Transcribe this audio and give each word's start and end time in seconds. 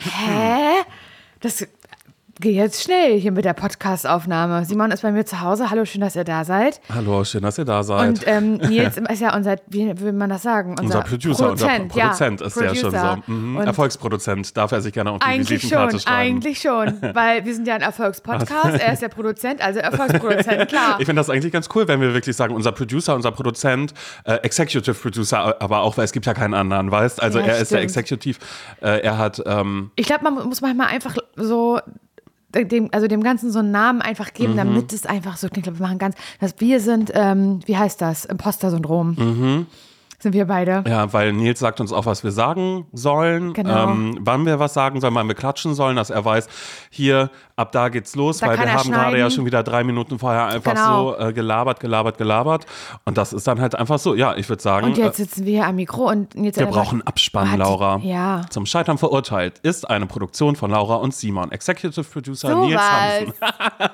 Hä? 0.00 0.84
Das 1.42 1.64
geht 2.40 2.54
jetzt 2.54 2.82
schnell 2.82 3.20
hier 3.20 3.32
mit 3.32 3.44
der 3.44 3.52
Podcast-Aufnahme. 3.52 4.64
Simon 4.64 4.90
ist 4.90 5.02
bei 5.02 5.12
mir 5.12 5.26
zu 5.26 5.42
Hause. 5.42 5.68
Hallo, 5.70 5.84
schön, 5.84 6.00
dass 6.00 6.16
ihr 6.16 6.24
da 6.24 6.44
seid. 6.44 6.80
Hallo, 6.92 7.22
schön, 7.24 7.42
dass 7.42 7.58
ihr 7.58 7.66
da 7.66 7.82
seid. 7.82 8.08
Und 8.08 8.26
ähm, 8.26 8.54
Nils 8.56 8.96
ist 9.10 9.20
ja 9.20 9.36
unser, 9.36 9.56
wie 9.68 9.92
will 10.00 10.14
man 10.14 10.30
das 10.30 10.42
sagen? 10.42 10.74
unser 10.80 11.02
Producer, 11.02 11.44
Produzent, 11.48 11.92
unser 11.92 12.00
Produzent 12.00 12.40
ja, 12.40 12.46
ist 12.46 12.56
der 12.56 12.74
schon 12.74 12.90
Producer. 12.92 13.18
so. 13.26 13.32
Mhm. 13.32 13.56
Erfolgsproduzent, 13.58 14.56
darf 14.56 14.72
er 14.72 14.80
sich 14.80 14.92
gerne 14.94 15.10
auf 15.10 15.18
die 15.18 15.26
Eigentlich 15.26 15.50
Visitenkarte 15.62 15.90
schon, 15.92 16.00
schreiben. 16.00 16.36
eigentlich 16.36 16.60
schon, 16.60 17.02
weil 17.14 17.44
wir 17.44 17.54
sind 17.54 17.68
ja 17.68 17.74
ein 17.74 17.82
Erfolgspodcast. 17.82 18.80
Er 18.80 18.92
ist 18.94 19.02
der 19.02 19.08
Produzent, 19.08 19.60
also 19.60 19.80
Erfolgsproduzent, 19.80 20.68
klar. 20.68 20.96
Ich 20.98 21.06
finde 21.06 21.20
das 21.20 21.28
eigentlich 21.28 21.52
ganz 21.52 21.68
cool, 21.74 21.86
wenn 21.88 22.00
wir 22.00 22.14
wirklich 22.14 22.36
sagen, 22.36 22.54
unser 22.54 22.72
Producer, 22.72 23.14
unser 23.14 23.32
Produzent, 23.32 23.92
äh, 24.24 24.36
Executive 24.36 24.94
Producer, 24.94 25.60
aber 25.60 25.80
auch, 25.80 25.98
weil 25.98 26.04
es 26.06 26.12
gibt 26.12 26.24
ja 26.24 26.32
keinen 26.32 26.54
anderen, 26.54 26.90
weißt? 26.90 27.22
Also 27.22 27.38
Ja, 27.38 27.46
er 27.46 27.58
ist 27.58 27.70
der 27.70 27.78
stimmt. 27.78 27.96
Executive, 27.96 28.38
äh, 28.80 29.00
er 29.02 29.18
hat, 29.18 29.42
ähm, 29.44 29.90
Ich 29.96 30.06
glaube, 30.06 30.24
man 30.24 30.48
muss 30.48 30.62
manchmal 30.62 30.86
einfach 30.86 31.16
so 31.36 31.78
dem, 32.54 32.88
also 32.92 33.06
dem 33.06 33.22
Ganzen 33.22 33.50
so 33.50 33.60
einen 33.60 33.70
Namen 33.70 34.02
einfach 34.02 34.32
geben, 34.32 34.56
damit 34.56 34.92
es 34.92 35.06
einfach 35.06 35.36
so 35.36 35.48
klingt. 35.48 35.58
Ich 35.58 35.62
glaube, 35.64 35.78
wir 35.78 35.86
machen 35.86 35.98
ganz, 35.98 36.16
dass 36.40 36.54
wir 36.58 36.80
sind, 36.80 37.10
ähm, 37.14 37.60
wie 37.66 37.76
heißt 37.76 38.00
das? 38.00 38.24
Imposter-Syndrom. 38.24 39.66
Sind 40.22 40.34
wir 40.34 40.44
beide. 40.44 40.84
ja, 40.86 41.10
weil 41.14 41.32
Nils 41.32 41.60
sagt 41.60 41.80
uns 41.80 41.94
auch, 41.94 42.04
was 42.04 42.22
wir 42.22 42.30
sagen 42.30 42.84
sollen, 42.92 43.54
Genau. 43.54 43.90
ähm, 43.90 44.18
wann 44.20 44.44
wir 44.44 44.58
was 44.58 44.74
sagen 44.74 45.00
sollen, 45.00 45.14
wann 45.14 45.26
wir 45.28 45.34
klatschen 45.34 45.72
sollen, 45.72 45.96
dass 45.96 46.10
er 46.10 46.22
weiß, 46.22 46.46
hier, 46.90 47.30
ab 47.60 47.72
da 47.72 47.88
geht's 47.88 48.16
los, 48.16 48.38
Da 48.38 48.48
weil 48.48 48.58
wir 48.58 48.72
haben 48.72 48.90
gerade 48.90 49.18
ja 49.18 49.30
schon 49.30 49.44
wieder 49.44 49.62
drei 49.62 49.84
Minuten 49.84 50.18
vorher 50.18 50.46
einfach 50.46 50.72
Genau. 50.74 51.12
so 51.12 51.18
äh, 51.18 51.32
gelabert, 51.32 51.78
gelabert, 51.80 52.18
gelabert 52.18 52.66
und 53.04 53.16
das 53.18 53.32
ist 53.32 53.46
dann 53.46 53.60
halt 53.60 53.74
einfach 53.74 53.98
so, 53.98 54.14
ja, 54.14 54.34
ich 54.36 54.48
würde 54.48 54.62
sagen, 54.62 54.86
Und 54.86 54.98
jetzt 54.98 55.18
äh, 55.20 55.24
sitzen 55.24 55.44
wir 55.46 55.52
hier 55.52 55.66
am 55.66 55.76
Mikro 55.76 56.08
und 56.08 56.34
jetzt 56.34 56.58
wir 56.58 56.66
brauchen 56.66 57.02
Abspann, 57.06 57.52
Hat- 57.52 57.58
Laura. 57.58 58.00
Ja. 58.02 58.42
Zum 58.50 58.66
Scheitern 58.66 58.98
verurteilt 58.98 59.58
ist 59.60 59.88
eine 59.88 60.06
Produktion 60.06 60.56
von 60.56 60.70
Laura 60.70 60.96
und 60.96 61.14
Simon. 61.14 61.52
Executive 61.52 62.02
Producer 62.04 62.48
So 62.50 62.64
Nils 62.66 62.80
Hansen. 62.80 63.32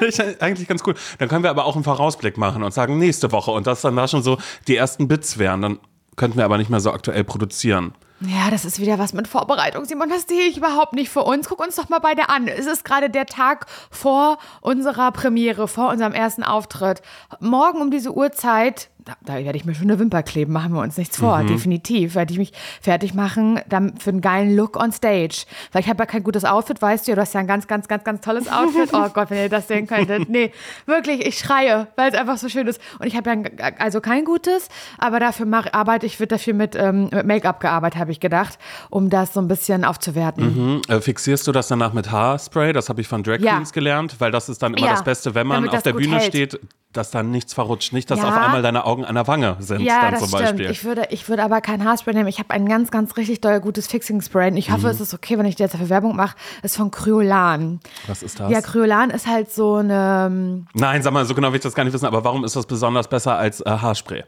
Ich, 0.00 0.18
eigentlich 0.42 0.66
ganz 0.68 0.82
cool. 0.86 0.94
Dann 1.18 1.28
können 1.28 1.42
wir 1.44 1.50
aber 1.50 1.64
auch 1.66 1.74
einen 1.74 1.84
Vorausblick 1.84 2.36
machen 2.38 2.62
und 2.62 2.72
sagen 2.72 2.98
nächste 2.98 3.30
Woche 3.32 3.50
und 3.50 3.66
dass 3.66 3.82
dann 3.82 3.96
da 3.96 4.08
schon 4.08 4.22
so 4.22 4.38
die 4.66 4.76
ersten 4.76 5.08
Bits 5.08 5.38
wären. 5.38 5.62
Dann 5.62 5.78
könnten 6.16 6.38
wir 6.38 6.44
aber 6.44 6.58
nicht 6.58 6.70
mehr 6.70 6.80
so 6.80 6.90
aktuell 6.92 7.24
produzieren. 7.24 7.92
Ja, 8.26 8.50
das 8.50 8.64
ist 8.64 8.78
wieder 8.78 9.00
was 9.00 9.14
mit 9.14 9.26
Vorbereitung, 9.26 9.84
Simon. 9.84 10.08
Das 10.08 10.28
sehe 10.28 10.46
ich 10.46 10.56
überhaupt 10.56 10.92
nicht 10.92 11.10
für 11.10 11.24
uns. 11.24 11.48
Guck 11.48 11.60
uns 11.60 11.74
doch 11.74 11.88
mal 11.88 11.98
beide 11.98 12.28
an. 12.28 12.46
Es 12.46 12.66
ist 12.66 12.84
gerade 12.84 13.10
der 13.10 13.26
Tag 13.26 13.66
vor 13.90 14.38
unserer 14.60 15.10
Premiere, 15.10 15.66
vor 15.66 15.88
unserem 15.90 16.12
ersten 16.12 16.44
Auftritt. 16.44 17.02
Morgen 17.40 17.80
um 17.80 17.90
diese 17.90 18.14
Uhrzeit, 18.14 18.90
da, 19.04 19.14
da 19.24 19.34
werde 19.44 19.56
ich 19.56 19.64
mir 19.64 19.74
schon 19.74 19.84
eine 19.90 19.98
Wimper 19.98 20.22
kleben, 20.22 20.52
machen 20.52 20.72
wir 20.74 20.80
uns 20.80 20.96
nichts 20.96 21.16
vor. 21.16 21.38
Mhm. 21.38 21.48
Definitiv 21.48 22.14
werde 22.14 22.32
ich 22.32 22.38
mich 22.38 22.52
fertig 22.80 23.14
machen 23.14 23.60
dann 23.68 23.98
für 23.98 24.10
einen 24.10 24.20
geilen 24.20 24.54
Look 24.56 24.76
on 24.76 24.92
stage. 24.92 25.44
Weil 25.72 25.82
ich 25.82 25.88
habe 25.88 25.98
ja 26.00 26.06
kein 26.06 26.22
gutes 26.22 26.44
Outfit, 26.44 26.80
weißt 26.80 27.06
du 27.06 27.12
ja. 27.12 27.16
Du 27.16 27.20
hast 27.22 27.34
ja 27.34 27.40
ein 27.40 27.46
ganz, 27.46 27.66
ganz, 27.66 27.88
ganz, 27.88 28.04
ganz 28.04 28.20
tolles 28.20 28.50
Outfit. 28.50 28.90
Oh 29.04 29.08
Gott, 29.08 29.30
wenn 29.30 29.38
ihr 29.38 29.48
das 29.48 29.68
sehen 29.68 29.86
könntet. 29.86 30.28
Nee, 30.28 30.52
wirklich, 30.86 31.26
ich 31.26 31.38
schreie, 31.38 31.88
weil 31.96 32.10
es 32.12 32.14
einfach 32.18 32.36
so 32.36 32.48
schön 32.48 32.66
ist. 32.66 32.80
Und 33.00 33.06
ich 33.06 33.16
habe 33.16 33.30
ja 33.30 33.70
also 33.78 34.00
kein 34.00 34.24
gutes, 34.24 34.68
aber 34.98 35.18
dafür 35.18 35.46
mach, 35.46 35.72
arbeite 35.72 36.06
ich, 36.06 36.20
wird 36.20 36.30
dafür 36.30 36.54
mit, 36.54 36.76
ähm, 36.76 37.08
mit 37.12 37.26
Make-up 37.26 37.60
gearbeitet, 37.60 37.98
habe 37.98 38.12
ich 38.12 38.20
gedacht, 38.20 38.58
um 38.90 39.10
das 39.10 39.32
so 39.34 39.40
ein 39.40 39.48
bisschen 39.48 39.84
aufzuwerten. 39.84 40.44
Hm, 40.54 40.82
äh, 40.88 41.00
fixierst 41.00 41.46
du 41.46 41.52
das 41.52 41.68
danach 41.68 41.92
mit 41.92 42.10
Haarspray? 42.10 42.72
Das 42.72 42.88
habe 42.88 43.00
ich 43.00 43.08
von 43.08 43.22
Drag 43.22 43.40
Ja. 43.40 43.54
Queens 43.56 43.72
gelernt, 43.72 44.16
weil 44.20 44.30
das 44.30 44.48
ist 44.48 44.62
dann 44.62 44.74
immer 44.74 44.86
Ja, 44.86 44.92
das 44.92 45.04
Beste, 45.04 45.34
wenn 45.34 45.46
man 45.46 45.68
auf 45.68 45.82
der 45.82 45.92
Bühne 45.94 46.16
hält. 46.16 46.24
steht, 46.26 46.60
dass 46.92 47.10
da 47.10 47.22
nichts 47.22 47.54
verrutscht. 47.54 47.92
Nicht, 47.92 48.10
dass 48.10 48.18
Ja. 48.20 48.28
auf 48.28 48.36
einmal 48.36 48.62
deine 48.62 48.84
Augen 48.84 49.04
an 49.04 49.14
der 49.14 49.26
Wange 49.26 49.56
sind, 49.60 49.80
Ja, 49.82 50.02
dann 50.02 50.10
das 50.12 50.20
zum 50.20 50.28
stimmt. 50.28 50.42
Beispiel. 50.42 50.70
Ich 50.70 50.84
würde, 50.84 51.06
ich 51.10 51.28
würde 51.28 51.42
aber 51.44 51.60
kein 51.60 51.84
Haarspray 51.84 52.14
nehmen. 52.14 52.28
Ich 52.28 52.38
habe 52.38 52.50
ein 52.50 52.68
ganz, 52.68 52.90
ganz 52.90 53.16
richtig 53.16 53.40
doll 53.40 53.60
gutes 53.60 53.86
Fixing-Spray. 53.86 54.50
Und 54.50 54.56
ich 54.56 54.68
Mhm. 54.68 54.74
hoffe, 54.74 54.88
es 54.88 55.00
ist 55.00 55.14
okay, 55.14 55.38
wenn 55.38 55.46
ich 55.46 55.56
dir 55.56 55.64
jetzt 55.64 55.72
dafür 55.74 55.88
Werbung 55.88 56.16
mache. 56.16 56.36
Ist 56.62 56.76
von 56.76 56.90
Kryolan. 56.90 57.80
Was 58.06 58.22
ist 58.22 58.40
das? 58.40 58.50
Ja, 58.50 58.60
Kryolan 58.60 59.10
ist 59.10 59.26
halt 59.26 59.50
so 59.52 59.76
eine. 59.76 60.26
ähm, 60.26 60.66
Nein, 60.74 61.02
sag 61.02 61.12
mal, 61.12 61.24
so 61.24 61.34
genau 61.34 61.48
will 61.48 61.56
ich 61.56 61.62
das 61.62 61.74
gar 61.74 61.84
nicht 61.84 61.92
wissen, 61.92 62.06
aber 62.06 62.24
warum 62.24 62.44
ist 62.44 62.56
das 62.56 62.66
besonders 62.66 63.08
besser 63.08 63.36
als 63.36 63.60
äh, 63.60 63.64
Haarspray? 63.70 64.24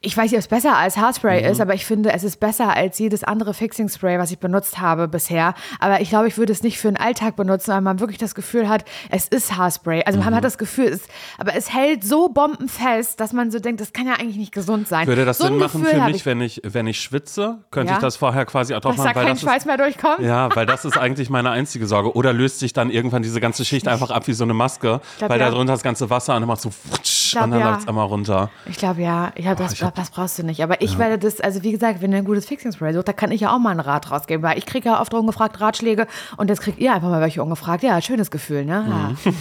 Ich 0.00 0.14
weiß 0.14 0.24
nicht, 0.30 0.34
ob 0.34 0.40
es 0.40 0.48
besser 0.48 0.76
als 0.76 0.98
Haarspray 0.98 1.42
Mhm. 1.44 1.50
ist, 1.52 1.60
aber 1.62 1.72
ich 1.72 1.86
finde, 1.86 2.12
es 2.12 2.24
ist 2.24 2.38
besser 2.38 2.76
als 2.76 2.98
jedes 2.98 3.24
andere 3.24 3.54
Fixing-Spray, 3.54 4.18
was 4.18 4.30
ich 4.30 4.38
benutzt 4.38 4.78
habe 4.78 5.08
bisher. 5.08 5.54
Aber 5.80 6.02
ich 6.02 6.10
glaube, 6.10 6.28
ich 6.28 6.36
würde 6.36 6.52
es 6.52 6.62
nicht 6.62 6.78
für 6.78 6.88
den 6.88 6.98
Alltag 6.98 7.36
benutzen, 7.36 7.72
weil 7.72 7.80
man 7.80 8.00
wirklich 8.00 8.18
das 8.18 8.34
Gefühl 8.34 8.68
hat, 8.68 8.84
es 9.10 9.28
ist 9.28 9.56
Haarspray. 9.56 10.02
Also 10.04 10.18
Mhm. 10.18 10.26
man 10.26 10.34
hat 10.34 10.44
das 10.44 10.58
Gefühl, 10.58 10.88
es, 10.88 11.00
aber 11.38 11.54
es 11.56 11.72
hält 11.72 12.04
so 12.04 12.28
bombenfest, 12.28 13.18
dass 13.18 13.32
man 13.32 13.50
so 13.50 13.60
denkt, 13.60 13.80
das 13.80 13.94
kann 13.94 14.06
ja 14.06 14.12
eigentlich 14.14 14.36
nicht 14.36 14.52
gesund 14.52 14.88
sein. 14.88 15.06
Würde 15.06 15.24
das 15.24 15.38
so 15.38 15.44
Sinn 15.46 15.56
machen 15.56 15.82
Gefühl 15.82 15.98
für 16.00 16.04
mich, 16.06 16.16
ich, 16.16 16.26
wenn 16.26 16.40
ich, 16.42 16.60
wenn 16.64 16.86
ich 16.86 17.00
schwitze? 17.00 17.60
Könnte 17.70 17.92
Ja. 17.92 17.96
ich 17.96 18.02
das 18.02 18.16
vorher 18.16 18.44
quasi 18.44 18.74
auch 18.74 18.80
drauf 18.80 18.96
dass 18.96 19.04
da 19.04 19.08
machen? 19.10 19.16
Weil 19.16 19.24
kein 19.24 19.34
das 19.36 19.40
Schweiß 19.42 19.56
ist, 19.62 19.66
mehr 19.66 19.78
durchkommt? 19.78 20.20
ja, 20.20 20.54
weil 20.54 20.66
das 20.66 20.84
ist 20.84 20.98
eigentlich 20.98 21.30
meine 21.30 21.48
einzige 21.50 21.86
Sorge. 21.86 22.14
Oder 22.14 22.34
löst 22.34 22.58
sich 22.58 22.74
dann 22.74 22.90
irgendwann 22.90 23.22
diese 23.22 23.40
ganze 23.40 23.64
Schicht 23.64 23.88
einfach 23.88 24.10
ab 24.10 24.26
wie 24.26 24.34
so 24.34 24.44
eine 24.44 24.52
Maske, 24.52 25.00
glaub, 25.16 25.30
weil 25.30 25.40
ja. 25.40 25.46
da 25.46 25.54
drunter 25.54 25.72
das 25.72 25.82
ganze 25.82 26.10
Wasser 26.10 26.34
und 26.34 26.42
dann 26.42 26.48
macht 26.48 26.60
so 26.60 26.68
futsch, 26.68 27.23
glaub, 27.32 27.44
und 27.44 27.50
dann 27.52 27.60
ja. 27.60 27.70
läuft 27.70 27.80
es 27.82 27.88
einmal 27.88 28.06
runter. 28.06 28.50
Ich 28.66 28.76
glaube 28.76 29.02
ja, 29.02 29.32
ich 29.34 29.44
glaube, 29.44 29.62
das, 29.62 29.72
ich 29.72 29.82
hab- 29.82 29.94
das 29.94 30.10
brauchst 30.10 30.38
du 30.38 30.42
nicht. 30.44 30.62
Aber 30.62 30.80
ich 30.80 30.98
werde 30.98 31.18
das, 31.18 31.40
also 31.40 31.62
wie 31.62 31.72
gesagt, 31.72 32.00
wenn 32.02 32.12
ihr 32.12 32.18
ein 32.18 32.24
gutes 32.24 32.46
Fixing-Spray 32.46 32.92
sucht, 32.94 33.08
da 33.08 33.12
kann 33.12 33.30
ich 33.32 33.40
ja 33.42 33.54
auch 33.54 33.58
mal 33.58 33.70
einen 33.70 33.80
Rat 33.80 34.10
rausgeben, 34.10 34.42
weil 34.42 34.58
ich 34.58 34.66
kriege 34.66 34.88
ja 34.88 35.00
oft 35.00 35.12
ungefragt 35.14 35.60
Ratschläge 35.60 36.06
und 36.36 36.48
jetzt 36.50 36.60
kriegt 36.60 36.78
ihr 36.78 36.94
einfach 36.94 37.08
mal 37.08 37.20
welche 37.20 37.42
ungefragt. 37.42 37.82
Ja, 37.82 38.00
schönes 38.00 38.30
Gefühl, 38.30 38.64
ne? 38.64 38.86
Ja. 38.88 39.32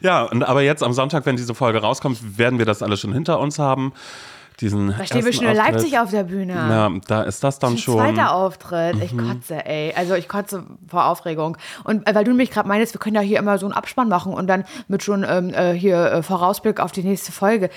Ja, 0.00 0.24
und 0.24 0.42
aber 0.42 0.62
jetzt 0.62 0.82
am 0.82 0.92
Sonntag, 0.92 1.26
wenn 1.26 1.36
diese 1.36 1.54
Folge 1.54 1.78
rauskommt, 1.80 2.38
werden 2.38 2.58
wir 2.58 2.66
das 2.66 2.82
alles 2.82 3.00
schon 3.00 3.12
hinter 3.12 3.38
uns 3.38 3.58
haben. 3.58 3.92
Diesen 4.62 4.94
Da 4.96 5.04
stehen 5.04 5.18
wir 5.24 5.26
ersten 5.26 5.44
schon 5.44 5.52
in. 5.52 5.56
Leipzig 5.56 5.98
auf 5.98 6.10
der 6.10 6.22
Bühne. 6.22 6.54
Ja, 6.54 6.90
da 7.08 7.22
ist 7.24 7.42
das 7.44 7.58
dann 7.58 7.76
schon. 7.76 7.96
Zweiter 7.96 8.32
Auftritt. 8.34 9.02
Ich 9.02 9.12
Mhm. 9.12 9.28
kotze, 9.28 9.66
ey. 9.66 9.92
Also 9.94 10.14
ich 10.14 10.28
kotze 10.28 10.64
vor 10.88 11.06
Aufregung. 11.06 11.56
Und 11.84 12.06
äh, 12.08 12.14
weil 12.14 12.24
du 12.24 12.32
mich 12.32 12.50
gerade 12.50 12.68
meinst, 12.68 12.94
wir 12.94 13.00
können 13.00 13.16
ja 13.16 13.20
hier 13.20 13.38
immer 13.40 13.58
so 13.58 13.66
einen 13.66 13.72
Abspann 13.74 14.08
machen 14.08 14.32
und 14.32 14.46
dann 14.46 14.64
mit 14.88 15.02
schon 15.02 15.26
ähm, 15.28 15.52
äh, 15.52 15.72
hier 15.72 16.12
äh, 16.12 16.22
Vorausblick 16.22 16.80
auf 16.80 16.92
die 16.92 17.02
nächste 17.02 17.32
Folge. 17.32 17.68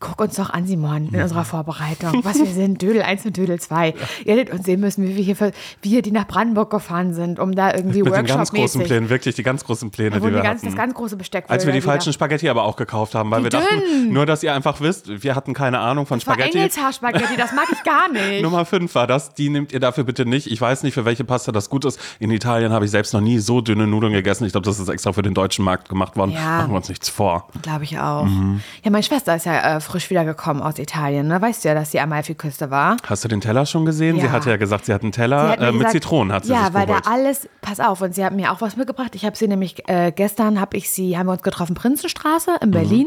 Guck 0.00 0.20
uns 0.20 0.36
doch 0.36 0.50
an, 0.50 0.66
Simon, 0.66 1.08
in 1.12 1.20
unserer 1.20 1.44
Vorbereitung. 1.44 2.20
Was 2.24 2.38
wir 2.38 2.46
sind, 2.46 2.80
Dödel 2.80 3.02
1 3.02 3.26
und 3.26 3.36
Dödel 3.36 3.60
2. 3.60 3.94
Ihr 4.24 4.34
hättet 4.36 4.50
uns 4.54 4.64
sehen 4.64 4.80
müssen, 4.80 5.06
wie 5.06 5.16
wir 5.16 5.22
hier, 5.22 5.36
für- 5.36 5.52
wir, 5.82 6.00
die 6.02 6.12
nach 6.12 6.26
Brandenburg 6.26 6.70
gefahren 6.70 7.12
sind, 7.12 7.38
um 7.38 7.54
da 7.54 7.74
irgendwie 7.74 8.02
mit 8.02 8.14
den 8.14 8.24
ganz 8.26 8.52
großen. 8.52 8.82
Plänen, 8.84 9.10
wirklich 9.10 9.34
die 9.34 9.42
ganz 9.42 9.64
großen 9.64 9.90
Pläne, 9.90 10.18
die 10.20 10.26
die 10.26 10.32
wir 10.32 10.42
ganz, 10.42 10.60
hatten. 10.62 10.66
das 10.66 10.76
ganz 10.76 10.94
große 10.94 11.16
Besteck 11.16 11.44
Als 11.48 11.66
wir 11.66 11.72
die 11.72 11.82
wieder. 11.82 11.90
falschen 11.92 12.12
Spaghetti 12.12 12.48
aber 12.48 12.64
auch 12.64 12.76
gekauft 12.76 13.14
haben, 13.14 13.30
weil 13.30 13.40
Wie 13.40 13.44
wir 13.44 13.50
dachten, 13.50 13.80
dünn. 13.80 14.12
nur 14.12 14.24
dass 14.26 14.42
ihr 14.42 14.54
einfach 14.54 14.80
wisst, 14.80 15.22
wir 15.22 15.34
hatten 15.34 15.52
keine 15.54 15.78
Ahnung 15.78 16.06
von 16.06 16.18
Das 16.18 16.22
Spaghetti. 16.22 16.58
Engelshaar-Spaghetti, 16.58 17.36
das 17.36 17.52
mag 17.52 17.66
ich 17.70 17.82
gar 17.84 18.08
nicht. 18.12 18.42
Nummer 18.42 18.64
5 18.64 18.94
war 18.94 19.06
das, 19.06 19.34
die 19.34 19.50
nehmt 19.50 19.72
ihr 19.72 19.80
dafür 19.80 20.04
bitte 20.04 20.24
nicht. 20.26 20.46
Ich 20.50 20.60
weiß 20.60 20.82
nicht, 20.84 20.94
für 20.94 21.04
welche 21.04 21.24
Pasta 21.24 21.52
das 21.52 21.68
gut 21.68 21.84
ist. 21.84 22.00
In 22.18 22.30
Italien 22.30 22.72
habe 22.72 22.84
ich 22.86 22.90
selbst 22.90 23.12
noch 23.12 23.20
nie 23.20 23.38
so 23.38 23.60
dünne 23.60 23.86
Nudeln 23.86 24.12
gegessen. 24.12 24.44
Ich 24.46 24.52
glaube, 24.52 24.64
das 24.64 24.78
ist 24.78 24.88
extra 24.88 25.12
für 25.12 25.22
den 25.22 25.34
deutschen 25.34 25.64
Markt 25.64 25.88
gemacht 25.88 26.16
worden. 26.16 26.30
Ja. 26.32 26.58
Machen 26.58 26.70
wir 26.72 26.76
uns 26.76 26.88
nichts 26.88 27.08
vor. 27.08 27.48
Glaube 27.62 27.84
ich 27.84 27.98
auch. 27.98 28.24
Mhm. 28.24 28.60
Ja, 28.82 28.90
meine 28.90 29.02
Schwester 29.02 29.36
ist 29.36 29.46
ja 29.46 29.65
äh, 29.66 29.80
frisch 29.80 30.10
wiedergekommen 30.10 30.62
aus 30.62 30.78
Italien. 30.78 31.26
Ne? 31.28 31.40
Weißt 31.42 31.64
du 31.64 31.68
ja, 31.68 31.74
dass 31.74 31.90
sie 31.90 32.00
Amalfiküste 32.00 32.70
war. 32.70 32.96
Hast 33.06 33.24
du 33.24 33.28
den 33.28 33.40
Teller 33.40 33.66
schon 33.66 33.84
gesehen? 33.84 34.16
Sie 34.20 34.26
Ja. 34.26 34.32
hatte 34.32 34.50
ja 34.50 34.56
gesagt, 34.56 34.86
sie 34.86 34.92
hat 34.94 35.02
einen 35.02 35.12
Sie 35.12 35.16
Teller 35.20 35.48
hat 35.50 35.60
äh, 35.60 35.64
mit 35.66 35.74
gesagt- 35.74 35.92
Zitronen, 35.92 36.32
hat 36.32 36.44
sie 36.44 36.52
Ja, 36.52 36.68
weil 36.72 36.86
geholt. 36.86 37.04
da 37.06 37.10
alles, 37.10 37.48
pass 37.60 37.80
auf, 37.80 38.00
und 38.00 38.14
sie 38.14 38.24
hat 38.24 38.32
mir 38.32 38.52
auch 38.52 38.60
was 38.60 38.76
mitgebracht. 38.76 39.14
Ich 39.14 39.24
habe 39.24 39.36
sie 39.36 39.48
nämlich, 39.48 39.88
äh, 39.88 40.12
gestern 40.12 40.60
habe 40.60 40.76
ich 40.76 40.90
sie, 40.90 41.16
haben 41.18 41.26
wir 41.26 41.32
uns 41.32 41.42
getroffen, 41.42 41.74
Prinzenstraße 41.74 42.50
Mhm. 42.52 42.56
in 42.62 42.70
Berlin. 42.70 43.06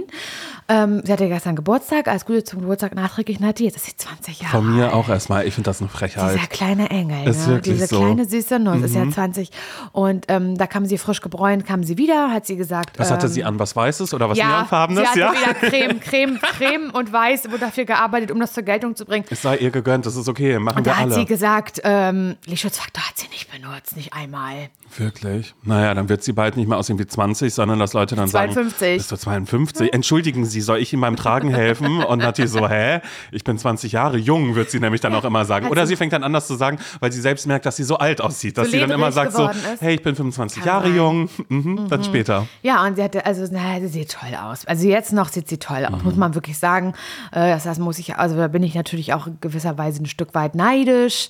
Ähm, 0.68 1.02
sie 1.04 1.12
hatte 1.12 1.28
gestern 1.28 1.56
Geburtstag, 1.56 2.08
alles 2.08 2.26
Gute 2.26 2.44
zum 2.44 2.62
Geburtstag 2.62 2.94
nachträglich. 2.94 3.40
Nati, 3.40 3.64
jetzt 3.66 3.78
ist 3.78 3.86
sie 3.86 3.96
20 3.98 4.42
Jahre 4.42 4.52
Von 4.58 4.76
mir 4.76 4.86
alt. 4.86 4.94
auch 4.94 5.10
erstmal. 5.10 5.48
Ich 5.48 5.56
finde 5.56 5.70
das 5.70 5.80
eine 5.82 5.90
Frechheit. 5.90 6.36
Dieser 6.36 6.48
kleine 6.48 6.90
Engel, 6.92 7.28
Ist 7.28 7.48
ne? 7.48 7.56
wirklich 7.56 7.76
diese 7.76 7.88
so. 7.88 8.02
Mhm. 8.02 8.06
kleine 8.06 8.26
süße 8.26 8.60
Nuss, 8.60 8.82
ist 8.84 8.96
ja 8.96 9.10
20. 9.10 9.50
Und 9.92 10.26
ähm, 10.28 10.58
da 10.58 10.68
kam 10.68 10.86
sie 10.86 10.98
frisch 10.98 11.22
gebräunt, 11.22 11.66
kam 11.66 11.84
sie 11.84 11.98
wieder, 11.98 12.32
hat 12.32 12.46
sie 12.46 12.56
gesagt. 12.56 13.00
Was 13.00 13.10
hatte 13.12 13.26
ähm, 13.28 13.32
sie 13.32 13.44
an? 13.44 13.58
Was 13.60 13.76
Weißes 13.76 14.14
oder 14.14 14.30
was 14.30 14.38
Ja, 14.38 14.58
Neonfarbenes? 14.60 15.02
sie 15.02 15.08
hatte 15.08 15.20
Ja. 15.20 15.32
wieder 15.34 15.54
Creme, 15.56 16.00
Creme, 16.02 16.40
Creme 16.58 16.90
und 16.92 17.12
Weiß, 17.14 17.46
wurde 17.46 17.60
dafür 17.60 17.86
gearbeitet, 17.86 18.32
um 18.32 18.40
das 18.40 18.54
zur 18.54 18.64
Geltung 18.64 18.96
zu 18.96 19.06
bringen. 19.06 19.26
Es 19.30 19.42
sei 19.42 19.58
ihr 19.58 19.72
gegönnt, 19.72 20.06
das 20.06 20.16
ist 20.16 20.28
okay, 20.28 20.60
machen 20.60 20.80
Und 20.80 20.86
wir 20.86 20.92
da 20.94 20.98
hat 21.00 21.06
alle. 21.06 21.16
sie 21.16 21.26
gesagt, 21.26 21.82
ähm, 21.84 22.36
Lichtschutzfaktor 22.46 23.04
hat 23.08 23.18
sie 23.18 23.28
nicht 23.30 23.52
benutzt, 23.52 23.96
nicht 23.96 24.14
einmal. 24.14 24.70
Wirklich? 24.98 25.54
Naja, 25.64 25.94
dann 25.94 26.10
wird 26.10 26.24
sie 26.24 26.34
bald 26.34 26.58
nicht 26.58 26.68
mehr 26.68 26.78
aussehen 26.78 26.98
wie 26.98 27.06
20, 27.06 27.54
sondern 27.54 27.78
dass 27.78 27.94
Leute 27.94 28.16
dann 28.16 28.28
52. 28.28 28.80
sagen, 28.80 28.98
bist 28.98 29.12
du 29.12 29.18
52? 29.18 29.94
Entschuldigen 29.94 30.46
Sie, 30.46 30.62
soll 30.62 30.80
ich 30.80 30.92
Ihnen 30.94 31.02
beim 31.04 31.16
Tragen 31.16 31.50
helfen? 31.50 32.04
Und 32.04 32.20
Nati 32.20 32.48
so, 32.48 32.68
hä? 32.68 33.02
Ich 33.32 33.44
bin 33.44 33.58
20 33.58 33.92
Jahre 33.92 34.18
jung, 34.18 34.56
wird 34.56 34.72
sie 34.72 34.80
nämlich 34.80 35.00
dann 35.02 35.14
auch 35.14 35.24
immer 35.26 35.46
sagen. 35.46 35.68
Oder 35.68 35.86
sie- 35.86 35.96
fängt 35.96 36.14
dann 36.14 36.24
anders 36.24 36.48
zu 36.48 36.56
sagen, 36.56 36.80
weil 37.02 37.12
sie 37.12 37.22
selbst 37.22 37.46
merkt, 37.46 37.66
dass 37.68 37.76
sie 37.76 37.84
so 37.84 37.98
alt 37.98 38.20
aussieht. 38.22 38.58
Dass 38.58 38.66
So 38.68 38.72
sie 38.72 38.80
dann 38.80 38.90
immer 38.90 39.12
sagt 39.12 39.34
so, 39.34 39.48
ist. 39.48 39.82
hey, 39.82 39.96
ich 39.96 40.02
bin 40.02 40.16
25 40.16 40.60
Kann 40.64 40.68
Jahre 40.68 40.88
sein. 40.88 40.96
jung. 40.96 41.30
Mhm, 41.50 41.88
Dann 41.90 42.04
später. 42.04 42.48
Ja, 42.64 42.84
und 42.86 42.96
sie 42.96 43.04
hatte, 43.04 43.26
also, 43.26 43.46
na, 43.52 43.80
sie 43.82 43.88
sieht 43.90 44.12
toll 44.12 44.34
aus. 44.42 44.66
Also 44.66 44.88
jetzt 44.88 45.14
noch 45.14 45.28
sieht 45.30 45.48
sie 45.50 45.58
toll 45.58 45.86
Mhm. 45.88 45.96
aus, 45.96 46.04
muss 46.04 46.16
man 46.16 46.34
wirklich 46.34 46.39
sagen. 46.58 46.94
Äh, 47.32 47.50
Das, 47.50 47.64
das 47.64 47.80
muss 47.80 48.00
ich, 48.00 48.16
also 48.16 48.36
da 48.36 48.48
bin 48.48 48.64
ich 48.64 48.76
natürlich 48.76 49.14
auch 49.14 49.28
in 49.28 49.38
gewisser 49.42 49.78
Weise 49.78 50.02
ein 50.02 50.06
Stück 50.06 50.34
weit 50.34 50.56
neidisch. 50.56 51.30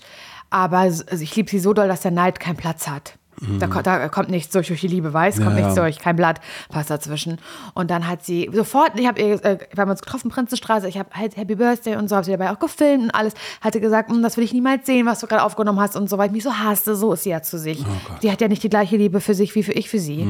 Aber 0.50 0.80
also 0.80 1.04
ich 1.20 1.36
liebe 1.36 1.50
sie 1.50 1.60
so 1.60 1.74
doll, 1.74 1.88
dass 1.88 2.02
der 2.02 2.12
Neid 2.12 2.40
keinen 2.40 2.58
Platz 2.58 2.88
hat. 2.88 3.18
Da, 3.60 3.68
da 3.68 4.10
kommt 4.10 4.30
nichts 4.30 4.52
durch, 4.52 4.68
durch 4.68 4.82
die 4.82 4.88
Liebe, 4.88 5.14
weiß, 5.14 5.36
kommt 5.38 5.52
Ja, 5.52 5.56
nichts 5.56 5.76
ja. 5.76 5.84
durch, 5.84 6.00
kein 6.00 6.16
Blatt 6.16 6.42
passt 6.70 6.90
dazwischen. 6.90 7.38
Und 7.74 7.90
dann 7.90 8.08
hat 8.08 8.26
sie 8.26 8.50
sofort, 8.54 9.00
ich 9.00 9.08
habe 9.08 9.22
ihr, 9.22 9.34
äh, 9.46 9.58
wir 9.74 9.82
haben 9.82 9.90
uns 9.92 10.02
getroffen, 10.02 10.30
Prinzenstraße, 10.30 10.88
ich 10.90 10.98
habe 10.98 11.10
halt 11.14 11.38
Happy 11.38 11.56
Birthday 11.56 11.96
und 11.96 12.10
so, 12.10 12.16
habe 12.16 12.26
sie 12.26 12.32
dabei 12.32 12.52
auch 12.52 12.60
gefilmt 12.60 13.04
und 13.06 13.12
alles. 13.12 13.34
Hatte 13.62 13.80
gesagt, 13.80 14.10
"Hm, 14.12 14.22
das 14.24 14.36
will 14.38 14.44
ich 14.44 14.54
niemals 14.54 14.86
sehen, 14.86 15.06
was 15.06 15.20
du 15.20 15.28
gerade 15.28 15.44
aufgenommen 15.44 15.80
hast 15.80 15.96
und 15.96 16.10
so, 16.10 16.18
weil 16.18 16.28
ich 16.28 16.32
mich 16.34 16.44
so 16.44 16.54
hasste, 16.54 16.96
so 16.96 17.14
ist 17.14 17.24
sie 17.24 17.30
ja 17.30 17.42
zu 17.42 17.58
sich. 17.58 17.84
die 18.22 18.32
hat 18.32 18.42
ja 18.42 18.48
nicht 18.48 18.64
die 18.64 18.70
gleiche 18.70 18.98
Liebe 18.98 19.22
für 19.22 19.34
sich 19.34 19.56
wie 19.56 19.64
für 19.64 19.72
ich 19.74 19.90
für 19.90 20.00
sie. 20.00 20.28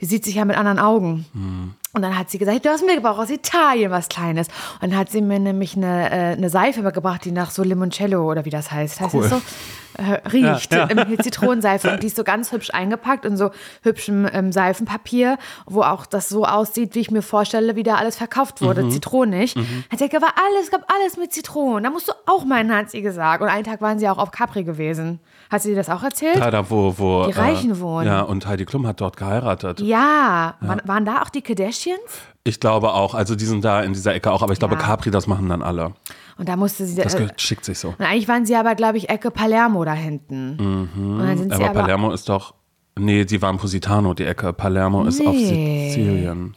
Die 0.00 0.06
sieht 0.06 0.24
sich 0.24 0.36
ja 0.36 0.44
mit 0.44 0.56
anderen 0.56 0.78
Augen. 0.78 1.26
Und 1.94 2.02
dann 2.02 2.18
hat 2.18 2.30
sie 2.30 2.38
gesagt, 2.38 2.64
du 2.64 2.68
hast 2.70 2.84
mir 2.84 2.94
gebraucht 2.96 3.18
aus 3.18 3.30
Italien 3.30 3.90
was 3.90 4.08
Kleines. 4.08 4.48
Und 4.80 4.92
dann 4.92 4.98
hat 4.98 5.10
sie 5.10 5.20
mir 5.22 5.38
nämlich 5.38 5.76
eine, 5.76 6.10
äh, 6.10 6.14
eine 6.36 6.50
Seife 6.50 6.82
mitgebracht, 6.82 7.24
die 7.24 7.32
nach 7.32 7.50
so 7.50 7.62
Limoncello 7.62 8.30
oder 8.30 8.44
wie 8.44 8.50
das 8.50 8.70
heißt. 8.70 9.00
Heißt 9.00 9.14
Cool. 9.14 9.22
das 9.22 9.30
so? 9.30 9.40
Äh, 9.98 10.28
riecht. 10.28 10.72
Ja, 10.72 10.88
ja. 10.88 11.18
Zitronenseife. 11.18 11.90
Und 11.90 12.04
die 12.04 12.06
ist 12.06 12.14
so 12.14 12.22
ganz 12.22 12.52
hübsch 12.52 12.70
eingepackt 12.72 13.24
in 13.24 13.36
so 13.36 13.50
hübschem 13.82 14.28
ähm, 14.32 14.52
Seifenpapier, 14.52 15.38
wo 15.66 15.82
auch 15.82 16.06
das 16.06 16.28
so 16.28 16.44
aussieht, 16.44 16.94
wie 16.94 17.00
ich 17.00 17.10
mir 17.10 17.20
vorstelle, 17.22 17.74
wie 17.74 17.82
da 17.82 17.96
alles 17.96 18.16
verkauft 18.16 18.62
wurde. 18.62 18.84
Mhm. 18.84 18.90
Zitronig. 18.92 19.56
Hat 19.56 19.98
sie 19.98 20.04
war 20.12 20.34
alles, 20.36 20.70
gab 20.70 20.82
alles 20.94 21.16
mit 21.16 21.32
Zitronen. 21.32 21.82
Da 21.82 21.90
musst 21.90 22.06
du 22.06 22.12
auch 22.26 22.44
meinen, 22.44 22.72
hat 22.72 22.90
sie 22.90 23.02
gesagt. 23.02 23.42
Und 23.42 23.48
einen 23.48 23.64
Tag 23.64 23.80
waren 23.80 23.98
sie 23.98 24.08
auch 24.08 24.18
auf 24.18 24.30
Capri 24.30 24.62
gewesen. 24.62 25.18
Hat 25.50 25.62
sie 25.62 25.70
dir 25.70 25.76
das 25.76 25.90
auch 25.90 26.02
erzählt? 26.04 26.36
Da, 26.36 26.50
da 26.52 26.70
wo, 26.70 26.94
wo. 26.96 27.26
Die 27.26 27.32
Reichen 27.32 27.80
wohnen. 27.80 28.06
Ja, 28.06 28.20
und 28.20 28.46
Heidi 28.46 28.66
Klum 28.66 28.86
hat 28.86 29.00
dort 29.00 29.16
geheiratet. 29.16 29.80
Ja. 29.80 30.54
Waren, 30.60 30.80
waren 30.84 31.04
da 31.04 31.22
auch 31.22 31.30
die 31.30 31.42
Kardashians? 31.42 31.98
Ich 32.44 32.60
glaube 32.60 32.92
auch, 32.92 33.14
also 33.14 33.34
die 33.34 33.44
sind 33.44 33.64
da 33.64 33.82
in 33.82 33.92
dieser 33.94 34.14
Ecke 34.14 34.30
auch, 34.30 34.42
aber 34.42 34.52
ich 34.52 34.58
glaube, 34.58 34.74
Ja. 34.76 34.80
Capri, 34.80 35.10
das 35.10 35.26
machen 35.26 35.48
dann 35.48 35.62
alle. 35.62 35.92
Und 36.38 36.48
da 36.48 36.56
musste 36.56 36.86
sie. 36.86 36.94
Das 36.94 37.14
äh, 37.14 37.28
schickt 37.36 37.64
sich 37.64 37.78
so. 37.78 37.88
und 37.88 38.00
eigentlich 38.00 38.28
waren 38.28 38.46
sie 38.46 38.54
aber, 38.56 38.74
glaube 38.76 38.96
ich, 38.96 39.08
Ecke 39.10 39.30
Palermo 39.30 39.84
da 39.84 39.92
hinten. 39.92 40.56
Mhm. 40.94 41.20
Aber 41.50 41.54
aber 41.56 41.80
Palermo 41.80 42.12
ist 42.12 42.28
doch. 42.28 42.54
Nee, 42.96 43.24
die 43.24 43.40
waren 43.42 43.58
Positano, 43.58 44.14
die 44.14 44.24
Ecke. 44.24 44.52
Palermo 44.52 45.04
ist 45.04 45.20
auf 45.20 45.34
Nee. 45.34 45.88
Sizilien. 45.90 46.56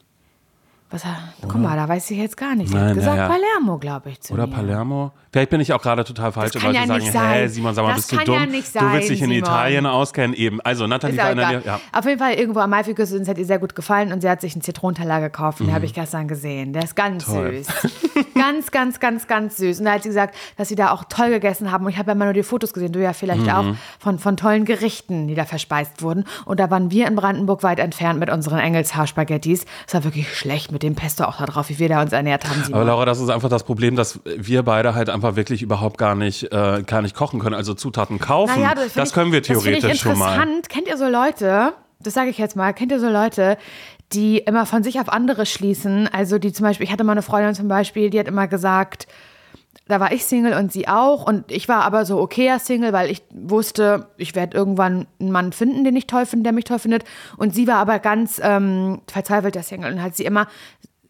Was, 0.89 1.03
guck 1.41 1.55
mal, 1.55 1.75
da 1.77 1.87
weiß 1.87 2.11
ich 2.11 2.17
jetzt 2.17 2.35
gar 2.35 2.53
nicht. 2.53 2.67
Sie 2.69 2.75
Nein, 2.75 2.89
hat 2.89 2.95
gesagt 2.95 3.15
ja, 3.17 3.23
ja. 3.23 3.29
Palermo, 3.29 3.77
glaube 3.77 4.09
ich, 4.09 4.19
zu 4.19 4.33
Oder 4.33 4.45
mir. 4.45 4.53
Palermo? 4.53 5.13
Vielleicht 5.31 5.49
bin 5.49 5.61
ich 5.61 5.71
auch 5.71 5.81
gerade 5.81 6.03
total 6.03 6.31
falsch. 6.33 6.51
Das 6.51 6.61
und 6.61 6.73
kann 6.73 6.75
ja 6.75 6.85
sagen, 6.87 6.99
nicht 7.03 7.13
sein. 7.13 7.33
hä, 7.33 7.47
Simon, 7.47 7.73
sag 7.73 7.83
mal, 7.83 7.89
Das 7.93 7.97
bist 7.97 8.11
du 8.11 8.15
kann 8.17 8.25
dumm? 8.25 8.35
ja 8.35 8.45
nicht 8.47 8.75
du 8.75 8.79
willst 8.81 8.91
sein, 8.91 8.99
dich 9.01 9.09
in 9.21 9.29
Simon. 9.29 9.37
Italien 9.37 9.85
auskennen, 9.85 10.33
eben. 10.35 10.59
Also, 10.61 10.87
Nathalie 10.87 11.17
war 11.17 11.31
in 11.31 11.37
der. 11.37 11.47
Nähe. 11.49 11.61
Ja. 11.65 11.79
Auf 11.93 12.05
jeden 12.05 12.19
Fall 12.19 12.33
irgendwo 12.33 12.59
am 12.59 12.69
Maifiküste 12.69 13.15
und 13.15 13.21
es 13.21 13.27
hat 13.29 13.37
ihr 13.37 13.45
sehr 13.45 13.59
gut 13.59 13.73
gefallen 13.75 14.11
und 14.11 14.21
sie 14.21 14.29
hat 14.29 14.41
sich 14.41 14.53
einen 14.53 14.61
Zitronenteller 14.61 15.21
gekauft 15.21 15.61
und 15.61 15.67
den 15.67 15.73
habe 15.75 15.85
ich 15.85 15.93
gestern 15.93 16.27
gesehen. 16.27 16.73
Der 16.73 16.83
ist 16.83 16.95
ganz 16.95 17.27
Mhm. 17.27 17.33
Toll. 17.33 17.63
süß. 17.63 17.67
ganz, 18.35 18.71
ganz, 18.71 18.99
ganz, 18.99 19.27
ganz 19.27 19.57
süß. 19.57 19.79
Und 19.79 19.85
da 19.85 19.93
hat 19.93 20.03
sie 20.03 20.09
gesagt, 20.09 20.35
dass 20.57 20.67
sie 20.67 20.75
da 20.75 20.91
auch 20.91 21.03
toll 21.05 21.29
gegessen 21.29 21.71
haben. 21.71 21.85
Und 21.85 21.91
ich 21.91 21.97
habe 21.97 22.07
ja 22.07 22.13
immer 22.13 22.25
nur 22.25 22.33
die 22.33 22.43
Fotos 22.43 22.73
gesehen, 22.73 22.91
du 22.91 23.01
ja 23.01 23.13
vielleicht 23.13 23.43
Mhm. 23.43 23.49
auch, 23.49 23.65
von, 23.99 24.19
von 24.19 24.35
tollen 24.37 24.65
Gerichten, 24.65 25.27
die 25.27 25.35
da 25.35 25.45
verspeist 25.45 26.01
wurden. 26.01 26.25
Und 26.45 26.59
da 26.59 26.69
waren 26.69 26.91
wir 26.91 27.07
in 27.07 27.15
Brandenburg 27.15 27.63
weit 27.63 27.79
entfernt 27.79 28.19
mit 28.19 28.29
unseren 28.29 28.59
Engelshaar-Spaghettis. 28.59 29.65
Es 29.87 29.93
war 29.93 30.03
wirklich 30.03 30.35
schlecht 30.35 30.71
mit 30.71 30.83
dem 30.83 30.95
Pesto 30.95 31.23
auch 31.23 31.37
da 31.37 31.45
drauf, 31.45 31.69
wie 31.69 31.79
wir 31.79 31.87
da 31.89 32.01
uns 32.01 32.11
ernährt 32.11 32.49
haben. 32.49 32.61
Simon. 32.63 32.73
Aber 32.81 32.85
Laura, 32.85 33.05
das 33.05 33.19
ist 33.21 33.29
einfach 33.29 33.49
das 33.49 33.63
Problem, 33.63 33.95
dass 33.95 34.19
wir 34.25 34.63
beide 34.63 34.93
halt 34.95 35.09
einfach 35.23 35.35
wirklich 35.35 35.61
überhaupt 35.61 35.97
gar 35.97 36.15
nicht, 36.15 36.51
äh, 36.51 36.83
gar 36.85 37.01
nicht 37.01 37.15
kochen 37.15 37.39
können. 37.39 37.55
Also 37.55 37.73
Zutaten 37.73 38.19
kaufen, 38.19 38.59
Naja, 38.59 38.73
das, 38.75 38.93
das 38.93 39.09
ich- 39.09 39.15
können 39.15 39.31
wir 39.31 39.41
Das 39.41 39.47
theoretisch 39.47 39.91
ich 39.93 39.99
schon 39.99 40.17
mal. 40.17 40.33
interessant. 40.33 40.69
Kennt 40.69 40.87
ihr 40.87 40.97
so 40.97 41.07
Leute, 41.07 41.73
das 41.99 42.13
sage 42.13 42.29
ich 42.29 42.37
jetzt 42.37 42.55
mal, 42.55 42.73
kennt 42.73 42.91
ihr 42.91 42.99
so 42.99 43.09
Leute, 43.09 43.57
die 44.13 44.39
immer 44.39 44.65
von 44.65 44.83
sich 44.83 44.99
auf 44.99 45.09
andere 45.09 45.45
schließen? 45.45 46.09
Also 46.11 46.37
die 46.39 46.51
zum 46.51 46.65
Beispiel, 46.65 46.85
ich 46.85 46.91
hatte 46.91 47.03
mal 47.03 47.11
eine 47.13 47.21
Freundin 47.21 47.53
zum 47.55 47.67
Beispiel, 47.67 48.09
die 48.09 48.19
hat 48.19 48.27
immer 48.27 48.47
gesagt, 48.47 49.07
da 49.87 49.99
war 49.99 50.11
ich 50.11 50.25
Single 50.25 50.53
und 50.53 50.71
sie 50.71 50.87
auch. 50.87 51.25
Und 51.27 51.51
ich 51.51 51.67
war 51.69 51.83
aber 51.83 52.05
so 52.05 52.19
okayer 52.19 52.59
Single, 52.59 52.93
weil 52.93 53.09
ich 53.11 53.21
wusste, 53.33 54.07
ich 54.17 54.35
werde 54.35 54.57
irgendwann 54.57 55.05
einen 55.19 55.31
Mann 55.31 55.51
finden, 55.53 55.83
den 55.83 55.95
ich 55.95 56.07
toll 56.07 56.25
finde, 56.25 56.43
der 56.43 56.53
mich 56.53 56.65
toll 56.65 56.79
findet. 56.79 57.03
Und 57.37 57.53
sie 57.53 57.67
war 57.67 57.75
aber 57.77 57.99
ganz 57.99 58.39
ähm, 58.43 59.01
verzweifelter 59.11 59.63
Single 59.63 59.93
und 59.93 60.01
hat 60.01 60.15
sie 60.15 60.25
immer 60.25 60.47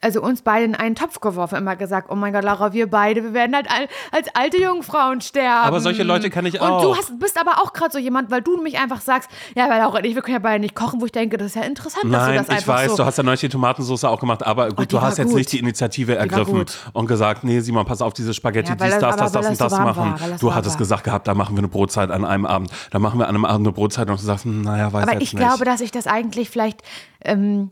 also 0.04 0.22
uns 0.22 0.42
beide 0.42 0.66
in 0.66 0.74
einen 0.76 0.96
Topf 0.96 1.20
geworfen, 1.20 1.56
immer 1.58 1.76
gesagt, 1.76 2.08
oh 2.10 2.16
mein 2.16 2.34
Gott, 2.34 2.44
Laura, 2.44 2.74
wir 2.74 2.90
beide, 2.90 3.24
wir 3.24 3.34
werden 3.34 3.56
halt 3.56 3.70
al- 3.70 3.88
als 4.12 4.28
alte 4.36 4.60
Jungfrauen 4.62 5.22
sterben. 5.22 5.68
Aber 5.68 5.80
solche 5.80 6.02
Leute 6.04 6.30
kenne 6.32 6.50
ich 6.50 6.56
Und 6.60 6.68
auch. 6.68 6.82
du 6.82 6.96
hast, 6.98 7.20
bist 7.20 7.40
aber 7.40 7.62
auch 7.62 7.72
gerade 7.72 7.92
so 7.92 8.00
jemand, 8.00 8.32
weil 8.32 8.42
du 8.42 8.58
mich 8.62 8.80
einfach 8.80 9.00
sagst, 9.02 9.30
ja, 9.56 9.70
weil 9.70 9.80
Laura 9.80 10.00
und 10.00 10.06
ich, 10.06 10.16
wir 10.16 10.22
können 10.24 10.34
ja 10.34 10.40
beide 10.40 10.60
nicht 10.60 10.74
kochen, 10.76 11.00
wo 11.02 11.06
ich 11.06 11.12
denke, 11.12 11.38
das 11.38 11.48
ist 11.48 11.56
ja 11.56 11.62
interessant, 11.62 12.06
dass 12.06 12.12
du 12.12 12.18
Nein, 12.32 12.36
das 12.38 12.48
ich 12.48 12.54
einfach 12.56 12.74
weiß, 12.74 12.92
so... 12.92 12.98
du 12.98 13.06
hast 13.06 13.18
ja 13.18 13.24
neulich 13.24 13.42
die 13.42 13.50
Tomatensauce 13.50 14.04
auch 14.06 14.20
gemacht, 14.20 14.44
aber 14.46 14.70
gut, 14.70 14.80
Oh, 14.80 14.82
die 14.82 14.88
du 14.88 15.02
hast 15.02 15.18
jetzt 15.20 15.28
gut. 15.28 15.38
nicht 15.38 15.52
die 15.52 15.60
Initiative 15.60 16.16
ergriffen 16.16 16.54
gut. 16.56 16.78
und 16.94 17.06
gesagt, 17.06 17.44
nee, 17.44 17.60
Simon, 17.60 17.86
pass 17.86 18.02
auf, 18.02 18.14
diese 18.14 18.34
Spaghetti, 18.34 18.70
Ja, 18.70 18.76
dies, 18.76 18.90
das- 18.90 19.00
das, 19.02 19.14
aber 19.22 19.30
das, 19.40 19.50
und 19.50 19.62
das 19.62 19.72
machen. 19.74 19.98
war, 20.20 20.38
du 20.40 20.54
hattest 20.56 20.76
war. 20.76 20.80
gesagt 20.80 21.04
gehabt, 21.04 21.28
da 21.28 21.36
machen 21.36 21.56
wir 21.56 21.60
eine 21.60 21.68
Brotzeit 21.68 22.10
an 22.10 22.26
einem 22.26 22.48
Abend. 22.48 22.72
Da 22.90 22.98
machen 22.98 23.20
wir 23.20 23.28
an 23.28 23.36
einem 23.36 23.46
Abend 23.46 23.68
eine 23.68 23.74
Brotzeit 23.74 24.10
und 24.10 24.20
du 24.20 24.26
sagst, 24.26 24.46
hm, 24.46 24.62
naja, 24.62 24.92
weiß 24.92 25.04
aber 25.04 25.14
ich 25.22 25.34
nicht. 25.34 25.38
glaube, 25.38 25.64
dass 25.64 25.80
ich 25.82 25.92
das 25.92 26.08
eigentlich 26.08 26.50
vielleicht 26.50 26.82
ähm, 27.24 27.70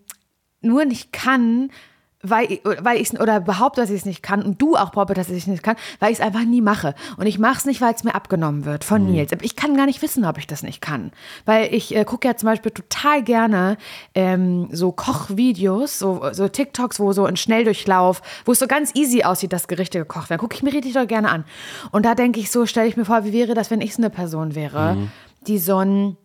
nur 0.62 0.86
nicht 0.86 1.12
kann, 1.12 1.72
weil, 2.22 2.60
weil 2.82 3.00
ich 3.02 3.18
oder 3.20 3.40
behaupte, 3.40 3.80
dass 3.82 3.90
ich 3.90 3.98
es 4.02 4.06
nicht 4.06 4.22
kann 4.22 4.42
und 4.44 4.62
du 4.62 4.76
auch 4.76 4.90
behauptest, 4.92 5.20
dass 5.20 5.30
ich 5.30 5.44
es 5.44 5.48
nicht 5.48 5.64
kann, 5.64 5.78
weil 6.00 6.12
ich 6.12 6.20
es 6.20 6.24
einfach 6.26 6.44
nie 6.44 6.60
mache. 6.62 6.94
Und 7.18 7.28
ich 7.28 7.40
mache 7.40 7.58
es 7.60 7.66
nicht, 7.66 7.80
weil 7.80 7.94
es 7.94 8.04
mir 8.04 8.14
abgenommen 8.14 8.66
wird 8.66 8.84
von 8.84 9.04
Mhm. 9.06 9.12
Nils. 9.12 9.32
Ich 9.42 9.56
kann 9.56 9.78
gar 9.78 9.86
nicht 9.86 10.02
wissen, 10.02 10.26
ob 10.26 10.38
ich 10.38 10.46
das 10.46 10.62
nicht 10.62 10.82
kann. 10.82 11.12
Weil 11.46 11.74
ich 11.74 11.96
äh, 11.96 12.04
gucke 12.04 12.28
ja 12.28 12.36
zum 12.36 12.48
Beispiel 12.48 12.72
total 12.72 13.24
gerne 13.24 13.78
ähm, 14.16 14.68
so 14.72 14.92
Kochvideos, 14.92 15.98
so, 16.00 16.22
so 16.34 16.48
TikToks, 16.48 17.00
wo 17.00 17.14
so 17.14 17.26
ein 17.26 17.38
Schnelldurchlauf, 17.38 18.22
wo 18.46 18.52
es 18.52 18.60
so 18.60 18.68
ganz 18.68 18.92
easy 18.96 19.24
aussieht, 19.24 19.54
dass 19.54 19.68
Gerichte 19.68 20.00
gekocht 20.00 20.30
werden. 20.30 20.42
Gucke 20.42 20.56
ich 20.56 20.64
mir 20.64 20.74
richtig 20.74 20.94
doll 20.94 21.08
gerne 21.08 21.30
an. 21.30 21.46
Und 21.92 22.06
da 22.06 22.16
denke 22.16 22.40
ich 22.40 22.52
so, 22.52 22.66
stelle 22.66 22.88
ich 22.88 22.98
mir 22.98 23.06
vor, 23.06 23.24
wie 23.24 23.34
wäre 23.34 23.54
das, 23.54 23.72
wenn 23.72 23.82
ich 23.82 23.96
so 23.96 24.02
eine 24.02 24.10
Person 24.10 24.56
wäre, 24.56 24.96
Mhm. 24.96 25.12
die 25.48 25.58
so 25.58 25.78
ein 25.78 26.18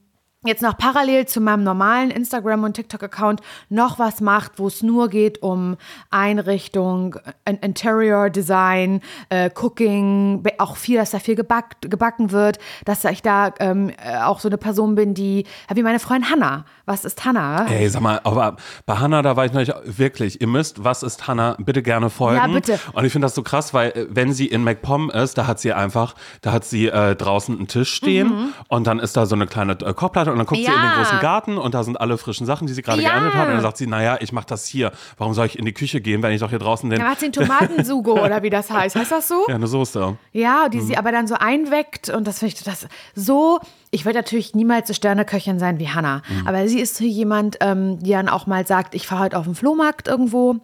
jetzt 0.46 0.62
noch 0.62 0.76
parallel 0.76 1.26
zu 1.26 1.41
meinem 1.41 1.62
normalen 1.62 2.11
Instagram- 2.11 2.64
und 2.64 2.75
TikTok-Account 2.75 3.41
noch 3.69 3.99
was 3.99 4.20
macht, 4.20 4.58
wo 4.58 4.67
es 4.67 4.82
nur 4.82 5.08
geht 5.08 5.43
um 5.43 5.76
Einrichtung, 6.11 7.17
ein 7.44 7.56
Interior 7.58 8.31
Design, 8.31 9.00
äh, 9.29 9.50
Cooking, 9.55 10.43
auch 10.58 10.76
viel, 10.76 10.99
dass 10.99 11.11
da 11.11 11.19
viel 11.19 11.35
gebackt, 11.35 11.91
gebacken 11.91 12.31
wird, 12.31 12.58
dass 12.85 13.05
ich 13.05 13.23
da 13.23 13.52
ähm, 13.58 13.91
äh, 13.91 14.19
auch 14.19 14.41
so 14.41 14.49
eine 14.49 14.58
Person 14.58 14.94
bin, 14.94 15.14
die, 15.14 15.46
wie 15.73 15.82
meine 15.82 15.99
Freundin 15.99 16.31
Hannah. 16.31 16.64
Was 16.87 17.05
ist 17.05 17.25
Hannah? 17.25 17.67
Ey, 17.67 17.88
sag 17.88 18.02
mal, 18.02 18.20
aber 18.25 18.56
bei 18.85 18.97
Hannah, 18.97 19.23
da 19.23 19.37
war 19.37 19.47
ich 19.47 19.52
neulich 19.52 19.73
wirklich, 19.85 20.40
ihr 20.40 20.47
müsst, 20.47 20.85
was 20.85 21.02
ist 21.02 21.26
Hannah, 21.26 21.56
bitte 21.58 21.82
gerne 21.82 22.11
folgen. 22.11 22.37
Ja, 22.37 22.47
bitte. 22.47 22.79
Und 22.93 23.05
ich 23.05 23.12
finde 23.12 23.26
das 23.26 23.35
so 23.35 23.43
krass, 23.43 23.73
weil 23.73 23.90
äh, 23.90 24.06
wenn 24.11 24.32
sie 24.32 24.47
in 24.47 24.62
MacPom 24.62 25.11
ist, 25.11 25.38
da 25.38 25.47
hat 25.47 25.61
sie 25.61 25.73
einfach, 25.73 26.14
da 26.43 26.52
hat 26.52 26.64
sie 26.64 26.88
äh, 26.88 27.17
draußen 27.17 27.56
einen 27.56 27.69
Tisch 27.69 27.94
stehen 27.94 28.52
und 28.69 28.87
dann 28.87 28.99
ist 28.99 29.17
da 29.17 29.25
so 29.26 29.35
eine 29.35 29.47
kleine 29.47 29.73
äh, 29.73 29.94
Kochplatte 29.94 30.33
und 30.34 30.38
dann 30.38 30.46
guckt 30.46 30.60
sie 30.60 30.66
in 30.66 30.72
den 30.72 30.81
Mhm. 30.81 30.84
Ja. 30.86 30.96
großen 31.02 31.20
Garten 31.20 31.56
und 31.58 31.75
da 31.75 31.82
sind 31.84 32.00
alle 32.00 32.19
frischen 32.19 32.46
Sachen, 32.46 32.66
die 32.66 32.72
sie 32.75 32.82
gerade 32.82 33.00
Ja. 33.02 33.08
geerntet 33.10 33.34
hat 33.34 33.46
und 33.48 33.54
dann 33.54 33.62
sagt 33.62 33.76
sie, 33.78 33.86
naja, 33.86 34.19
ich 34.20 34.32
mache 34.32 34.46
das 34.46 34.66
hier. 34.66 34.92
Warum 35.16 35.32
soll 35.34 35.46
ich 35.46 35.58
in 35.58 35.64
die 35.64 35.72
Küche 35.72 36.00
gehen, 36.00 36.22
wenn 36.22 36.32
ich 36.32 36.40
doch 36.40 36.50
hier 36.50 36.58
draußen 36.58 36.90
den, 36.90 36.98
Da 37.00 37.06
hat 37.06 37.20
sie 37.20 37.26
einen 37.26 37.32
Tomatensugo 37.32 38.12
oder 38.25 38.42
wie 38.42 38.50
das 38.50 38.70
heißt. 38.70 38.96
Heißt 38.96 39.10
das 39.12 39.28
so? 39.28 39.44
ja, 39.48 39.54
eine 39.54 39.66
Soße. 39.66 40.16
Ja, 40.32 40.69
die 40.69 40.81
sie 40.81 40.96
aber 40.98 41.12
dann 41.12 41.26
so 41.26 41.36
einweckt 41.36 42.10
und 42.10 42.26
das 42.26 42.40
finde 42.40 42.54
ich 42.56 42.62
das 42.64 42.86
so. 43.14 43.60
Ich 43.90 44.04
werde 44.04 44.19
natürlich 44.19 44.54
niemals 44.54 44.88
so 44.88 44.94
Sterneköchin 44.94 45.59
sein 45.59 45.78
wie 45.78 45.88
Hannah, 45.88 46.23
aber 46.47 46.66
sie 46.68 46.80
ist 46.80 46.97
so 46.97 47.04
jemand, 47.04 47.56
ähm, 47.61 47.99
die 48.00 48.11
dann 48.11 48.28
auch 48.28 48.47
mal 48.47 48.66
sagt, 48.66 48.94
ich 48.94 49.06
fahre 49.06 49.23
heute 49.25 49.38
auf 49.38 49.44
den 49.44 49.54
Flohmarkt 49.54 50.09
irgendwo 50.09 50.56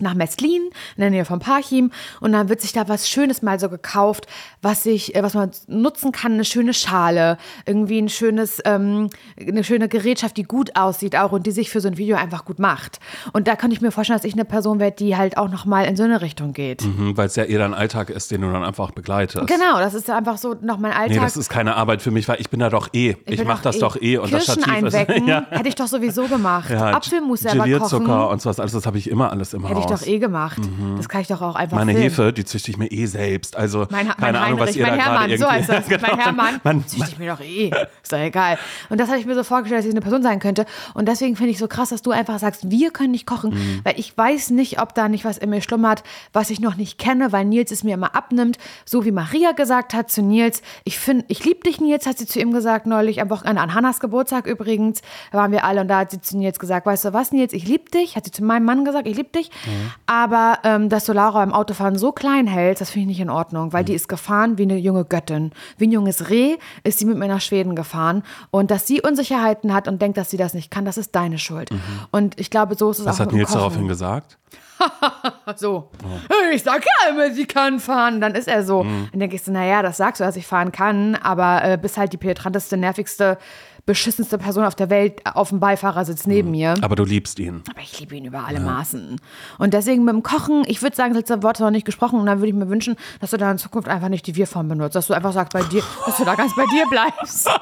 nach 0.00 0.14
Meslin 0.14 0.62
in 0.96 1.00
der 1.00 1.10
Nähe 1.10 1.24
von 1.24 1.38
Parchim 1.38 1.90
und 2.20 2.32
dann 2.32 2.48
wird 2.48 2.60
sich 2.60 2.72
da 2.72 2.88
was 2.88 3.08
Schönes 3.08 3.42
mal 3.42 3.58
so 3.58 3.68
gekauft, 3.68 4.26
was 4.62 4.82
sich, 4.82 5.14
äh, 5.14 5.22
was 5.22 5.34
man 5.34 5.50
nutzen 5.66 6.12
kann, 6.12 6.32
eine 6.32 6.44
schöne 6.44 6.74
Schale, 6.74 7.38
irgendwie 7.66 8.00
ein 8.00 8.08
schönes, 8.08 8.60
ähm, 8.64 9.10
eine 9.40 9.64
schöne 9.64 9.88
Gerätschaft, 9.88 10.36
die 10.36 10.42
gut 10.42 10.76
aussieht 10.76 11.16
auch 11.16 11.32
und 11.32 11.46
die 11.46 11.50
sich 11.50 11.70
für 11.70 11.80
so 11.80 11.88
ein 11.88 11.96
Video 11.96 12.16
einfach 12.16 12.44
gut 12.44 12.58
macht. 12.58 13.00
Und 13.32 13.48
da 13.48 13.56
kann 13.56 13.70
ich 13.70 13.80
mir 13.80 13.90
vorstellen, 13.90 14.18
dass 14.18 14.24
ich 14.24 14.34
eine 14.34 14.44
Person 14.44 14.78
werde, 14.80 14.96
die 14.96 15.16
halt 15.16 15.36
auch 15.36 15.48
noch 15.48 15.64
mal 15.64 15.84
in 15.84 15.96
so 15.96 16.02
eine 16.02 16.20
Richtung 16.20 16.52
geht. 16.52 16.84
Mhm, 16.84 17.16
weil 17.16 17.26
es 17.26 17.36
ja 17.36 17.44
eher 17.44 17.58
dein 17.58 17.74
Alltag 17.74 18.10
ist, 18.10 18.30
den 18.30 18.42
du 18.42 18.52
dann 18.52 18.64
einfach 18.64 18.90
begleitest. 18.92 19.46
Genau, 19.46 19.78
das 19.78 19.94
ist 19.94 20.08
ja 20.08 20.16
einfach 20.16 20.38
so 20.38 20.54
noch 20.60 20.78
mein 20.78 20.92
Alltag. 20.92 21.16
Nee, 21.16 21.20
das 21.20 21.36
ist 21.36 21.48
keine 21.48 21.76
Arbeit 21.76 22.02
für 22.02 22.10
mich, 22.10 22.28
weil 22.28 22.40
ich 22.40 22.50
bin 22.50 22.60
da 22.60 22.70
doch 22.70 22.88
eh. 22.92 23.16
Ich, 23.26 23.38
bin 23.38 23.46
mache 23.46 23.62
das 23.62 23.78
doch 23.78 24.00
eh 24.00 24.18
und 24.18 24.32
das 24.32 24.46
Kirschen 24.46 24.62
Stativ 24.62 24.84
einwecken, 24.84 25.22
ist. 25.24 25.28
ja. 25.28 25.46
hätte 25.50 25.68
ich 25.68 25.74
doch 25.74 25.86
sowieso 25.86 26.26
gemacht. 26.26 26.70
Ja, 26.70 26.90
Apfelmus 26.92 27.40
selber 27.40 27.66
kochen, 27.78 28.08
und 28.08 28.42
sowas, 28.42 28.60
alles, 28.60 28.72
das 28.72 28.86
habe 28.86 28.98
ich 28.98 29.10
immer 29.10 29.30
alles 29.30 29.54
im 29.54 29.66
hätte 29.66 29.87
ich 29.94 30.00
doch 30.00 30.06
eh 30.06 30.18
gemacht. 30.18 30.58
Das 30.96 31.08
kann 31.08 31.20
ich 31.20 31.28
doch 31.28 31.42
auch 31.42 31.54
einfach 31.56 31.76
Meine 31.76 31.92
filmen. 31.92 32.02
Hefe, 32.10 32.32
die 32.32 32.44
züchte 32.44 32.70
ich 32.70 32.76
mir 32.78 32.86
eh 32.90 33.06
selbst. 33.06 33.56
Also 33.56 33.86
Mein, 33.90 34.08
keine 34.08 34.16
mein 34.18 34.36
Ahnung, 34.36 34.58
was 34.60 34.68
Heinrich, 34.70 34.76
ihr 34.78 34.84
da 34.86 34.90
mein 34.90 34.98
gerade 34.98 35.10
Hermann, 35.10 35.30
irgendwie. 35.30 35.44
so 35.44 35.50
heißt 35.50 35.68
das. 35.68 35.88
Genau, 35.88 36.06
mein 36.08 36.18
Hermann, 36.18 36.60
Man, 36.64 36.86
züchte 36.86 37.08
ich 37.12 37.18
mir 37.18 37.32
doch 37.32 37.40
eh. 37.40 37.70
Ist 38.02 38.12
doch 38.12 38.18
egal. 38.18 38.58
Und 38.90 39.00
das 39.00 39.08
hatte 39.08 39.18
ich 39.20 39.26
mir 39.26 39.34
so 39.34 39.44
vorgestellt, 39.44 39.80
dass 39.80 39.86
ich 39.86 39.92
eine 39.92 40.00
Person 40.00 40.22
sein 40.22 40.38
könnte. 40.40 40.66
Und 40.94 41.08
deswegen 41.08 41.36
finde 41.36 41.50
ich 41.52 41.58
so 41.58 41.68
krass, 41.68 41.88
dass 41.90 42.02
du 42.02 42.10
einfach 42.10 42.38
sagst, 42.38 42.70
wir 42.70 42.90
können 42.90 43.10
nicht 43.12 43.26
kochen, 43.26 43.50
Mhm. 43.54 43.80
weil 43.84 43.98
ich 43.98 44.16
weiß 44.16 44.50
nicht, 44.50 44.80
ob 44.80 44.94
da 44.94 45.08
nicht 45.08 45.24
was 45.24 45.38
in 45.38 45.50
mir 45.50 45.60
schlummert, 45.62 46.02
was 46.32 46.50
ich 46.50 46.60
noch 46.60 46.76
nicht 46.76 46.98
kenne, 46.98 47.32
weil 47.32 47.44
Nils 47.44 47.70
es 47.70 47.84
mir 47.84 47.94
immer 47.94 48.14
abnimmt. 48.14 48.58
So 48.84 49.04
wie 49.04 49.10
Maria 49.12 49.52
gesagt 49.52 49.94
hat 49.94 50.10
zu 50.10 50.22
Nils, 50.22 50.62
ich 50.84 50.98
finde, 50.98 51.24
ich 51.28 51.44
liebe 51.44 51.60
dich, 51.60 51.80
Nils, 51.80 52.06
hat 52.06 52.18
sie 52.18 52.26
zu 52.26 52.38
ihm 52.40 52.52
gesagt 52.52 52.86
neulich, 52.86 53.20
am 53.20 53.30
Wochenende, 53.30 53.60
an 53.62 53.74
Hannas 53.74 54.00
Geburtstag 54.00 54.46
übrigens, 54.46 55.00
da 55.32 55.38
waren 55.38 55.52
wir 55.52 55.64
alle 55.64 55.80
und 55.80 55.88
da 55.88 55.98
hat 56.00 56.10
sie 56.10 56.20
zu 56.20 56.36
Nils 56.36 56.58
gesagt, 56.58 56.86
weißt 56.86 57.06
du 57.06 57.12
was, 57.12 57.32
Nils, 57.32 57.52
ich 57.52 57.66
liebe 57.66 57.90
dich, 57.90 58.16
hat 58.16 58.24
sie 58.24 58.30
zu 58.30 58.44
meinem 58.44 58.64
Mann 58.64 58.84
gesagt, 58.84 59.06
ich 59.06 59.16
liebe 59.16 59.30
dich, 59.30 59.50
Aber 60.06 60.58
ähm, 60.64 60.88
dass 60.88 61.04
du 61.04 61.12
Laura 61.12 61.40
beim 61.40 61.52
Autofahren 61.52 61.98
so 61.98 62.12
klein 62.12 62.46
hältst, 62.46 62.80
das 62.80 62.90
finde 62.90 63.02
ich 63.02 63.18
nicht 63.18 63.20
in 63.20 63.30
Ordnung, 63.30 63.72
weil 63.72 63.84
die 63.84 63.94
ist 63.94 64.08
gefahren 64.08 64.58
wie 64.58 64.62
eine 64.62 64.76
junge 64.76 65.04
Göttin. 65.04 65.52
Wie 65.76 65.86
ein 65.86 65.92
junges 65.92 66.30
Reh 66.30 66.56
ist 66.84 66.98
sie 66.98 67.04
mit 67.04 67.18
mir 67.18 67.28
nach 67.28 67.40
Schweden 67.40 67.74
gefahren. 67.76 68.22
Und 68.50 68.70
dass 68.70 68.86
sie 68.86 69.00
Unsicherheiten 69.00 69.72
hat 69.72 69.88
und 69.88 70.00
denkt, 70.00 70.18
dass 70.18 70.30
sie 70.30 70.36
das 70.36 70.54
nicht 70.54 70.70
kann, 70.70 70.84
das 70.84 70.98
ist 70.98 71.14
deine 71.14 71.38
Schuld. 71.38 71.70
Und 72.10 72.38
ich 72.40 72.50
glaube, 72.50 72.74
so 72.74 72.90
ist 72.90 72.98
es 73.00 73.06
Was 73.06 73.16
auch 73.16 73.20
hat 73.20 73.26
mit 73.26 73.34
dem 73.34 73.38
Nils 73.38 73.52
daraufhin 73.52 73.88
gesagt? 73.88 74.38
So, 75.56 75.88
ich 76.52 76.62
sag 76.62 76.84
ja 76.84 77.10
immer, 77.10 77.32
sie 77.32 77.46
kann 77.46 77.80
fahren. 77.80 78.20
Dann 78.20 78.34
ist 78.34 78.48
er 78.48 78.62
so. 78.62 78.84
Dann 79.10 79.18
denke 79.18 79.34
ich 79.34 79.42
so, 79.42 79.50
naja, 79.50 79.82
das 79.82 79.96
sagst 79.96 80.20
du, 80.20 80.24
dass 80.24 80.36
ich 80.36 80.46
fahren 80.46 80.72
kann, 80.72 81.16
aber 81.16 81.64
äh, 81.64 81.78
bist 81.80 81.96
halt 81.96 82.12
die 82.12 82.16
penetranteste, 82.16 82.76
nervigste, 82.76 83.38
beschissenste 83.88 84.36
Person 84.36 84.64
auf 84.64 84.74
der 84.74 84.90
Welt 84.90 85.22
auf 85.24 85.48
dem 85.48 85.60
Beifahrersitz 85.60 86.26
neben 86.26 86.50
mir. 86.50 86.74
Aber 86.82 86.94
du 86.94 87.04
liebst 87.04 87.38
ihn. 87.38 87.62
Aber 87.70 87.80
ich 87.80 87.98
liebe 87.98 88.14
ihn 88.16 88.26
über 88.26 88.44
alle 88.46 88.60
Maßen. 88.60 89.18
Und 89.56 89.72
deswegen 89.72 90.04
mit 90.04 90.14
dem 90.14 90.22
Kochen, 90.22 90.62
ich 90.66 90.82
würde 90.82 90.94
sagen, 90.94 91.14
das 91.14 91.20
letzte 91.22 91.42
Wort 91.42 91.56
ist 91.56 91.60
noch 91.62 91.70
nicht 91.70 91.86
gesprochen. 91.86 92.20
Und 92.20 92.26
dann 92.26 92.38
würde 92.38 92.48
ich 92.48 92.54
mir 92.54 92.68
wünschen, 92.68 92.96
dass 93.20 93.30
du 93.30 93.38
da 93.38 93.50
in 93.50 93.56
Zukunft 93.56 93.88
einfach 93.88 94.10
nicht 94.10 94.26
die 94.26 94.36
Wir-Form 94.36 94.68
benutzt. 94.68 94.94
Dass 94.94 95.06
du 95.06 95.14
einfach 95.14 95.32
sagst, 95.32 95.54
bei 95.54 95.62
dir, 95.62 95.82
dass 96.04 96.18
du 96.18 96.26
da 96.26 96.34
ganz 96.34 96.54
bei 96.54 96.64
dir 96.66 96.84
bleibst. 96.90 97.48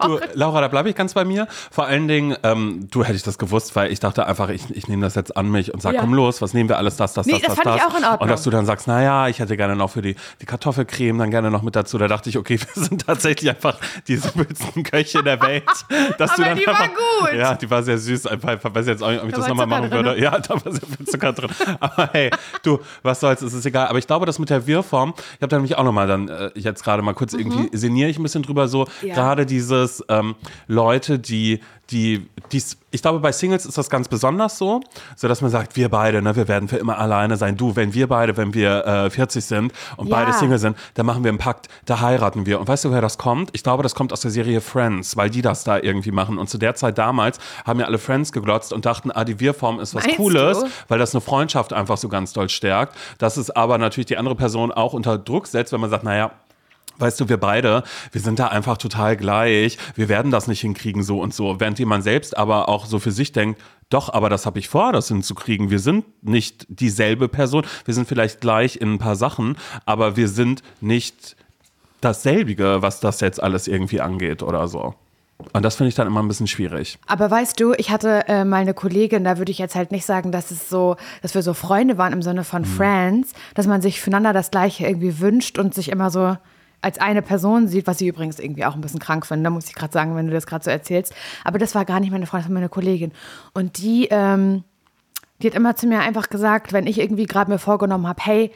Du, 0.00 0.18
Laura, 0.34 0.60
da 0.60 0.68
bleibe 0.68 0.88
ich 0.90 0.94
ganz 0.96 1.14
bei 1.14 1.24
mir. 1.24 1.46
Vor 1.70 1.86
allen 1.86 2.06
Dingen, 2.08 2.36
ähm, 2.44 2.88
du 2.90 3.04
hättest 3.04 3.26
das 3.26 3.36
gewusst, 3.38 3.74
weil 3.76 3.90
ich 3.92 4.00
dachte 4.00 4.26
einfach, 4.26 4.48
ich, 4.48 4.70
ich 4.70 4.86
nehme 4.88 5.02
das 5.04 5.14
jetzt 5.14 5.36
an 5.36 5.50
mich 5.50 5.72
und 5.74 5.82
sag, 5.82 5.94
Ja. 5.94 6.00
komm 6.00 6.14
los, 6.14 6.40
was 6.40 6.54
nehmen 6.54 6.68
wir 6.68 6.78
alles, 6.78 6.96
das, 6.96 7.14
das, 7.14 7.26
Nee, 7.26 7.32
das, 7.32 7.42
das 7.42 7.54
das, 7.56 7.64
fand 7.64 7.76
ich 7.76 7.82
das. 7.82 7.92
auch 7.92 7.98
in 7.98 8.04
Ordnung. 8.04 8.20
Und 8.20 8.28
dass 8.28 8.42
du 8.44 8.50
dann 8.50 8.64
sagst, 8.66 8.86
naja, 8.86 9.28
ich 9.28 9.38
hätte 9.40 9.56
gerne 9.56 9.74
noch 9.76 9.90
für 9.90 10.02
die, 10.02 10.14
die 10.40 10.46
Kartoffelcreme 10.46 11.18
dann 11.18 11.30
gerne 11.30 11.50
noch 11.50 11.62
mit 11.62 11.74
dazu. 11.76 11.98
Da 11.98 12.06
dachte 12.08 12.28
ich, 12.30 12.38
okay, 12.38 12.58
wir 12.74 12.82
sind 12.84 13.06
tatsächlich 13.06 13.50
einfach 13.50 13.78
die 14.06 14.16
simpelsten 14.16 14.82
Köche 14.84 15.22
der 15.22 15.40
Welt. 15.42 15.64
Dass 16.18 16.34
du 16.34 16.42
Aber 16.42 16.44
dann 16.50 16.58
die 16.58 16.66
war 16.66 16.80
einfach, 16.80 16.96
gut. 17.20 17.32
Ja, 17.34 17.54
die 17.54 17.70
war 17.70 17.82
sehr 17.82 17.98
süß. 17.98 18.26
Einfach, 18.26 18.54
ich 18.64 18.74
weiß 18.74 18.86
jetzt 18.86 19.02
auch 19.02 19.10
nicht, 19.10 19.20
ob 19.22 19.28
ich 19.28 19.32
Da 19.34 19.38
das 19.40 19.48
war 19.48 19.54
nochmal 19.56 19.66
machen 19.80 19.90
drin. 19.90 20.04
würde. 20.04 20.20
Ja, 20.22 20.38
da 20.38 20.54
war 20.64 20.72
sehr 20.72 20.88
viel 20.96 21.06
Zucker 21.06 21.32
drin. 21.32 21.50
Aber 21.80 22.08
hey, 22.12 22.30
du, 22.62 22.78
was 23.02 23.20
soll's, 23.20 23.42
es 23.42 23.52
ist 23.52 23.66
egal. 23.66 23.88
Aber 23.88 23.98
ich 23.98 24.06
glaube, 24.06 24.26
das 24.26 24.38
mit 24.38 24.50
der 24.50 24.66
Wirrform, 24.66 25.14
ich 25.36 25.42
habe 25.42 25.48
da 25.48 25.56
nämlich 25.56 25.76
auch 25.76 25.84
nochmal 25.84 26.06
dann 26.06 26.28
äh, 26.28 26.50
jetzt 26.54 26.82
gerade 26.84 27.02
mal 27.02 27.14
kurz 27.14 27.32
irgendwie 27.34 27.76
sinniere 27.76 28.08
ich 28.10 28.18
ein 28.18 28.22
bisschen 28.22 28.42
drüber 28.42 28.68
so, 28.68 28.86
Mhm. 29.02 29.08
Ja. 29.08 29.14
gerade 29.14 29.44
dieses 29.46 30.04
ähm, 30.08 30.34
Leute, 30.66 31.18
die, 31.18 31.60
die, 31.90 32.28
dies, 32.52 32.76
ich 32.90 33.00
glaube, 33.00 33.18
bei 33.20 33.32
Singles 33.32 33.64
ist 33.64 33.78
das 33.78 33.88
ganz 33.88 34.08
besonders 34.08 34.58
so, 34.58 34.80
so 35.16 35.26
dass 35.26 35.40
man 35.40 35.50
sagt, 35.50 35.74
wir 35.76 35.88
beide, 35.88 36.20
ne, 36.20 36.36
wir 36.36 36.46
werden 36.46 36.68
für 36.68 36.76
immer 36.76 36.98
alleine 36.98 37.36
sein. 37.38 37.56
Du, 37.56 37.76
wenn 37.76 37.94
wir 37.94 38.08
beide, 38.08 38.36
wenn 38.36 38.52
wir 38.52 38.84
äh, 38.86 39.10
40 39.10 39.44
sind 39.44 39.72
und 39.96 40.08
Ja. 40.08 40.16
beide 40.16 40.32
Single 40.34 40.58
sind, 40.58 40.76
dann 40.94 41.06
machen 41.06 41.24
wir 41.24 41.30
einen 41.30 41.38
Pakt, 41.38 41.68
da 41.86 42.00
heiraten 42.00 42.44
wir. 42.44 42.60
Und 42.60 42.68
weißt 42.68 42.84
du, 42.84 42.90
woher 42.90 43.00
das 43.00 43.16
kommt? 43.16 43.50
Ich 43.54 43.62
glaube, 43.62 43.82
das 43.82 43.94
kommt 43.94 44.12
aus 44.12 44.20
der 44.20 44.30
Serie 44.30 44.60
Friends, 44.60 45.16
weil 45.16 45.30
die 45.30 45.40
das 45.40 45.64
da 45.64 45.78
irgendwie 45.78 46.10
machen. 46.10 46.36
Und 46.38 46.50
zu 46.50 46.58
der 46.58 46.74
Zeit 46.74 46.98
damals 46.98 47.38
haben 47.66 47.80
ja 47.80 47.86
alle 47.86 47.98
Friends 47.98 48.32
geglotzt 48.32 48.72
und 48.72 48.84
dachten, 48.84 49.10
ah, 49.10 49.24
die 49.24 49.40
Wir-Form 49.40 49.80
ist 49.80 49.94
was 49.94 50.04
Meinst 50.04 50.16
Cooles, 50.18 50.58
du? 50.60 50.66
weil 50.88 50.98
das 50.98 51.14
eine 51.14 51.22
Freundschaft 51.22 51.72
einfach 51.72 51.96
so 51.96 52.08
ganz 52.08 52.32
doll 52.34 52.48
stärkt. 52.50 52.94
Dass 53.18 53.36
es 53.38 53.50
aber 53.50 53.78
natürlich 53.78 54.06
die 54.06 54.18
andere 54.18 54.34
Person 54.34 54.72
auch 54.72 54.92
unter 54.92 55.16
Druck 55.16 55.46
setzt, 55.46 55.72
wenn 55.72 55.80
man 55.80 55.88
sagt, 55.90 56.04
naja, 56.04 56.32
Weißt 56.98 57.20
du, 57.20 57.28
wir 57.28 57.38
beide, 57.38 57.84
wir 58.12 58.20
sind 58.20 58.38
da 58.38 58.48
einfach 58.48 58.76
total 58.76 59.16
gleich. 59.16 59.78
Wir 59.94 60.08
werden 60.08 60.30
das 60.30 60.48
nicht 60.48 60.60
hinkriegen, 60.60 61.02
so 61.02 61.20
und 61.20 61.32
so. 61.32 61.60
Während 61.60 61.78
jemand 61.78 62.04
selbst 62.04 62.36
aber 62.36 62.68
auch 62.68 62.86
so 62.86 62.98
für 62.98 63.12
sich 63.12 63.32
denkt, 63.32 63.60
doch, 63.90 64.12
aber 64.12 64.28
das 64.28 64.44
habe 64.44 64.58
ich 64.58 64.68
vor, 64.68 64.92
das 64.92 65.08
hinzukriegen. 65.08 65.70
Wir 65.70 65.78
sind 65.78 66.04
nicht 66.22 66.66
dieselbe 66.68 67.28
Person. 67.28 67.64
Wir 67.84 67.94
sind 67.94 68.06
vielleicht 68.06 68.40
gleich 68.40 68.76
in 68.76 68.94
ein 68.94 68.98
paar 68.98 69.16
Sachen, 69.16 69.56
aber 69.86 70.16
wir 70.16 70.28
sind 70.28 70.62
nicht 70.80 71.36
dasselbige, 72.00 72.82
was 72.82 73.00
das 73.00 73.20
jetzt 73.20 73.42
alles 73.42 73.66
irgendwie 73.66 74.00
angeht 74.00 74.42
oder 74.42 74.68
so. 74.68 74.94
Und 75.52 75.64
das 75.64 75.76
finde 75.76 75.88
ich 75.88 75.94
dann 75.94 76.08
immer 76.08 76.20
ein 76.20 76.28
bisschen 76.28 76.48
schwierig. 76.48 76.98
Aber 77.06 77.30
weißt 77.30 77.60
du, 77.60 77.72
ich 77.74 77.90
hatte 77.90 78.26
äh, 78.26 78.44
mal 78.44 78.56
eine 78.56 78.74
Kollegin, 78.74 79.22
da 79.22 79.38
würde 79.38 79.52
ich 79.52 79.58
jetzt 79.58 79.76
halt 79.76 79.92
nicht 79.92 80.04
sagen, 80.04 80.32
dass 80.32 80.50
es 80.50 80.68
so, 80.68 80.96
dass 81.22 81.34
wir 81.34 81.42
so 81.42 81.54
Freunde 81.54 81.96
waren 81.96 82.12
im 82.12 82.22
Sinne 82.22 82.42
von 82.42 82.64
Friends, 82.64 83.32
dass 83.54 83.68
man 83.68 83.80
sich 83.80 84.00
füreinander 84.00 84.32
das 84.32 84.50
Gleiche 84.50 84.86
irgendwie 84.86 85.20
wünscht 85.20 85.58
und 85.58 85.74
sich 85.74 85.90
immer 85.90 86.10
so 86.10 86.36
als 86.80 86.98
eine 86.98 87.22
Person 87.22 87.68
sieht, 87.68 87.86
was 87.86 88.00
ich 88.00 88.08
übrigens 88.08 88.38
irgendwie 88.38 88.64
auch 88.64 88.74
ein 88.74 88.80
bisschen 88.80 89.00
krank 89.00 89.26
finde, 89.26 89.44
da 89.44 89.50
muss 89.50 89.68
ich 89.68 89.74
gerade 89.74 89.92
sagen, 89.92 90.14
wenn 90.14 90.26
du 90.26 90.32
das 90.32 90.46
gerade 90.46 90.64
so 90.64 90.70
erzählst. 90.70 91.14
Aber 91.44 91.58
das 91.58 91.74
war 91.74 91.84
gar 91.84 92.00
nicht 92.00 92.12
meine 92.12 92.26
Freundin, 92.26 92.44
das 92.44 92.50
war 92.50 92.54
meine 92.54 92.68
Kollegin. 92.68 93.12
Und 93.52 93.78
die, 93.78 94.08
ähm, 94.10 94.64
die 95.42 95.48
hat 95.48 95.54
immer 95.54 95.76
zu 95.76 95.86
mir 95.86 96.00
einfach 96.00 96.28
gesagt, 96.28 96.72
wenn 96.72 96.86
ich 96.86 97.00
irgendwie 97.00 97.26
gerade 97.26 97.50
mir 97.50 97.58
vorgenommen 97.58 98.06
habe, 98.06 98.22
hey, 98.22 98.52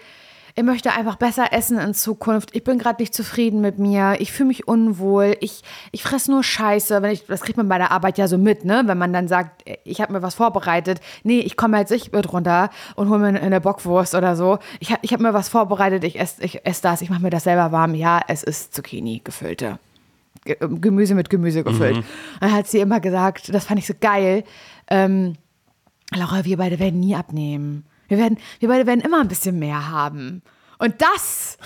ich 0.55 0.63
möchte 0.63 0.93
einfach 0.93 1.17
besser 1.17 1.53
essen 1.53 1.79
in 1.79 1.95
Zukunft. 1.95 2.55
Ich 2.55 2.63
bin 2.65 2.79
gerade 2.79 3.03
nicht 3.03 3.15
zufrieden 3.15 3.61
mit 3.61 3.79
mir. 3.79 4.17
Ich 4.19 4.33
fühle 4.33 4.49
mich 4.49 4.69
unwohl. 4.69 5.37
Ich, 5.41 5.63
ich 5.93 6.03
fresse 6.03 6.31
nur 6.31 6.43
Scheiße. 6.45 7.01
Wenn 7.03 7.11
ich, 7.11 7.25
das 7.27 7.41
kriegt 7.41 7.57
man 7.57 7.69
bei 7.69 7.79
der 7.79 7.91
Arbeit 7.91 8.19
ja 8.19 8.29
so 8.29 8.37
mit, 8.37 8.65
ne? 8.65 8.83
Wenn 8.87 8.99
man 8.99 9.13
dann 9.13 9.29
sagt, 9.29 9.65
ich 9.85 10.01
habe 10.01 10.13
mir 10.13 10.23
was 10.23 10.35
vorbereitet. 10.35 11.01
Nee, 11.23 11.41
ich 11.41 11.57
komme 11.57 11.79
jetzt 11.79 11.91
ich 11.91 12.13
mit 12.13 12.33
runter 12.33 12.71
und 12.97 13.09
hole 13.09 13.19
mir 13.33 13.41
eine, 13.41 13.61
Bockwurst 13.61 14.15
oder 14.15 14.37
so. 14.37 14.59
Ich 14.81 14.91
habe 14.91 15.01
ich 15.03 15.13
hab 15.13 15.21
mir 15.21 15.33
was 15.33 15.49
vorbereitet. 15.49 16.05
Ich 16.05 16.21
esse 16.21 16.43
ich 16.45 16.67
ess 16.67 16.81
das. 16.81 17.01
Ich 17.01 17.09
mache 17.11 17.23
mir 17.23 17.31
das 17.31 17.45
selber 17.45 17.73
warm. 17.73 17.95
Ja, 17.95 18.21
es 18.29 18.43
ist 18.43 18.75
Zucchini 18.75 19.23
gefüllte. 19.25 19.79
Ge- 20.45 20.57
Gemüse 20.61 21.15
mit 21.15 21.31
Gemüse 21.31 21.63
gefüllt. 21.65 22.05
Dann 22.41 22.53
hat 22.53 22.67
sie 22.67 22.81
immer 22.81 23.01
gesagt, 23.01 23.55
das 23.55 23.65
fand 23.65 23.79
ich 23.79 23.87
so 23.87 23.95
geil. 23.99 24.45
Ähm, 24.91 25.37
Laura, 26.15 26.45
wir 26.45 26.59
beide 26.59 26.79
werden 26.79 27.01
nie 27.01 27.15
abnehmen. 27.15 27.85
Wir, 28.13 28.19
werden, 28.19 28.39
wir 28.61 28.69
beide 28.69 28.87
werden 28.87 29.01
immer 29.01 29.21
ein 29.21 29.29
bisschen 29.29 29.59
mehr 29.59 29.91
haben. 29.91 30.43
Und 30.79 30.95
das 31.01 31.59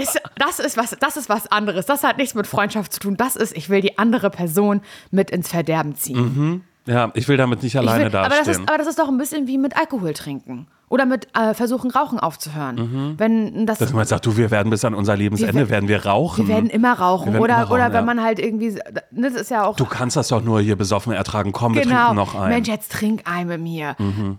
ist, 0.00 0.20
das, 0.36 0.58
ist 0.58 0.76
was, 0.76 0.96
das 0.98 1.16
ist 1.16 1.28
was 1.28 1.50
anderes. 1.50 1.86
Das 1.86 2.02
hat 2.02 2.16
nichts 2.16 2.34
mit 2.34 2.46
Freundschaft 2.46 2.92
zu 2.92 3.00
tun. 3.00 3.16
Das 3.16 3.36
ist, 3.36 3.56
ich 3.56 3.68
will 3.68 3.80
die 3.80 3.98
andere 3.98 4.30
Person 4.30 4.80
mit 5.10 5.30
ins 5.30 5.48
Verderben 5.48 5.94
ziehen. 5.96 6.64
Ja, 6.86 7.10
ich 7.14 7.28
will 7.28 7.36
damit 7.36 7.62
nicht 7.62 7.74
Ich 7.74 7.78
alleine 7.78 8.06
will, 8.12 8.16
aber, 8.16 8.28
das 8.30 8.38
ist, 8.40 8.46
dastehen. 8.48 8.68
aber 8.68 8.78
das 8.78 8.86
ist 8.88 8.98
doch 8.98 9.08
ein 9.08 9.18
bisschen 9.18 9.46
wie 9.46 9.58
mit 9.58 9.76
Alkohol 9.76 10.14
trinken. 10.14 10.66
Oder 10.92 11.06
mit 11.06 11.26
äh, 11.34 11.54
versuchen, 11.54 11.90
Rauchen 11.90 12.20
aufzuhören. 12.20 13.14
Wenn 13.16 13.64
das, 13.64 13.78
Dass 13.78 13.94
man 13.94 14.04
sagt, 14.06 14.26
du, 14.26 14.36
wir 14.36 14.50
werden 14.50 14.68
bis 14.68 14.84
an 14.84 14.94
unser 14.94 15.16
Lebensende, 15.16 15.54
Wir- 15.54 15.68
werden 15.70 15.88
wir 15.88 16.04
rauchen. 16.04 16.46
wir 16.48 16.54
werden 16.54 16.68
immer 16.68 16.92
rauchen. 16.92 17.32
Wir 17.32 17.32
werden 17.34 17.42
oder 17.42 17.54
immer 17.54 17.62
rauchen, 17.62 17.72
oder 17.72 17.82
ja. 17.88 17.92
wenn 17.94 18.04
man 18.04 18.22
halt 18.22 18.38
irgendwie, 18.38 18.78
das 19.10 19.32
ist 19.34 19.50
ja 19.50 19.64
auch 19.64 19.76
Du 19.76 19.86
kannst 19.86 20.16
das 20.16 20.28
doch 20.28 20.42
nur 20.42 20.60
hier 20.60 20.76
besoffen 20.76 21.12
ertragen. 21.14 21.52
Komm, 21.52 21.74
wir 21.74 21.82
Genau. 21.82 21.96
trinken 22.08 22.16
noch 22.16 22.34
ein. 22.34 22.42
Mhm. 22.42 22.48
Mensch, 22.50 22.68
jetzt 22.68 22.92
trink 22.92 23.22
ein 23.24 23.46
mit 23.48 23.60
mir. 23.62 23.96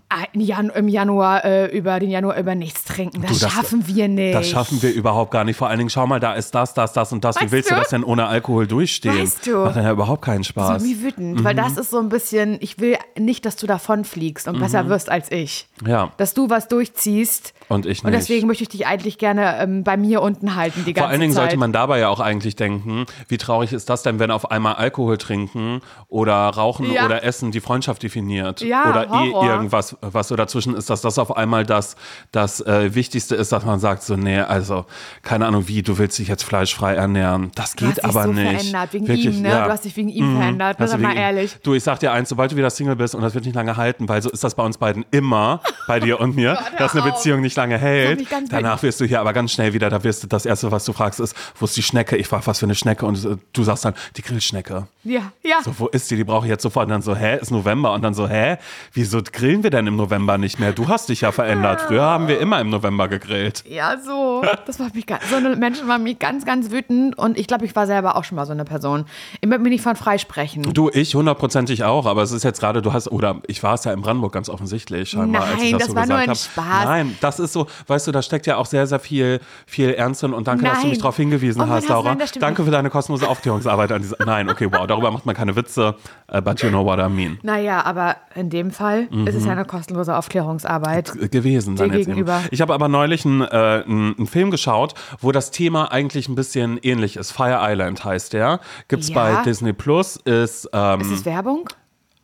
Ein 0.08 0.40
Jan 0.40 0.70
Im 0.70 0.86
Januar 0.88 1.44
äh, 1.44 1.76
über 1.76 1.98
den 1.98 2.10
Januar 2.10 2.36
über 2.38 2.54
nichts 2.54 2.84
trinken. 2.84 3.22
Das, 3.22 3.32
Du, 3.32 3.38
das- 3.40 3.52
schaffen 3.52 3.88
wir 3.88 4.06
nicht. 4.08 4.34
Das 4.34 4.48
schaffen 4.48 4.80
wir 4.80 4.92
überhaupt 4.92 5.32
gar 5.32 5.42
nicht. 5.44 5.56
Vor 5.56 5.68
allen 5.68 5.78
Dingen, 5.78 5.90
schau 5.90 6.06
mal, 6.06 6.20
da 6.20 6.34
ist 6.34 6.54
das, 6.54 6.72
das, 6.74 6.92
das 6.92 7.12
und 7.12 7.24
das. 7.24 7.36
Wie 7.36 7.40
Weißt 7.42 7.52
willst 7.52 7.70
du 7.70 7.74
du? 7.74 7.80
das 7.80 7.90
denn 7.90 8.04
ohne 8.04 8.26
Alkohol 8.26 8.66
durchstehen? 8.68 9.18
Weißt 9.20 9.44
du? 9.46 9.56
Macht 9.64 9.74
dann 9.76 9.84
ja 9.84 9.90
überhaupt 9.92 10.22
keinen 10.22 10.38
Das 10.42 10.46
Spaß. 10.48 10.68
macht 10.68 10.80
mich 10.82 11.02
wütend, 11.02 11.42
weil 11.42 11.54
Mhm. 11.54 11.58
das 11.58 11.76
ist 11.78 11.90
so 11.90 11.98
ein 11.98 12.08
bisschen, 12.08 12.58
ich 12.60 12.78
will 12.78 12.96
nicht, 13.18 13.44
dass 13.44 13.56
du 13.56 13.66
davon 13.66 14.04
fliegst 14.04 14.46
und 14.46 14.60
besser 14.60 14.88
wirst 14.88 15.10
als 15.10 15.32
ich. 15.32 15.66
Ja. 15.84 16.10
Dass 16.16 16.32
du 16.34 16.43
was 16.50 16.68
durchziehst. 16.68 17.54
Und 17.68 17.86
ich 17.86 18.04
Und 18.04 18.10
nicht. 18.10 18.20
deswegen 18.22 18.46
möchte 18.46 18.62
ich 18.62 18.68
dich 18.68 18.86
eigentlich 18.86 19.18
gerne 19.18 19.58
ähm, 19.60 19.84
bei 19.84 19.96
mir 19.96 20.20
unten 20.22 20.54
halten 20.56 20.84
die 20.84 20.92
ganze 20.92 21.04
Vor 21.06 21.10
allen 21.10 21.20
Dingen 21.20 21.32
Zeit. 21.32 21.42
sollte 21.44 21.56
man 21.56 21.72
dabei 21.72 21.98
ja 22.00 22.08
auch 22.08 22.20
eigentlich 22.20 22.56
denken, 22.56 23.06
wie 23.28 23.38
traurig 23.38 23.72
ist 23.72 23.88
das 23.88 24.02
denn, 24.02 24.18
wenn 24.18 24.30
auf 24.30 24.50
einmal 24.50 24.74
Alkohol 24.74 25.16
trinken 25.18 25.80
oder 26.08 26.34
Rauchen 26.34 26.92
Ja. 26.92 27.06
oder 27.06 27.24
Essen 27.24 27.50
die 27.52 27.60
Freundschaft 27.60 28.02
definiert 28.02 28.60
Ja, 28.60 28.90
oder 28.90 29.08
Horror. 29.08 29.44
eh 29.44 29.46
irgendwas, 29.48 29.96
was 30.00 30.28
so 30.28 30.36
dazwischen 30.36 30.74
ist, 30.74 30.90
dass 30.90 31.00
das 31.00 31.18
auf 31.18 31.36
einmal 31.36 31.64
das, 31.64 31.96
das 32.32 32.60
äh, 32.60 32.94
Wichtigste 32.94 33.34
ist, 33.34 33.52
dass 33.52 33.64
man 33.64 33.80
sagt, 33.80 34.02
so 34.02 34.16
nee, 34.16 34.40
also 34.40 34.84
keine 35.22 35.46
Ahnung 35.46 35.66
wie, 35.68 35.82
du 35.82 35.96
willst 35.98 36.18
dich 36.18 36.28
jetzt 36.28 36.42
fleischfrei 36.44 36.94
ernähren. 36.94 37.50
Das 37.54 37.74
du 37.74 37.86
geht 37.86 37.96
dich 37.96 38.04
aber 38.04 38.24
so 38.24 38.32
nicht. 38.32 38.50
verändert, 38.58 38.92
wegen 38.92 39.08
Wirklich, 39.08 39.36
ihm, 39.36 39.42
ne? 39.42 39.48
ja. 39.48 39.60
Mhm. 39.60 39.64
Du 39.64 39.70
hast 39.70 39.84
dich 39.84 39.96
wegen 39.96 40.08
ihm 40.10 40.36
verändert, 40.36 40.76
Hast 40.78 40.90
sag 40.90 41.00
mal 41.00 41.16
ehrlich. 41.16 41.56
Du, 41.62 41.74
ich 41.74 41.82
sag 41.82 41.98
dir 42.00 42.12
eins, 42.12 42.28
sobald 42.28 42.52
du 42.52 42.56
wieder 42.56 42.70
Single 42.70 42.96
bist 42.96 43.14
und 43.14 43.22
das 43.22 43.34
wird 43.34 43.44
nicht 43.46 43.54
lange 43.54 43.76
halten, 43.76 44.08
weil 44.08 44.20
so 44.22 44.28
ist 44.30 44.44
das 44.44 44.54
bei 44.54 44.62
uns 44.62 44.76
beiden 44.78 45.04
immer, 45.10 45.60
bei 45.88 46.00
dir 46.00 46.20
und 46.20 46.36
mir, 46.36 46.58
dass 46.78 46.92
eine 46.94 47.02
auf. 47.04 47.10
Beziehung 47.12 47.40
nicht 47.40 47.53
lange 47.56 47.78
hält. 47.78 48.26
Danach 48.50 48.82
wirst 48.82 49.00
du 49.00 49.04
hier 49.04 49.20
aber 49.20 49.32
ganz 49.32 49.52
schnell 49.52 49.72
wieder, 49.72 49.90
da 49.90 50.02
wirst 50.04 50.22
du, 50.22 50.26
das 50.26 50.46
erste, 50.46 50.70
was 50.72 50.84
du 50.84 50.92
fragst, 50.92 51.20
ist, 51.20 51.34
wo 51.58 51.64
ist 51.64 51.76
die 51.76 51.82
Schnecke? 51.82 52.16
Ich 52.16 52.28
frage, 52.28 52.46
was 52.46 52.58
für 52.58 52.66
eine 52.66 52.74
Schnecke? 52.74 53.06
Und 53.06 53.24
äh, 53.24 53.36
du 53.52 53.62
sagst 53.62 53.84
dann, 53.84 53.94
die 54.16 54.22
Grillschnecke. 54.22 54.86
Ja, 55.04 55.32
ja. 55.42 55.62
So, 55.64 55.74
wo 55.78 55.86
ist 55.88 56.10
die? 56.10 56.16
Die 56.16 56.24
brauche 56.24 56.46
ich 56.46 56.50
jetzt 56.50 56.62
sofort. 56.62 56.86
Und 56.86 56.90
dann 56.90 57.02
so, 57.02 57.14
hä, 57.14 57.38
ist 57.40 57.50
November. 57.50 57.92
Und 57.92 58.02
dann 58.02 58.14
so, 58.14 58.28
hä, 58.28 58.56
wieso 58.92 59.20
grillen 59.22 59.62
wir 59.62 59.70
denn 59.70 59.86
im 59.86 59.96
November 59.96 60.38
nicht 60.38 60.58
mehr? 60.58 60.72
Du 60.72 60.88
hast 60.88 61.08
dich 61.08 61.22
ja 61.22 61.32
verändert. 61.32 61.82
Früher 61.82 62.02
haben 62.02 62.28
wir 62.28 62.40
immer 62.40 62.60
im 62.60 62.70
November 62.70 63.08
gegrillt. 63.08 63.64
Ja, 63.68 63.98
so. 63.98 64.42
Das 64.66 64.78
macht 64.78 64.94
mich 64.94 65.06
ganz, 65.06 65.28
so 65.28 65.36
eine 65.36 65.56
Menschen 65.56 65.86
machen 65.86 66.02
mich 66.04 66.18
ganz, 66.18 66.44
ganz 66.44 66.70
wütend 66.70 67.18
und 67.18 67.38
ich 67.38 67.46
glaube, 67.46 67.64
ich 67.64 67.76
war 67.76 67.86
selber 67.86 68.16
auch 68.16 68.24
schon 68.24 68.36
mal 68.36 68.46
so 68.46 68.52
eine 68.52 68.64
Person. 68.64 69.04
Ich 69.40 69.48
möchte 69.48 69.62
mich 69.62 69.72
nicht 69.72 69.82
von 69.82 69.96
freisprechen. 69.96 70.62
Du, 70.62 70.90
ich 70.92 71.14
hundertprozentig 71.14 71.84
auch, 71.84 72.06
aber 72.06 72.22
es 72.22 72.32
ist 72.32 72.44
jetzt 72.44 72.60
gerade, 72.60 72.82
du 72.82 72.92
hast, 72.92 73.08
oder 73.08 73.40
ich 73.46 73.62
war 73.62 73.74
es 73.74 73.84
ja 73.84 73.92
in 73.92 74.00
Brandenburg 74.00 74.32
ganz 74.32 74.48
offensichtlich 74.48 75.10
scheinbar, 75.10 75.44
als 75.44 75.62
ich 75.62 75.72
Nein, 75.72 75.72
das, 75.72 75.80
das 75.80 75.88
so 75.88 75.96
war 75.96 76.06
nur 76.06 76.16
ein 76.16 76.28
habe. 76.28 76.38
Spaß. 76.38 76.84
Nein, 76.84 77.16
das 77.20 77.38
ist 77.38 77.43
so, 77.52 77.66
weißt 77.86 78.06
du, 78.06 78.12
da 78.12 78.22
steckt 78.22 78.46
ja 78.46 78.56
auch 78.56 78.66
sehr, 78.66 78.86
sehr 78.86 78.98
viel, 78.98 79.40
viel 79.66 79.90
Ernst 79.90 80.22
drin 80.22 80.32
und 80.32 80.46
danke, 80.48 80.64
dass 80.64 80.74
du 80.74 80.80
Nein. 80.80 80.90
mich 80.90 80.98
darauf 80.98 81.16
hingewiesen 81.16 81.62
Oh 81.62 81.66
hast, 81.68 81.88
Laura. 81.88 82.14
nein, 82.14 82.28
danke 82.40 82.64
für 82.64 82.70
deine 82.70 82.90
kostenlose 82.90 83.28
Aufklärungsarbeit 83.28 83.92
an 83.92 84.02
dieser. 84.02 84.16
Nein, 84.24 84.48
okay, 84.48 84.68
wow, 84.70 84.86
darüber 84.86 85.10
macht 85.10 85.26
man 85.26 85.34
keine 85.34 85.54
Witze, 85.56 85.94
uh, 86.32 86.40
but 86.40 86.60
you 86.62 86.68
know 86.68 86.84
what 86.84 86.98
I 86.98 87.08
mean. 87.08 87.38
Naja, 87.42 87.84
aber 87.84 88.16
in 88.34 88.50
dem 88.50 88.70
Fall 88.70 89.08
ist 89.26 89.34
es 89.34 89.44
ja 89.44 89.52
eine 89.52 89.64
kostenlose 89.64 90.16
Aufklärungsarbeit. 90.16 91.30
gewesen 91.30 91.76
dann 91.76 91.88
jetzt 91.90 92.00
eben. 92.02 92.06
gegenüber. 92.06 92.40
Ich 92.50 92.60
habe 92.60 92.72
aber 92.74 92.88
neulich 92.88 93.24
einen, 93.24 93.42
äh, 93.42 93.82
einen 93.86 94.26
Film 94.26 94.50
geschaut, 94.50 94.94
wo 95.20 95.32
das 95.32 95.50
Thema 95.50 95.90
eigentlich 95.92 96.28
ein 96.28 96.34
bisschen 96.34 96.78
ähnlich 96.82 97.16
ist. 97.16 97.32
Fire 97.32 97.58
Island 97.60 98.04
heißt 98.04 98.32
der. 98.32 98.60
Gibt's 98.88 99.08
Ja. 99.08 99.14
bei 99.14 99.42
Disney 99.44 99.72
Plus. 99.72 100.16
Ist, 100.16 100.68
ähm, 100.72 101.00
Ist 101.00 101.10
es 101.10 101.24
Werbung? 101.24 101.68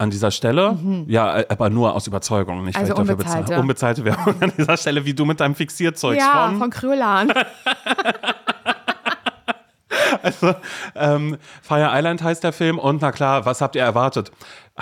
An 0.00 0.10
dieser 0.10 0.30
Stelle. 0.30 0.76
Ja, 1.06 1.38
äh, 1.38 1.46
aber 1.48 1.70
nur 1.70 1.94
aus 1.94 2.06
Überzeugung, 2.06 2.64
nicht 2.64 2.76
Mhm. 2.76 2.80
Also 2.82 2.96
weil 2.96 3.02
ich 3.02 3.08
dafür 3.08 3.12
unbezahlte. 3.16 3.42
bezahle. 3.44 3.60
Unbezahlte 3.60 4.04
Werbung 4.04 4.34
an 4.42 4.52
dieser 4.56 4.76
Stelle, 4.76 5.04
wie 5.04 5.14
du 5.14 5.24
mit 5.24 5.40
deinem 5.40 5.54
Fixierzeug 5.54 6.18
Ja, 6.18 6.48
von. 6.48 6.58
von 6.58 6.70
Krölan. 6.70 7.32
Ähm, 10.94 11.36
Fire 11.62 11.90
Island 11.92 12.22
heißt 12.22 12.44
der 12.44 12.52
Film 12.52 12.78
und 12.78 13.00
na 13.02 13.10
klar, 13.12 13.46
was 13.46 13.60
habt 13.60 13.74
ihr 13.76 13.82
erwartet? 13.82 14.30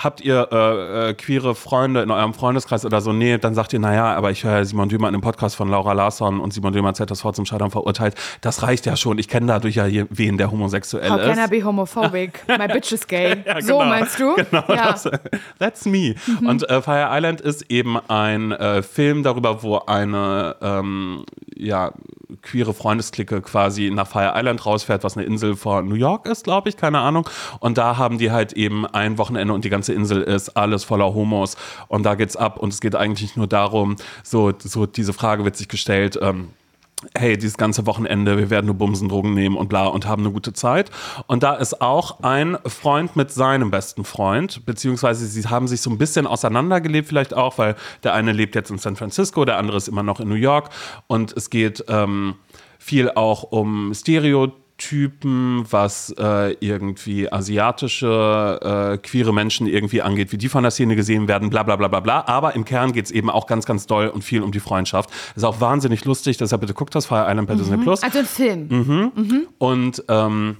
Habt 0.01 0.21
ihr 0.21 0.47
äh, 0.51 1.09
äh, 1.09 1.13
queere 1.13 1.55
Freunde 1.55 2.01
in 2.01 2.11
eurem 2.11 2.33
Freundeskreis 2.33 2.85
oder 2.85 3.01
so? 3.01 3.11
Nee, 3.13 3.37
dann 3.37 3.53
sagt 3.53 3.73
ihr, 3.73 3.79
naja, 3.79 4.15
aber 4.15 4.31
ich 4.31 4.43
höre 4.43 4.63
Simon 4.65 4.89
Dömer 4.89 5.07
in 5.07 5.13
dem 5.13 5.21
Podcast 5.21 5.55
von 5.55 5.69
Laura 5.69 5.93
Larsson 5.93 6.39
und 6.39 6.53
Simon 6.53 6.73
Dömer 6.73 6.89
hat 6.89 6.95
ZSV 6.97 7.31
zum 7.33 7.45
Scheitern 7.45 7.71
verurteilt. 7.71 8.15
Das 8.41 8.63
reicht 8.63 8.85
ja 8.85 8.95
schon. 8.95 9.17
Ich 9.19 9.27
kenne 9.27 9.47
dadurch 9.47 9.75
ja 9.75 9.85
hier 9.85 10.07
wen, 10.09 10.37
der 10.37 10.51
homosexuell 10.51 11.09
How 11.09 11.19
can 11.19 11.37
I 11.37 11.41
ist. 11.41 11.49
be 11.49 11.63
homophobic? 11.63 12.43
My 12.47 12.67
bitch 12.67 12.91
is 12.91 13.05
gay. 13.07 13.37
Ja, 13.45 13.61
So 13.61 13.77
genau. 13.79 13.89
meinst 13.89 14.19
du? 14.19 14.35
Genau, 14.35 14.63
ja. 14.69 14.91
das, 14.91 15.09
that's 15.59 15.85
me. 15.85 16.15
Mhm. 16.27 16.47
Und 16.47 16.69
äh, 16.69 16.81
Fire 16.81 17.07
Island 17.11 17.41
ist 17.41 17.69
eben 17.69 17.97
ein 18.09 18.51
äh, 18.51 18.81
Film 18.81 19.23
darüber, 19.23 19.63
wo 19.63 19.77
eine 19.79 20.55
ähm, 20.61 21.25
ja, 21.55 21.91
queere 22.41 22.73
Freundesklicke 22.73 23.41
quasi 23.41 23.89
nach 23.93 24.07
Fire 24.07 24.33
Island 24.35 24.65
rausfährt, 24.65 25.03
was 25.03 25.17
eine 25.17 25.25
Insel 25.25 25.55
vor 25.55 25.81
New 25.81 25.95
York 25.95 26.27
ist, 26.27 26.43
glaube 26.43 26.69
ich, 26.69 26.77
keine 26.77 26.99
Ahnung. 26.99 27.27
Und 27.59 27.77
da 27.77 27.97
haben 27.97 28.17
die 28.17 28.31
halt 28.31 28.53
eben 28.53 28.85
ein 28.85 29.17
Wochenende 29.17 29.53
und 29.53 29.65
die 29.65 29.69
ganze 29.69 29.88
Insel 29.93 30.21
ist 30.21 30.55
alles 30.57 30.83
voller 30.83 31.13
Homos. 31.13 31.55
Und 31.87 32.03
da 32.03 32.15
geht's 32.15 32.35
ab. 32.35 32.59
Und 32.59 32.73
es 32.73 32.81
geht 32.81 32.95
eigentlich 32.95 33.35
nur 33.35 33.47
darum, 33.47 33.95
so, 34.23 34.53
so 34.57 34.85
diese 34.85 35.13
Frage 35.13 35.45
wird 35.45 35.55
sich 35.55 35.67
gestellt, 35.67 36.17
ähm, 36.21 36.49
hey, 37.15 37.37
dieses 37.37 37.57
ganze 37.57 37.85
Wochenende, 37.85 38.37
wir 38.37 38.49
werden 38.49 38.65
nur 38.65 38.75
Bumsen, 38.75 39.07
Drogen 39.07 39.33
nehmen 39.33 39.55
und 39.55 39.69
bla 39.69 39.87
und 39.87 40.05
haben 40.05 40.23
eine 40.23 40.33
gute 40.33 40.53
Zeit. 40.53 40.91
Und 41.27 41.43
da 41.43 41.55
ist 41.55 41.81
auch 41.81 42.19
ein 42.21 42.57
Freund 42.65 43.15
mit 43.15 43.31
seinem 43.31 43.71
besten 43.71 44.03
Freund, 44.03 44.65
beziehungsweise 44.65 45.25
sie 45.25 45.43
haben 45.43 45.67
sich 45.67 45.81
so 45.81 45.89
ein 45.89 45.97
bisschen 45.97 46.27
auseinandergelebt, 46.27 47.07
vielleicht 47.07 47.33
auch, 47.33 47.57
weil 47.57 47.75
der 48.03 48.13
eine 48.13 48.33
lebt 48.33 48.55
jetzt 48.55 48.69
in 48.69 48.77
San 48.77 48.95
Francisco, 48.95 49.45
der 49.45 49.57
andere 49.57 49.77
ist 49.77 49.87
immer 49.87 50.03
noch 50.03 50.19
in 50.19 50.27
New 50.27 50.35
York. 50.35 50.69
Und 51.07 51.35
es 51.37 51.49
geht 51.49 51.85
ähm, 51.87 52.35
viel 52.79 53.11
auch 53.11 53.43
um 53.43 53.93
Stereotypen, 53.93 54.68
was 55.71 56.13
äh, 56.17 56.53
irgendwie 56.59 57.31
asiatische, 57.31 58.59
äh, 58.61 58.97
queere 58.97 59.33
Menschen 59.33 59.67
irgendwie 59.67 60.01
angeht, 60.01 60.31
wie 60.31 60.37
die 60.37 60.49
von 60.49 60.63
der 60.63 60.71
Szene 60.71 60.95
gesehen 60.95 61.27
werden, 61.27 61.49
bla 61.49 61.63
bla 61.63 61.75
bla 61.75 61.87
bla 61.87 61.99
bla. 61.99 62.23
Aber 62.27 62.55
im 62.55 62.65
Kern 62.65 62.91
geht 62.91 63.05
es 63.05 63.11
eben 63.11 63.29
auch 63.29 63.47
ganz, 63.47 63.65
ganz 63.65 63.87
doll 63.87 64.07
und 64.07 64.23
viel 64.23 64.41
um 64.41 64.51
die 64.51 64.59
Freundschaft. 64.59 65.09
Ist 65.35 65.43
auch 65.43 65.61
wahnsinnig 65.61 66.05
lustig, 66.05 66.37
deshalb 66.37 66.61
bitte 66.61 66.73
guckt 66.73 66.95
das 66.95 67.05
Fire 67.05 67.25
Island 67.27 67.47
bei 67.47 67.55
Disney 67.55 67.77
Plus. 67.77 68.03
Also 68.03 68.19
ein 68.19 68.25
Film. 68.25 69.51
Und 69.57 70.03
ähm, 70.07 70.57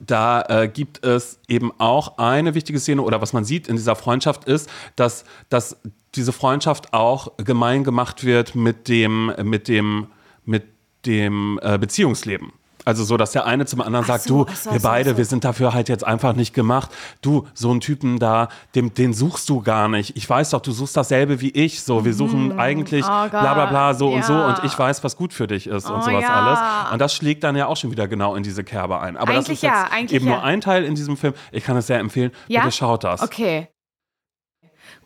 da 0.00 0.42
äh, 0.42 0.68
gibt 0.68 1.04
es 1.04 1.40
eben 1.48 1.72
auch 1.78 2.18
eine 2.18 2.54
wichtige 2.54 2.78
Szene 2.78 3.02
oder 3.02 3.20
was 3.20 3.32
man 3.32 3.44
sieht 3.44 3.68
in 3.68 3.76
dieser 3.76 3.96
Freundschaft 3.96 4.44
ist, 4.44 4.68
dass, 4.96 5.24
dass 5.48 5.78
diese 6.14 6.32
Freundschaft 6.32 6.92
auch 6.92 7.36
gemein 7.38 7.84
gemacht 7.84 8.24
wird 8.24 8.54
mit 8.54 8.88
dem, 8.88 9.32
mit 9.42 9.68
dem, 9.68 10.08
mit 10.44 10.64
dem 11.06 11.58
äh, 11.62 11.78
Beziehungsleben. 11.78 12.52
Also 12.88 13.04
so, 13.04 13.18
dass 13.18 13.32
der 13.32 13.44
eine 13.44 13.66
zum 13.66 13.82
anderen 13.82 14.06
sagt, 14.06 14.22
so, 14.24 14.44
du, 14.44 14.50
ach 14.50 14.56
so, 14.56 14.70
wir 14.70 14.76
ach 14.76 14.80
so, 14.80 14.88
beide, 14.88 15.10
ach 15.10 15.16
wir 15.18 15.24
sind 15.26 15.44
dafür 15.44 15.74
halt 15.74 15.90
jetzt 15.90 16.06
einfach 16.06 16.32
nicht 16.32 16.54
gemacht. 16.54 16.90
Du, 17.20 17.46
so 17.52 17.70
einen 17.70 17.80
Typen 17.80 18.18
da, 18.18 18.48
dem, 18.74 18.94
den 18.94 19.12
suchst 19.12 19.46
du 19.50 19.60
gar 19.60 19.88
nicht. 19.88 20.16
Ich 20.16 20.28
weiß 20.28 20.48
doch, 20.50 20.62
du 20.62 20.72
suchst 20.72 20.96
dasselbe 20.96 21.42
wie 21.42 21.50
ich. 21.50 21.82
So, 21.82 22.06
wir 22.06 22.14
suchen 22.14 22.58
eigentlich 22.58 23.04
Oh 23.04 23.28
bla 23.28 23.52
bla 23.52 23.66
bla 23.66 23.92
so 23.92 24.08
und 24.08 24.24
so 24.24 24.32
Ja. 24.32 24.48
und 24.48 24.64
ich 24.64 24.78
weiß, 24.78 25.04
was 25.04 25.16
gut 25.18 25.34
für 25.34 25.46
dich 25.46 25.66
ist 25.66 25.90
und 25.90 25.98
Oh 25.98 26.00
sowas 26.00 26.22
ja. 26.22 26.30
alles. 26.30 26.92
Und 26.94 26.98
das 26.98 27.12
schlägt 27.14 27.44
dann 27.44 27.56
ja 27.56 27.66
auch 27.66 27.76
schon 27.76 27.90
wieder 27.90 28.08
genau 28.08 28.34
in 28.36 28.42
diese 28.42 28.64
Kerbe 28.64 29.00
ein. 29.00 29.18
Aber 29.18 29.34
das 29.34 29.44
Eigentlich 29.44 29.58
ist 29.58 29.62
jetzt 29.64 29.72
ja, 29.72 29.88
eigentlich 29.92 30.14
eben 30.22 30.26
ja. 30.26 30.36
nur 30.36 30.42
ein 30.44 30.62
Teil 30.62 30.84
in 30.84 30.94
diesem 30.94 31.18
Film. 31.18 31.34
Ich 31.52 31.64
kann 31.64 31.76
es 31.76 31.88
sehr 31.88 31.98
empfehlen. 31.98 32.30
Ja? 32.46 32.62
Bitte 32.62 32.72
schaut 32.74 33.04
das. 33.04 33.20
Okay. 33.20 33.68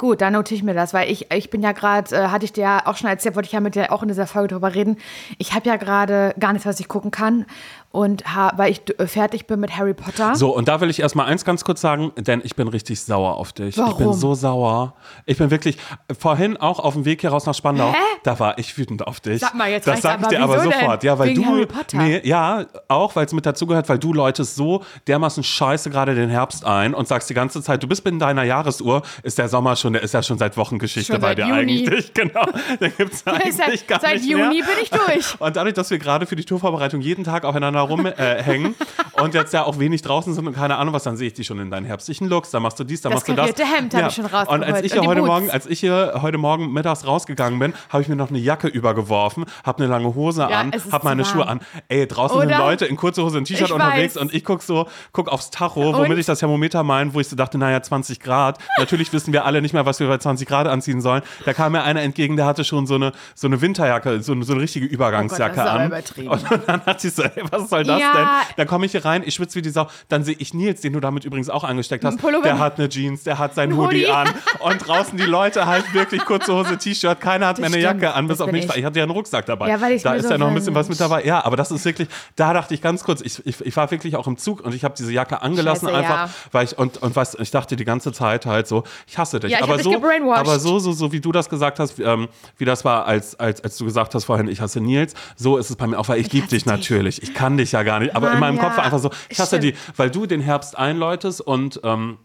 Gut, 0.03 0.21
dann 0.21 0.33
notiere 0.33 0.57
ich 0.57 0.65
mir 0.65 0.75
das, 0.75 0.93
weil 0.95 1.09
ich, 1.09 1.31
ich 1.31 1.49
bin 1.49 1.63
ja 1.63 1.71
gerade, 1.71 2.13
äh, 2.13 2.27
hatte 2.27 2.45
ich 2.45 2.53
dir 2.53 2.63
ja 2.63 2.87
auch 2.87 2.97
schon 2.97 3.09
erzählt, 3.09 3.37
wollte 3.37 3.47
ich 3.47 3.53
ja 3.53 3.61
mit 3.61 3.77
dir 3.77 3.93
auch 3.93 4.03
in 4.03 4.09
dieser 4.09 4.27
Folge 4.27 4.49
drüber 4.49 4.75
reden. 4.75 4.97
Ich 5.39 5.55
habe 5.55 5.69
ja 5.69 5.77
gerade 5.77 6.35
gar 6.41 6.53
nichts, 6.53 6.67
was 6.67 6.81
ich 6.81 6.89
gucken 6.89 7.13
kann. 7.13 7.47
Und 7.93 8.25
weil 8.57 8.73
ich 8.73 8.81
äh, 8.99 9.07
fertig 9.07 9.47
bin 9.47 9.61
mit 9.61 9.77
Harry 9.77 9.93
Potter. 9.95 10.35
So, 10.35 10.55
und 10.57 10.67
da 10.69 10.81
will 10.81 10.89
ich 10.91 11.01
erstmal 11.01 11.27
eins 11.27 11.45
ganz 11.45 11.63
kurz 11.63 11.81
sagen, 11.83 12.11
denn 12.17 12.41
ich 12.43 12.57
bin 12.57 12.67
richtig 12.69 13.01
sauer 13.03 13.35
auf 13.37 13.53
dich. 13.53 13.77
Ich 13.77 13.77
bin 13.77 13.85
Warum? 13.85 14.13
so 14.15 14.35
sauer. 14.35 14.95
Ich 15.27 15.37
bin 15.39 15.51
wirklich, 15.51 15.77
vorhin 16.19 16.57
auch 16.57 16.79
auf 16.81 16.95
dem 16.95 17.05
Weg 17.05 17.21
hier 17.21 17.31
raus 17.31 17.45
nach 17.45 17.55
Spandau, 17.55 17.93
Hä? 17.93 17.97
da 18.25 18.39
war 18.39 18.57
ich 18.59 18.77
wütend 18.79 19.07
auf 19.07 19.21
dich. 19.21 19.41
Sag 19.41 19.55
mal, 19.55 19.71
jetzt 19.71 19.87
Das 19.87 20.01
sag 20.01 20.21
ich 20.23 20.27
dir 20.29 20.41
aber 20.43 20.55
Wieso 20.57 20.71
denn? 20.71 20.81
sofort. 20.81 21.05
Ja, 21.05 21.19
weil 21.19 21.29
Wegen 21.29 21.43
du. 21.43 21.49
Harry 21.49 21.67
Potter? 21.67 21.99
Nee, 21.99 22.21
ja, 22.25 22.65
auch, 22.89 23.15
weil 23.15 23.27
es 23.27 23.33
mit 23.35 23.45
dazugehört, 23.45 23.89
weil 23.91 23.99
du 23.99 24.15
läutest 24.15 24.57
so 24.57 24.83
dermaßen 25.07 25.45
scheiße 25.45 25.91
gerade 25.91 26.15
den 26.15 26.31
Herbst 26.31 26.65
ein 26.65 26.95
und 26.95 27.07
sagst 27.09 27.29
die 27.29 27.35
ganze 27.35 27.63
Zeit, 27.63 27.83
du 27.83 27.87
bist 27.89 28.07
in 28.07 28.19
deiner 28.19 28.45
Jahresuhr, 28.45 29.03
ist 29.23 29.37
der 29.39 29.49
Sommer 29.51 29.77
schon, 29.77 29.93
der 29.93 30.03
ist 30.03 30.15
ja 30.15 30.23
schon 30.23 30.39
seit 30.39 30.57
Wochen 30.57 30.79
Geschichte 30.79 31.13
Schon 31.13 31.21
bei 31.21 31.35
dir 31.35 31.47
Juni. 31.47 31.59
eigentlich. 31.61 32.13
Genau. 32.23 32.47
Den 32.81 32.93
gibt's 32.97 33.23
eigentlich 33.27 33.55
seit 33.57 33.87
gar 33.89 34.01
seit 34.01 34.15
nicht 34.15 34.27
Juni 34.31 34.43
mehr. 34.59 34.65
bin 34.65 34.75
ich 34.83 34.91
durch. 34.91 35.41
Und 35.41 35.57
dadurch, 35.57 35.75
dass 35.75 35.91
wir 35.91 35.99
gerade 35.99 36.25
für 36.27 36.37
die 36.37 36.45
Tourvorbereitung 36.45 37.01
jeden 37.03 37.25
Tag 37.25 37.45
aufeinander 37.45 37.82
rumhängen 37.83 38.75
äh, 39.17 39.21
und 39.23 39.35
jetzt 39.35 39.53
ja 39.53 39.65
auch 39.65 39.79
wenig 39.79 40.03
draußen 40.03 40.35
sind 40.35 40.47
und 40.47 40.55
keine 40.55 40.77
Ahnung 40.77 40.95
was, 40.95 41.03
dann 41.05 41.17
sehe 41.17 41.27
ich 41.29 41.35
dich 41.35 41.47
schon 41.47 41.59
in 41.61 41.71
deinen 41.71 41.87
herbstlichen 41.87 42.29
Looks, 42.29 42.51
dann 42.51 42.63
machst 42.63 42.79
du 42.81 42.85
dies, 42.85 43.01
dann 43.01 43.13
Das 43.13 43.21
machst 43.21 43.29
du 43.29 43.35
das. 43.35 43.55
karierte 43.55 43.65
Hemd 43.65 43.95
hab 43.95 44.09
ich 44.09 44.15
schon 44.15 44.25
Und 44.25 44.33
als 44.35 44.49
rausgeholt. 44.49 44.85
ich 44.85 44.93
Und 44.93 44.93
hier 44.93 45.01
die 45.03 45.09
heute 45.09 45.21
Boots. 45.21 45.29
Morgen, 45.29 45.51
als 45.51 45.67
ich 45.67 45.81
hier 45.81 46.19
heute 46.23 46.39
Morgen 46.39 46.73
mittags 46.73 47.07
rausgegangen 47.07 47.59
bin, 47.59 47.75
habe 47.91 48.03
ich 48.03 48.09
mir 48.09 48.17
noch 48.17 48.31
eine 48.31 48.39
Jacke 48.39 48.69
übergeworfen, 48.69 49.45
habe 49.65 49.83
eine 49.83 49.93
lange 49.93 50.15
Hose 50.15 50.43
Ja, 50.51 50.61
an, 50.61 50.73
habe 50.91 51.05
meine 51.05 51.25
Schuhe 51.25 51.47
an. 51.47 51.61
Ey, 51.89 52.07
draußen 52.07 52.39
sind 52.41 52.49
Oder? 52.49 52.59
Leute 52.59 52.85
in 52.87 52.97
kurze 52.97 53.23
Hose 53.23 53.39
und 53.39 53.45
T-Shirt 53.45 53.69
Ich 53.69 53.73
unterwegs 53.75 54.17
weiß. 54.17 54.23
und 54.23 54.35
ich 54.35 54.45
guck 54.45 54.63
so, 54.63 54.87
guck 55.13 55.29
aufs 55.29 55.51
Tacho, 55.51 55.95
womit 55.95 56.11
Und? 56.11 56.19
ich 56.19 56.27
das 56.27 56.39
Thermometer 56.41 56.83
mein, 56.83 57.15
wo 57.15 57.21
ich 57.21 57.29
so 57.29 57.37
dachte, 57.37 57.59
naja, 57.59 57.83
20 57.83 58.21
Grad. 58.21 58.59
Natürlich 58.79 59.13
wissen 59.13 59.33
wir 59.33 59.45
alle 59.45 59.63
nicht 59.63 59.73
mehr, 59.75 59.87
was 59.87 60.01
wir 60.01 60.09
bei 60.09 60.19
20 60.19 60.47
Grad 60.49 60.67
anziehen 60.67 61.01
sollen. 61.01 61.23
Da 61.45 61.53
kam 61.53 61.73
mir 61.73 61.83
einer 61.83 62.03
entgegen, 62.03 62.37
der 62.37 62.47
hatte 62.47 62.65
schon 62.65 62.87
so 62.87 62.95
eine, 62.97 63.13
so 63.35 63.47
eine 63.47 63.61
Winterjacke, 63.61 64.23
so 64.23 64.33
eine, 64.33 64.45
so 64.45 64.53
eine 64.53 64.63
richtige 64.63 64.87
Übergangsjacke 64.87 65.61
Oh 65.61 65.65
Gott, 65.65 65.93
das 65.93 66.17
an. 66.19 66.53
Und 66.59 66.69
dann 66.69 66.81
hat 66.87 67.01
sie 67.01 67.09
so, 67.11 67.23
ey, 67.23 67.43
was 67.51 67.69
soll 67.73 67.85
das 67.85 68.01
Ja. 68.01 68.13
denn? 68.15 68.55
Dann 68.57 68.67
komme 68.67 68.87
ich 68.87 68.93
hier 68.93 69.05
rein, 69.05 69.23
ich 69.27 69.35
schwitze 69.35 69.57
wie 69.57 69.63
die 69.63 69.71
Sau. 69.71 69.89
Dann 70.09 70.25
sehe 70.25 70.37
ich 70.39 70.55
Nils, 70.55 70.81
den 70.81 70.93
du 70.93 71.01
damit 71.01 71.25
übrigens 71.25 71.51
auch 71.51 71.65
angesteckt 71.65 72.05
hast. 72.05 72.19
Der 72.45 72.59
hat 72.59 72.79
eine 72.79 72.89
Jeans, 72.89 73.25
der 73.25 73.39
hat 73.39 73.55
sein 73.55 73.77
Hoodie, 73.77 74.07
Hoodie. 74.07 74.11
an. 74.11 74.29
Und 74.61 74.87
draußen 74.87 75.17
die 75.19 75.25
Leute 75.25 75.67
halt 75.67 75.93
wirklich 75.95 76.25
kurze 76.25 76.55
Hose, 76.55 76.77
T-Shirt. 76.79 77.21
Keiner 77.21 77.49
hat 77.49 77.57
Das 77.59 77.61
mehr 77.61 77.67
eine 77.79 77.87
stimmt, 77.87 78.03
Jacke 78.03 78.15
an, 78.15 78.27
bis 78.29 78.39
das 78.39 78.47
auf 78.47 78.53
mich. 78.53 78.65
ich. 78.67 78.77
Ich 78.77 78.85
hatte 78.85 78.99
ja 78.99 79.05
einen 79.05 79.13
Rucksack 79.13 79.47
dabei. 79.47 79.69
Ja, 79.69 79.81
weil 79.81 79.93
ich's 79.95 80.03
da 80.03 80.15
ist 80.15 80.25
so 80.25 80.31
ja 80.31 80.39
noch 80.39 80.49
ein 80.49 80.55
bisschen 80.55 80.75
was 80.75 80.89
mit 80.89 81.01
dabei. 81.01 81.25
Ja, 81.25 81.45
aber 81.45 81.57
das 81.57 81.71
ist 81.71 81.85
wirklich, 81.85 82.09
da 82.37 82.53
dachte 82.53 82.75
ich 82.75 82.83
ganz 82.83 83.03
kurz, 83.05 83.21
ich, 83.21 83.45
ich, 83.47 83.61
ich 83.65 83.77
war 83.77 83.91
wirklich 83.91 84.17
auch 84.17 84.27
im 84.27 84.37
Zug 84.37 84.61
und 84.61 84.75
ich 84.75 84.85
habe 84.85 84.95
diese 84.97 85.13
Jacke 85.13 85.43
angelassen 85.43 85.89
Scheiße, 85.89 85.99
einfach, 85.99 86.27
ja. 86.27 86.31
weil 86.53 86.65
ich, 86.65 86.79
und, 86.79 87.03
und 87.03 87.17
was, 87.17 87.35
ich 87.35 87.51
dachte 87.51 87.77
die 87.77 87.85
ganze 87.85 88.13
Zeit 88.13 88.47
halt 88.47 88.67
so, 88.69 88.85
ich 89.07 89.19
hasse 89.19 89.41
dich. 89.41 89.51
Ja, 89.51 89.59
ich 89.59 89.65
aber 89.65 89.79
so, 89.79 89.95
aber 90.35 90.59
so, 90.59 90.79
so, 90.79 90.93
so 90.93 91.13
wie 91.13 91.21
du 91.21 91.33
das 91.33 91.49
gesagt 91.49 91.79
hast, 91.79 91.99
ähm, 91.99 92.29
wie 92.59 92.65
das 92.65 92.85
war, 92.85 93.07
als, 93.07 93.39
als, 93.39 93.63
als 93.63 93.77
du 93.79 93.85
gesagt 93.85 94.15
hast 94.15 94.25
vorhin, 94.25 94.49
ich 94.49 94.61
hasse 94.61 94.81
Nils, 94.81 95.15
so 95.37 95.57
ist 95.57 95.71
es 95.71 95.77
bei 95.77 95.87
mir 95.87 95.99
auch, 95.99 96.09
weil 96.09 96.21
ich, 96.21 96.33
liebe 96.33 96.45
hasse 96.45 96.55
dich 96.57 96.65
dich. 96.65 96.67
natürlich. 96.67 97.23
Ich 97.23 97.35
kann 97.35 97.57
dich 97.57 97.62
ja 97.71 97.85
gar 97.85 98.01
nicht. 98.01 98.17
Aber 98.17 98.33
in 98.33 98.41
Mann, 98.41 98.57
meinem 98.57 98.59
Kopf 98.59 98.73
ja. 98.73 98.79
war 98.79 98.85
einfach 98.85 98.99
so, 98.99 99.11
ich 99.29 99.39
hasse 99.39 99.59
Stimmt. 99.59 99.77
die, 99.77 99.93
weil 99.97 100.11
du 100.11 100.27
den 100.27 100.41
Herbst 100.41 100.77
einläutest 100.77 101.41
und 101.41 101.81
ähm, 101.85 102.19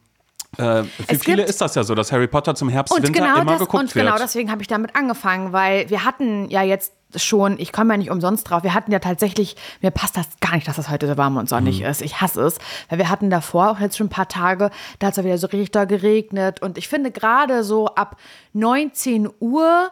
äh, 0.58 0.84
für 0.84 0.88
Es 1.10 1.24
viele 1.24 1.44
ist 1.44 1.62
das 1.62 1.76
ja 1.76 1.84
so, 1.84 1.94
dass 1.94 2.12
Harry 2.12 2.28
Potter 2.28 2.56
zum 2.56 2.70
Herbst, 2.70 2.92
Und 2.96 3.04
Winter 3.06 3.22
genau, 3.22 3.42
immer 3.42 3.52
das, 3.52 3.60
geguckt 3.60 3.84
und 3.84 3.94
genau 3.94 4.14
wird. 4.14 4.24
deswegen 4.24 4.50
habe 4.50 4.62
ich 4.64 4.68
damit 4.68 4.96
angefangen, 4.96 5.52
weil 5.54 5.90
wir 5.90 6.04
hatten 6.06 6.50
ja 6.50 6.64
jetzt 6.64 6.94
schon, 7.16 7.58
ich 7.60 7.72
komme 7.72 7.94
ja 7.94 7.98
nicht 7.98 8.10
umsonst 8.12 8.50
drauf, 8.50 8.64
wir 8.64 8.74
hatten 8.74 8.92
ja 8.92 9.00
tatsächlich, 9.00 9.56
mir 9.82 9.92
passt 9.92 10.18
das 10.18 10.26
gar 10.42 10.56
nicht, 10.56 10.68
dass 10.68 10.76
das 10.78 10.90
heute 10.90 11.08
so 11.08 11.16
warm 11.18 11.38
und 11.38 11.48
sonnig 11.48 11.80
Mhm. 11.82 11.86
ist. 11.88 12.02
Ich 12.02 12.20
hasse 12.22 12.42
es, 12.42 12.58
weil 12.90 12.98
wir 12.98 13.10
hatten 13.10 13.30
davor 13.30 13.72
auch 13.72 13.80
jetzt 13.80 13.98
schon 13.98 14.08
ein 14.08 14.10
paar 14.10 14.28
Tage, 14.28 14.72
da 15.00 15.08
hat 15.08 15.14
es 15.14 15.18
ja 15.18 15.24
wieder 15.24 15.38
so 15.38 15.48
richtig 15.48 15.72
doll 15.72 15.86
geregnet 15.88 16.62
und 16.62 16.78
ich 16.78 16.88
finde 16.88 17.12
gerade 17.12 17.64
so 17.64 17.88
ab 17.88 18.18
19 18.54 19.30
Uhr 19.40 19.90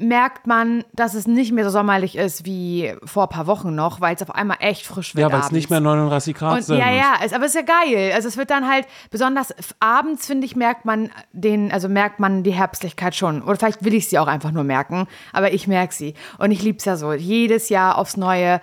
merkt 0.00 0.46
man, 0.46 0.84
dass 0.92 1.14
es 1.14 1.26
nicht 1.26 1.50
mehr 1.50 1.64
so 1.64 1.70
sommerlich 1.70 2.16
ist 2.16 2.44
wie 2.46 2.94
vor 3.04 3.24
ein 3.24 3.28
paar 3.30 3.48
Wochen 3.48 3.74
noch, 3.74 4.00
weil 4.00 4.14
es 4.14 4.22
auf 4.22 4.32
einmal 4.32 4.58
echt 4.60 4.86
frisch 4.86 5.16
wird 5.16 5.28
ja, 5.28 5.32
weil 5.32 5.40
es 5.44 5.50
nicht 5.50 5.70
mehr 5.70 5.80
39 5.80 6.34
Grad 6.36 6.56
Und, 6.58 6.62
sind. 6.62 6.78
ja, 6.78 6.90
ja, 6.92 7.14
es, 7.24 7.32
aber 7.32 7.46
es 7.46 7.54
ist 7.54 7.66
ja 7.66 7.74
geil. 7.82 8.12
Also 8.14 8.28
es 8.28 8.36
wird 8.36 8.50
dann 8.50 8.68
halt, 8.68 8.86
besonders 9.10 9.52
abends, 9.80 10.24
finde 10.26 10.46
ich, 10.46 10.54
merkt 10.54 10.84
man 10.84 11.10
den, 11.32 11.72
also 11.72 11.88
merkt 11.88 12.20
man 12.20 12.44
die 12.44 12.52
Herbstlichkeit 12.52 13.16
schon. 13.16 13.42
Oder 13.42 13.56
vielleicht 13.56 13.84
will 13.84 13.92
ich 13.94 14.08
sie 14.08 14.20
auch 14.20 14.28
einfach 14.28 14.52
nur 14.52 14.62
merken, 14.62 15.08
aber 15.32 15.52
ich 15.52 15.66
merke 15.66 15.92
sie. 15.92 16.14
Und 16.38 16.52
ich 16.52 16.62
liebe 16.62 16.78
es 16.78 16.84
ja 16.84 16.96
so. 16.96 17.12
Jedes 17.12 17.68
Jahr 17.68 17.98
aufs 17.98 18.16
Neue. 18.16 18.60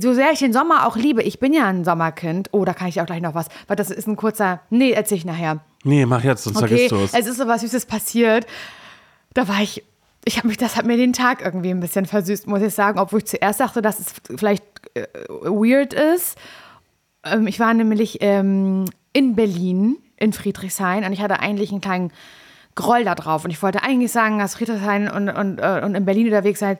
So 0.00 0.14
sehr 0.14 0.30
ich 0.32 0.38
den 0.38 0.52
Sommer 0.52 0.86
auch 0.86 0.96
liebe, 0.96 1.22
ich 1.22 1.40
bin 1.40 1.52
ja 1.52 1.66
ein 1.66 1.84
Sommerkind. 1.84 2.50
Oh, 2.52 2.64
da 2.64 2.72
kann 2.72 2.86
ich 2.86 3.00
auch 3.00 3.06
gleich 3.06 3.20
noch 3.20 3.34
was. 3.34 3.48
Weil 3.66 3.76
das 3.76 3.90
ist 3.90 4.06
ein 4.06 4.14
kurzer. 4.16 4.60
Nee, 4.70 4.92
erzähl 4.92 5.18
ich 5.18 5.24
nachher. 5.24 5.58
Nee, 5.82 6.06
mach 6.06 6.22
jetzt, 6.22 6.44
sonst 6.44 6.58
Okay, 6.58 6.68
vergisst 6.68 6.92
du 6.92 6.96
es. 6.98 7.14
es 7.14 7.26
ist 7.26 7.38
so 7.38 7.48
was 7.48 7.62
Süßes 7.62 7.84
passiert. 7.86 8.46
Da 9.34 9.48
war 9.48 9.60
ich, 9.60 9.82
ich 10.24 10.38
habe 10.38 10.48
mich, 10.48 10.56
das 10.56 10.76
hat 10.76 10.86
mir 10.86 10.96
den 10.96 11.12
Tag 11.12 11.42
irgendwie 11.44 11.70
ein 11.70 11.80
bisschen 11.80 12.06
versüßt, 12.06 12.46
muss 12.46 12.62
ich 12.62 12.74
sagen, 12.74 12.98
obwohl 12.98 13.20
ich 13.20 13.26
zuerst 13.26 13.60
dachte, 13.60 13.82
dass 13.82 13.98
es 13.98 14.14
vielleicht 14.36 14.64
äh, 14.94 15.06
weird 15.28 15.92
ist. 15.94 16.38
Ähm, 17.24 17.46
ich 17.46 17.58
war 17.58 17.74
nämlich 17.74 18.18
ähm, 18.20 18.84
in 19.12 19.34
Berlin, 19.34 19.96
in 20.16 20.32
Friedrichshain, 20.32 21.04
und 21.04 21.12
ich 21.12 21.20
hatte 21.20 21.40
eigentlich 21.40 21.72
einen 21.72 21.80
kleinen 21.80 22.12
Groll 22.74 23.04
da 23.04 23.14
drauf. 23.14 23.44
Und 23.44 23.50
ich 23.50 23.62
wollte 23.62 23.82
eigentlich 23.82 24.12
sagen, 24.12 24.38
dass 24.38 24.54
Friedrichshain 24.54 25.08
und, 25.08 25.28
und, 25.28 25.58
äh, 25.58 25.82
und 25.84 25.94
in 25.94 26.04
Berlin 26.04 26.26
unterwegs 26.26 26.60
sein, 26.60 26.78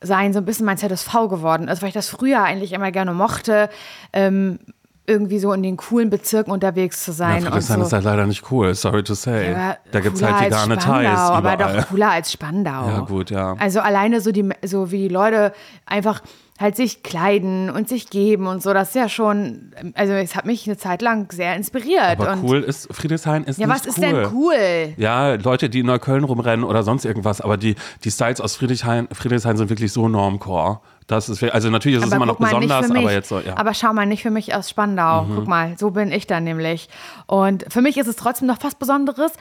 sein 0.00 0.32
so 0.32 0.38
ein 0.38 0.44
bisschen 0.44 0.66
mein 0.66 0.78
ZSV 0.78 1.12
geworden 1.28 1.68
ist, 1.68 1.82
weil 1.82 1.88
ich 1.88 1.94
das 1.94 2.08
früher 2.08 2.42
eigentlich 2.42 2.72
immer 2.72 2.92
gerne 2.92 3.12
mochte. 3.12 3.68
Ähm, 4.12 4.58
irgendwie 5.06 5.38
so 5.38 5.52
in 5.52 5.62
den 5.62 5.76
coolen 5.76 6.10
Bezirken 6.10 6.52
unterwegs 6.52 7.04
zu 7.04 7.12
sein. 7.12 7.30
Ja, 7.30 7.36
und 7.36 7.44
Friedrichshain 7.44 7.80
so. 7.80 7.86
ist 7.86 7.92
halt 7.92 8.04
leider 8.04 8.26
nicht 8.26 8.50
cool, 8.50 8.74
sorry 8.74 9.02
to 9.02 9.14
say. 9.14 9.54
Aber 9.54 9.76
da 9.90 10.00
gibt 10.00 10.16
es 10.16 10.22
halt 10.22 10.46
die 10.46 10.50
Garne 10.50 10.76
Thais 10.78 11.18
Aber 11.18 11.56
doch 11.56 11.88
cooler 11.88 12.10
als 12.10 12.32
Spandau. 12.32 12.88
Ja, 12.88 13.00
gut, 13.00 13.30
ja. 13.30 13.54
Also 13.58 13.80
alleine 13.80 14.20
so 14.20 14.32
die, 14.32 14.48
so 14.64 14.90
wie 14.90 15.08
die 15.08 15.08
Leute 15.08 15.52
einfach 15.86 16.22
halt 16.58 16.76
sich 16.76 17.02
kleiden 17.02 17.70
und 17.70 17.88
sich 17.88 18.08
geben 18.10 18.46
und 18.46 18.62
so, 18.62 18.72
das 18.72 18.88
ist 18.88 18.94
ja 18.94 19.08
schon, 19.08 19.72
also 19.94 20.12
es 20.14 20.34
hat 20.34 20.46
mich 20.46 20.66
eine 20.66 20.76
Zeit 20.76 21.02
lang 21.02 21.30
sehr 21.32 21.54
inspiriert. 21.54 22.18
Aber 22.20 22.32
und 22.32 22.42
cool 22.44 22.62
ist, 22.62 22.88
Friedrichshain 22.94 23.44
ist 23.44 23.58
Ja, 23.58 23.66
nicht 23.66 23.76
was 23.76 23.86
ist 23.86 23.98
cool. 23.98 24.04
denn 24.04 24.26
cool? 24.32 24.94
Ja, 24.96 25.34
Leute, 25.34 25.68
die 25.68 25.80
in 25.80 25.86
Neukölln 25.86 26.24
rumrennen 26.24 26.64
oder 26.64 26.82
sonst 26.82 27.04
irgendwas, 27.04 27.40
aber 27.40 27.56
die, 27.56 27.74
die 28.04 28.10
Styles 28.10 28.40
aus 28.40 28.56
Friedrichshain, 28.56 29.08
Friedrichshain 29.12 29.56
sind 29.56 29.68
wirklich 29.68 29.92
so 29.92 30.08
normcore. 30.08 30.80
Das 31.06 31.28
ist, 31.28 31.40
also 31.44 31.70
natürlich 31.70 31.98
ist 31.98 32.04
es 32.04 32.10
Aber 32.10 32.16
immer 32.16 32.26
noch 32.26 32.38
besonders, 32.38 32.90
aber 32.90 33.12
jetzt 33.12 33.28
so, 33.28 33.38
ja. 33.38 33.52
Mhm. 33.52 33.58
Aber 33.58 33.74
schau 33.74 33.92
mal, 33.92 34.06
nicht 34.06 34.22
für 34.22 34.30
mich 34.30 34.54
aus 34.54 34.68
Spandau. 34.68 35.24
Guck 35.32 35.46
mal, 35.46 35.76
so 35.78 35.92
bin 35.92 36.10
ich 36.10 36.26
dann 36.26 36.42
nämlich. 36.42 36.88
Und 37.26 37.64
für 37.68 37.80
mich 37.80 37.96
ist 37.96 38.08
es 38.08 38.16
trotzdem 38.16 38.48
noch 38.48 38.58
was 38.62 38.74
Besonderes. 38.74 39.32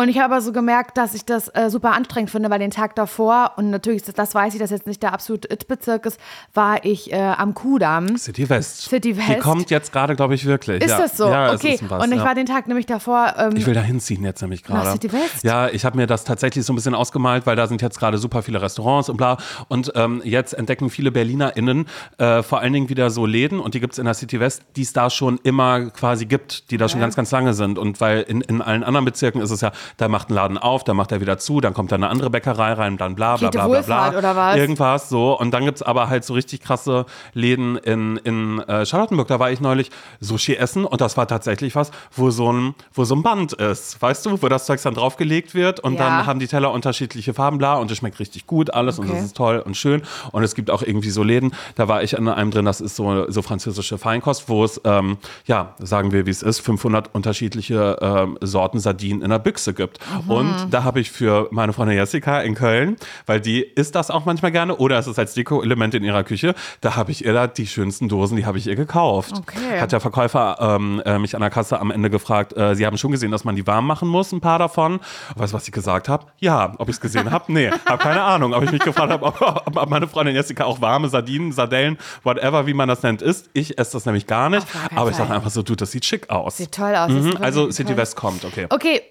Und 0.00 0.08
ich 0.08 0.18
habe 0.18 0.32
aber 0.32 0.40
so 0.40 0.52
gemerkt, 0.52 0.96
dass 0.96 1.12
ich 1.12 1.26
das 1.26 1.48
äh, 1.48 1.68
super 1.68 1.92
anstrengend 1.92 2.30
finde, 2.30 2.48
weil 2.48 2.58
den 2.58 2.70
Tag 2.70 2.94
davor, 2.94 3.52
und 3.56 3.68
natürlich, 3.68 4.02
das, 4.02 4.14
das 4.14 4.34
weiß 4.34 4.54
ich, 4.54 4.58
dass 4.58 4.70
jetzt 4.70 4.86
nicht 4.86 5.02
der 5.02 5.12
absolute 5.12 5.52
It-Bezirk 5.52 6.06
ist, 6.06 6.18
war 6.54 6.82
ich 6.86 7.12
äh, 7.12 7.16
am 7.16 7.52
Kudamm. 7.52 8.16
City 8.16 8.48
West. 8.48 8.88
City 8.88 9.12
Die 9.12 9.18
West. 9.18 9.40
kommt 9.40 9.68
jetzt 9.68 9.92
gerade, 9.92 10.16
glaube 10.16 10.34
ich, 10.34 10.46
wirklich. 10.46 10.82
Ist 10.82 10.90
ja. 10.90 10.98
das 11.00 11.18
so? 11.18 11.28
Ja, 11.28 11.52
okay. 11.52 11.78
was, 11.86 12.02
und 12.02 12.12
ich 12.12 12.18
ja. 12.18 12.24
war 12.24 12.34
den 12.34 12.46
Tag 12.46 12.66
nämlich 12.66 12.86
davor. 12.86 13.34
Ähm, 13.36 13.56
Ich 13.56 13.66
will 13.66 13.74
da 13.74 13.82
hinziehen 13.82 14.24
jetzt 14.24 14.40
nämlich 14.40 14.64
gerade. 14.64 14.90
City 14.92 15.12
West? 15.12 15.44
Ja, 15.44 15.68
ich 15.68 15.84
habe 15.84 15.98
mir 15.98 16.06
das 16.06 16.24
tatsächlich 16.24 16.64
so 16.64 16.72
ein 16.72 16.76
bisschen 16.76 16.94
ausgemalt, 16.94 17.44
weil 17.44 17.56
da 17.56 17.66
sind 17.66 17.82
jetzt 17.82 17.98
gerade 17.98 18.16
super 18.16 18.40
viele 18.40 18.62
Restaurants 18.62 19.10
und 19.10 19.18
bla. 19.18 19.36
Und 19.68 19.92
ähm, 19.96 20.22
jetzt 20.24 20.54
entdecken 20.54 20.88
viele 20.88 21.12
BerlinerInnen 21.12 21.86
äh, 22.16 22.42
vor 22.42 22.60
allen 22.60 22.72
Dingen 22.72 22.88
wieder 22.88 23.10
so 23.10 23.26
Läden 23.26 23.60
und 23.60 23.74
die 23.74 23.80
gibt 23.80 23.92
es 23.92 23.98
in 23.98 24.06
der 24.06 24.14
City 24.14 24.40
West, 24.40 24.62
die 24.76 24.82
es 24.82 24.94
da 24.94 25.10
schon 25.10 25.38
immer 25.42 25.90
quasi 25.90 26.24
gibt, 26.24 26.70
die 26.70 26.78
da 26.78 26.88
schon 26.88 27.00
ganz, 27.00 27.16
ganz 27.16 27.30
lange 27.32 27.52
sind. 27.52 27.76
Und 27.76 28.00
weil 28.00 28.22
in, 28.22 28.40
in 28.40 28.62
allen 28.62 28.82
anderen 28.82 29.04
Bezirken 29.04 29.42
ist 29.42 29.50
es 29.50 29.60
ja, 29.60 29.72
da 29.96 30.08
macht 30.08 30.30
ein 30.30 30.34
Laden 30.34 30.58
auf, 30.58 30.84
dann 30.84 30.96
macht 30.96 31.12
er 31.12 31.20
wieder 31.20 31.38
zu, 31.38 31.60
dann 31.60 31.74
kommt 31.74 31.92
da 31.92 31.96
eine 31.96 32.08
andere 32.08 32.30
Bäckerei 32.30 32.72
rein, 32.74 32.96
dann 32.96 33.14
bla 33.14 33.36
bla 33.36 33.50
bla 33.50 33.66
bla 33.66 33.82
bla. 33.82 33.96
Wohlfahrt 34.06 34.16
oder 34.16 34.36
was? 34.36 34.56
Irgendwas 34.56 35.08
so. 35.08 35.38
Und 35.38 35.50
dann 35.52 35.64
gibt 35.64 35.76
es 35.76 35.82
aber 35.82 36.08
halt 36.08 36.24
so 36.24 36.34
richtig 36.34 36.60
krasse 36.60 37.06
Läden 37.32 37.76
in, 37.76 38.16
in 38.18 38.60
äh, 38.60 38.84
Charlottenburg. 38.86 39.28
Da 39.28 39.38
war 39.38 39.50
ich 39.50 39.60
neulich 39.60 39.90
Sushi 40.20 40.54
essen 40.54 40.84
und 40.84 41.00
das 41.00 41.16
war 41.16 41.26
tatsächlich 41.26 41.74
was, 41.74 41.90
wo 42.14 42.30
so 42.30 42.52
ein, 42.52 42.74
wo 42.92 43.04
so 43.04 43.14
ein 43.14 43.22
Band 43.22 43.52
ist, 43.54 44.00
weißt 44.00 44.26
du, 44.26 44.42
wo 44.42 44.48
das 44.48 44.66
Zeug 44.66 44.80
dann 44.82 44.94
draufgelegt 44.94 45.54
wird 45.54 45.80
und 45.80 45.94
Ja. 45.94 46.08
dann 46.08 46.26
haben 46.26 46.38
die 46.40 46.48
Teller 46.48 46.72
unterschiedliche 46.72 47.34
Farben, 47.34 47.58
bla, 47.58 47.74
und 47.76 47.90
es 47.90 47.98
schmeckt 47.98 48.18
richtig 48.20 48.46
gut, 48.46 48.72
alles 48.72 48.98
und 48.98 49.06
Okay. 49.06 49.16
das 49.16 49.26
ist 49.26 49.36
toll 49.36 49.60
und 49.64 49.76
schön. 49.76 50.02
Und 50.32 50.42
es 50.42 50.54
gibt 50.54 50.70
auch 50.70 50.82
irgendwie 50.82 51.10
so 51.10 51.22
Läden, 51.22 51.52
da 51.74 51.88
war 51.88 52.02
ich 52.02 52.12
in 52.14 52.28
einem 52.28 52.50
drin, 52.50 52.64
das 52.64 52.80
ist 52.80 52.96
so, 52.96 53.30
so 53.30 53.42
französische 53.42 53.98
Feinkost, 53.98 54.48
wo 54.48 54.64
es, 54.64 54.80
ähm, 54.84 55.18
ja, 55.46 55.74
sagen 55.78 56.12
wir, 56.12 56.26
wie 56.26 56.30
es 56.30 56.42
ist, 56.42 56.60
500 56.60 57.14
unterschiedliche 57.14 57.96
ähm, 58.00 58.38
Sorten 58.40 58.78
Sardinen 58.80 59.22
in 59.22 59.30
der 59.30 59.38
Büchse 59.38 59.74
gibt. 59.80 59.98
Mhm. 60.24 60.30
Und 60.30 60.56
da 60.70 60.84
habe 60.84 61.00
ich 61.00 61.10
für 61.10 61.48
meine 61.50 61.72
Freundin 61.72 61.96
Jessica 61.96 62.40
in 62.40 62.54
Köln, 62.54 62.96
weil 63.26 63.40
die 63.40 63.62
isst 63.62 63.94
das 63.94 64.10
auch 64.10 64.26
manchmal 64.26 64.52
gerne 64.52 64.76
oder 64.76 64.98
es 64.98 65.06
ist 65.06 65.18
als 65.18 65.34
Deko-Element 65.34 65.94
in 65.94 66.04
ihrer 66.04 66.22
Küche, 66.22 66.54
da 66.82 66.96
habe 66.96 67.10
ich 67.12 67.24
ihr 67.24 67.32
da 67.32 67.46
die 67.46 67.66
schönsten 67.66 68.08
Dosen, 68.08 68.36
die 68.36 68.44
habe 68.44 68.58
ich 68.58 68.66
ihr 68.66 68.76
gekauft. 68.76 69.32
Okay. 69.38 69.80
Hat 69.80 69.92
der 69.92 70.00
Verkäufer 70.00 70.56
ähm, 70.60 71.00
äh, 71.04 71.18
mich 71.18 71.34
an 71.34 71.40
der 71.40 71.50
Kasse 71.50 71.80
am 71.80 71.90
Ende 71.90 72.10
gefragt, 72.10 72.56
äh, 72.56 72.74
sie 72.74 72.84
haben 72.84 72.98
schon 72.98 73.10
gesehen, 73.10 73.30
dass 73.30 73.44
man 73.44 73.56
die 73.56 73.66
warm 73.66 73.86
machen 73.86 74.08
muss, 74.08 74.32
ein 74.32 74.40
paar 74.40 74.58
davon. 74.58 75.00
Weißt 75.36 75.52
du, 75.52 75.56
was 75.56 75.66
ich 75.66 75.72
gesagt 75.72 76.08
habe? 76.08 76.26
Ja. 76.38 76.74
Ob 76.78 76.88
ich 76.88 76.96
es 76.96 77.00
gesehen 77.00 77.30
habe? 77.30 77.44
Nee, 77.48 77.70
habe 77.86 78.02
keine 78.02 78.22
Ahnung. 78.22 78.52
Ob 78.52 78.62
ich 78.62 78.72
mich 78.72 78.82
gefragt 78.82 79.10
habe, 79.10 79.24
ob, 79.24 79.40
ob, 79.40 79.90
meine 79.90 80.06
Freundin 80.08 80.34
Jessica 80.34 80.64
auch 80.64 80.80
warme 80.80 81.08
Sardinen, 81.08 81.52
Sardellen, 81.52 81.96
whatever, 82.22 82.66
wie 82.66 82.74
man 82.74 82.88
das 82.88 83.02
nennt, 83.02 83.22
isst. 83.22 83.48
Ich 83.54 83.78
esse 83.78 83.92
das 83.92 84.04
nämlich 84.04 84.26
gar 84.26 84.50
nicht. 84.50 84.66
Aber 84.94 85.10
ich 85.10 85.16
sage 85.16 85.32
einfach 85.32 85.50
so, 85.50 85.62
du, 85.62 85.74
das 85.74 85.90
sieht 85.90 86.04
schick 86.04 86.28
aus. 86.28 86.58
Sieht 86.58 86.72
toll 86.72 86.94
aus. 86.94 87.10
Mhm, 87.10 87.36
also 87.40 87.70
City. 87.70 87.96
West 87.96 88.16
kommt, 88.16 88.44
okay. 88.44 88.66
Okay, 88.70 89.02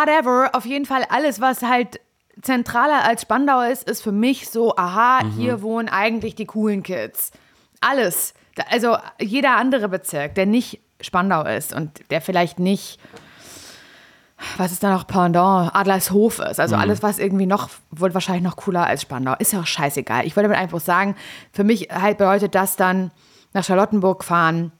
whatever. 0.00 0.50
Auf 0.54 0.66
jeden 0.66 0.86
Fall 0.86 1.04
alles, 1.08 1.40
was 1.40 1.62
halt 1.62 2.00
zentraler 2.42 3.04
als 3.04 3.22
Spandau 3.22 3.60
ist, 3.62 3.88
ist 3.88 4.02
für 4.02 4.12
mich 4.12 4.48
so, 4.50 4.76
aha, 4.76 5.22
Mhm. 5.24 5.30
hier 5.32 5.62
wohnen 5.62 5.88
eigentlich 5.88 6.34
die 6.34 6.46
coolen 6.46 6.82
Kids. 6.82 7.30
Alles. 7.80 8.34
Also 8.70 8.96
jeder 9.20 9.56
andere 9.56 9.88
Bezirk, 9.88 10.34
der 10.34 10.46
nicht 10.46 10.80
Spandau 11.00 11.42
ist 11.44 11.72
und 11.74 12.10
der 12.10 12.20
vielleicht 12.20 12.58
nicht, 12.58 12.98
was 14.56 14.72
ist 14.72 14.82
da 14.82 14.90
noch 14.92 15.06
Pendant, 15.06 15.74
Adlershof 15.74 16.38
ist. 16.40 16.58
Mhm. 16.58 16.62
Also 16.62 16.76
alles, 16.76 17.02
was 17.02 17.18
irgendwie 17.18 17.46
noch, 17.46 17.68
wird 17.90 18.14
wahrscheinlich 18.14 18.44
noch 18.44 18.56
cooler 18.56 18.86
als 18.86 19.02
Spandau. 19.02 19.34
Ist 19.38 19.52
ja 19.52 19.60
auch 19.60 19.66
scheißegal. 19.66 20.26
Ich 20.26 20.36
wollte 20.36 20.48
damit 20.48 20.60
einfach 20.62 20.80
sagen, 20.80 21.16
für 21.52 21.64
mich 21.64 21.88
halt 21.92 22.18
bedeutet 22.18 22.54
das 22.54 22.76
dann 22.76 23.10
nach 23.52 23.64
Charlottenburg 23.64 24.24
fahren, 24.24 24.72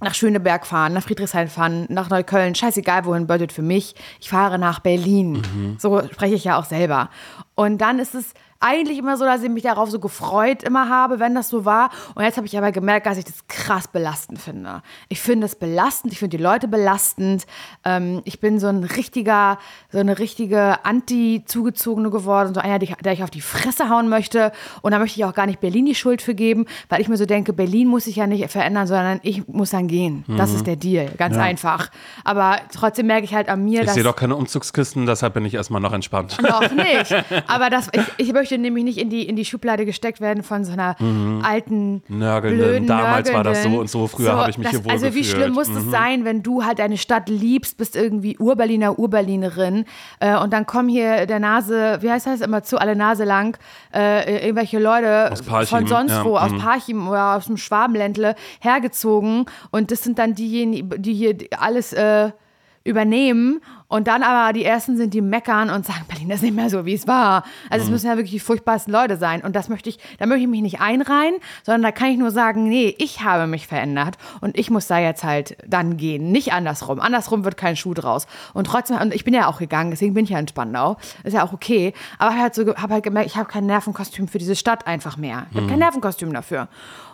nach 0.00 0.14
Schöneberg 0.14 0.66
fahren, 0.66 0.92
nach 0.92 1.02
Friedrichshain 1.02 1.48
fahren, 1.48 1.86
nach 1.88 2.10
Neukölln, 2.10 2.54
scheißegal 2.54 3.04
wohin 3.04 3.26
bedeutet 3.26 3.52
für 3.52 3.62
mich, 3.62 3.94
ich 4.20 4.30
fahre 4.30 4.58
nach 4.58 4.80
Berlin. 4.80 5.32
Mhm. 5.32 5.76
So 5.78 6.02
spreche 6.10 6.34
ich 6.34 6.44
ja 6.44 6.58
auch 6.58 6.64
selber. 6.64 7.10
Und 7.54 7.78
dann 7.78 7.98
ist 7.98 8.14
es 8.14 8.32
eigentlich 8.60 8.98
immer 8.98 9.16
so, 9.16 9.24
dass 9.24 9.42
ich 9.42 9.48
mich 9.50 9.62
darauf 9.62 9.90
so 9.90 9.98
gefreut 9.98 10.62
immer 10.62 10.88
habe, 10.88 11.18
wenn 11.18 11.34
das 11.34 11.48
so 11.48 11.64
war. 11.64 11.90
Und 12.14 12.22
jetzt 12.24 12.36
habe 12.36 12.46
ich 12.46 12.56
aber 12.56 12.72
gemerkt, 12.72 13.06
dass 13.06 13.18
ich 13.18 13.24
das 13.24 13.46
krass 13.48 13.88
belastend 13.88 14.38
finde. 14.38 14.82
Ich 15.08 15.20
finde 15.20 15.46
es 15.46 15.56
belastend, 15.56 16.12
ich 16.12 16.18
finde 16.18 16.36
die 16.36 16.42
Leute 16.42 16.68
belastend. 16.68 17.46
Ähm, 17.84 18.20
ich 18.24 18.38
bin 18.40 18.60
so 18.60 18.68
ein 18.68 18.84
richtiger, 18.84 19.58
so 19.90 19.98
eine 19.98 20.18
richtige 20.18 20.84
Anti-Zugezogene 20.84 22.10
geworden, 22.10 22.54
so 22.54 22.60
einer, 22.60 22.78
der 22.78 23.12
ich 23.12 23.22
auf 23.22 23.30
die 23.30 23.40
Fresse 23.40 23.88
hauen 23.88 24.08
möchte. 24.08 24.52
Und 24.82 24.92
da 24.92 24.98
möchte 24.98 25.18
ich 25.18 25.24
auch 25.24 25.34
gar 25.34 25.46
nicht 25.46 25.60
Berlin 25.60 25.86
die 25.86 25.94
Schuld 25.94 26.22
für 26.22 26.34
geben, 26.34 26.66
weil 26.88 27.00
ich 27.00 27.08
mir 27.08 27.16
so 27.16 27.26
denke, 27.26 27.52
Berlin 27.52 27.88
muss 27.88 28.04
sich 28.04 28.16
ja 28.16 28.26
nicht 28.26 28.48
verändern, 28.50 28.86
sondern 28.86 29.20
ich 29.22 29.48
muss 29.48 29.70
dann 29.70 29.88
gehen. 29.88 30.24
Das 30.36 30.52
ist 30.52 30.66
der 30.66 30.76
Deal, 30.76 31.10
ganz 31.16 31.36
einfach. 31.36 31.90
Aber 32.24 32.58
trotzdem 32.74 33.06
merke 33.06 33.24
ich 33.24 33.34
halt 33.34 33.48
an 33.48 33.64
mir, 33.64 33.80
Ich 33.80 33.86
dass 33.86 33.94
sehe 33.94 34.04
doch 34.04 34.16
keine 34.16 34.36
Umzugskisten, 34.36 35.06
deshalb 35.06 35.34
bin 35.34 35.44
ich 35.44 35.54
erstmal 35.54 35.80
noch 35.80 35.92
entspannt. 35.92 36.36
noch 36.42 36.70
nicht. 36.72 37.14
Aber 37.46 37.70
das, 37.70 37.88
ich, 37.92 38.02
ich 38.26 38.32
möchte 38.32 38.49
nämlich 38.58 38.84
nicht 38.84 38.98
in 38.98 39.10
die, 39.10 39.22
in 39.28 39.36
die 39.36 39.44
Schublade 39.44 39.84
gesteckt 39.86 40.20
werden 40.20 40.42
von 40.42 40.64
so 40.64 40.72
einer 40.72 40.96
alten, 41.42 42.02
Mhm. 42.08 42.18
Nörgelnden. 42.18 42.58
blöden 42.58 42.86
Damals 42.86 43.32
war 43.32 43.44
das 43.44 43.62
so 43.62 43.68
Nörgelnden. 43.68 43.80
und 43.80 43.90
so. 43.90 44.06
Früher 44.06 44.36
habe 44.36 44.50
ich 44.50 44.58
mich 44.58 44.68
hier 44.68 44.84
wohl 44.84 44.92
Also 44.92 45.06
wie 45.14 45.20
gefühlt. 45.20 45.26
Mhm. 45.36 45.40
schlimm 45.42 45.52
muss 45.54 45.68
es 45.68 45.90
sein, 45.90 46.24
wenn 46.24 46.42
du 46.42 46.64
halt 46.64 46.78
deine 46.78 46.96
Stadt 46.96 47.28
liebst, 47.28 47.76
bist 47.78 47.96
irgendwie 47.96 48.36
Urberliner, 48.38 48.98
Urberlinerin 48.98 49.84
äh, 50.20 50.36
und 50.36 50.52
dann 50.52 50.66
kommen 50.66 50.88
hier 50.88 51.26
der 51.26 51.38
Nase, 51.40 51.98
wie 52.00 52.10
heißt 52.10 52.26
das 52.26 52.40
immer 52.40 52.62
zu, 52.62 52.78
alle 52.78 52.96
Nase 52.96 53.24
lang, 53.24 53.56
äh, 53.94 54.46
irgendwelche 54.46 54.78
Leute 54.78 55.32
von 55.66 55.86
sonst 55.86 56.12
ja, 56.12 56.24
wo, 56.24 56.36
aus 56.36 56.50
mhm. 56.52 56.58
Parchim 56.58 57.08
oder 57.08 57.36
aus 57.36 57.46
dem 57.46 57.56
Schwabenländle 57.56 58.34
hergezogen 58.60 59.46
und 59.70 59.90
das 59.90 60.02
sind 60.02 60.18
dann 60.18 60.34
diejenigen, 60.34 60.90
die 61.02 61.14
hier 61.14 61.36
alles 61.58 61.92
äh, 61.92 62.30
übernehmen 62.84 63.60
und 63.88 64.06
dann 64.06 64.22
aber 64.22 64.52
die 64.52 64.64
Ersten 64.64 64.96
sind, 64.96 65.12
die 65.12 65.20
meckern 65.20 65.68
und 65.68 65.84
sagen, 65.84 66.04
Berlin 66.08 66.30
ist 66.30 66.42
nicht 66.42 66.54
mehr 66.54 66.70
so, 66.70 66.86
wie 66.86 66.94
es 66.94 67.06
war. 67.06 67.44
Also 67.68 67.84
es 67.84 67.90
müssen 67.90 68.06
ja 68.06 68.16
wirklich 68.16 68.30
die 68.30 68.40
furchtbarsten 68.40 68.92
Leute 68.92 69.16
sein 69.16 69.42
und 69.42 69.54
das 69.54 69.68
möchte 69.68 69.90
ich, 69.90 69.98
da 70.18 70.26
möchte 70.26 70.42
ich 70.42 70.48
mich 70.48 70.62
nicht 70.62 70.80
einreihen, 70.80 71.34
sondern 71.62 71.82
da 71.82 71.92
kann 71.92 72.08
ich 72.08 72.16
nur 72.16 72.30
sagen, 72.30 72.68
nee, 72.68 72.94
ich 72.98 73.22
habe 73.22 73.46
mich 73.46 73.66
verändert 73.66 74.16
und 74.40 74.56
ich 74.56 74.70
muss 74.70 74.86
da 74.86 74.98
jetzt 74.98 75.24
halt 75.24 75.58
dann 75.66 75.96
gehen, 75.96 76.32
nicht 76.32 76.52
andersrum. 76.52 77.00
Andersrum 77.00 77.44
wird 77.44 77.56
kein 77.56 77.76
Schuh 77.76 77.92
draus. 77.92 78.26
Und 78.54 78.66
trotzdem, 78.66 78.96
und 78.98 79.14
ich 79.14 79.24
bin 79.24 79.34
ja 79.34 79.48
auch 79.48 79.58
gegangen, 79.58 79.90
deswegen 79.90 80.14
bin 80.14 80.24
ich 80.24 80.30
ja 80.30 80.38
in 80.38 80.48
Spandau, 80.48 80.96
ist 81.24 81.34
ja 81.34 81.44
auch 81.44 81.52
okay, 81.52 81.92
aber 82.18 82.30
ich 82.30 82.36
habe 82.36 82.42
halt, 82.42 82.54
so, 82.54 82.66
hab 82.76 82.90
halt 82.90 83.04
gemerkt, 83.04 83.26
ich 83.26 83.36
habe 83.36 83.48
kein 83.48 83.66
Nervenkostüm 83.66 84.28
für 84.28 84.38
diese 84.38 84.56
Stadt 84.56 84.86
einfach 84.86 85.16
mehr. 85.16 85.46
Ich 85.50 85.56
habe 85.56 85.66
kein 85.66 85.80
Nervenkostüm 85.80 86.32
dafür. 86.32 86.68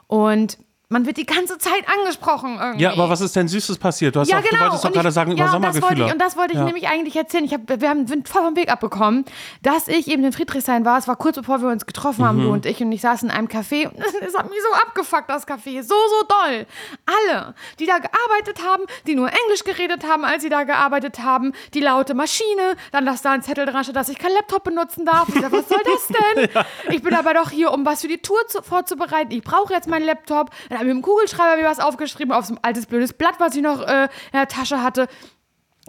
Und 0.07 0.59
man 0.89 1.05
wird 1.05 1.17
die 1.17 1.27
ganze 1.27 1.59
Zeit 1.59 1.85
angesprochen 1.99 2.59
irgendwie. 2.61 2.85
Ja, 2.85 2.93
aber 2.93 3.09
was 3.11 3.21
ist 3.21 3.35
denn 3.35 3.49
Süßes 3.49 3.79
passiert? 3.79 4.15
Du, 4.15 4.21
hast 4.21 4.29
Ja, 4.31 4.41
doch, 4.41 4.49
genau. 4.49 4.57
du 4.57 4.65
wolltest 4.67 4.85
doch 4.85 4.93
gerade 4.93 5.11
sagen 5.11 5.33
über 5.33 5.41
ja, 5.41 5.53
und 5.53 5.63
das 5.63 5.75
wollte 5.75 5.81
Sommergefühle. 5.81 6.07
ich, 6.07 6.13
und 6.13 6.19
das 6.23 6.37
wollte 6.37 6.53
ich 6.53 6.59
Ja. 6.61 6.65
nämlich 6.65 6.89
eigentlich 6.89 7.17
erzählen. 7.17 7.45
Ich 7.45 7.53
hab, 7.53 7.63
wir 7.81 7.89
haben, 7.91 8.07
sind 8.07 8.29
voll 8.29 8.43
vom 8.43 8.55
Weg 8.55 8.71
abbekommen, 8.71 9.25
dass 9.63 9.89
ich 9.89 10.07
eben 10.09 10.23
in 10.23 10.33
Friedrichshain 10.33 10.85
war. 10.85 10.97
Es 10.99 11.09
war 11.09 11.17
kurz 11.17 11.35
bevor 11.37 11.61
wir 11.61 11.69
uns 11.71 11.87
getroffen 11.87 12.25
haben, 12.25 12.39
Mhm. 12.39 12.43
du 12.43 12.53
und 12.53 12.67
ich. 12.67 12.81
Und 12.81 12.93
ich 12.93 13.01
saß 13.01 13.25
in 13.25 13.31
einem 13.33 13.49
Café. 13.49 13.89
Und 13.89 13.99
es 14.27 14.37
hat 14.37 14.49
mich 14.49 14.61
so 14.63 14.81
abgefuckt, 14.87 15.29
das 15.29 15.49
Café. 15.49 15.83
So, 15.83 15.95
so 15.95 16.27
doll. 16.29 16.67
Alle, 17.05 17.55
die 17.81 17.87
da 17.87 17.99
gearbeitet 17.99 18.65
haben, 18.65 18.85
die 19.09 19.17
nur 19.17 19.29
Englisch 19.29 19.65
geredet 19.65 20.07
haben, 20.09 20.25
als 20.25 20.45
sie 20.45 20.51
da 20.51 20.63
gearbeitet 20.63 21.19
haben. 21.19 21.53
Die 21.75 21.81
laute 21.81 22.15
Maschine. 22.15 22.77
Dann, 22.93 23.07
dass 23.07 23.23
da 23.23 23.33
ein 23.33 23.43
Zettel 23.43 23.67
dran 23.67 23.83
steht, 23.83 23.97
dass 23.97 24.09
ich 24.09 24.19
kein 24.19 24.33
Laptop 24.33 24.63
benutzen 24.63 25.05
darf. 25.05 25.29
Ich 25.31 25.41
sag, 25.41 25.51
was 25.51 25.69
soll 25.69 25.83
das 25.85 26.07
denn? 26.47 26.49
Ich 26.95 27.03
bin 27.03 27.13
aber 27.15 27.35
doch 27.35 27.51
hier, 27.51 27.73
um 27.73 27.85
was 27.85 28.03
für 28.03 28.09
die 28.09 28.19
Tour 28.19 28.39
zu, 28.47 28.63
vorzubereiten. 28.63 29.33
Ich 29.33 29.43
brauche 29.43 29.73
jetzt 29.73 29.89
meinen 29.89 30.07
Laptop. 30.07 30.51
Dann 30.77 30.81
habe 30.81 30.91
ich 30.91 30.95
mit 30.95 31.05
dem 31.05 31.09
Kugelschreiber 31.11 31.57
mir 31.57 31.67
was 31.67 31.81
aufgeschrieben 31.81 32.33
auf 32.33 32.45
so 32.45 32.53
ein 32.53 32.61
altes 32.61 32.85
blödes 32.85 33.15
Blatt, 33.15 33.37
was 33.39 33.55
ich 33.55 33.63
noch 33.63 33.81
äh, 33.81 34.05
in 34.05 34.09
der 34.35 34.47
Tasche 34.47 34.83
hatte. 34.83 35.09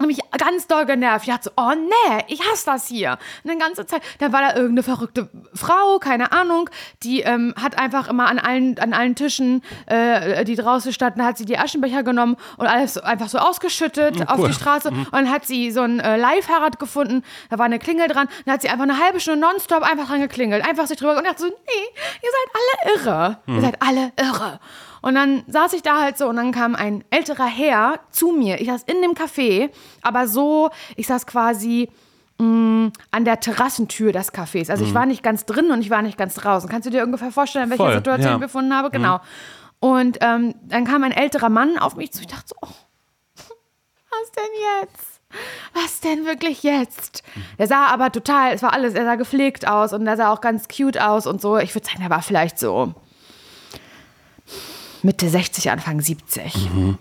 Mich 0.06 0.20
ganz 0.38 0.66
doll 0.66 0.86
genervt. 0.86 1.26
Ich 1.26 1.34
dachte 1.34 1.44
so, 1.44 1.62
oh 1.62 1.72
nee, 1.74 2.24
ich 2.28 2.40
hasse 2.48 2.66
das 2.66 2.86
hier. 2.86 3.18
Und 3.42 3.50
dann 3.50 3.58
ganze 3.58 3.84
Zeit, 3.86 4.02
dann 4.18 4.32
war 4.32 4.40
da 4.40 4.54
irgendeine 4.54 4.82
verrückte 4.82 5.28
Frau, 5.54 5.98
keine 5.98 6.32
Ahnung, 6.32 6.70
die 7.02 7.22
ähm, 7.22 7.54
hat 7.60 7.78
einfach 7.78 8.08
immer 8.08 8.28
an 8.28 8.38
allen, 8.38 8.78
an 8.78 8.92
allen 8.92 9.14
Tischen, 9.16 9.62
äh, 9.86 10.44
die 10.44 10.54
draußen 10.54 10.92
standen, 10.92 11.24
hat 11.24 11.36
sie 11.36 11.44
die 11.44 11.58
Aschenbecher 11.58 12.04
genommen 12.04 12.36
und 12.56 12.66
alles 12.66 12.96
einfach 12.98 13.28
so 13.28 13.38
ausgeschüttet 13.38 14.28
auf 14.28 14.38
cool. 14.38 14.48
die 14.48 14.54
Straße. 14.54 14.88
Und 14.88 15.12
dann 15.12 15.30
hat 15.30 15.46
sie 15.46 15.70
so 15.72 15.82
ein 15.82 16.00
äh, 16.00 16.16
Live-Fahrrad 16.16 16.78
gefunden, 16.78 17.24
da 17.50 17.58
war 17.58 17.66
eine 17.66 17.78
Klingel 17.78 18.08
dran, 18.08 18.28
dann 18.44 18.54
hat 18.54 18.62
sie 18.62 18.68
einfach 18.68 18.84
eine 18.84 18.98
halbe 18.98 19.20
Stunde 19.20 19.40
nonstop 19.40 19.82
einfach 19.82 20.06
dran 20.06 20.20
geklingelt, 20.20 20.64
einfach 20.64 20.86
sich 20.86 20.98
drüber 20.98 21.18
und 21.18 21.26
dachte 21.26 21.42
so, 21.42 21.48
nee, 21.48 22.00
ihr 22.22 22.30
seid 22.30 22.48
alle 22.54 22.94
irre. 22.94 23.38
Ihr 23.46 23.60
seid 23.60 23.82
alle 23.82 24.12
irre. 24.16 24.60
Und 25.02 25.14
dann 25.14 25.44
saß 25.46 25.72
ich 25.74 25.82
da 25.82 26.00
halt 26.00 26.18
so 26.18 26.28
und 26.28 26.36
dann 26.36 26.52
kam 26.52 26.74
ein 26.74 27.04
älterer 27.10 27.46
Herr 27.46 28.00
zu 28.10 28.32
mir. 28.32 28.60
Ich 28.60 28.68
saß 28.68 28.84
in 28.84 29.02
dem 29.02 29.12
Café, 29.12 29.70
aber 30.02 30.28
so, 30.28 30.70
ich 30.96 31.06
saß 31.06 31.26
quasi 31.26 31.88
mh, 32.38 32.90
an 33.10 33.24
der 33.24 33.40
Terrassentür 33.40 34.12
des 34.12 34.32
Cafés. 34.32 34.70
Also 34.70 34.84
ich 34.84 34.94
war 34.94 35.06
nicht 35.06 35.22
ganz 35.22 35.44
drin 35.44 35.70
und 35.70 35.80
ich 35.80 35.90
war 35.90 36.02
nicht 36.02 36.18
ganz 36.18 36.34
draußen. 36.34 36.68
Kannst 36.68 36.86
du 36.86 36.90
dir 36.90 37.04
ungefähr 37.04 37.30
vorstellen, 37.30 37.64
in 37.64 37.70
welcher 37.70 37.84
Voll, 37.84 37.94
Situation 37.94 38.30
ja. 38.30 38.34
ich 38.36 38.40
befunden 38.40 38.74
habe? 38.74 38.90
Genau. 38.90 39.20
Und 39.80 40.18
ähm, 40.20 40.54
dann 40.62 40.84
kam 40.84 41.04
ein 41.04 41.12
älterer 41.12 41.48
Mann 41.48 41.78
auf 41.78 41.96
mich 41.96 42.12
zu. 42.12 42.20
Ich 42.20 42.26
dachte 42.26 42.48
so, 42.48 42.56
oh, 42.62 42.66
was 44.10 44.32
denn 44.32 44.82
jetzt? 44.82 45.20
Was 45.74 46.00
denn 46.00 46.24
wirklich 46.24 46.62
jetzt? 46.62 47.22
Der 47.58 47.66
sah 47.66 47.86
aber 47.86 48.10
total, 48.10 48.54
es 48.54 48.62
war 48.62 48.72
alles, 48.72 48.94
er 48.94 49.04
sah 49.04 49.16
gepflegt 49.16 49.68
aus 49.68 49.92
und 49.92 50.06
er 50.06 50.16
sah 50.16 50.32
auch 50.32 50.40
ganz 50.40 50.68
cute 50.68 51.00
aus 51.00 51.26
und 51.26 51.42
so. 51.42 51.58
Ich 51.58 51.74
würde 51.74 51.86
sagen, 51.86 52.02
er 52.02 52.10
war 52.10 52.22
vielleicht 52.22 52.58
so 52.58 52.94
Mitte 55.02 55.28
60, 55.28 55.70
Anfang 55.70 56.00
70. 56.00 56.98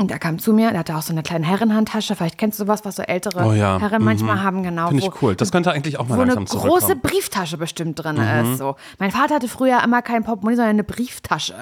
Und 0.00 0.10
er 0.10 0.18
kam 0.18 0.38
zu 0.38 0.52
mir, 0.54 0.70
der 0.70 0.80
hatte 0.80 0.96
auch 0.96 1.02
so 1.02 1.12
eine 1.12 1.22
kleine 1.22 1.44
Herrenhandtasche. 1.46 2.16
Vielleicht 2.16 2.38
kennst 2.38 2.58
du 2.58 2.64
sowas, 2.64 2.84
was 2.84 2.96
so 2.96 3.02
ältere 3.02 3.44
Oh 3.44 3.52
ja, 3.52 3.78
Herren 3.78 4.02
manchmal 4.02 4.42
haben, 4.42 4.62
genau. 4.62 4.88
Finde 4.88 5.04
ich 5.04 5.22
cool. 5.22 5.34
Das 5.36 5.52
könnte 5.52 5.70
eigentlich 5.72 5.98
auch 5.98 6.08
mal 6.08 6.16
wo 6.16 6.22
eine 6.22 6.34
langsam 6.34 6.58
große 6.60 6.86
zurückkommen. 6.86 7.00
Brieftasche 7.02 7.58
bestimmt 7.58 8.02
drin 8.02 8.16
ist. 8.16 8.58
So. 8.58 8.76
Mein 8.98 9.10
Vater 9.10 9.34
hatte 9.34 9.48
früher 9.48 9.82
immer 9.84 10.00
kein 10.00 10.24
Portemonnaie, 10.24 10.56
sondern 10.56 10.70
eine 10.70 10.84
Brieftasche. 10.84 11.54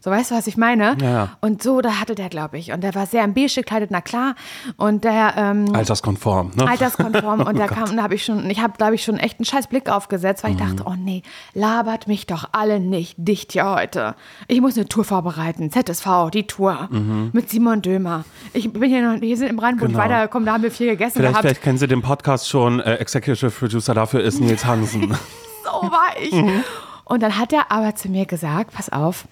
So, 0.00 0.10
weißt 0.10 0.30
du, 0.30 0.34
was 0.34 0.46
ich 0.46 0.56
meine? 0.58 0.96
Ja. 1.00 1.30
Und 1.40 1.62
so, 1.62 1.80
da 1.80 1.98
hatte 2.00 2.14
der, 2.14 2.28
glaube 2.28 2.58
ich. 2.58 2.72
Und 2.72 2.82
der 2.82 2.94
war 2.94 3.06
sehr 3.06 3.24
im 3.24 3.32
Beige 3.32 3.54
gekleidet, 3.54 3.90
na 3.90 4.02
klar. 4.02 4.34
Und 4.76 5.04
der, 5.04 5.34
ähm, 5.36 5.74
Alterskonform, 5.74 6.52
ne? 6.54 6.68
alterskonform 6.68 7.40
und 7.46 7.58
da 7.58 7.64
Oh 7.64 7.68
kam, 7.74 7.96
da 7.96 8.02
habe 8.02 8.14
ich 8.14 8.24
schon, 8.24 8.48
ich 8.50 8.60
habe, 8.60 8.74
glaube 8.76 8.94
ich, 8.94 9.04
schon 9.04 9.16
echt 9.18 9.38
einen 9.38 9.46
scheiß 9.46 9.68
Blick 9.68 9.88
aufgesetzt, 9.88 10.44
weil 10.44 10.50
ich 10.52 10.56
Mhm. 10.60 10.76
dachte, 10.76 10.82
oh 10.86 10.94
nee, 10.98 11.22
labert 11.54 12.08
mich 12.08 12.26
doch 12.26 12.50
alle 12.52 12.78
nicht 12.78 13.14
dicht 13.18 13.52
hier 13.52 13.70
heute. 13.70 14.14
Ich 14.48 14.60
muss 14.60 14.76
eine 14.76 14.86
Tour 14.86 15.04
vorbereiten, 15.04 15.70
ZSV, 15.70 16.30
die 16.32 16.46
Tour 16.46 16.88
mit 17.32 17.48
Simon 17.50 17.82
Dömer. 17.86 18.24
Ich 18.52 18.72
bin 18.72 18.90
hier 18.90 19.02
noch, 19.12 19.20
wir 19.20 19.36
sind 19.36 19.48
im 19.48 19.56
Mhm. 19.56 19.78
Genau. 19.78 19.98
weitergekommen, 19.98 20.44
da 20.46 20.52
haben 20.54 20.62
wir 20.64 20.70
viel 20.72 20.88
gegessen 20.90 21.18
Vielleicht, 21.18 21.32
gehabt. 21.34 21.42
vielleicht 21.46 21.62
kennen 21.62 21.78
Sie 21.78 21.86
den 21.86 22.02
Podcast 22.02 22.48
schon. 22.48 22.80
Äh, 22.80 22.94
Executive 22.96 23.50
Producer 23.50 23.94
dafür 23.94 24.20
ist 24.22 24.40
Nils 24.40 24.64
Hansen. 24.64 25.08
so 25.64 25.70
war 25.70 26.08
ich. 26.20 26.32
Mhm. 26.32 26.64
Und 27.04 27.22
dann 27.22 27.38
hat 27.38 27.52
er 27.52 27.70
aber 27.70 27.94
zu 27.94 28.08
mir 28.08 28.26
gesagt, 28.26 28.72
pass 28.72 28.90
auf, 28.90 29.26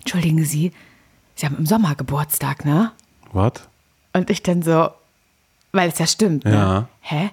entschuldigen 0.00 0.44
Sie, 0.44 0.72
Sie 1.34 1.46
haben 1.46 1.56
im 1.56 1.64
Sommer 1.66 1.94
Geburtstag, 1.94 2.64
ne? 2.66 2.92
Was? 3.32 3.52
Und 4.12 4.28
ich 4.28 4.42
dann 4.42 4.60
so, 4.62 4.90
weil 5.72 5.88
es 5.88 5.98
ja 5.98 6.06
stimmt, 6.06 6.44
ne? 6.44 6.52
Ja. 6.52 6.88
Hä? 7.00 7.30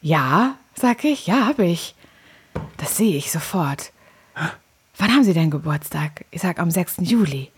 Ja, 0.00 0.54
sag 0.76 1.02
ich, 1.04 1.26
ja, 1.26 1.46
habe 1.46 1.64
ich. 1.64 1.96
Das 2.76 2.96
sehe 2.96 3.16
ich 3.16 3.32
sofort. 3.32 3.90
Wann 4.98 5.10
haben 5.10 5.24
Sie 5.24 5.32
denn 5.34 5.50
Geburtstag? 5.50 6.24
Ich 6.30 6.40
sag 6.42 6.60
am 6.60 6.70
6. 6.70 6.98
Juli. 7.00 7.50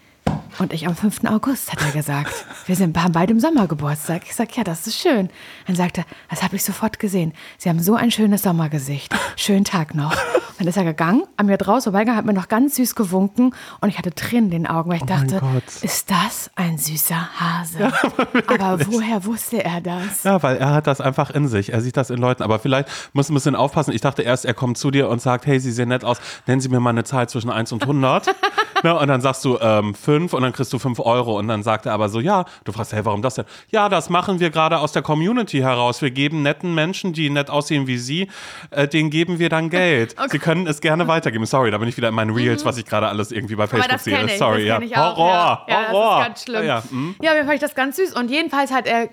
Und 0.59 0.73
ich 0.73 0.87
am 0.87 0.97
5. 0.97 1.25
August, 1.25 1.71
hat 1.71 1.83
er 1.83 1.93
gesagt. 1.93 2.33
Wir 2.65 2.77
sind, 2.77 2.97
haben 2.97 3.13
beide 3.13 3.33
im 3.33 3.41
Sommer 3.41 3.67
Geburtstag. 3.67 4.23
Ich 4.25 4.35
sag, 4.35 4.57
ja, 4.57 4.65
das 4.65 4.87
ist 4.87 4.99
schön. 4.99 5.29
Dann 5.67 5.77
sagt 5.77 5.99
er, 5.99 6.05
das 6.31 6.43
habe 6.43 6.57
ich 6.57 6.65
sofort 6.65 6.99
gesehen. 6.99 7.35
Sie 7.59 7.69
haben 7.69 7.81
so 7.81 7.95
ein 7.95 8.11
schönes 8.11 8.43
Sommergesicht. 8.43 9.15
Schönen 9.37 9.65
Tag 9.65 9.95
noch. 9.95 10.17
Dann 10.59 10.67
ist 10.67 10.79
er 10.79 10.85
gegangen, 10.85 11.25
an 11.37 11.47
mir 11.47 11.59
draußen 11.59 11.93
vorbeigegangen, 11.93 12.17
hat 12.17 12.25
mir 12.25 12.33
noch 12.33 12.49
ganz 12.49 12.77
süß 12.77 12.95
gewunken 12.95 13.55
und 13.83 13.91
ich 13.91 13.99
hatte 13.99 14.15
Tränen 14.15 14.47
in 14.47 14.63
den 14.63 14.67
Augen, 14.67 14.89
weil 14.89 14.97
ich 14.97 15.05
mein 15.05 15.29
dachte, 15.29 15.63
ist 15.83 16.11
das 16.11 16.51
ein 16.55 16.79
süßer 16.79 17.29
Hase? 17.39 17.93
Aber 18.47 18.87
woher 18.87 19.27
wusste 19.27 19.63
er 19.63 19.83
das? 19.83 20.25
Ja, 20.25 20.43
weil 20.43 20.57
er 20.57 20.71
hat 20.73 20.87
das 20.87 21.03
einfach 21.03 21.29
in 21.29 21.49
sich. 21.49 21.75
Er 21.75 21.83
sieht 21.83 21.99
das 21.99 22.09
in 22.09 22.17
Leuten. 22.17 22.43
Aber 22.43 22.59
vielleicht 22.59 22.89
muss 23.13 23.29
ein 23.29 23.35
bisschen 23.35 23.55
aufpassen. 23.55 23.93
Ich 23.93 24.01
dachte 24.01 24.23
erst, 24.23 24.47
er 24.47 24.55
kommt 24.55 24.79
zu 24.79 24.91
dir 24.91 25.11
und 25.11 25.21
sagt, 25.21 25.45
hey, 25.45 25.61
Sie 25.61 25.73
sehen 25.73 25.91
nett 25.91 26.05
aus. 26.05 26.19
Nennen 26.47 26.63
Sie 26.63 26.71
mir 26.71 26.81
mal 26.81 26.91
eine 26.91 27.05
Zahl 27.05 27.29
zwischen 27.29 27.51
1 27.51 27.73
und 27.73 27.83
100. 27.83 28.35
ne, 28.87 28.99
und 28.99 29.09
dann 29.09 29.21
sagst 29.21 29.45
du 29.45 29.59
ähm, 29.61 29.95
5 29.95 30.33
und 30.33 30.43
dann 30.43 30.53
kriegst 30.53 30.73
du 30.73 30.79
5 30.79 30.99
Euro. 31.01 31.39
Und 31.39 31.49
dann 31.49 31.63
sagt 31.63 31.87
er 31.87 31.93
aber 31.93 32.09
so, 32.09 32.21
ja. 32.21 32.45
Du 32.65 32.73
fragst, 32.73 32.93
hey, 32.93 33.05
warum 33.05 33.23
das 33.23 33.35
denn? 33.35 33.45
Ja, 33.71 33.89
das 33.89 34.09
machen 34.11 34.41
wir 34.41 34.51
gerade 34.51 34.79
aus 34.79 34.93
der 34.93 35.03
Community 35.03 35.59
heraus. 35.59 36.03
Wir 36.03 36.11
geben 36.11 36.43
netten 36.43 36.75
Menschen, 36.75 37.13
die 37.13 37.31
nett 37.31 37.51
aussehen 37.51 37.87
wie 37.87 37.99
Sie, 37.99 38.29
äh, 38.71 38.87
denen 38.89 39.11
geben 39.11 39.39
wir 39.39 39.49
dann 39.49 39.71
Geld. 39.71 40.15
Sie 40.31 40.39
können 40.39 40.67
es 40.67 40.81
gerne 40.81 41.09
weitergeben. 41.09 41.47
Sorry, 41.47 41.71
da 41.71 41.79
bin 41.79 41.89
ich 41.89 41.97
wieder 41.97 42.09
in 42.09 42.15
meinen 42.15 42.31
Reels, 42.35 42.65
was 42.65 42.79
ich 42.79 42.85
gerade 42.85 43.09
alles 43.09 43.33
irgendwie 43.33 43.55
bei 43.57 43.65
Mhm. 43.67 43.71
Facebook 43.71 44.01
sehe. 44.01 44.25
ich, 44.27 44.39
Sorry, 44.39 44.67
ja. 44.67 44.79
auch. 44.79 45.17
Horror, 45.17 45.65
ja. 45.69 45.83
ja, 45.83 45.89
Horror. 45.93 46.11
das 46.11 46.21
ist 46.21 46.27
ganz 46.27 46.43
schlimm. 46.45 46.67
Ja, 46.67 46.83
hm. 46.89 47.15
Ja, 47.23 47.33
mir 47.35 47.41
fand 47.45 47.55
ich 47.55 47.61
das 47.61 47.75
ganz 47.75 47.97
süß. 47.97 48.13
Und 48.15 48.31
jedenfalls 48.31 48.73
hat 48.73 48.87
er 48.87 49.09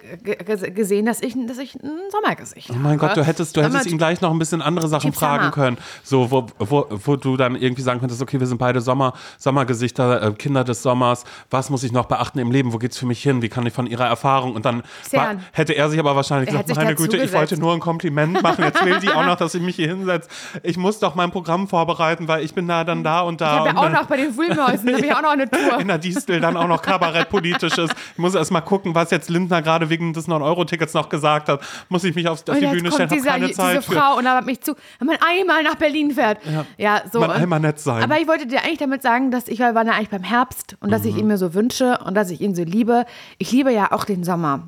gesehen, 0.71 1.05
dass 1.05 1.21
ich, 1.21 1.33
dass 1.47 1.57
ich 1.57 1.75
ein 1.75 1.89
Sommergesicht 2.11 2.69
Oh 2.71 2.75
mein 2.77 2.97
Gott, 2.97 3.15
du 3.17 3.23
hättest, 3.25 3.55
du 3.57 3.61
hättest 3.61 3.83
Sommer- 3.83 3.91
ihn 3.91 3.97
gleich 3.97 4.21
noch 4.21 4.31
ein 4.31 4.39
bisschen 4.39 4.61
andere 4.61 4.87
Sachen 4.87 5.13
fragen 5.13 5.43
Sommer. 5.45 5.51
können. 5.53 5.77
So, 6.03 6.29
wo, 6.31 6.45
wo, 6.59 6.85
wo 6.89 7.15
du 7.15 7.37
dann 7.37 7.55
irgendwie 7.55 7.81
sagen 7.81 7.99
könntest, 7.99 8.21
okay, 8.21 8.39
wir 8.39 8.47
sind 8.47 8.57
beide 8.57 8.81
Sommer, 8.81 9.13
Sommergesichter, 9.63 10.21
äh, 10.21 10.31
Kinder 10.33 10.63
des 10.63 10.83
Sommers. 10.83 11.23
Was 11.49 11.69
muss 11.69 11.83
ich 11.83 11.91
noch 11.91 12.05
beachten 12.05 12.39
im 12.39 12.51
Leben? 12.51 12.73
Wo 12.73 12.77
geht's 12.77 12.97
für 12.97 13.05
mich 13.05 13.23
hin? 13.23 13.41
Wie 13.41 13.49
kann 13.49 13.65
ich 13.65 13.73
von 13.73 13.87
ihrer 13.87 14.05
Erfahrung? 14.05 14.53
Und 14.55 14.65
dann 14.65 14.83
war, 15.11 15.35
hätte 15.53 15.73
er 15.73 15.89
sich 15.89 15.99
aber 15.99 16.15
wahrscheinlich 16.15 16.49
Er 16.53 16.61
gesagt, 16.63 16.77
meine 16.77 16.95
Güte, 16.95 17.17
ich 17.17 17.31
wollte 17.33 17.57
nur 17.57 17.73
ein 17.73 17.79
Kompliment 17.79 18.41
machen. 18.43 18.63
Jetzt 18.63 18.83
will 18.83 18.99
die 18.99 19.09
auch 19.09 19.25
noch, 19.25 19.37
dass 19.37 19.55
ich 19.55 19.61
mich 19.61 19.75
hier 19.75 19.87
hinsetze. 19.87 20.27
Ich 20.63 20.77
muss 20.77 20.99
doch 20.99 21.15
mein 21.15 21.31
Programm 21.31 21.67
vorbereiten, 21.67 22.27
weil 22.27 22.43
ich 22.43 22.53
bin 22.53 22.67
da 22.67 22.83
dann 22.83 23.03
da 23.03 23.21
und 23.21 23.39
da. 23.41 23.53
Ich 23.53 23.59
habe 23.59 23.69
ja 23.69 23.77
auch 23.77 23.83
dann- 23.83 23.91
noch 23.93 24.05
bei 24.05 24.17
den 24.17 24.37
Wühlmäusen, 24.37 24.85
da 24.87 24.93
habe 24.97 25.05
ich 25.05 25.15
auch 25.15 25.21
noch 25.21 25.31
eine 25.31 25.49
Tour. 25.49 25.79
in 25.79 25.87
der 25.87 25.97
Distel 25.97 26.39
dann 26.41 26.57
auch 26.57 26.67
noch 26.67 26.81
Kabarettpolitisches. 26.81 27.89
Ich 28.13 28.17
muss 28.17 28.35
erst 28.35 28.51
mal 28.51 28.61
gucken, 28.61 28.93
was 28.95 29.11
jetzt 29.11 29.29
Lindner 29.29 29.61
gerade 29.61 29.89
wegen 29.89 30.13
des 30.13 30.27
9-Euro-Tickets 30.27 30.93
noch 30.93 31.09
gesagt 31.09 31.47
hat. 31.49 31.61
Muss 31.89 32.03
ich 32.03 32.13
mich 32.15 32.27
auf, 32.27 32.39
auf 32.47 32.59
die 32.59 32.65
Bühne 32.65 32.91
stellen, 32.91 33.09
habe 33.09 33.21
keine 33.21 33.47
diese 33.47 33.57
Zeit 33.57 33.83
für. 33.83 33.93
Frau 33.93 34.17
und 34.17 34.23
labert 34.25 34.45
mich 34.45 34.61
zu, 34.61 34.75
wenn 34.99 35.07
man 35.07 35.17
einmal 35.25 35.63
nach 35.63 35.75
Berlin 35.75 36.11
fährt. 36.11 36.39
Ja, 36.77 37.01
so. 37.11 37.19
Man 37.19 37.31
einmal 37.31 37.59
nett 37.59 37.79
sein. 37.79 38.03
Aber 38.03 38.19
ich 38.19 38.27
wollte 38.27 38.45
dir 38.47 38.59
eigentlich 38.63 38.79
damit 38.79 39.01
sagen, 39.01 39.31
dass 39.31 39.47
ich 39.47 39.52
war 39.59 39.75
war 39.75 39.85
ja 39.85 39.93
eigentlich 39.93 40.09
beim 40.09 40.23
Herbst 40.23 40.75
und 40.79 40.91
dass 40.91 41.03
Mhm. 41.03 41.09
ich 41.09 41.17
ihn 41.17 41.27
mir 41.27 41.37
so 41.37 41.53
wünsche 41.53 41.99
und 42.05 42.15
dass 42.15 42.29
ich 42.29 42.41
ihn 42.41 42.55
so 42.55 42.63
liebe. 42.63 43.05
Ich 43.37 43.51
liebe 43.51 43.71
ja 43.71 43.91
auch 43.91 44.05
den 44.05 44.23
Sommer. 44.23 44.67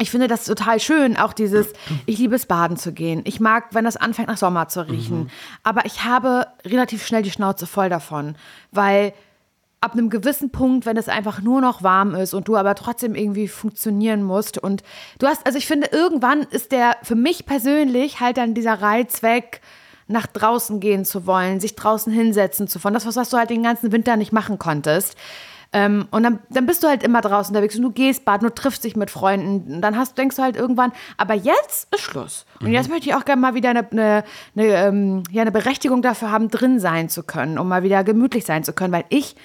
Ich 0.00 0.10
finde 0.12 0.28
das 0.28 0.44
total 0.44 0.78
schön, 0.78 1.16
auch 1.16 1.32
dieses, 1.32 1.72
ich 2.06 2.18
liebe 2.18 2.36
es, 2.36 2.46
baden 2.46 2.76
zu 2.76 2.92
gehen. 2.92 3.22
Ich 3.24 3.40
mag, 3.40 3.64
wenn 3.72 3.84
das 3.84 3.96
anfängt, 3.96 4.28
nach 4.28 4.36
Sommer 4.36 4.68
zu 4.68 4.88
riechen. 4.88 5.22
Mhm. 5.22 5.30
Aber 5.64 5.86
ich 5.86 6.04
habe 6.04 6.46
relativ 6.64 7.04
schnell 7.04 7.22
die 7.22 7.32
Schnauze 7.32 7.66
voll 7.66 7.88
davon, 7.88 8.36
weil 8.70 9.12
ab 9.80 9.92
einem 9.94 10.08
gewissen 10.10 10.50
Punkt, 10.50 10.86
wenn 10.86 10.96
es 10.96 11.08
einfach 11.08 11.40
nur 11.40 11.60
noch 11.60 11.82
warm 11.82 12.14
ist 12.14 12.32
und 12.34 12.46
du 12.48 12.56
aber 12.56 12.74
trotzdem 12.76 13.14
irgendwie 13.16 13.48
funktionieren 13.48 14.22
musst 14.22 14.58
und 14.58 14.82
du 15.18 15.26
hast, 15.26 15.44
also 15.46 15.58
ich 15.58 15.66
finde, 15.66 15.88
irgendwann 15.92 16.42
ist 16.42 16.70
der 16.72 16.96
für 17.02 17.14
mich 17.16 17.46
persönlich 17.46 18.20
halt 18.20 18.36
dann 18.36 18.54
dieser 18.54 18.80
Reiz 18.80 19.22
weg, 19.22 19.60
nach 20.08 20.26
draußen 20.26 20.80
gehen 20.80 21.04
zu 21.04 21.26
wollen, 21.26 21.60
sich 21.60 21.76
draußen 21.76 22.12
hinsetzen 22.12 22.66
zu 22.66 22.82
wollen. 22.82 22.94
Das, 22.94 23.06
was, 23.06 23.16
was 23.16 23.30
du 23.30 23.36
halt 23.36 23.50
den 23.50 23.62
ganzen 23.62 23.92
Winter 23.92 24.16
nicht 24.16 24.32
machen 24.32 24.58
konntest. 24.58 25.16
Ähm, 25.70 26.08
und 26.10 26.22
dann, 26.22 26.38
dann 26.48 26.64
bist 26.64 26.82
du 26.82 26.88
halt 26.88 27.02
immer 27.02 27.20
draußen 27.20 27.54
unterwegs 27.54 27.76
und 27.76 27.82
du 27.82 27.90
gehst 27.90 28.24
baden, 28.24 28.48
du 28.48 28.54
triffst 28.54 28.84
dich 28.84 28.96
mit 28.96 29.10
Freunden. 29.10 29.74
Und 29.74 29.82
dann 29.82 29.96
hast, 29.96 30.16
denkst 30.16 30.36
du 30.36 30.42
halt 30.42 30.56
irgendwann, 30.56 30.92
aber 31.18 31.34
jetzt 31.34 31.92
ist 31.94 32.00
Schluss. 32.00 32.46
Und 32.60 32.72
jetzt 32.72 32.88
möchte 32.88 33.08
ich 33.08 33.14
auch 33.14 33.26
gerne 33.26 33.40
mal 33.40 33.54
wieder 33.54 33.70
eine, 33.70 33.86
eine, 33.90 34.24
eine, 34.56 34.66
ähm, 34.66 35.22
ja, 35.30 35.42
eine 35.42 35.52
Berechtigung 35.52 36.00
dafür 36.00 36.30
haben, 36.30 36.48
drin 36.48 36.80
sein 36.80 37.10
zu 37.10 37.22
können, 37.22 37.58
um 37.58 37.68
mal 37.68 37.82
wieder 37.82 38.02
gemütlich 38.02 38.46
sein 38.46 38.64
zu 38.64 38.72
können. 38.72 38.94
Weil 38.94 39.04
ich 39.10 39.36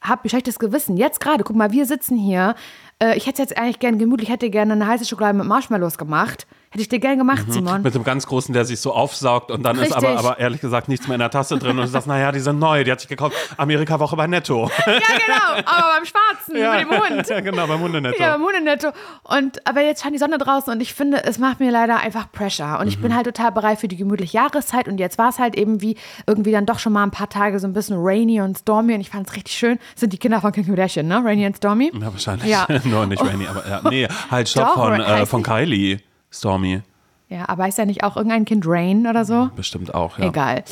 habe 0.00 0.24
ein 0.24 0.28
schlechtes 0.28 0.58
Gewissen. 0.58 0.96
Jetzt 0.96 1.20
gerade, 1.20 1.44
guck 1.44 1.54
mal, 1.54 1.70
wir 1.70 1.86
sitzen 1.86 2.16
hier. 2.16 2.56
Äh, 3.00 3.16
ich 3.16 3.28
hätte 3.28 3.42
jetzt 3.42 3.56
eigentlich 3.56 3.78
gerne 3.78 3.98
gemütlich, 3.98 4.30
hätte 4.30 4.50
gerne 4.50 4.72
eine 4.72 4.86
heiße 4.86 5.04
Schokolade 5.04 5.38
mit 5.38 5.46
Marshmallows 5.46 5.96
gemacht. 5.96 6.48
Hätte 6.70 6.82
ich 6.82 6.88
dir 6.88 6.98
gerne 6.98 7.16
gemacht, 7.16 7.46
Simon. 7.48 7.80
Mit 7.82 7.94
dem 7.94 8.04
ganz 8.04 8.26
großen, 8.26 8.52
der 8.52 8.64
sich 8.66 8.78
so 8.80 8.92
aufsaugt 8.92 9.50
und 9.50 9.62
dann 9.62 9.78
ist 9.78 9.92
aber, 9.92 10.08
Richtig. 10.10 10.26
aber 10.26 10.38
ehrlich 10.38 10.60
gesagt 10.60 10.88
nichts 10.88 11.08
mehr 11.08 11.14
in 11.14 11.20
der 11.20 11.30
Tasse 11.30 11.56
drin 11.58 11.70
und 11.78 11.84
du 11.84 11.86
sagst, 11.86 12.06
naja, 12.06 12.30
die 12.30 12.40
sind 12.40 12.58
neu, 12.58 12.84
die 12.84 12.92
hat 12.92 13.00
sich 13.00 13.08
gekauft. 13.08 13.34
Amerika-Woche 13.56 14.16
bei 14.16 14.26
Netto. 14.26 14.70
Ja, 14.86 14.92
genau. 14.94 15.62
Aber 15.64 15.88
beim 15.96 16.04
Schwarzen, 16.04 16.52
mit 16.54 16.62
dem 16.62 17.16
Hund. 17.16 17.28
ja, 17.28 17.40
genau, 17.40 17.66
beim 17.66 17.80
Hundenetto. 17.80 18.20
Ja, 18.22 18.32
beim 18.36 18.42
Hundenetto. 18.46 18.88
Und, 19.24 19.66
aber 19.66 19.80
jetzt 19.82 20.02
scheint 20.02 20.14
die 20.14 20.18
Sonne 20.18 20.38
draußen 20.38 20.72
und 20.72 20.80
ich 20.80 20.92
finde, 20.94 21.24
es 21.24 21.38
macht 21.38 21.60
mir 21.60 21.70
leider 21.70 21.98
einfach 21.98 22.30
Pressure. 22.32 22.78
Und 22.80 22.88
ich 22.88 22.98
Mhm. 22.98 23.02
bin 23.02 23.14
halt 23.16 23.26
total 23.26 23.52
bereit 23.52 23.78
für 23.80 23.88
die 23.88 23.96
gemütliche 23.96 24.36
Jahreszeit. 24.36 24.88
Und 24.88 24.98
jetzt 24.98 25.16
war 25.18 25.28
es 25.30 25.38
halt 25.38 25.56
eben 25.56 25.80
wie 25.80 25.96
irgendwie 26.26 26.52
dann 26.52 26.66
doch 26.66 26.78
schon 26.78 26.92
mal 26.92 27.02
ein 27.02 27.10
paar 27.10 27.28
Tage 27.30 27.58
so 27.60 27.66
ein 27.66 27.72
bisschen 27.72 27.96
rainy 27.98 28.40
und 28.40 28.58
stormy. 28.58 28.94
Und 28.94 29.00
ich 29.00 29.10
fand 29.10 29.28
es 29.28 29.34
richtig 29.36 29.54
schön. 29.56 29.78
Das 29.94 30.00
sind 30.00 30.12
die 30.12 30.18
Kinder 30.18 30.40
von 30.40 30.52
Kim 30.52 30.66
Kardashian, 30.66 31.06
ne? 31.06 31.22
Rainy 31.24 31.46
und 31.46 31.56
Stormy. 31.56 31.90
Ja, 31.94 32.12
wahrscheinlich. 32.12 32.48
Ja. 32.48 32.66
Nur 32.84 33.06
nicht 33.06 33.22
Rainy, 33.24 33.46
aber 33.46 33.66
ja. 33.68 33.80
Nee, 33.88 34.08
halt, 34.30 34.48
stopp, 34.48 34.74
von, 34.74 35.00
äh, 35.00 35.24
von 35.26 35.42
Kylie. 35.42 36.00
Stormy. 36.30 36.82
Ja, 37.28 37.48
aber 37.48 37.68
ist 37.68 37.76
ja 37.76 37.84
nicht 37.84 38.04
auch 38.04 38.16
irgendein 38.16 38.46
Kind 38.46 38.64
Rain 38.66 39.06
oder 39.06 39.24
so? 39.24 39.50
Bestimmt 39.54 39.92
auch, 39.94 40.18
ja. 40.18 40.26
Egal. 40.26 40.64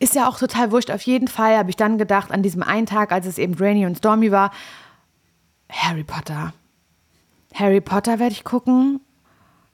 Ist 0.00 0.16
ja 0.16 0.28
auch 0.28 0.36
total 0.36 0.72
wurscht. 0.72 0.90
Auf 0.90 1.02
jeden 1.02 1.28
Fall 1.28 1.56
habe 1.56 1.70
ich 1.70 1.76
dann 1.76 1.96
gedacht, 1.96 2.32
an 2.32 2.42
diesem 2.42 2.62
einen 2.62 2.86
Tag, 2.86 3.12
als 3.12 3.26
es 3.26 3.38
eben 3.38 3.54
Rainy 3.54 3.86
und 3.86 3.98
Stormy 3.98 4.32
war, 4.32 4.50
Harry 5.70 6.02
Potter. 6.02 6.52
Harry 7.54 7.80
Potter 7.80 8.18
werde 8.18 8.32
ich 8.32 8.42
gucken. 8.42 9.00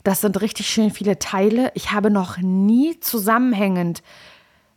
Das 0.05 0.21
sind 0.21 0.41
richtig 0.41 0.69
schön 0.69 0.91
viele 0.91 1.19
Teile. 1.19 1.71
Ich 1.75 1.93
habe 1.93 2.11
noch 2.11 2.39
nie 2.39 3.01
zusammenhängend 3.01 4.03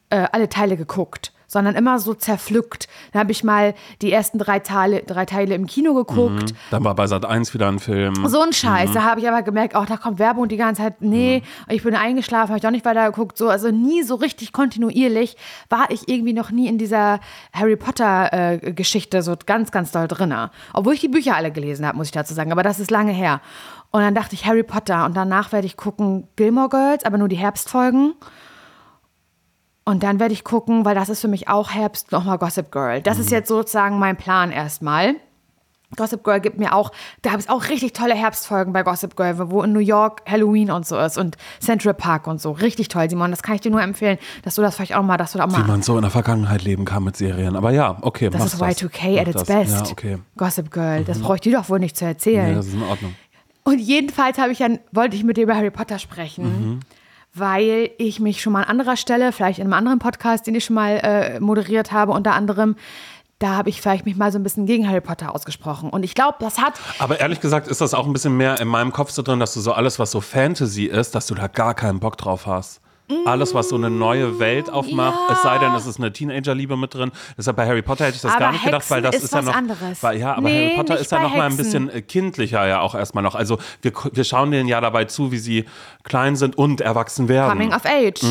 äh, 0.10 0.28
alle 0.32 0.50
Teile 0.50 0.78
geguckt, 0.78 1.34
sondern 1.52 1.76
immer 1.76 2.00
so 2.00 2.14
zerpflückt. 2.14 2.88
Dann 3.12 3.20
habe 3.20 3.34
ich 3.34 3.44
mal 3.44 3.74
die 4.02 4.12
ersten 4.12 4.40
drei 4.40 4.60
Teile, 4.60 5.04
drei 5.04 5.26
Teile 5.26 5.54
im 5.54 5.68
Kino 5.68 5.94
geguckt. 5.94 6.54
Dann 6.70 6.84
war 6.86 6.96
bei 6.96 7.08
Sat 7.08 7.26
1 7.26 7.54
wieder 7.54 7.68
ein 7.68 7.80
Film. 7.80 8.14
So 8.28 8.42
ein 8.42 8.54
Scheiß. 8.54 8.94
Da 8.94 9.04
habe 9.04 9.20
ich 9.20 9.28
aber 9.28 9.42
gemerkt, 9.42 9.76
auch 9.76 9.86
da 9.86 9.98
kommt 9.98 10.18
Werbung 10.18 10.48
die 10.48 10.56
ganze 10.56 10.84
Zeit. 10.84 11.02
Nee, 11.02 11.44
ich 11.68 11.84
bin 11.84 11.94
eingeschlafen, 11.94 12.50
habe 12.50 12.58
ich 12.58 12.64
doch 12.64 12.72
nicht 12.72 12.86
weiter 12.86 13.06
geguckt. 13.12 13.38
So, 13.38 13.50
also 13.50 13.70
nie 13.70 14.04
so 14.04 14.16
richtig 14.16 14.54
kontinuierlich 14.54 15.36
war 15.70 15.92
ich 15.92 16.08
irgendwie 16.08 16.34
noch 16.34 16.52
nie 16.52 16.68
in 16.68 16.78
dieser 16.78 17.20
Harry 17.52 17.76
Potter-Geschichte 17.76 19.22
so 19.22 19.36
ganz, 19.46 19.72
ganz 19.72 19.92
doll 19.92 20.08
drin. 20.08 20.34
Obwohl 20.72 20.94
ich 20.94 21.02
die 21.02 21.10
Bücher 21.10 21.36
alle 21.36 21.52
gelesen 21.52 21.86
habe, 21.86 21.98
muss 21.98 22.08
ich 22.08 22.14
dazu 22.14 22.34
sagen. 22.34 22.54
Aber 22.54 22.64
das 22.64 22.80
ist 22.80 22.92
lange 22.92 23.12
her. 23.12 23.42
Und 23.92 24.00
dann 24.00 24.16
dachte 24.16 24.36
ich 24.36 24.46
Harry 24.46 24.64
Potter 24.64 25.04
und 25.04 25.18
danach 25.18 25.52
werde 25.52 25.68
ich 25.68 25.76
gucken 25.76 26.30
Gilmore 26.38 26.70
Girls, 26.70 27.04
aber 27.04 27.18
nur 27.18 27.28
die 27.28 27.36
Herbstfolgen. 27.36 28.14
Und 29.91 30.04
dann 30.04 30.21
werde 30.21 30.34
ich 30.34 30.45
gucken, 30.45 30.86
weil 30.86 30.95
das 30.95 31.10
ist 31.10 31.19
für 31.19 31.27
mich 31.27 31.49
auch 31.49 31.71
Herbst, 31.71 32.13
nochmal 32.13 32.38
Gossip 32.38 32.71
Girl. 32.71 33.01
Das 33.01 33.19
ist 33.19 33.30
jetzt 33.30 33.49
sozusagen 33.49 33.99
mein 33.99 34.15
Plan 34.15 34.49
erstmal. 34.49 35.15
Gossip 35.97 36.23
Girl 36.23 36.39
gibt 36.39 36.58
mir 36.58 36.73
auch, 36.73 36.93
da 37.23 37.32
habe 37.32 37.41
ich 37.41 37.49
auch 37.49 37.67
richtig 37.67 37.91
tolle 37.91 38.13
Herbstfolgen 38.13 38.71
bei 38.71 38.84
Gossip 38.84 39.17
Girl, 39.17 39.51
wo 39.51 39.63
in 39.63 39.73
New 39.73 39.80
York 39.82 40.21
Halloween 40.25 40.71
und 40.71 40.88
so 40.88 40.97
ist 40.97 41.17
und 41.17 41.36
Central 41.60 41.93
Park 41.93 42.25
und 42.27 42.39
so. 42.39 42.51
Richtig 42.54 42.88
toll, 42.88 43.10
Simon. 43.10 43.32
Das 43.32 43.43
kann 43.43 43.56
ich 43.56 43.60
dir 43.60 43.69
nur 43.69 43.82
empfehlen, 43.82 44.17
dass 44.43 44.56
du 44.56 44.62
das 44.62 44.75
vielleicht 44.75 44.95
auch 44.95 45.04
mal, 45.04 45.17
dass 45.17 45.34
du 45.34 45.39
da 45.39 45.43
auch 45.43 45.49
Wie 45.49 45.58
mal. 45.60 45.67
man 45.67 45.82
so 45.82 45.97
in 45.97 46.04
der 46.04 46.12
Vergangenheit 46.12 46.63
leben 46.63 46.86
kann 46.86 47.04
mit 47.04 47.17
Serien. 47.17 47.58
Aber 47.58 47.71
ja, 47.71 47.97
okay, 47.99 48.30
Das 48.30 48.45
ist 48.54 48.63
Y2K 48.63 49.19
at 49.19 49.27
Mach 49.27 49.36
its 49.36 49.43
das. 49.43 49.47
best. 49.47 49.86
Ja, 49.88 49.91
okay. 49.91 50.17
Gossip 50.38 50.71
Girl, 50.71 51.04
das 51.04 51.19
brauche 51.19 51.36
ich 51.36 51.41
dir 51.41 51.58
doch 51.58 51.67
wohl 51.67 51.80
nicht 51.80 51.97
zu 51.97 52.06
erzählen. 52.06 52.47
Ja, 52.51 52.56
das 52.56 52.67
ist 52.67 52.75
in 52.75 52.84
Ordnung. 52.84 53.13
Und 53.65 53.80
jedenfalls 53.80 54.38
habe 54.38 54.54
ich 54.54 54.60
dann, 54.60 54.80
wollte 54.93 55.17
ich 55.17 55.25
mit 55.25 55.36
dir 55.36 55.43
über 55.43 55.56
Harry 55.58 55.69
Potter 55.69 55.99
sprechen, 55.99 56.80
weil 57.34 57.91
ich 57.98 58.20
mich 58.20 58.41
schon 58.41 58.54
mal 58.54 58.63
an 58.63 58.70
anderer 58.80 58.98
Stelle, 58.98 59.32
vielleicht 59.32 59.60
in 59.60 59.65
einem 59.65 59.74
anderen 59.74 60.00
Podcast, 60.00 60.48
den 60.48 60.56
ich 60.56 60.65
schon 60.65 60.76
mal 60.76 60.98
äh, 60.98 61.39
moderiert 61.39 61.91
habe, 61.91 62.12
unter 62.12 62.34
anderem, 62.34 62.76
da 63.39 63.56
habe 63.56 63.70
ich 63.70 63.82
vielleicht 63.82 64.06
mich 64.06 64.15
mal 64.15 64.32
so 64.32 64.38
ein 64.38 64.44
bisschen 64.44 64.65
gegen 64.65 64.88
Harry 64.88 65.02
Potter 65.02 65.34
ausgesprochen. 65.34 65.89
Und 65.89 66.04
ich 66.04 66.13
glaube, 66.13 66.38
das 66.39 66.60
hat 66.60 66.74
Aber 67.00 67.20
ehrlich 67.20 67.39
gesagt 67.39 67.67
ist 67.67 67.82
das 67.82 67.94
auch 67.94 68.06
ein 68.06 68.13
bisschen 68.13 68.38
mehr 68.38 68.60
in 68.60 68.67
meinem 68.67 68.94
Kopf 68.94 69.10
so 69.12 69.22
drin, 69.22 69.39
dass 69.39 69.54
du 69.54 69.62
so 69.62 69.74
alles, 69.74 69.98
was 69.98 70.12
so 70.12 70.22
Fantasy 70.22 70.86
ist, 70.86 71.15
dass 71.15 71.28
du 71.28 71.36
da 71.36 71.48
gar 71.48 71.74
keinen 71.74 72.00
Bock 72.00 72.17
drauf 72.17 72.46
hast. 72.46 72.82
Alles, 73.26 73.54
was 73.54 73.69
so 73.69 73.76
eine 73.76 73.89
neue 73.89 74.39
Welt 74.39 74.69
aufmacht, 74.69 75.19
ja. 75.30 75.34
es 75.36 75.41
sei 75.43 75.58
denn, 75.60 75.74
es 75.74 75.86
ist 75.86 75.97
eine 76.00 76.12
Teenager-Liebe 76.12 76.76
mit 76.78 76.93
drin. 76.93 77.12
Deshalb 77.38 77.58
bei 77.58 77.65
Harry 77.67 77.82
Potter 77.82 78.06
hätte 78.06 78.15
ich 78.15 78.21
das 78.21 78.32
Aber 78.32 78.39
gar 78.39 78.52
nicht 78.52 78.63
gedacht, 78.63 78.82
Hexen 78.82 78.95
weil 78.95 79.02
das 79.02 79.15
ist 79.15 79.24
ist, 79.26 79.32
ja 79.34 79.38
was 79.39 79.45
noch. 79.45 79.56
anderes. 79.56 80.04
Weil, 80.04 80.17
ja, 80.19 80.34
aber 80.34 80.41
Nee, 80.50 80.65
Harry 80.67 80.76
Potter 80.78 80.97
ist 81.00 81.12
ja 81.12 81.19
noch 81.21 81.36
mal 81.36 81.43
ein 81.45 81.52
Hexen. 81.52 81.58
bisschen 81.88 81.89
äh, 81.89 82.02
kindlicher 82.02 82.65
ja 82.67 82.82
auch 82.82 82.95
erstmal 82.95 83.24
noch. 83.24 83.36
Also 83.36 83.58
wir, 83.82 83.91
wir 84.12 84.24
schauen 84.24 84.52
denen 84.52 84.67
ja 84.69 84.82
dabei 84.82 85.06
zu, 85.06 85.32
wie 85.32 85.38
sie 85.39 85.65
klein 86.04 86.36
sind 86.36 86.58
und 86.58 86.82
erwachsen 86.82 87.28
werden. 87.30 87.52
Coming 87.52 87.74
of 87.74 87.86
Age. 87.86 88.24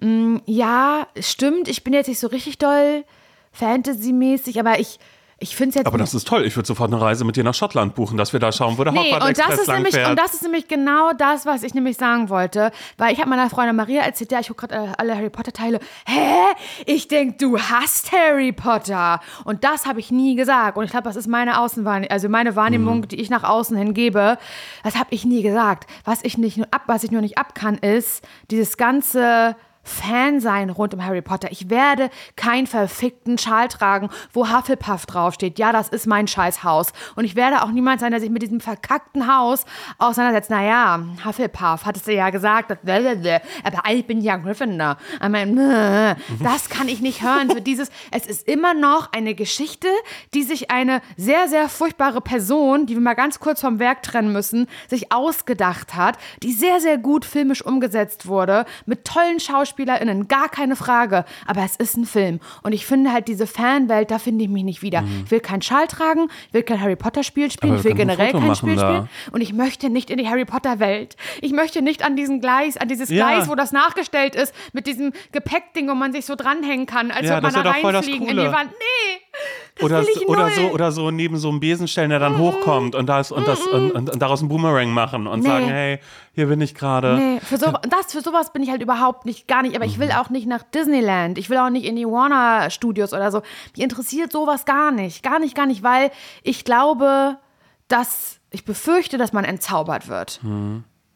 Mm, 0.00 0.36
ja, 0.46 1.06
stimmt. 1.18 1.68
Ich 1.68 1.84
bin 1.84 1.92
jetzt 1.92 2.08
nicht 2.08 2.20
so 2.20 2.26
richtig 2.28 2.58
doll 2.58 3.04
Fantasy-mäßig, 3.52 4.58
aber 4.60 4.78
ich, 4.80 4.98
ich 5.42 5.56
finde 5.56 5.78
jetzt 5.78 5.86
aber 5.86 5.96
das 5.98 6.12
ist 6.14 6.28
toll. 6.28 6.44
Ich 6.44 6.54
würde 6.54 6.66
sofort 6.66 6.92
eine 6.92 7.00
Reise 7.00 7.24
mit 7.24 7.34
dir 7.34 7.42
nach 7.44 7.54
Schottland 7.54 7.94
buchen, 7.94 8.16
dass 8.18 8.32
wir 8.32 8.40
da 8.40 8.52
schauen, 8.52 8.76
wo 8.78 8.84
der 8.84 8.92
Nee, 8.92 9.12
Hogwarts 9.12 9.26
und 9.26 9.38
das, 9.38 9.46
Express 9.46 9.60
ist 9.60 9.68
nämlich, 9.68 10.06
und 10.06 10.16
das 10.18 10.34
ist 10.34 10.42
nämlich 10.42 10.68
genau 10.68 11.12
das, 11.16 11.46
was 11.46 11.62
ich 11.62 11.72
nämlich 11.74 11.96
sagen 11.96 12.28
wollte. 12.28 12.70
Weil 12.98 13.12
ich 13.14 13.18
habe 13.20 13.30
meiner 13.30 13.48
Freundin 13.48 13.74
Maria 13.74 14.02
erzählt, 14.02 14.30
ja, 14.32 14.40
ich 14.40 14.48
gucke 14.48 14.68
gerade 14.68 14.90
äh, 14.90 14.92
alle 14.98 15.16
Harry 15.16 15.30
Potter-Teile. 15.30 15.80
Hä? 16.06 16.20
Ich 16.86 17.08
denke, 17.08 17.38
du 17.38 17.58
hast 17.58 18.12
Harry 18.12 18.52
Potter. 18.52 19.20
Und 19.44 19.64
das 19.64 19.86
habe 19.86 19.98
ich 20.00 20.10
nie 20.10 20.36
gesagt. 20.36 20.76
Und 20.76 20.84
ich 20.84 20.90
glaube, 20.90 21.04
das 21.04 21.16
ist 21.16 21.26
meine 21.26 21.58
Außenwahrnehmung, 21.60 22.10
also 22.10 22.28
meine 22.28 22.54
Wahrnehmung, 22.54 22.98
Mhm. 23.00 23.08
die 23.08 23.20
ich 23.20 23.30
nach 23.30 23.44
außen 23.44 23.76
hin 23.76 23.94
gebe. 23.94 24.36
Das 24.84 24.94
habe 24.96 25.08
ich 25.10 25.24
nie 25.24 25.42
gesagt. 25.42 25.88
Was 26.04 26.20
ich, 26.22 26.36
nicht 26.38 26.60
ab, 26.72 26.82
was 26.86 27.02
ich 27.02 27.10
nur 27.10 27.22
nicht 27.22 27.38
ab 27.38 27.54
kann, 27.54 27.78
ist 27.78 28.22
dieses 28.50 28.76
ganze 28.76 29.56
Fan 29.82 30.40
sein 30.40 30.70
rund 30.70 30.94
um 30.94 31.04
Harry 31.04 31.22
Potter. 31.22 31.50
Ich 31.50 31.70
werde 31.70 32.10
keinen 32.36 32.66
verfickten 32.66 33.38
Schal 33.38 33.68
tragen, 33.68 34.10
wo 34.32 34.48
Hufflepuff 34.50 35.06
draufsteht. 35.06 35.58
Ja, 35.58 35.72
das 35.72 35.88
ist 35.88 36.06
mein 36.06 36.28
Scheißhaus. 36.28 36.92
Und 37.16 37.24
ich 37.24 37.36
werde 37.36 37.62
auch 37.62 37.70
niemand 37.70 38.00
sein, 38.00 38.10
der 38.10 38.20
sich 38.20 38.30
mit 38.30 38.42
diesem 38.42 38.60
verkackten 38.60 39.32
Haus 39.32 39.64
auseinandersetzt. 39.98 40.50
Naja, 40.50 41.00
Hufflepuff, 41.24 41.84
hattest 41.84 42.06
du 42.06 42.14
ja 42.14 42.30
gesagt. 42.30 42.70
Aber 42.70 43.90
ich 43.90 44.06
bin 44.06 44.20
ja 44.20 44.36
Gryffindor. 44.36 44.96
I 45.22 46.14
Das 46.42 46.68
kann 46.68 46.88
ich 46.88 47.00
nicht 47.00 47.22
hören. 47.22 47.48
So 47.48 47.60
dieses, 47.60 47.90
es 48.10 48.26
ist 48.26 48.46
immer 48.46 48.74
noch 48.74 49.12
eine 49.12 49.34
Geschichte, 49.34 49.88
die 50.34 50.42
sich 50.42 50.70
eine 50.70 51.00
sehr, 51.16 51.48
sehr 51.48 51.68
furchtbare 51.68 52.20
Person, 52.20 52.86
die 52.86 52.94
wir 52.94 53.00
mal 53.00 53.14
ganz 53.14 53.40
kurz 53.40 53.60
vom 53.60 53.78
Werk 53.78 54.02
trennen 54.02 54.32
müssen, 54.32 54.66
sich 54.88 55.12
ausgedacht 55.12 55.94
hat, 55.94 56.18
die 56.42 56.52
sehr, 56.52 56.80
sehr 56.80 56.98
gut 56.98 57.24
filmisch 57.24 57.64
umgesetzt 57.64 58.26
wurde, 58.26 58.64
mit 58.86 59.04
tollen 59.04 59.40
SchauspielerInnen, 59.70 60.28
gar 60.28 60.48
keine 60.48 60.76
Frage. 60.76 61.24
Aber 61.46 61.62
es 61.64 61.76
ist 61.76 61.96
ein 61.96 62.04
Film. 62.04 62.40
Und 62.62 62.72
ich 62.72 62.86
finde 62.86 63.12
halt 63.12 63.28
diese 63.28 63.46
Fanwelt, 63.46 64.10
da 64.10 64.18
finde 64.18 64.44
ich 64.44 64.50
mich 64.50 64.64
nicht 64.64 64.82
wieder. 64.82 65.04
Ich 65.24 65.30
will 65.30 65.40
keinen 65.40 65.62
Schal 65.62 65.86
tragen, 65.86 66.28
ich 66.48 66.54
will 66.54 66.62
kein 66.62 66.80
Harry 66.80 66.96
Potter 66.96 67.22
Spiel 67.22 67.50
spielen, 67.50 67.76
ich 67.76 67.84
will 67.84 67.94
generell 67.94 68.32
kein 68.32 68.54
Spiel 68.54 68.76
da. 68.76 68.88
spielen. 68.88 69.08
Und 69.32 69.40
ich 69.40 69.52
möchte 69.52 69.90
nicht 69.90 70.10
in 70.10 70.18
die 70.18 70.28
Harry 70.28 70.44
Potter 70.44 70.78
Welt. 70.78 71.16
Ich 71.40 71.52
möchte 71.52 71.82
nicht 71.82 72.04
an 72.04 72.16
diesen 72.16 72.40
Gleis, 72.40 72.76
an 72.76 72.88
dieses 72.88 73.08
Ja. 73.10 73.28
Gleis, 73.28 73.48
wo 73.48 73.54
das 73.54 73.72
nachgestellt 73.72 74.34
ist, 74.34 74.54
mit 74.72 74.86
diesem 74.86 75.12
Gepäckding, 75.32 75.88
wo 75.88 75.94
man 75.94 76.12
sich 76.12 76.26
so 76.26 76.34
dranhängen 76.34 76.86
kann, 76.86 77.10
als 77.10 77.26
Ja, 77.26 77.34
würde 77.42 77.52
man 77.54 77.64
da 77.64 77.70
reinfliegen 77.70 78.28
in 78.28 78.36
die. 78.36 78.50
Wand. 78.50 78.70
Nee, 78.70 79.20
oder, 79.82 80.04
oder, 80.26 80.50
so, 80.50 80.62
oder 80.70 80.92
so 80.92 81.10
neben 81.10 81.36
so 81.36 81.48
einem 81.48 81.60
Besen 81.60 81.88
stellen, 81.88 82.10
der 82.10 82.18
dann 82.18 82.38
hochkommt 82.38 82.94
und, 82.94 83.06
das, 83.06 83.32
und, 83.32 83.46
das, 83.46 83.66
und, 83.66 83.92
und, 83.92 84.10
und 84.10 84.22
daraus 84.22 84.40
einen 84.40 84.48
Boomerang 84.48 84.90
machen 84.90 85.26
und 85.26 85.40
Nee. 85.40 85.46
sagen, 85.48 85.66
hey, 85.66 85.98
hier 86.34 86.46
bin 86.46 86.60
ich 86.60 86.74
gerade. 86.74 87.16
Nee, 87.16 87.40
für, 87.40 87.56
so, 87.58 87.72
das, 87.88 88.12
für 88.12 88.20
sowas 88.20 88.52
bin 88.52 88.62
ich 88.62 88.70
halt 88.70 88.82
überhaupt 88.82 89.26
nicht, 89.26 89.48
gar 89.48 89.62
nicht. 89.62 89.76
Aber 89.76 89.84
ich 89.84 89.96
Mhm. 89.96 90.02
will 90.02 90.12
auch 90.12 90.30
nicht 90.30 90.46
nach 90.46 90.62
Disneyland. 90.62 91.38
Ich 91.38 91.50
will 91.50 91.58
auch 91.58 91.70
nicht 91.70 91.84
in 91.86 91.96
die 91.96 92.06
Warner 92.06 92.70
Studios 92.70 93.12
oder 93.12 93.30
so. 93.30 93.42
Mich 93.76 93.82
interessiert 93.84 94.32
sowas 94.32 94.64
gar 94.64 94.90
nicht. 94.90 95.22
Gar 95.22 95.38
nicht, 95.38 95.54
gar 95.54 95.66
nicht, 95.66 95.82
weil 95.82 96.10
ich 96.42 96.64
glaube, 96.64 97.36
dass, 97.88 98.38
ich 98.50 98.64
befürchte, 98.64 99.18
dass 99.18 99.32
man 99.32 99.44
entzaubert 99.44 100.08
wird. 100.08 100.40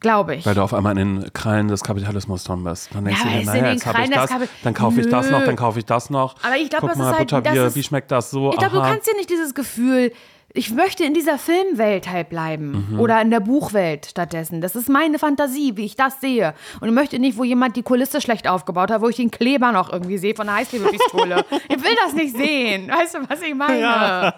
Glaube 0.04 0.34
ich. 0.36 0.44
Weil 0.44 0.54
du 0.54 0.62
auf 0.62 0.74
einmal 0.74 0.98
in 0.98 1.20
den 1.22 1.32
Krallen 1.32 1.68
des 1.68 1.82
Kapitalismus 1.82 2.44
drin 2.44 2.62
bist. 2.62 2.90
Dann 2.94 3.06
denkst 3.06 3.20
Ja, 3.24 3.30
du 3.30 3.38
dir, 3.38 3.46
naja, 3.46 3.72
jetzt 3.72 3.86
habe 3.86 4.02
ich 4.04 4.10
das, 4.10 4.30
Kapi- 4.30 4.48
dann 4.62 4.74
kaufe 4.74 5.00
ich 5.00 5.08
das 5.08 5.30
noch, 5.30 5.44
dann 5.46 5.56
kaufe 5.56 5.78
ich 5.78 5.86
das 5.86 6.10
noch. 6.10 6.34
Aber 6.42 6.56
ich 6.56 6.68
glaub, 6.68 6.82
Guck 6.82 6.90
das 6.90 6.98
mal, 6.98 7.04
ist 7.10 7.16
halt- 7.16 7.30
Butterbier, 7.30 7.54
das 7.62 7.68
ist- 7.70 7.76
wie 7.76 7.82
schmeckt 7.82 8.10
das 8.12 8.30
so? 8.30 8.50
Ich 8.52 8.58
glaube, 8.58 8.76
du 8.76 8.82
kannst 8.82 9.06
dir 9.10 9.16
nicht 9.16 9.30
dieses 9.30 9.54
Gefühl, 9.54 10.12
ich 10.56 10.70
möchte 10.72 11.02
in 11.04 11.14
dieser 11.14 11.36
Filmwelt 11.36 12.08
halt 12.08 12.28
bleiben 12.28 12.86
Mhm. 12.90 13.00
oder 13.00 13.20
in 13.20 13.30
der 13.32 13.40
Buchwelt 13.40 14.06
stattdessen. 14.06 14.60
Das 14.60 14.76
ist 14.76 14.88
meine 14.88 15.18
Fantasie, 15.18 15.76
wie 15.76 15.84
ich 15.84 15.96
das 15.96 16.20
sehe. 16.20 16.54
Und 16.80 16.88
ich 16.88 16.94
möchte 16.94 17.18
nicht, 17.18 17.36
wo 17.36 17.42
jemand 17.42 17.74
die 17.74 17.82
Kulisse 17.82 18.20
schlecht 18.20 18.46
aufgebaut 18.46 18.92
hat, 18.92 19.00
wo 19.00 19.08
ich 19.08 19.16
den 19.16 19.32
Kleber 19.32 19.72
noch 19.72 19.92
irgendwie 19.92 20.16
sehe 20.16 20.34
von 20.36 20.46
der 20.46 20.54
Heißklebepistole. 20.56 21.44
ich 21.68 21.82
will 21.82 21.96
das 22.04 22.14
nicht 22.14 22.36
sehen. 22.36 22.88
Weißt 22.88 23.14
du, 23.16 23.18
was 23.28 23.42
ich 23.42 23.54
meine? 23.54 24.32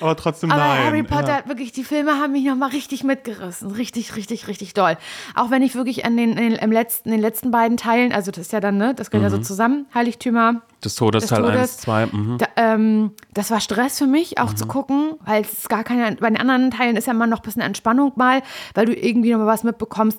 Aber 0.00 0.16
trotzdem 0.16 0.50
Aber 0.50 0.60
nein. 0.60 0.84
Harry 0.84 1.02
Potter, 1.02 1.42
wirklich, 1.46 1.72
die 1.72 1.84
Filme 1.84 2.12
haben 2.20 2.32
mich 2.32 2.44
nochmal 2.44 2.68
richtig 2.70 3.02
mitgerissen. 3.02 3.70
Richtig, 3.70 4.16
richtig, 4.16 4.48
richtig 4.48 4.74
doll. 4.74 4.98
Auch 5.34 5.50
wenn 5.50 5.62
ich 5.62 5.74
wirklich 5.74 6.04
an 6.04 6.16
den, 6.18 6.36
in 6.36 6.54
den, 6.56 6.72
letzten, 6.72 7.08
in 7.08 7.12
den 7.12 7.20
letzten 7.22 7.50
beiden 7.50 7.78
Teilen, 7.78 8.12
also 8.12 8.30
das 8.30 8.42
ist 8.42 8.52
ja 8.52 8.60
dann, 8.60 8.76
ne, 8.76 8.94
das 8.94 9.10
gehört 9.10 9.30
ja 9.30 9.36
so 9.36 9.42
zusammen, 9.42 9.86
Heiligtümer, 9.94 10.60
Des 10.84 10.94
Todes, 10.94 11.22
des 11.22 11.30
Teil 11.30 11.42
Todes. 11.42 11.56
1, 11.58 11.76
2. 11.78 12.06
Mhm. 12.06 12.38
da, 12.38 12.46
ähm, 12.56 13.10
das 13.32 13.50
war 13.50 13.60
Stress 13.60 13.98
für 13.98 14.06
mich, 14.06 14.38
auch 14.38 14.52
zu 14.54 14.66
gucken, 14.66 15.14
weil 15.24 15.42
es 15.42 15.68
gar 15.68 15.84
keine, 15.84 16.16
bei 16.16 16.28
den 16.28 16.36
anderen 16.38 16.70
Teilen 16.70 16.96
ist 16.96 17.06
ja 17.06 17.12
immer 17.12 17.26
noch 17.26 17.38
ein 17.40 17.42
bisschen 17.42 17.62
Entspannung 17.62 18.12
mal, 18.16 18.42
weil 18.74 18.86
du 18.86 18.94
irgendwie 18.94 19.32
noch 19.32 19.38
mal 19.38 19.46
was 19.46 19.64
mitbekommst, 19.64 20.18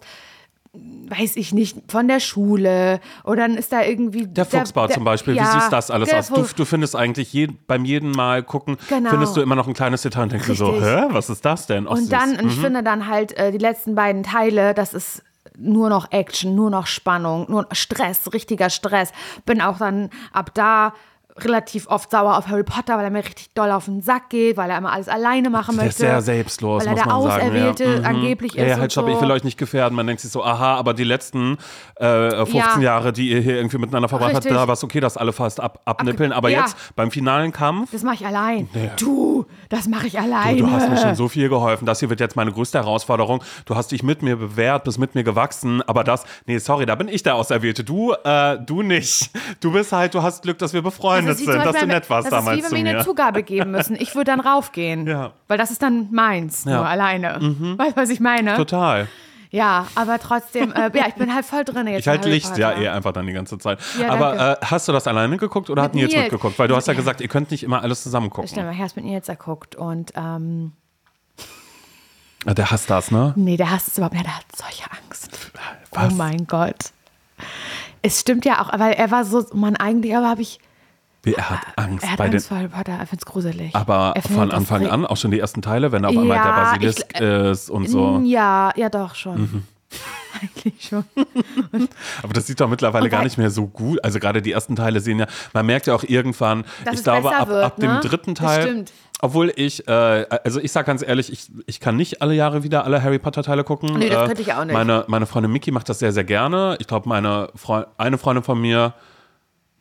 weiß 1.08 1.38
ich 1.38 1.54
nicht, 1.54 1.78
von 1.88 2.08
der 2.10 2.20
Schule 2.20 3.00
oder 3.24 3.44
dann 3.48 3.56
ist 3.56 3.72
da 3.72 3.82
irgendwie. 3.84 4.28
Der 4.28 4.46
Fuchsbau 4.46 4.88
zum 4.88 5.06
Beispiel, 5.06 5.36
wie 5.36 5.38
ja, 5.38 5.46
siehst 5.46 5.72
das 5.72 5.90
alles 5.90 6.10
der 6.10 6.20
aus? 6.20 6.28
Du, 6.30 6.44
du 6.56 6.66
findest 6.66 6.96
eigentlich 6.98 7.32
je, 7.32 7.48
beim 7.68 7.86
jeden 7.86 8.12
Mal 8.12 8.44
gucken, 8.44 8.76
Genau. 8.90 9.12
findest 9.12 9.38
du 9.38 9.42
immer 9.42 9.56
noch 9.56 9.68
ein 9.68 9.74
kleines 9.74 10.02
Detail 10.02 10.24
und 10.24 10.32
denkst 10.34 10.48
dir 10.48 10.56
so, 10.56 10.72
Richtig. 10.72 10.86
hä, 10.90 11.06
was 11.12 11.30
ist 11.30 11.46
das 11.46 11.68
denn? 11.68 11.86
Süß. 11.86 11.92
Und 12.00 12.12
dann, 12.12 12.32
und 12.32 12.48
ich 12.50 12.58
Mhm. 12.58 12.62
finde 12.62 12.84
dann 12.84 13.08
halt 13.08 13.38
äh, 13.38 13.52
die 13.52 13.58
letzten 13.58 13.96
beiden 13.96 14.24
Teile, 14.24 14.74
das 14.74 14.94
ist 14.94 15.24
nur 15.58 15.90
noch 15.90 16.12
Action, 16.12 16.56
nur 16.56 16.70
noch 16.70 16.88
Spannung, 16.88 17.46
nur 17.50 17.68
Stress, 17.72 18.34
richtiger 18.34 18.70
Stress. 18.70 19.12
Bin 19.46 19.62
auch 19.62 19.78
dann 19.78 20.10
ab 20.32 20.52
da 20.54 20.94
relativ 21.38 21.88
oft 21.88 22.12
sauer 22.12 22.38
auf 22.38 22.48
Harry 22.48 22.64
Potter, 22.64 22.98
weil 22.98 23.04
er 23.04 23.10
mir 23.10 23.24
richtig 23.24 23.54
doll 23.54 23.70
auf 23.72 23.86
den 23.86 24.02
Sack 24.02 24.30
geht, 24.30 24.56
weil 24.56 24.70
er 24.70 24.78
immer 24.78 24.94
alles 24.94 25.10
alleine 25.10 25.50
machen 25.50 25.76
Der 25.76 25.88
ist 25.88 26.00
möchte. 26.00 26.00
sehr 26.14 26.22
selbstlos, 26.22 26.86
weil 26.86 26.88
er 26.88 26.94
muss 26.94 27.04
der 27.04 27.14
man 27.14 27.24
sagen. 27.24 27.42
Auserwählte 27.42 27.84
ja. 27.84 28.00
Mhm. 28.00 28.06
angeblich 28.06 28.54
ja, 28.54 28.64
ist. 28.64 28.70
Ja, 28.70 28.78
halt, 28.78 28.92
stopp, 28.94 29.08
so. 29.08 29.12
ich 29.14 29.22
will 29.22 29.32
euch 29.32 29.44
nicht 29.44 29.58
gefährden. 29.58 29.96
Man 29.96 30.08
denkt 30.08 30.22
sich 30.22 30.32
so, 30.32 30.44
aha, 30.44 30.76
aber 30.76 30.94
die 30.94 31.04
letzten 31.04 31.58
äh, 31.98 32.30
15 32.46 32.56
Ja. 32.56 32.80
Jahre, 32.80 33.12
die 33.12 33.30
ihr 33.32 33.42
hier 33.42 33.58
irgendwie 33.58 33.78
miteinander 33.78 34.08
verbracht 34.08 34.34
habt, 34.34 34.46
da 34.46 34.68
war 34.68 34.74
es 34.74 34.84
okay, 34.84 35.02
dass 35.02 35.18
alle 35.18 35.34
fast 35.34 35.60
ab, 35.60 35.82
abnippeln. 35.84 36.32
Aber 36.32 36.50
jetzt 36.50 36.78
beim 36.96 37.12
finalen 37.12 37.52
Kampf, 37.52 37.92
Das 37.92 38.04
mache 38.04 38.16
ich 38.16 38.26
allein. 38.26 38.70
Du, 38.98 39.46
das 39.68 39.88
mache 39.90 40.08
ich 40.08 40.18
alleine. 40.18 40.58
Du, 40.58 40.68
du 40.68 40.72
hast 40.72 40.90
mir 40.90 40.98
schon 40.98 41.16
so 41.16 41.28
viel 41.28 41.50
geholfen. 41.50 41.86
Das 41.86 42.00
hier 42.00 42.10
wird 42.10 42.22
jetzt 42.22 42.38
meine 42.38 42.54
größte 42.54 42.78
Herausforderung. 42.78 43.44
Du 43.66 43.76
hast 43.76 43.92
dich 43.92 44.04
mit 44.04 44.22
mir 44.22 44.38
bewährt, 44.38 44.86
bist 44.86 45.00
mit 45.00 45.16
mir 45.16 45.26
gewachsen. 45.26 45.82
Aber 45.82 46.06
das, 46.06 46.24
nee, 46.46 46.60
sorry, 46.60 46.86
da 46.86 46.96
bin 46.96 47.10
ich 47.10 47.24
der 47.24 47.36
Auserwählte. 47.36 47.84
Du, 47.84 48.14
äh, 48.24 48.58
du 48.66 48.82
nicht. 48.84 49.32
Du 49.60 49.72
bist 49.74 49.92
halt, 49.92 50.14
du 50.14 50.22
hast 50.22 50.44
Glück, 50.44 50.58
dass 50.60 50.74
wir 50.74 50.82
befreundet 50.82 51.25
Das 51.28 51.38
sind, 51.38 51.48
dass 51.66 51.76
du 51.80 51.88
nett 51.88 52.10
warst 52.10 52.26
das 52.28 52.32
damals 52.32 52.60
ist 52.60 52.66
wie 52.72 52.72
wenn 52.72 52.78
wir 52.78 52.84
mir 52.92 52.98
eine 52.98 53.06
Zugabe 53.06 53.44
geben 53.44 53.72
müssen. 53.72 53.96
Ich 53.96 54.16
würde 54.16 54.32
dann 54.32 54.40
raufgehen. 54.40 55.06
Ja. 55.16 55.32
Weil 55.48 55.58
das 55.58 55.72
ist 55.72 55.82
dann 55.82 56.12
meins, 56.12 56.64
Ja. 56.66 56.72
Mhm. 56.72 56.78
nur 56.78 56.88
alleine. 56.88 57.34
Weißt 57.78 57.98
du, 57.98 58.02
was 58.02 58.10
ich 58.10 58.20
meine? 58.20 58.56
Total. 58.56 59.08
Ja, 59.52 59.88
aber 59.96 60.20
trotzdem, 60.20 60.74
äh, 60.74 60.90
ja, 60.98 61.06
ich 61.08 61.14
bin 61.14 61.34
halt 61.34 61.46
voll 61.46 61.64
drin 61.64 61.88
jetzt. 61.88 62.02
Ich 62.02 62.08
halt 62.10 62.26
Licht 62.26 62.58
ja 62.58 62.70
Potter. 62.72 62.82
eh 62.82 62.88
einfach 62.90 63.14
dann 63.14 63.26
die 63.26 63.32
ganze 63.32 63.58
Zeit. 63.58 63.80
Ja, 64.02 64.10
Aber 64.12 64.60
äh, 64.62 64.66
hast 64.66 64.88
du 64.88 64.92
das 64.92 65.08
alleine 65.08 65.38
geguckt 65.38 65.70
oder 65.70 65.82
hat 65.84 65.94
Mit 65.94 66.02
Nils 66.04 66.12
Nils. 66.14 66.24
mitgeguckt? 66.24 66.60
Weil 66.60 66.68
du 66.68 66.76
hast 66.76 66.88
ja 66.88 66.94
gesagt, 66.94 67.22
ihr 67.22 67.30
könnt 67.30 67.52
nicht 67.52 67.64
immer 67.64 67.82
alles 67.82 68.04
zusammen 68.04 68.30
gucken. 68.30 68.50
Stimmt, 68.50 68.66
mein 68.66 68.76
Herz 68.76 68.96
mit 68.98 69.06
Nils 69.06 69.30
erguckt 69.30 69.76
und 69.76 70.12
ähm, 70.16 70.74
Ah, 72.46 72.54
Der 72.54 72.70
hasst 72.70 72.90
das, 72.90 73.10
ne? 73.12 73.34
nee, 73.38 73.58
der 73.58 73.72
hasst 73.72 73.88
es 73.88 73.98
überhaupt 73.98 74.14
nicht, 74.14 74.26
der 74.26 74.36
hat 74.36 74.46
solche 74.56 74.84
Angst. 75.04 75.52
Was? 75.92 76.12
Oh 76.12 76.16
mein 76.16 76.46
Gott. 76.48 76.92
Es 78.02 78.20
stimmt 78.20 78.46
ja 78.46 78.62
auch, 78.62 78.78
weil 78.78 78.94
er 78.94 79.10
war 79.10 79.26
so, 79.26 79.46
man, 79.54 79.76
eigentlich 79.76 80.16
aber 80.16 80.28
habe 80.30 80.42
ich, 80.44 80.60
Er 81.26 81.50
hat 81.50 81.60
Angst 81.76 82.04
er 82.04 82.12
hat 82.12 82.18
bei 82.18 82.26
Angst 82.26 82.34
den. 82.34 82.42
vor 82.50 82.58
Harry 82.58 82.68
Potter, 82.70 82.94
er 82.94 83.08
findet 83.08 83.26
gruselig. 83.26 83.76
Aber 83.76 84.14
Er 84.16 84.22
von 84.22 84.52
Anfang 84.52 84.88
an, 84.88 85.06
auch 85.06 85.18
schon 85.18 85.32
die 85.32 85.40
ersten 85.40 85.62
Teile, 85.62 85.92
wenn 85.92 86.06
auf 86.06 86.16
einmal 86.18 86.38
Ja, 86.38 86.44
der 86.44 86.52
Basilisk 86.52 87.06
ich- 87.16 87.22
äh, 87.22 87.52
ist 87.52 87.70
und 87.70 87.90
so. 87.90 88.22
Ja, 88.26 88.72
ja 88.76 88.90
doch 88.90 89.16
schon. 89.16 89.42
Mhm. 89.42 89.64
Eigentlich 90.42 90.88
schon. 90.90 91.06
Aber 92.24 92.34
das 92.34 92.46
sieht 92.48 92.60
doch 92.60 92.68
mittlerweile 92.70 93.06
Und 93.06 93.10
gar 93.12 93.24
nicht 93.24 93.38
mehr 93.38 93.50
so 93.50 93.68
gut. 93.68 94.04
Also 94.04 94.20
gerade 94.20 94.42
die 94.42 94.52
ersten 94.52 94.76
Teile 94.76 95.00
sehen 95.00 95.20
ja, 95.20 95.28
man 95.54 95.66
merkt 95.66 95.88
ja 95.88 95.96
auch 95.96 96.04
irgendwann, 96.04 96.66
Dass 96.84 96.96
ich 96.96 97.04
glaube, 97.04 97.34
ab, 97.36 97.48
wird, 97.48 97.64
ab 97.64 97.76
dem 97.78 97.94
ne? 97.94 98.00
dritten 98.02 98.34
Das 98.36 98.44
Teil. 98.46 98.62
stimmt. 98.64 98.92
Obwohl 99.22 99.54
ich, 99.56 99.88
äh, 99.88 99.92
also 100.44 100.60
ich 100.60 100.74
sage 100.74 100.86
ganz 100.88 101.02
ehrlich, 101.02 101.32
ich, 101.32 101.50
ich 101.68 101.80
kann 101.80 101.96
nicht 101.96 102.22
alle 102.22 102.34
Jahre 102.34 102.64
wieder 102.64 102.84
alle 102.84 103.02
Harry 103.02 103.18
Potter 103.18 103.44
Teile 103.44 103.64
gucken. 103.64 103.98
Nee, 103.98 104.10
das 104.10 104.24
Äh, 104.24 104.28
könnte 104.28 104.42
ich 104.42 104.54
auch 104.54 104.66
nicht. 104.66 104.74
Meine, 104.74 105.06
meine 105.08 105.26
Freundin 105.26 105.52
Miki 105.54 105.72
macht 105.72 105.88
das 105.88 106.00
sehr, 106.00 106.12
sehr 106.12 106.26
gerne. 106.26 106.76
Ich 106.80 106.88
glaube, 106.88 107.08
meine 107.08 107.50
Freu 107.56 107.86
eine 107.98 108.18
Freundin 108.18 108.44
von 108.44 108.60
mir, 108.60 108.94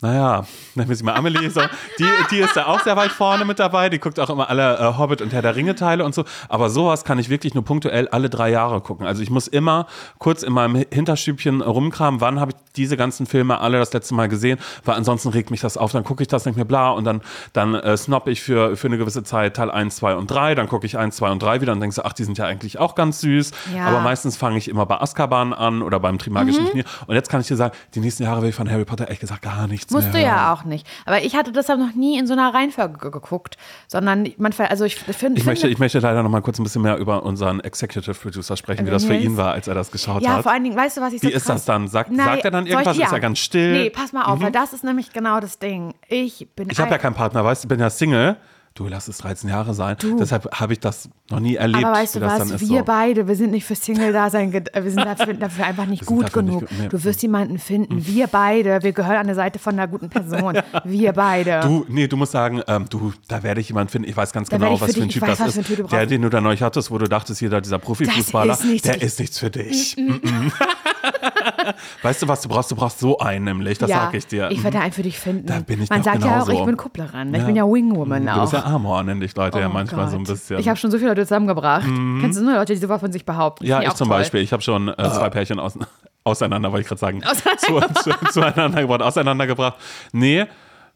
naja, 0.01 0.45
nennen 0.75 0.89
wir 0.89 0.95
sie 0.95 1.03
mal 1.03 1.13
Amelie, 1.15 1.49
so, 1.49 1.61
die, 1.99 2.05
die 2.29 2.37
ist 2.37 2.55
da 2.55 2.65
auch 2.65 2.81
sehr 2.81 2.95
weit 2.97 3.11
vorne 3.11 3.45
mit 3.45 3.59
dabei. 3.59 3.89
Die 3.89 3.97
guckt 3.99 4.19
auch 4.19 4.29
immer 4.29 4.49
alle 4.49 4.77
äh, 4.77 4.97
Hobbit 4.97 5.21
und 5.21 5.33
Herr 5.33 5.41
der 5.41 5.55
Ringe 5.55 5.73
Teile 5.73 6.03
und 6.03 6.13
so. 6.13 6.25
Aber 6.49 6.69
sowas 6.69 7.05
kann 7.05 7.17
ich 7.17 7.29
wirklich 7.29 7.53
nur 7.53 7.63
punktuell 7.63 8.07
alle 8.09 8.29
drei 8.29 8.49
Jahre 8.49 8.81
gucken. 8.81 9.07
Also 9.07 9.23
ich 9.23 9.29
muss 9.29 9.47
immer 9.47 9.87
kurz 10.19 10.43
in 10.43 10.51
meinem 10.53 10.83
Hinterstübchen 10.91 11.61
rumkramen, 11.61 12.19
wann 12.21 12.39
habe 12.39 12.51
ich 12.51 12.57
diese 12.75 12.97
ganzen 12.97 13.25
Filme 13.25 13.59
alle 13.61 13.79
das 13.79 13.93
letzte 13.93 14.13
Mal 14.15 14.27
gesehen, 14.27 14.59
weil 14.83 14.95
ansonsten 14.95 15.29
regt 15.29 15.49
mich 15.49 15.61
das 15.61 15.77
auf. 15.77 15.93
Dann 15.93 16.03
gucke 16.03 16.21
ich 16.21 16.27
das 16.27 16.45
nicht 16.45 16.55
mehr 16.57 16.65
bla 16.65 16.89
und 16.91 17.05
dann, 17.05 17.21
dann 17.53 17.73
äh, 17.73 17.95
snopp 17.95 18.27
ich 18.27 18.41
für, 18.43 18.75
für 18.75 18.87
eine 18.87 18.97
gewisse 18.97 19.23
Zeit 19.23 19.55
Teil 19.55 19.71
1, 19.71 19.95
2 19.95 20.15
und 20.15 20.29
3. 20.29 20.55
Dann 20.55 20.67
gucke 20.67 20.85
ich 20.85 20.97
1, 20.97 21.15
2 21.15 21.31
und 21.31 21.41
3 21.41 21.61
wieder 21.61 21.71
und 21.71 21.79
denke 21.79 21.95
so, 21.95 22.03
ach, 22.03 22.13
die 22.13 22.25
sind 22.25 22.37
ja 22.37 22.45
eigentlich 22.45 22.77
auch 22.79 22.95
ganz 22.95 23.21
süß. 23.21 23.51
Ja. 23.73 23.85
Aber 23.87 24.01
meistens 24.01 24.35
fange 24.35 24.57
ich 24.57 24.67
immer 24.67 24.85
bei 24.85 24.99
Azkaban 24.99 25.53
an 25.53 25.81
oder 25.81 25.99
beim 26.01 26.17
Trimagischen 26.17 26.63
Mhm. 26.63 26.67
Turnier. 26.67 26.85
Und 27.07 27.15
jetzt 27.15 27.29
kann 27.29 27.41
ich 27.41 27.47
dir 27.47 27.55
sagen, 27.55 27.73
die 27.95 28.01
nächsten 28.01 28.23
Jahre 28.23 28.41
will 28.41 28.49
ich 28.49 28.55
von 28.55 28.69
Harry 28.69 28.85
Potter 28.85 29.05
ehrlich 29.05 29.19
gesagt 29.19 29.41
gar 29.41 29.67
nichts 29.67 29.84
Musst 29.91 30.13
du 30.13 30.19
ja 30.19 30.53
auch 30.53 30.63
nicht. 30.63 30.87
Aber 31.05 31.21
ich 31.21 31.35
hatte 31.35 31.51
das 31.51 31.69
aber 31.69 31.83
noch 31.85 31.95
nie 31.95 32.17
in 32.17 32.27
so 32.27 32.33
einer 32.33 32.53
Reihenfolge 32.53 32.97
ge- 32.97 33.11
geguckt, 33.11 33.57
sondern 33.87 34.27
man, 34.37 34.53
also 34.57 34.85
ich 34.85 34.95
finde, 34.95 35.39
Ich 35.39 35.45
möchte, 35.45 35.67
ich 35.67 35.77
möchte 35.79 35.99
leider 35.99 36.23
noch 36.23 36.29
mal 36.29 36.41
kurz 36.41 36.59
ein 36.59 36.63
bisschen 36.63 36.81
mehr 36.81 36.97
über 36.97 37.23
unseren 37.23 37.59
Executive 37.59 38.13
Producer 38.15 38.57
sprechen, 38.57 38.85
wie 38.85 38.91
das 38.91 39.05
für 39.05 39.15
ihn 39.15 39.37
war, 39.37 39.53
als 39.53 39.67
er 39.67 39.75
das 39.75 39.91
geschaut 39.91 40.21
ja, 40.21 40.35
hat. 40.37 40.43
vor 40.43 40.51
allen 40.51 40.63
Dingen, 40.63 40.75
weißt 40.75 40.97
du, 40.97 41.01
was 41.01 41.13
ich 41.13 41.21
so 41.21 41.27
Wie 41.27 41.31
ist 41.33 41.47
das 41.49 41.65
dann? 41.65 41.87
Sagt, 41.87 42.11
Nein, 42.11 42.25
sagt 42.25 42.45
er 42.45 42.51
dann 42.51 42.63
soll 42.63 42.67
ich- 42.67 42.73
irgendwas? 42.73 42.97
ja. 42.97 43.05
Ist 43.05 43.11
er 43.13 43.19
ganz 43.19 43.39
still? 43.39 43.71
Nee, 43.73 43.89
pass 43.89 44.13
mal 44.13 44.23
auf, 44.23 44.41
weil 44.41 44.51
das 44.51 44.73
ist 44.73 44.83
nämlich 44.83 45.11
genau 45.13 45.39
das 45.39 45.59
Ding. 45.59 45.93
Ich 46.07 46.47
bin 46.55 46.69
ich 46.69 46.79
habe 46.79 46.89
ja 46.89 46.95
ein- 46.95 47.01
keinen 47.01 47.13
Partner, 47.15 47.43
weißt 47.43 47.63
du, 47.63 47.67
ich 47.67 47.69
bin 47.69 47.79
ja 47.79 47.89
Single. 47.89 48.37
Du, 48.77 48.89
lass 48.89 49.07
es 49.07 49.19
13 49.19 49.49
Jahre 49.49 49.73
sein. 49.73 49.95
Deshalb 50.19 50.49
habe 50.59 50.73
ich 50.73 50.81
das 50.81 51.07
noch 51.29 51.39
nie 51.39 51.55
erlebt, 51.55 51.85
aber 51.85 51.95
weißt 51.95 52.17
du 52.17 52.19
was, 52.21 52.59
wir 52.59 52.79
so. 52.79 52.83
beide, 52.83 53.25
wir 53.25 53.35
sind 53.37 53.51
nicht 53.51 53.63
für 53.63 53.73
Single-Dasein, 53.73 54.53
äh, 54.53 54.83
wir 54.83 54.91
sind 54.91 55.05
dafür, 55.05 55.33
dafür 55.39 55.65
einfach 55.65 55.85
nicht 55.85 56.05
gut 56.05 56.23
nicht 56.23 56.33
genug. 56.33 56.59
gut, 56.59 56.69
nee. 56.77 56.89
Du 56.89 57.01
wirst 57.05 57.21
jemanden 57.21 57.57
finden, 57.57 58.05
wir 58.05 58.27
beide, 58.27 58.83
wir 58.83 58.91
gehören 58.91 59.15
an 59.15 59.27
der 59.27 59.35
Seite 59.35 59.59
von 59.59 59.75
einer 59.75 59.87
guten 59.87 60.09
Person. 60.09 60.59
Wir 60.83 61.13
beide. 61.13 61.61
Du, 61.61 61.85
nee, 61.87 62.07
du 62.07 62.17
musst 62.17 62.33
sagen, 62.33 62.61
ähm, 62.67 62.85
du, 62.89 63.13
da 63.29 63.43
werde 63.43 63.61
ich 63.61 63.69
jemanden 63.69 63.91
finden. 63.91 64.09
Ich 64.09 64.17
weiß 64.17 64.33
ganz 64.33 64.49
Da 64.49 64.57
genau, 64.57 64.73
was 64.79 64.91
für 64.91 64.97
für 64.97 65.01
ein 65.03 65.07
dich- 65.07 65.15
ich 65.15 65.21
Typ 65.21 65.29
weiß, 65.29 65.37
das 65.37 65.55
ein 65.55 65.61
ist. 65.61 65.67
Typ 65.67 65.77
du 65.77 65.83
Der, 65.87 66.05
den 66.05 66.21
du 66.21 66.29
da 66.29 66.41
neulich 66.41 66.61
hattest, 66.61 66.91
wo 66.91 66.97
du 66.97 67.07
dachtest, 67.07 67.39
hier, 67.39 67.49
da 67.49 67.61
dieser 67.61 67.79
Profifußballer, 67.79 68.57
ist 68.61 68.85
der 68.85 69.01
ist 69.01 69.19
nichts 69.21 69.39
für 69.39 69.49
dich. 69.49 69.95
Mhm. 69.97 70.51
weißt 72.01 72.21
du, 72.23 72.27
was 72.27 72.41
du 72.41 72.49
brauchst? 72.49 72.71
Du 72.71 72.75
brauchst 72.75 72.99
so 72.99 73.17
einen 73.19 73.45
nämlich, 73.45 73.77
das 73.77 73.89
ja, 73.89 74.01
sag 74.01 74.13
ich 74.15 74.27
dir. 74.27 74.49
Ich 74.51 74.63
werde 74.63 74.79
einen 74.79 74.91
für 74.91 75.01
dich 75.03 75.17
finden. 75.17 75.47
Da 75.47 75.59
bin 75.59 75.81
ich 75.81 75.89
Man 75.89 76.03
sagt 76.03 76.21
ja 76.23 76.41
auch, 76.41 76.45
genauso. 76.45 76.51
ich 76.59 76.65
bin 76.65 76.77
Kupplerin. 76.77 77.33
Ich 77.33 77.39
Ja. 77.39 77.45
bin 77.45 77.55
ja 77.55 77.63
Wingwoman 77.65 78.25
Du 78.25 78.31
auch. 78.31 78.64
Ja 78.69 78.75
Amor, 78.75 79.03
nennen 79.03 79.21
dich 79.21 79.35
Leute 79.35 79.59
ja 79.59 79.67
Oh 79.67 79.73
manchmal 79.73 80.07
so 80.09 80.15
ein 80.17 80.23
Gott. 80.23 80.33
bisschen. 80.35 80.59
Ich 80.59 80.67
habe 80.67 80.77
schon 80.77 80.89
so 80.91 80.97
viele 80.97 81.09
Leute 81.09 81.21
zusammengebracht. 81.23 81.85
Kennst 81.85 82.39
du 82.39 82.43
nur 82.43 82.53
Leute, 82.55 82.73
die 82.73 82.79
sowas 82.79 82.99
von 82.99 83.11
sich 83.11 83.25
behaupten? 83.25 83.65
ja, 83.65 83.81
ich 83.81 83.93
zum 83.93 84.07
toll. 84.07 84.17
Beispiel. 84.17 84.41
Ich 84.41 84.51
habe 84.53 84.61
schon 84.63 84.87
äh, 84.89 85.09
zwei 85.11 85.29
Pärchen 85.29 85.59
aus, 85.59 85.77
auseinander, 86.23 86.71
wollte 86.71 86.81
ich 86.81 86.87
gerade 86.87 86.99
sagen. 86.99 87.21
Zu, 87.57 87.79
zu, 88.03 88.11
zueinander 88.31 88.81
gebracht, 88.81 89.01
auseinandergebracht. 89.01 89.75
Nee, 90.11 90.45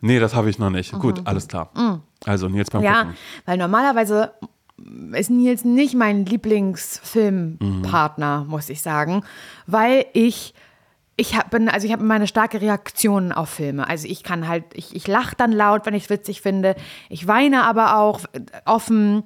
nee, 0.02 0.20
das 0.20 0.34
habe 0.36 0.50
ich 0.50 0.58
noch 0.60 0.70
nicht. 0.72 0.92
Gut, 0.94 1.22
alles 1.26 1.48
klar. 1.48 1.70
Also 2.26 2.48
Nils 2.50 2.70
beim 2.72 2.82
Mhm. 2.82 2.86
Ja, 2.86 3.00
Gucken. 3.04 3.18
weil 3.46 3.58
normalerweise 3.58 4.32
ist 5.14 5.30
Nils 5.30 5.64
nicht 5.66 5.94
mein 5.96 6.26
Lieblingsfilmpartner, 6.26 8.46
muss 8.48 8.70
ich 8.70 8.82
sagen, 8.82 9.24
weil 9.68 10.06
ich 10.14 10.54
ich 11.20 11.36
hab, 11.36 11.50
bin, 11.50 11.68
also 11.68 11.86
ich 11.86 11.92
habe 11.92 12.04
meine 12.04 12.28
starke 12.28 12.62
Reaktion 12.62 13.34
auf 13.34 13.50
Filme. 13.50 13.88
Also 13.88 14.08
ich 14.08 14.24
kann 14.24 14.48
halt, 14.48 14.64
ich, 14.74 14.96
ich 14.96 15.06
lache 15.06 15.36
dann 15.36 15.52
laut, 15.52 15.86
wenn 15.86 15.94
ich 15.94 16.04
es 16.04 16.10
witzig 16.10 16.42
finde. 16.42 16.76
Ich 17.10 17.28
weine 17.28 17.64
aber 17.64 17.98
auch 17.98 18.22
äh, 18.32 18.40
offen 18.64 19.24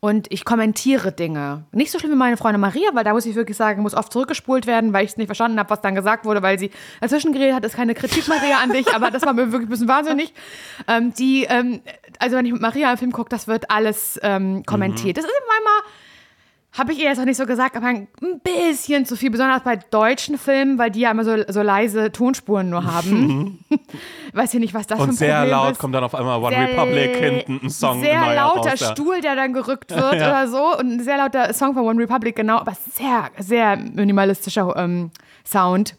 und 0.00 0.26
ich 0.32 0.44
kommentiere 0.44 1.12
Dinge. 1.12 1.64
Nicht 1.70 1.92
so 1.92 2.00
schlimm 2.00 2.10
wie 2.10 2.16
meine 2.16 2.36
Freundin 2.36 2.60
Maria, 2.60 2.90
weil 2.94 3.04
da 3.04 3.12
muss 3.12 3.26
ich 3.26 3.36
wirklich 3.36 3.56
sagen, 3.56 3.82
muss 3.82 3.94
oft 3.94 4.12
zurückgespult 4.12 4.66
werden, 4.66 4.92
weil 4.92 5.04
ich 5.04 5.12
es 5.12 5.16
nicht 5.18 5.28
verstanden 5.28 5.60
habe, 5.60 5.70
was 5.70 5.80
dann 5.80 5.94
gesagt 5.94 6.24
wurde, 6.24 6.42
weil 6.42 6.58
sie 6.58 6.70
dazwischen 7.00 7.32
geredet 7.32 7.54
hat. 7.54 7.64
Ist 7.64 7.76
keine 7.76 7.94
Kritik, 7.94 8.26
Maria, 8.26 8.58
an 8.58 8.72
dich, 8.72 8.92
aber 8.92 9.12
das 9.12 9.22
war 9.22 9.32
mir 9.32 9.52
wirklich 9.52 9.68
ein 9.68 9.70
bisschen 9.70 9.88
wahnsinnig. 9.88 10.34
Ähm, 10.88 11.14
die, 11.14 11.44
ähm, 11.44 11.80
also 12.18 12.36
wenn 12.36 12.46
ich 12.46 12.52
mit 12.52 12.60
Maria 12.60 12.88
einen 12.88 12.98
Film 12.98 13.12
gucke, 13.12 13.28
das 13.30 13.46
wird 13.46 13.70
alles 13.70 14.18
ähm, 14.22 14.64
kommentiert. 14.66 15.16
Das 15.16 15.24
ist 15.24 15.32
manchmal 15.48 15.92
habe 16.78 16.92
ich 16.92 16.98
ihr 16.98 17.06
jetzt 17.06 17.18
auch 17.18 17.24
nicht 17.24 17.36
so 17.36 17.46
gesagt, 17.46 17.76
aber 17.76 17.86
ein 17.86 18.08
bisschen 18.42 19.06
zu 19.06 19.16
viel, 19.16 19.30
besonders 19.30 19.62
bei 19.62 19.76
deutschen 19.76 20.36
Filmen, 20.38 20.78
weil 20.78 20.90
die 20.90 21.00
ja 21.00 21.10
immer 21.10 21.24
so, 21.24 21.36
so 21.48 21.62
leise 21.62 22.12
Tonspuren 22.12 22.68
nur 22.68 22.84
haben. 22.84 23.64
Weiß 24.34 24.52
ich 24.54 24.60
nicht, 24.60 24.74
was 24.74 24.86
das 24.86 24.98
für 24.98 25.04
Und 25.04 25.10
ein 25.10 25.16
sehr 25.16 25.36
Problem 25.36 25.50
laut 25.50 25.72
ist. 25.72 25.78
kommt 25.78 25.94
dann 25.94 26.04
auf 26.04 26.14
einmal 26.14 26.38
One 26.42 26.54
Sehr- 26.54 26.68
Republic 26.68 27.16
hinten 27.16 27.60
ein 27.66 27.70
Song. 27.70 28.00
Sehr 28.00 28.34
lauter 28.34 28.70
raus, 28.72 28.80
ja. 28.80 28.90
Stuhl, 28.92 29.20
der 29.20 29.36
dann 29.36 29.52
gerückt 29.54 29.90
wird 29.94 30.14
oder 30.14 30.48
so. 30.48 30.76
Und 30.78 30.92
ein 30.92 31.00
sehr 31.02 31.16
lauter 31.16 31.52
Song 31.54 31.72
von 31.74 31.84
One 31.84 32.00
Republic, 32.02 32.36
genau. 32.36 32.58
Aber 32.58 32.72
sehr, 32.94 33.30
sehr 33.38 33.76
minimalistischer 33.76 34.74
ähm, 34.76 35.10
Sound. 35.46 35.96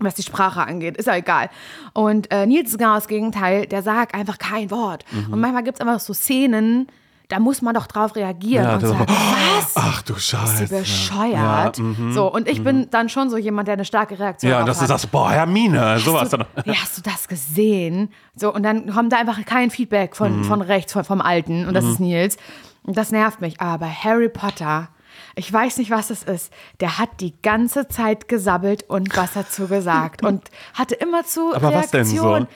Was 0.00 0.14
die 0.16 0.22
Sprache 0.22 0.60
angeht, 0.60 0.96
ist 0.96 1.06
ja 1.06 1.14
egal. 1.16 1.50
Und 1.92 2.28
äh, 2.32 2.46
Nils 2.46 2.70
ist 2.72 2.78
genau 2.78 2.96
das 2.96 3.06
Gegenteil, 3.06 3.66
der 3.66 3.80
sagt 3.82 4.14
einfach 4.14 4.38
kein 4.38 4.70
Wort. 4.72 5.04
Mhm. 5.12 5.32
Und 5.32 5.40
manchmal 5.40 5.62
gibt 5.62 5.78
es 5.78 5.86
einfach 5.86 6.00
so 6.00 6.12
Szenen, 6.12 6.88
da 7.28 7.38
muss 7.38 7.62
man 7.62 7.74
doch 7.74 7.86
drauf 7.86 8.16
reagieren 8.16 8.64
Ja, 8.64 8.74
und 8.74 8.80
sagen, 8.86 9.06
was? 9.08 9.72
Ach 9.76 10.02
du 10.02 10.14
Scheiße. 10.14 10.64
Ist 10.64 10.72
die 10.72 10.76
bescheuert? 10.76 11.78
Ja, 11.78 11.82
mhm, 11.82 12.12
so, 12.12 12.30
und 12.32 12.48
ich 12.48 12.62
bin 12.62 12.88
dann 12.90 13.08
schon 13.08 13.30
so 13.30 13.36
jemand, 13.38 13.66
der 13.68 13.72
eine 13.74 13.84
starke 13.84 14.18
Reaktion 14.18 14.50
Ja, 14.52 14.60
auf 14.60 14.66
dass 14.66 14.76
du 14.78 14.82
hat. 14.82 14.88
sagst, 14.88 15.10
boah, 15.10 15.30
Hermine, 15.30 15.98
sowas. 16.00 16.30
Du, 16.30 16.36
ja, 16.64 16.74
hast 16.82 16.98
du 16.98 17.02
das 17.02 17.26
gesehen? 17.28 18.10
So, 18.36 18.52
und 18.52 18.62
dann 18.62 18.90
kommt 18.92 19.12
da 19.12 19.16
einfach 19.18 19.42
kein 19.46 19.70
Feedback 19.70 20.16
von, 20.16 20.38
Mhm. 20.40 20.44
von 20.44 20.60
rechts, 20.62 20.92
von, 20.92 21.04
vom 21.04 21.20
Alten. 21.20 21.66
Und 21.66 21.74
das 21.74 21.84
ist 21.84 21.98
Nils. 22.00 22.36
Und 22.82 22.96
das 22.98 23.10
nervt 23.10 23.40
mich. 23.40 23.60
Aber 23.60 23.86
Harry 23.88 24.28
Potter, 24.28 24.88
ich 25.34 25.50
weiß 25.50 25.78
nicht, 25.78 25.90
was 25.90 26.10
es 26.10 26.22
ist. 26.24 26.52
Der 26.80 26.98
hat 26.98 27.08
die 27.20 27.34
ganze 27.40 27.88
Zeit 27.88 28.28
gesabbelt 28.28 28.84
und 28.88 29.16
was 29.16 29.32
dazu 29.32 29.66
gesagt. 29.66 30.22
und 30.26 30.42
hatte 30.74 30.94
immer 30.94 31.24
zu 31.24 31.54
Aber 31.54 31.72
was 31.72 31.90
denn 31.90 32.04
so? 32.04 32.46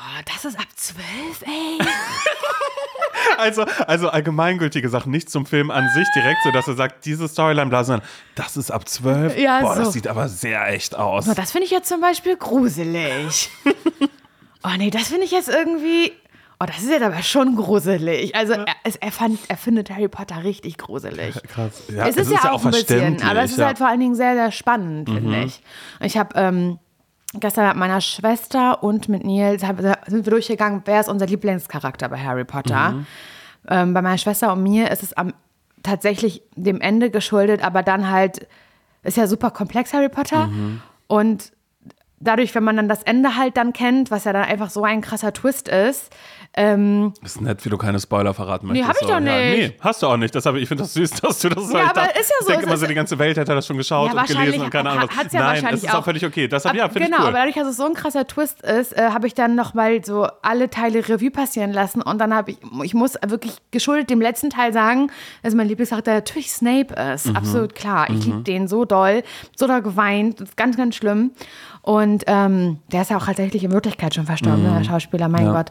Oh, 0.00 0.22
das 0.32 0.44
ist 0.44 0.58
ab 0.58 0.68
zwölf, 0.76 1.42
ey. 1.42 1.78
Also, 3.36 3.64
also 3.86 4.08
allgemeingültige 4.08 4.88
Sachen, 4.88 5.10
nicht 5.10 5.30
zum 5.30 5.44
Film 5.44 5.70
an 5.70 5.88
sich 5.94 6.06
direkt, 6.14 6.38
so 6.44 6.50
dass 6.50 6.66
er 6.68 6.74
sagt, 6.74 7.04
diese 7.04 7.28
Storyline, 7.28 7.68
bla, 7.68 7.84
sondern 7.84 8.06
das 8.34 8.56
ist 8.56 8.70
ab 8.70 8.88
zwölf. 8.88 9.36
Ja, 9.36 9.60
Boah, 9.60 9.76
so. 9.76 9.84
das 9.84 9.92
sieht 9.92 10.06
aber 10.06 10.28
sehr 10.28 10.66
echt 10.68 10.96
aus. 10.96 11.26
So, 11.26 11.34
das 11.34 11.52
finde 11.52 11.66
ich 11.66 11.70
jetzt 11.70 11.88
zum 11.88 12.00
Beispiel 12.00 12.36
gruselig. 12.36 13.50
oh 14.64 14.70
nee, 14.76 14.90
das 14.90 15.08
finde 15.08 15.24
ich 15.24 15.30
jetzt 15.30 15.48
irgendwie. 15.48 16.12
Oh, 16.60 16.64
das 16.66 16.78
ist 16.78 16.90
jetzt 16.90 17.02
aber 17.02 17.22
schon 17.22 17.54
gruselig. 17.54 18.34
Also 18.34 18.54
er, 18.54 18.66
es, 18.82 18.96
er, 18.96 19.12
fand, 19.12 19.38
er 19.48 19.56
findet 19.56 19.90
Harry 19.90 20.08
Potter 20.08 20.42
richtig 20.42 20.76
gruselig. 20.78 21.36
Krass. 21.48 21.82
Ja, 21.88 22.08
es 22.08 22.16
ist 22.16 22.32
ja, 22.32 22.50
auch 22.50 22.64
ein 22.64 22.70
bisschen, 22.72 23.22
aber 23.22 23.42
es 23.42 23.52
ist 23.52 23.58
ja. 23.58 23.64
Mhm. 23.64 23.66
halt 23.68 23.78
vor 23.78 23.88
allen 23.88 24.00
Dingen 24.00 24.14
sehr, 24.16 24.34
sehr 24.34 24.50
spannend, 24.52 25.08
finde 25.08 25.44
ich. 25.44 25.60
Und 26.00 26.06
Ich 26.06 26.16
habe 26.16 26.30
ähm, 26.34 26.78
gestern 27.34 27.68
mit 27.68 27.76
meiner 27.76 28.00
Schwester 28.00 28.82
und 28.82 29.08
mit 29.08 29.24
Nils 29.24 29.62
sind 29.62 30.24
wir 30.24 30.30
durchgegangen, 30.30 30.82
wer 30.84 31.00
ist 31.00 31.08
unser 31.08 31.26
Lieblingscharakter 31.26 32.08
bei 32.08 32.18
Harry 32.18 32.44
Potter. 32.44 32.92
Mhm. 32.92 33.06
Ähm, 33.68 33.94
bei 33.94 34.02
meiner 34.02 34.18
Schwester 34.18 34.52
und 34.52 34.62
mir 34.62 34.90
ist 34.90 35.02
es 35.02 35.12
am, 35.12 35.34
tatsächlich 35.82 36.42
dem 36.54 36.80
Ende 36.80 37.10
geschuldet, 37.10 37.62
aber 37.62 37.82
dann 37.82 38.10
halt, 38.10 38.46
ist 39.02 39.16
ja 39.16 39.26
super 39.26 39.50
komplex, 39.50 39.92
Harry 39.92 40.08
Potter. 40.08 40.46
Mhm. 40.46 40.80
Und 41.06 41.52
dadurch, 42.20 42.54
wenn 42.54 42.64
man 42.64 42.76
dann 42.76 42.88
das 42.88 43.02
Ende 43.02 43.36
halt 43.36 43.56
dann 43.56 43.72
kennt, 43.72 44.10
was 44.10 44.24
ja 44.24 44.32
dann 44.32 44.44
einfach 44.44 44.70
so 44.70 44.84
ein 44.84 45.00
krasser 45.00 45.32
Twist 45.32 45.68
ist, 45.68 46.14
ähm, 46.58 47.12
Ist 47.24 47.40
nett, 47.40 47.64
wie 47.64 47.68
du 47.68 47.78
keine 47.78 48.00
Spoiler 48.00 48.34
verraten 48.34 48.66
Nee, 48.66 48.80
möchtest. 48.80 48.88
hab 48.88 48.96
ich 49.00 49.06
doch 49.08 49.14
Ja, 49.14 49.20
nicht. 49.20 49.58
nee, 49.70 49.76
hast 49.80 50.02
du 50.02 50.06
auch 50.08 50.16
nicht. 50.16 50.34
Deshalb, 50.34 50.56
ich 50.56 50.66
finde 50.66 50.82
das 50.82 50.94
süß, 50.94 51.10
dass 51.22 51.38
du 51.38 51.48
das 51.50 51.72
Ja, 51.72 51.84
aber 51.90 51.92
dachte- 52.02 52.18
ist 52.20 52.30
ja 52.30 52.36
so, 52.40 52.40
Ich 52.40 52.46
denke 52.48 52.66
immer 52.66 52.76
so, 52.76 52.86
die 52.86 52.94
ganze 52.94 53.18
Welt 53.18 53.36
hätte 53.36 53.54
das 53.54 53.66
schon 53.66 53.76
geschaut 53.76 54.12
Ja, 54.12 54.20
und 54.20 54.26
gelesen 54.26 54.62
und 54.62 54.70
keine 54.70 54.90
Ahnung. 54.90 55.08
was. 55.08 55.16
hat's 55.16 55.32
ja 55.32 55.40
Nein, 55.40 55.48
wahrscheinlich 55.48 55.82
es 55.82 55.88
ist 55.88 55.94
auch 55.94 56.00
auch. 56.00 56.04
völlig 56.04 56.24
okay. 56.26 56.48
Deshalb, 56.48 56.74
ja, 56.76 56.88
finde 56.88 57.04
genau, 57.06 57.16
ich 57.18 57.22
cool. 57.22 57.28
aber 57.28 57.38
dadurch, 57.38 57.54
dass 57.54 57.68
es 57.68 57.76
so 57.76 57.86
ein 57.86 57.94
krasser 57.94 58.26
Twist 58.26 58.62
ist, 58.62 58.96
äh, 58.96 59.10
habe 59.10 59.26
ich 59.28 59.34
dann 59.34 59.54
nochmal 59.54 60.04
so 60.04 60.26
alle 60.42 60.68
Teile 60.68 61.08
Revue 61.08 61.30
passieren 61.30 61.72
lassen 61.72 62.02
und 62.02 62.18
dann 62.18 62.34
habe 62.34 62.50
ich, 62.50 62.58
ich 62.82 62.94
muss 62.94 63.14
wirklich 63.26 63.52
geschuldet 63.70 64.10
dem 64.10 64.20
letzten 64.20 64.50
Teil 64.50 64.72
sagen, 64.72 65.10
dass 65.42 65.54
mein 65.54 65.68
Lieblingscharakter 65.68 66.12
natürlich 66.14 66.50
Snape 66.50 66.92
ist. 67.14 67.26
Mhm. 67.26 67.36
Absolut 67.36 67.74
klar. 67.74 68.08
Ich 68.10 68.24
liebe 68.26 68.40
den 68.42 68.66
so 68.68 68.84
doll, 68.84 69.22
so 69.56 69.66
doll 69.66 69.82
geweint, 69.82 70.40
das 70.40 70.48
ist 70.50 70.56
ganz, 70.56 70.76
ganz 70.76 70.96
schlimm. 70.96 71.30
Und 71.82 72.24
ähm, 72.26 72.78
der 72.92 73.02
ist 73.02 73.10
ja 73.10 73.16
auch 73.16 73.24
tatsächlich 73.24 73.64
in 73.64 73.72
Wirklichkeit 73.72 74.14
schon 74.14 74.26
verstorben, 74.26 74.62
ne, 74.62 74.78
der 74.78 74.84
Schauspieler, 74.84 75.28
mein 75.28 75.42
Mhm. 75.42 75.46
Ja. 75.48 75.52
Gott. 75.54 75.70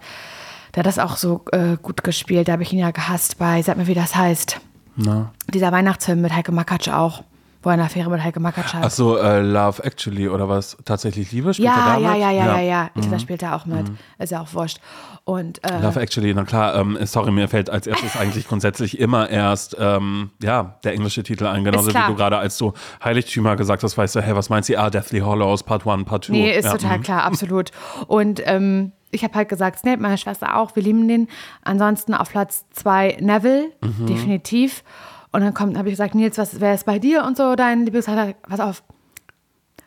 Der 0.78 0.84
hat 0.84 0.86
das 0.86 1.00
auch 1.00 1.18
so 1.18 1.42
äh, 1.54 1.76
gut 1.82 2.04
gespielt, 2.04 2.48
da 2.48 2.52
habe 2.52 2.62
ich 2.62 2.72
ihn 2.72 2.78
ja 2.78 2.92
gehasst 2.92 3.40
bei, 3.40 3.64
sag 3.64 3.78
mir, 3.78 3.88
wie 3.88 3.96
das 3.96 4.16
heißt. 4.16 4.62
Na. 4.96 5.32
Dieser 5.52 5.72
Weihnachtsfilm 5.72 6.22
mit 6.22 6.32
Heike 6.32 6.52
Makatsch 6.52 6.88
auch, 6.90 7.24
wo 7.64 7.70
er 7.72 7.74
eine 7.74 7.84
Affäre 7.86 8.12
mit 8.12 8.24
Heike 8.24 8.40
Makatsch 8.40 8.76
hat. 8.76 8.84
Ach 8.84 8.92
so, 8.92 9.18
äh, 9.18 9.42
Love 9.42 9.84
Actually 9.84 10.30
oder 10.30 10.48
was? 10.48 10.78
Tatsächlich 10.86 11.32
Liebe? 11.32 11.52
Spielt 11.56 11.70
er 11.70 11.76
Ja, 11.76 11.86
damit? 11.94 12.04
ja, 12.04 12.16
ja, 12.16 12.32
ja, 12.32 12.46
ja, 12.46 12.62
ja. 12.62 12.90
Mhm. 12.94 13.10
Da 13.10 13.18
spielt 13.18 13.42
er 13.42 13.56
auch 13.56 13.66
mit. 13.66 13.88
Ist 14.20 14.32
ja 14.32 14.40
auch 14.40 14.54
wurscht. 14.54 14.78
Und 15.24 15.64
äh, 15.64 15.82
Love 15.82 16.00
Actually, 16.00 16.32
na 16.36 16.44
klar, 16.44 16.76
ähm, 16.76 16.96
sorry, 17.06 17.32
mir 17.32 17.48
fällt 17.48 17.72
als 17.72 17.88
erstes 17.88 18.16
eigentlich 18.20 18.48
grundsätzlich 18.48 19.00
immer 19.00 19.32
erst 19.32 19.76
ähm, 19.80 20.30
ja, 20.44 20.78
der 20.84 20.94
englische 20.94 21.24
Titel 21.24 21.48
ein, 21.48 21.64
genauso 21.64 21.92
wie 21.92 22.08
du 22.08 22.14
gerade 22.14 22.38
als 22.38 22.56
du 22.60 22.74
Heiligtümer 23.04 23.56
gesagt 23.56 23.82
hast, 23.82 23.98
weißt 23.98 24.16
du, 24.16 24.22
hey, 24.22 24.36
was 24.36 24.50
meinst 24.52 24.70
du? 24.70 24.80
Ah, 24.80 24.92
Deathly 24.92 25.22
Hollows, 25.22 25.64
Part 25.64 25.88
1, 25.88 26.06
Part 26.06 26.26
2. 26.26 26.34
nee, 26.34 26.56
ist 26.56 26.66
ja, 26.66 26.72
total 26.74 27.00
mhm. 27.00 27.02
klar, 27.02 27.24
absolut. 27.24 27.72
Und 28.06 28.42
ähm, 28.46 28.92
ich 29.12 29.24
habe 29.24 29.34
halt 29.36 29.50
gesagt, 29.50 29.80
Snape, 29.80 30.02
meine 30.02 30.18
Schwester 30.18 30.56
auch, 30.58 30.76
wir 30.76 30.84
lieben 30.84 31.08
den. 31.08 31.28
Ansonsten 31.64 32.14
auf 32.14 32.30
Platz 32.30 32.66
zwei 32.72 33.18
Neville, 33.20 33.72
Mhm. 33.82 34.06
definitiv. 34.08 34.84
Und 35.32 35.42
dann 35.42 35.54
kommt, 35.54 35.78
habe 35.78 35.90
ich 35.90 35.94
gesagt, 35.94 36.16
Nils, 36.16 36.38
was 36.38 36.60
wäre 36.60 36.74
es 36.76 36.84
bei 36.84 37.00
dir 37.00 37.24
und 37.24 37.38
so, 37.38 37.56
dein 37.56 37.84
Lieblingscharakter? 37.86 38.36
Pass 38.50 38.60
auf. 38.60 38.84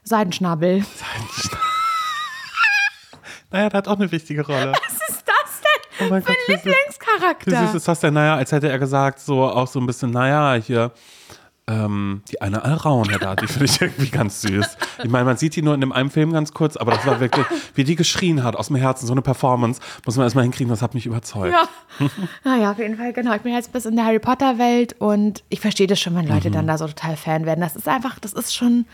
Seidenschnabel. 0.05 0.85
Naja, 3.53 3.69
der 3.69 3.79
hat 3.79 3.89
auch 3.89 3.97
eine 3.99 4.11
wichtige 4.13 4.47
Rolle. 4.47 4.73
Was 4.85 4.93
ist 5.09 5.25
das 5.27 5.61
denn 5.61 6.07
Oh 6.07 6.11
mein 6.11 6.23
für 6.23 6.31
ein. 6.31 6.37
Lieblingscharakter? 6.47 7.51
Wie 7.51 7.67
süß 7.67 7.75
ist 7.75 7.89
das 7.89 7.99
denn? 8.01 8.15
Naja, 8.15 8.37
als 8.37 8.53
hätte 8.53 8.69
er 8.69 8.79
gesagt, 8.79 9.19
so 9.19 9.43
auch 9.43 9.67
so 9.67 9.81
ein 9.81 9.87
bisschen, 9.87 10.11
naja, 10.13 10.55
hier, 10.63 10.93
ähm, 11.71 12.23
die 12.31 12.41
eine 12.43 12.65
Alraune 12.65 13.19
da, 13.19 13.37
die 13.37 13.47
finde 13.47 13.67
ich 13.67 13.81
irgendwie 13.81 14.11
ganz 14.11 14.43
süß. 14.43 14.77
Ich 15.05 15.09
meine, 15.11 15.25
man 15.25 15.37
sieht 15.37 15.55
die 15.57 15.63
nur 15.63 15.75
in 15.75 15.81
dem 15.81 15.93
einen 15.93 16.11
Film 16.11 16.33
ganz 16.33 16.53
kurz, 16.53 16.77
aber 16.77 16.93
das 16.93 17.07
war 17.07 17.21
wirklich, 17.21 17.47
wie 17.75 17.85
die 17.85 17.95
geschrien 17.97 18.43
hat 18.43 18.57
aus 18.57 18.67
dem 18.67 18.77
Herzen, 18.77 19.07
so 19.07 19.13
eine 19.13 19.23
Performance, 19.23 19.81
muss 20.05 20.17
man 20.17 20.25
erstmal 20.25 20.45
hinkriegen, 20.45 20.69
das 20.71 20.83
hat 20.83 20.95
mich 20.95 21.07
überzeugt. 21.07 21.55
Ja. 21.55 22.09
Naja, 22.45 22.73
auf 22.73 22.79
jeden 22.79 22.97
Fall, 22.97 23.13
genau. 23.13 23.35
Ich 23.35 23.43
bin 23.43 23.53
jetzt 23.53 23.73
bis 23.73 23.87
in 23.87 23.95
der 23.97 24.05
Harry 24.07 24.19
Potter-Welt 24.19 24.97
und 24.99 25.45
ich 25.49 25.61
verstehe 25.61 25.87
das 25.87 26.01
schon, 26.01 26.15
wenn 26.17 26.27
Leute 26.27 26.49
Mhm. 26.49 26.55
dann 26.55 26.67
da 26.67 26.79
so 26.79 26.87
total 26.87 27.17
Fan 27.17 27.47
werden. 27.47 27.61
Das 27.61 27.77
ist 27.77 27.87
einfach, 27.89 28.19
das 28.19 28.33
ist 28.33 28.55
schon 28.55 28.87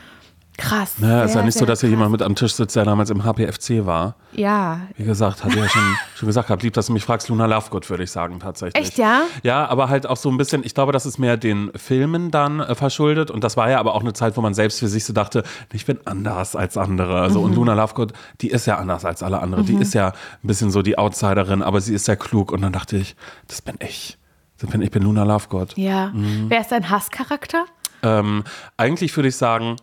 krass. 0.58 0.94
Ja, 1.00 1.22
ist 1.22 1.28
ja 1.30 1.34
Sehr, 1.34 1.42
nicht 1.44 1.54
so, 1.54 1.58
sehr 1.60 1.66
dass 1.66 1.80
hier 1.80 1.88
krass. 1.88 1.96
jemand 1.98 2.12
mit 2.12 2.22
am 2.22 2.34
Tisch 2.34 2.54
sitzt, 2.54 2.76
der 2.76 2.84
damals 2.84 3.10
im 3.10 3.24
HPFC 3.24 3.86
war. 3.86 4.14
Ja. 4.32 4.80
Wie 4.96 5.04
gesagt, 5.04 5.44
hatte 5.44 5.58
ja 5.58 5.68
schon, 5.68 5.82
schon 6.16 6.26
gesagt 6.26 6.48
gehabt, 6.48 6.62
lieb, 6.62 6.74
dass 6.74 6.86
du 6.86 6.92
mich 6.92 7.04
fragst, 7.04 7.28
Luna 7.28 7.46
Lovegood, 7.46 7.88
würde 7.90 8.04
ich 8.04 8.10
sagen, 8.10 8.40
tatsächlich. 8.40 8.82
Echt, 8.88 8.98
ja? 8.98 9.22
Ja, 9.42 9.66
aber 9.68 9.88
halt 9.88 10.06
auch 10.06 10.16
so 10.16 10.30
ein 10.30 10.36
bisschen, 10.36 10.62
ich 10.64 10.74
glaube, 10.74 10.92
das 10.92 11.06
ist 11.06 11.18
mehr 11.18 11.36
den 11.36 11.70
Filmen 11.76 12.30
dann 12.30 12.60
äh, 12.60 12.74
verschuldet 12.74 13.30
und 13.30 13.42
das 13.44 13.56
war 13.56 13.70
ja 13.70 13.78
aber 13.80 13.94
auch 13.94 14.00
eine 14.02 14.12
Zeit, 14.12 14.36
wo 14.36 14.40
man 14.40 14.54
selbst 14.54 14.78
für 14.80 14.88
sich 14.88 15.04
so 15.04 15.12
dachte, 15.12 15.42
ich 15.72 15.86
bin 15.86 15.98
anders 16.04 16.56
als 16.56 16.76
andere. 16.76 17.20
Also 17.20 17.38
Mhm. 17.40 17.44
und 17.46 17.54
Luna 17.54 17.74
Lovegood, 17.74 18.12
die 18.40 18.48
ist 18.50 18.66
ja 18.66 18.76
anders 18.76 19.04
als 19.04 19.22
alle 19.22 19.40
anderen. 19.40 19.66
Die 19.66 19.74
ist 19.76 19.94
ja 19.94 20.08
ein 20.08 20.14
bisschen 20.46 20.70
so 20.70 20.82
die 20.82 20.98
Outsiderin, 20.98 21.62
aber 21.62 21.80
sie 21.80 21.94
ist 21.94 22.04
sehr 22.06 22.16
klug 22.16 22.52
und 22.52 22.62
dann 22.62 22.72
dachte 22.72 22.96
ich, 22.96 23.16
das 23.48 23.62
bin 23.62 23.76
ich. 23.80 24.18
Das 24.58 24.70
bin, 24.70 24.80
ich 24.80 24.90
bin 24.90 25.02
Luna 25.02 25.24
Lovegood. 25.24 25.76
Ja. 25.76 26.08
Mhm. 26.14 26.46
Wer 26.48 26.60
ist 26.62 26.72
dein 26.72 26.88
Hasscharakter? 26.88 27.66
Ähm, 28.02 28.44
eigentlich 28.76 29.14
würde 29.16 29.28
ich 29.28 29.36
sagen, 29.36 29.76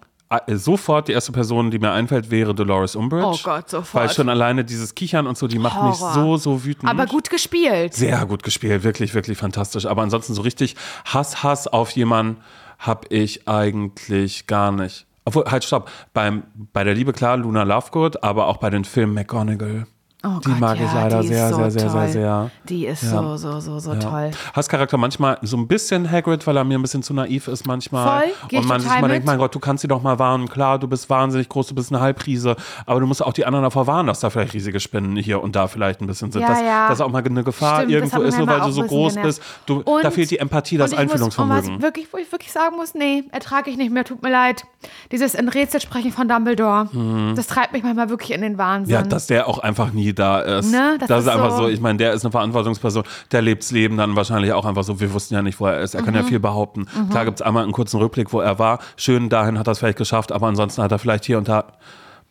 sofort 0.48 1.08
die 1.08 1.12
erste 1.12 1.32
Person, 1.32 1.72
die 1.72 1.80
mir 1.80 1.92
einfällt, 1.92 2.32
wäre 2.32 2.54
Dolores 2.54 2.96
Umbridge. 2.96 3.26
Oh 3.26 3.38
Gott, 3.44 3.70
sofort. 3.70 4.04
Weil 4.04 4.10
schon 4.10 4.30
alleine 4.30 4.64
dieses 4.64 4.96
Kichern 4.96 5.28
und 5.28 5.38
so, 5.38 5.48
die 5.48 5.60
macht 5.60 5.82
mich 5.84 6.00
Horror. 6.00 6.14
so, 6.14 6.38
so 6.38 6.66
wütend. 6.66 6.90
Aber 6.90 7.06
gut 7.06 7.30
gespielt. 7.30 7.94
Sehr 7.94 8.26
gut 8.26 8.44
gespielt, 8.44 8.84
wirklich, 8.84 9.14
wirklich 9.14 9.38
fantastisch. 9.38 9.86
Aber 9.86 10.02
ansonsten 10.02 10.34
so 10.34 10.42
richtig 10.42 10.76
Hass, 11.06 11.44
Hass 11.44 11.68
auf 11.68 11.92
jemanden 11.92 12.38
habe 12.80 13.08
ich 13.10 13.48
eigentlich 13.48 14.48
gar 14.48 14.72
nicht. 14.72 15.06
Obwohl, 15.26 15.46
halt, 15.46 15.64
stopp. 15.64 15.90
Beim, 16.14 16.44
bei 16.74 16.84
der 16.84 16.96
Liebe, 16.96 17.14
klar, 17.14 17.38
Luna 17.38 17.64
Lovegood, 17.64 18.24
aber 18.24 18.48
auch 18.48 18.58
bei 18.58 18.70
den 18.70 18.84
Filmen 18.84 19.14
McGonagall. 19.14 19.88
Oh 20.26 20.40
die 20.40 20.52
Gott, 20.52 20.60
mag 20.62 20.80
ja, 20.80 20.86
ich 20.86 20.94
leider 20.94 21.24
sehr, 21.24 21.50
so 21.50 21.56
sehr, 21.58 21.72
sehr, 21.72 21.82
sehr, 21.82 21.92
toll. 21.92 22.08
sehr. 22.10 22.52
Die 22.70 22.86
ist 22.86 23.04
Ja. 23.04 23.10
so, 23.10 23.36
so, 23.36 23.60
so, 23.60 23.80
so 23.80 23.94
toll. 23.96 24.32
Hasscharakter 24.56 24.96
manchmal 24.98 25.38
so 25.42 25.58
ein 25.58 25.68
bisschen 25.68 26.10
Hagrid, 26.10 26.48
weil 26.48 26.56
er 26.56 26.64
mir 26.64 26.80
ein 26.80 26.82
bisschen 26.82 27.04
zu 27.04 27.14
naiv 27.14 27.50
ist 27.50 27.68
manchmal. 27.68 28.24
Voll, 28.50 28.58
und 28.60 28.66
man 28.68 28.80
sich 28.80 28.90
mal 29.02 29.10
denkt, 29.10 29.26
mein 29.28 29.38
Gott, 29.38 29.54
du 29.54 29.60
kannst 29.60 29.82
sie 29.82 29.90
doch 29.90 30.02
mal 30.02 30.20
warnen. 30.20 30.48
Klar, 30.48 30.80
du 30.80 30.88
bist 30.88 31.10
wahnsinnig 31.10 31.50
groß, 31.50 31.68
du 31.68 31.76
bist 31.76 31.92
eine 31.92 32.00
Halbriese, 32.02 32.56
aber 32.86 33.02
du 33.02 33.06
musst 33.06 33.22
auch 33.22 33.34
die 33.34 33.46
anderen 33.46 33.64
davor 33.64 33.86
warnen, 33.86 34.08
dass 34.08 34.22
da 34.22 34.30
vielleicht 34.30 34.54
riesige 34.54 34.80
Spinnen 34.80 35.18
hier 35.18 35.44
und 35.44 35.58
da 35.58 35.68
vielleicht 35.68 36.00
ein 36.00 36.08
bisschen 36.08 36.32
sind. 36.32 36.42
Ja, 36.42 36.48
dass, 36.48 36.62
ja. 36.62 36.88
dass 36.88 37.02
auch 37.02 37.10
mal 37.10 37.22
eine 37.22 37.44
Gefahr 37.44 37.80
Stimmt, 37.80 37.92
irgendwo 37.92 38.22
ist, 38.22 38.38
nur 38.38 38.48
weil 38.48 38.62
du 38.62 38.72
so 38.72 38.84
groß 38.84 39.16
genervt. 39.16 39.28
bist. 39.40 39.42
Du, 39.66 39.82
Und- 39.82 40.04
da 40.06 40.10
fehlt 40.12 40.32
die 40.32 40.40
Empathie, 40.40 40.78
das 40.78 40.92
muss- 40.92 41.00
Einfühlungsvermögen. 41.02 41.70
Und 41.70 41.76
was 41.78 41.82
wirklich, 41.84 42.08
wo 42.14 42.18
ich 42.18 42.32
wirklich 42.32 42.52
sagen 42.54 42.78
muss, 42.78 42.94
nee, 42.96 43.26
ertrage 43.34 43.70
ich 43.70 43.76
nicht 43.76 43.92
mehr, 43.92 44.06
tut 44.06 44.22
mir 44.24 44.32
leid. 44.32 44.64
Dieses 45.12 45.34
in 45.36 45.50
Rätsel 45.50 45.82
sprechen 45.82 46.14
von 46.14 46.30
Dumbledore, 46.30 46.88
das 47.36 47.48
treibt 47.48 47.74
mich 47.74 47.84
manchmal 47.84 48.10
wirklich 48.10 48.32
in 48.32 48.42
den 48.42 48.58
Wahnsinn. 48.58 48.96
Mhm. 48.96 49.04
ja, 49.04 49.08
dass 49.10 49.28
der 49.28 49.50
auch 49.50 49.60
einfach 49.60 49.92
nie 49.92 50.13
da 50.14 50.40
ist. 50.40 50.72
Ne, 50.72 50.98
das 51.00 51.08
das 51.08 51.20
ist 51.22 51.28
ist 51.28 51.34
einfach 51.34 51.52
so- 51.52 51.64
so, 51.64 51.68
ich 51.70 51.80
meine, 51.82 51.98
der 51.98 52.14
ist 52.14 52.24
eine 52.26 52.32
Verantwortungsperson, 52.32 53.04
der 53.32 53.42
lebt's 53.42 53.72
Leben 53.72 53.98
dann 53.98 54.16
wahrscheinlich 54.16 54.54
auch 54.54 54.66
einfach 54.66 54.84
so. 54.84 55.00
Wir 55.00 55.14
wussten 55.14 55.34
ja 55.34 55.42
nicht, 55.42 55.60
wo 55.60 55.66
er 55.68 55.80
ist. 55.82 55.94
Er 55.96 56.02
kann 56.04 56.14
Mhm. 56.14 56.20
ja 56.22 56.26
viel 56.26 56.40
behaupten. 56.40 56.86
Klar 57.10 57.26
gibt's 57.26 57.42
einmal 57.42 57.64
einen 57.64 57.72
kurzen 57.74 57.98
Rückblick, 58.00 58.32
wo 58.34 58.42
er 58.42 58.60
war. 58.60 58.80
Schön, 58.98 59.30
dahin 59.30 59.58
hat 59.60 59.68
er 59.68 59.72
es 59.72 59.80
vielleicht 59.80 59.98
geschafft, 59.98 60.32
aber 60.32 60.48
ansonsten 60.48 60.82
hat 60.82 60.92
er 60.92 61.00
vielleicht 61.00 61.26
hier 61.26 61.38
und 61.38 61.48
da 61.48 61.66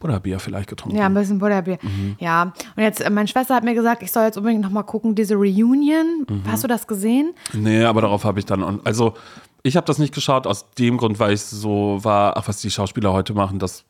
Butterbier 0.01 0.41
vielleicht 0.41 0.69
getrunken. 0.69 0.99
Ja, 0.99 1.07
ein 1.07 1.15
bisschen 1.15 1.39
Butterbier. 1.39 1.79
Mhm. 1.81 2.17
Ja. 2.19 2.53
Und 2.77 2.83
jetzt, 2.83 3.01
äh, 3.01 3.09
meine 3.09 3.29
Schwester 3.29 3.55
hat 3.55 3.63
mir 3.63 3.75
gesagt, 3.75 4.03
ich 4.03 4.11
soll 4.11 4.25
jetzt 4.25 4.37
unbedingt 4.37 4.61
nochmal 4.63 4.83
gucken, 4.83 5.15
diese 5.15 5.37
Reunion. 5.37 6.27
Mhm. 6.29 6.43
Hast 6.51 6.65
du 6.65 6.69
das 6.69 6.89
gesehen? 6.89 7.35
Nee, 7.53 7.85
aber 7.85 8.01
darauf 8.01 8.25
habe 8.25 8.41
ich 8.41 8.45
dann. 8.47 8.81
Also, 8.85 9.15
ich 9.63 9.77
habe 9.77 9.87
das 9.87 9.99
nicht 9.99 10.13
geschaut, 10.13 10.49
aus 10.49 10.67
dem 10.77 10.97
Grund, 10.97 11.21
weil 11.21 11.35
ich 11.35 11.43
so 11.43 12.01
war, 12.03 12.37
ach, 12.37 12.49
was 12.49 12.61
die 12.61 12.71
Schauspieler 12.73 13.13
heute 13.13 13.33
machen, 13.33 13.61
das. 13.61 13.85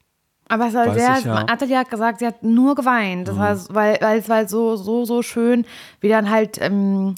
Aber 0.49 0.67
es 0.67 0.75
war 0.75 0.93
sehr, 0.93 1.19
ich, 1.19 1.25
ja. 1.25 1.41
Mhm. 1.41 1.47
Natalie 1.47 1.79
hat 1.79 1.91
gesagt, 1.91 2.19
sie 2.19 2.27
hat 2.27 2.43
nur 2.43 2.75
geweint. 2.75 3.29
Das 3.29 3.39
war, 3.39 3.57
weil, 3.71 3.99
weil 4.01 4.19
es 4.19 4.29
war 4.29 4.47
so, 4.49 4.77
so, 4.77 5.05
so 5.05 5.23
schön, 5.23 5.65
wie 6.01 6.09
dann 6.09 6.31
halt 6.31 6.59
ähm, 6.61 7.15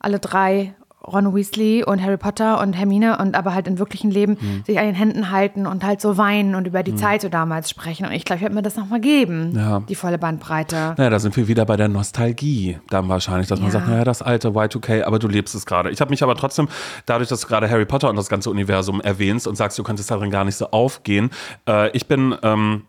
alle 0.00 0.18
drei, 0.18 0.74
Ron 1.06 1.34
Weasley 1.34 1.84
und 1.84 2.02
Harry 2.02 2.16
Potter 2.16 2.60
und 2.60 2.72
Hermine 2.74 3.18
und 3.18 3.34
aber 3.36 3.54
halt 3.54 3.66
im 3.68 3.78
wirklichen 3.78 4.10
Leben 4.10 4.36
Mhm. 4.40 4.64
sich 4.66 4.78
an 4.78 4.86
den 4.86 4.94
Händen 4.94 5.30
halten 5.30 5.66
und 5.66 5.84
halt 5.84 6.00
so 6.00 6.16
weinen 6.18 6.54
und 6.54 6.66
über 6.66 6.82
die 6.82 6.94
Zeit 6.96 7.22
so 7.22 7.28
damals 7.28 7.70
sprechen. 7.70 8.06
Und 8.06 8.12
ich 8.12 8.24
glaube, 8.24 8.38
ich 8.38 8.42
werde 8.42 8.54
mir 8.54 8.62
das 8.62 8.76
nochmal 8.76 9.00
geben, 9.00 9.52
Ja. 9.56 9.80
die 9.88 9.94
volle 9.94 10.18
Bandbreite. 10.18 10.94
Naja, 10.96 11.10
da 11.10 11.18
sind 11.18 11.36
wir 11.36 11.48
wieder 11.48 11.64
bei 11.64 11.76
der 11.76 11.88
Nostalgie 11.88 12.78
dann 12.90 13.08
wahrscheinlich, 13.08 13.48
dass 13.48 13.60
man 13.60 13.68
Ja. 13.68 13.72
sagt, 13.72 13.88
naja, 13.88 14.04
das 14.04 14.22
alte 14.22 14.48
Y2K, 14.54 15.02
aber 15.04 15.18
du 15.18 15.28
lebst 15.28 15.54
es 15.54 15.66
gerade. 15.66 15.90
Ich 15.90 16.00
habe 16.00 16.10
mich 16.10 16.22
aber 16.22 16.34
trotzdem, 16.34 16.68
dadurch, 17.06 17.28
dass 17.28 17.40
du 17.42 17.46
gerade 17.48 17.70
Harry 17.70 17.84
Potter 17.86 18.10
und 18.10 18.16
das 18.16 18.28
ganze 18.28 18.50
Universum 18.50 19.00
erwähnst 19.00 19.46
und 19.46 19.56
sagst, 19.56 19.78
du 19.78 19.82
könntest 19.82 20.10
darin 20.10 20.30
gar 20.30 20.44
nicht 20.44 20.56
so 20.56 20.70
aufgehen. 20.70 21.30
Äh, 21.68 21.90
ich 21.96 22.06
bin 22.06 22.34
ähm, 22.42 22.82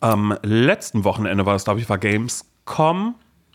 am 0.00 0.34
letzten 0.42 1.04
Wochenende 1.04 1.44
war 1.46 1.52
das, 1.52 1.64
glaube 1.64 1.80
ich, 1.80 1.88
war 1.88 1.98
Gamescom 1.98 3.14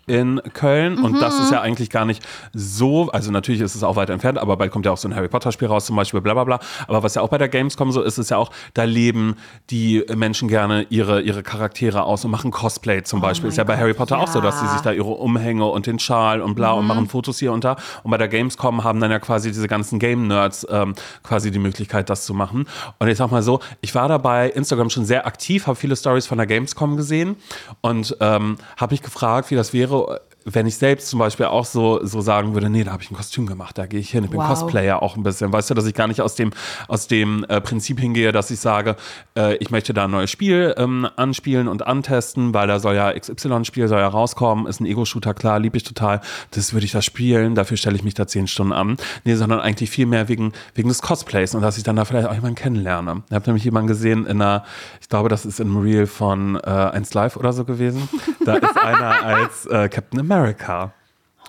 in 0.09 0.41
Köln. 0.53 0.97
Und 0.97 1.21
das 1.21 1.39
ist 1.39 1.51
ja 1.51 1.61
eigentlich 1.61 1.89
gar 1.89 2.05
nicht 2.05 2.25
so, 2.53 3.09
also 3.11 3.31
natürlich 3.31 3.61
ist 3.61 3.75
es 3.75 3.83
auch 3.83 3.95
weit 3.95 4.09
entfernt, 4.09 4.39
aber 4.39 4.57
bald 4.57 4.71
kommt 4.71 4.85
ja 4.85 4.91
auch 4.91 4.97
so 4.97 5.07
ein 5.07 5.15
Harry 5.15 5.27
Potter 5.27 5.51
Spiel 5.51 5.67
raus 5.67 5.85
zum 5.85 5.95
Beispiel, 5.95 6.19
bla 6.19 6.33
bla 6.33 6.43
bla, 6.43 6.59
aber 6.87 7.03
was 7.03 7.15
ja 7.15 7.21
auch 7.21 7.29
bei 7.29 7.37
der 7.37 7.47
Gamescom 7.47 7.91
so 7.91 8.01
ist, 8.01 8.17
ist 8.17 8.31
ja 8.31 8.37
auch, 8.37 8.51
da 8.73 8.83
leben 8.83 9.35
die 9.69 10.03
Menschen 10.15 10.47
gerne 10.47 10.87
ihre, 10.89 11.21
ihre 11.21 11.43
Charaktere 11.43 12.03
aus 12.03 12.25
und 12.25 12.31
machen 12.31 12.51
Cosplay 12.51 13.03
zum 13.03 13.21
Beispiel, 13.21 13.49
ist 13.49 13.57
ja 13.57 13.63
bei 13.63 13.77
Harry 13.77 13.93
Potter 13.93 14.17
auch 14.17 14.27
so, 14.27 14.41
dass 14.41 14.59
sie 14.59 14.65
ja. 14.65 14.73
sich 14.73 14.81
da 14.81 14.91
ihre 14.91 15.11
Umhänge 15.11 15.65
und 15.65 15.85
den 15.85 15.99
Schal 15.99 16.41
und 16.41 16.55
bla 16.55 16.71
und 16.71 16.87
machen 16.87 17.07
Fotos 17.07 17.37
hier 17.39 17.53
und 17.53 17.63
da. 17.63 17.75
Und 18.03 18.11
bei 18.11 18.17
der 18.17 18.27
Gamescom 18.27 18.83
haben 18.83 18.99
dann 18.99 19.11
ja 19.11 19.19
quasi 19.19 19.49
diese 19.49 19.67
ganzen 19.67 19.99
Game-Nerds 19.99 20.67
ähm, 20.71 20.95
quasi 21.23 21.51
die 21.51 21.59
Möglichkeit, 21.59 22.09
das 22.09 22.25
zu 22.25 22.33
machen. 22.33 22.65
Und 22.97 23.07
ich 23.07 23.17
sag 23.17 23.29
mal 23.31 23.43
so, 23.43 23.59
ich 23.81 23.93
war 23.93 24.07
dabei 24.07 24.49
Instagram 24.49 24.89
schon 24.89 25.05
sehr 25.05 25.27
aktiv, 25.27 25.67
habe 25.67 25.75
viele 25.75 25.95
Stories 25.95 26.25
von 26.25 26.37
der 26.37 26.47
Gamescom 26.47 26.97
gesehen 26.97 27.35
und 27.81 28.17
ähm, 28.19 28.57
habe 28.77 28.93
mich 28.93 29.01
gefragt, 29.01 29.51
wie 29.51 29.55
das 29.55 29.73
wäre, 29.73 29.98
oh, 30.07 30.28
wenn 30.45 30.65
ich 30.67 30.77
selbst 30.77 31.09
zum 31.09 31.19
Beispiel 31.19 31.47
auch 31.47 31.65
so, 31.65 32.03
so 32.05 32.21
sagen 32.21 32.53
würde, 32.53 32.69
nee, 32.69 32.83
da 32.83 32.91
habe 32.91 33.03
ich 33.03 33.11
ein 33.11 33.15
Kostüm 33.15 33.45
gemacht, 33.45 33.77
da 33.77 33.85
gehe 33.85 33.99
ich 33.99 34.09
hin. 34.09 34.23
Ich 34.23 34.29
bin 34.29 34.39
Wow. 34.39 34.47
Cosplayer 34.47 35.01
auch 35.03 35.17
ein 35.17 35.23
bisschen. 35.23 35.51
Weißt 35.51 35.69
du, 35.69 35.73
dass 35.73 35.85
ich 35.85 35.93
gar 35.93 36.07
nicht 36.07 36.21
aus 36.21 36.35
dem, 36.35 36.51
aus 36.87 37.07
dem 37.07 37.43
äh, 37.49 37.59
Prinzip 37.59 37.99
hingehe, 37.99 38.31
dass 38.31 38.49
ich 38.51 38.59
sage, 38.59 38.95
äh, 39.37 39.55
ich 39.57 39.69
möchte 39.69 39.93
da 39.93 40.05
ein 40.05 40.11
neues 40.11 40.31
Spiel 40.31 40.73
ähm, 40.77 41.07
anspielen 41.17 41.67
und 41.67 41.85
antesten, 41.85 42.53
weil 42.53 42.67
da 42.67 42.79
soll 42.79 42.95
ja 42.95 43.11
XY-Spiel 43.11 43.87
soll 43.87 43.99
ja 43.99 44.07
rauskommen, 44.07 44.65
ist 44.65 44.79
ein 44.79 44.85
Ego-Shooter, 44.85 45.33
klar, 45.33 45.59
liebe 45.59 45.75
ich 45.77 45.83
total. 45.83 46.21
Das 46.51 46.73
würde 46.73 46.85
ich 46.85 46.93
da 46.93 47.01
spielen, 47.01 47.53
dafür 47.55 47.75
stelle 47.75 47.95
ich 47.97 48.03
mich 48.03 48.13
da 48.13 48.25
zehn 48.27 48.47
Stunden 48.47 48.73
an. 48.73 48.97
Nee, 49.25 49.35
sondern 49.35 49.59
eigentlich 49.59 49.89
viel 49.89 50.05
mehr 50.05 50.29
wegen, 50.29 50.53
wegen 50.73 50.87
des 50.87 51.01
Cosplays 51.01 51.53
und 51.53 51.61
dass 51.61 51.77
ich 51.77 51.83
dann 51.83 51.97
da 51.97 52.05
vielleicht 52.05 52.27
auch 52.27 52.33
jemanden 52.33 52.55
kennenlerne. 52.55 53.23
Ich 53.27 53.35
habe 53.35 53.45
nämlich 53.47 53.65
jemanden 53.65 53.87
gesehen 53.87 54.25
in 54.25 54.41
einer, 54.41 54.63
ich 55.01 55.09
glaube, 55.09 55.27
das 55.27 55.45
ist 55.45 55.59
in 55.59 55.67
einem 55.67 55.77
Reel 55.81 56.07
von 56.07 56.55
äh, 56.55 56.69
1 56.69 57.13
Live 57.13 57.35
oder 57.35 57.51
so 57.51 57.65
gewesen. 57.65 58.07
Da 58.45 58.55
ist 58.55 58.77
einer 58.83 59.23
als 59.23 59.65
äh, 59.65 59.89
Captain 59.89 60.19
America. 60.29 60.93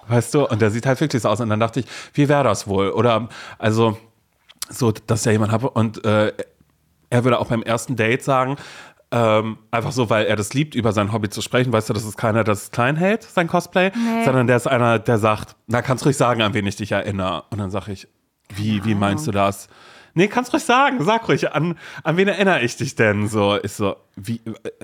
Weißt 0.08 0.34
du? 0.34 0.46
Und 0.46 0.60
der 0.62 0.70
sieht 0.70 0.86
halt 0.86 1.00
wirklich 1.00 1.22
so 1.22 1.28
aus. 1.28 1.40
Und 1.40 1.50
dann 1.50 1.60
dachte 1.60 1.80
ich, 1.80 1.86
wie 2.14 2.28
wäre 2.28 2.44
das 2.44 2.66
wohl? 2.66 2.90
Oder, 2.90 3.28
also, 3.58 3.98
so, 4.68 4.92
dass 4.92 5.24
ja 5.24 5.32
jemand 5.32 5.52
habe. 5.52 5.70
Und 5.70 6.04
äh, 6.04 6.32
er 7.10 7.24
würde 7.24 7.38
auch 7.38 7.48
beim 7.48 7.62
ersten 7.62 7.96
Date 7.96 8.22
sagen, 8.22 8.56
ähm, 9.12 9.58
einfach 9.72 9.90
so, 9.92 10.08
weil 10.08 10.26
er 10.26 10.36
das 10.36 10.54
liebt, 10.54 10.74
über 10.74 10.92
sein 10.92 11.12
Hobby 11.12 11.28
zu 11.28 11.42
sprechen. 11.42 11.72
Weißt 11.72 11.88
du, 11.88 11.92
das 11.92 12.04
ist 12.04 12.16
keiner, 12.16 12.44
der 12.44 12.54
es 12.54 12.70
klein 12.70 12.96
hält, 12.96 13.24
sein 13.24 13.48
Cosplay, 13.48 13.90
Nee. 13.94 14.24
sondern 14.24 14.46
der 14.46 14.56
ist 14.56 14.68
einer, 14.68 14.98
der 15.00 15.18
sagt, 15.18 15.56
na, 15.66 15.82
kannst 15.82 16.06
ruhig 16.06 16.16
sagen, 16.16 16.42
an 16.42 16.54
wen 16.54 16.66
ich 16.66 16.76
dich 16.76 16.92
erinnere. 16.92 17.44
Und 17.50 17.58
dann 17.58 17.70
sage 17.70 17.92
ich, 17.92 18.06
wie, 18.54 18.84
wie 18.84 18.94
meinst 18.94 19.26
du 19.26 19.32
das? 19.32 19.68
Nee, 20.14 20.28
kannst 20.28 20.52
ruhig 20.52 20.64
sagen, 20.64 21.02
sag 21.04 21.28
ruhig, 21.28 21.52
an, 21.52 21.76
an 22.04 22.16
wen 22.16 22.28
erinnere 22.28 22.60
ich 22.62 22.76
dich 22.76 22.94
denn? 22.94 23.28
So, 23.28 23.54
ist 23.54 23.76
so, 23.76 23.96
wie, 24.22 24.40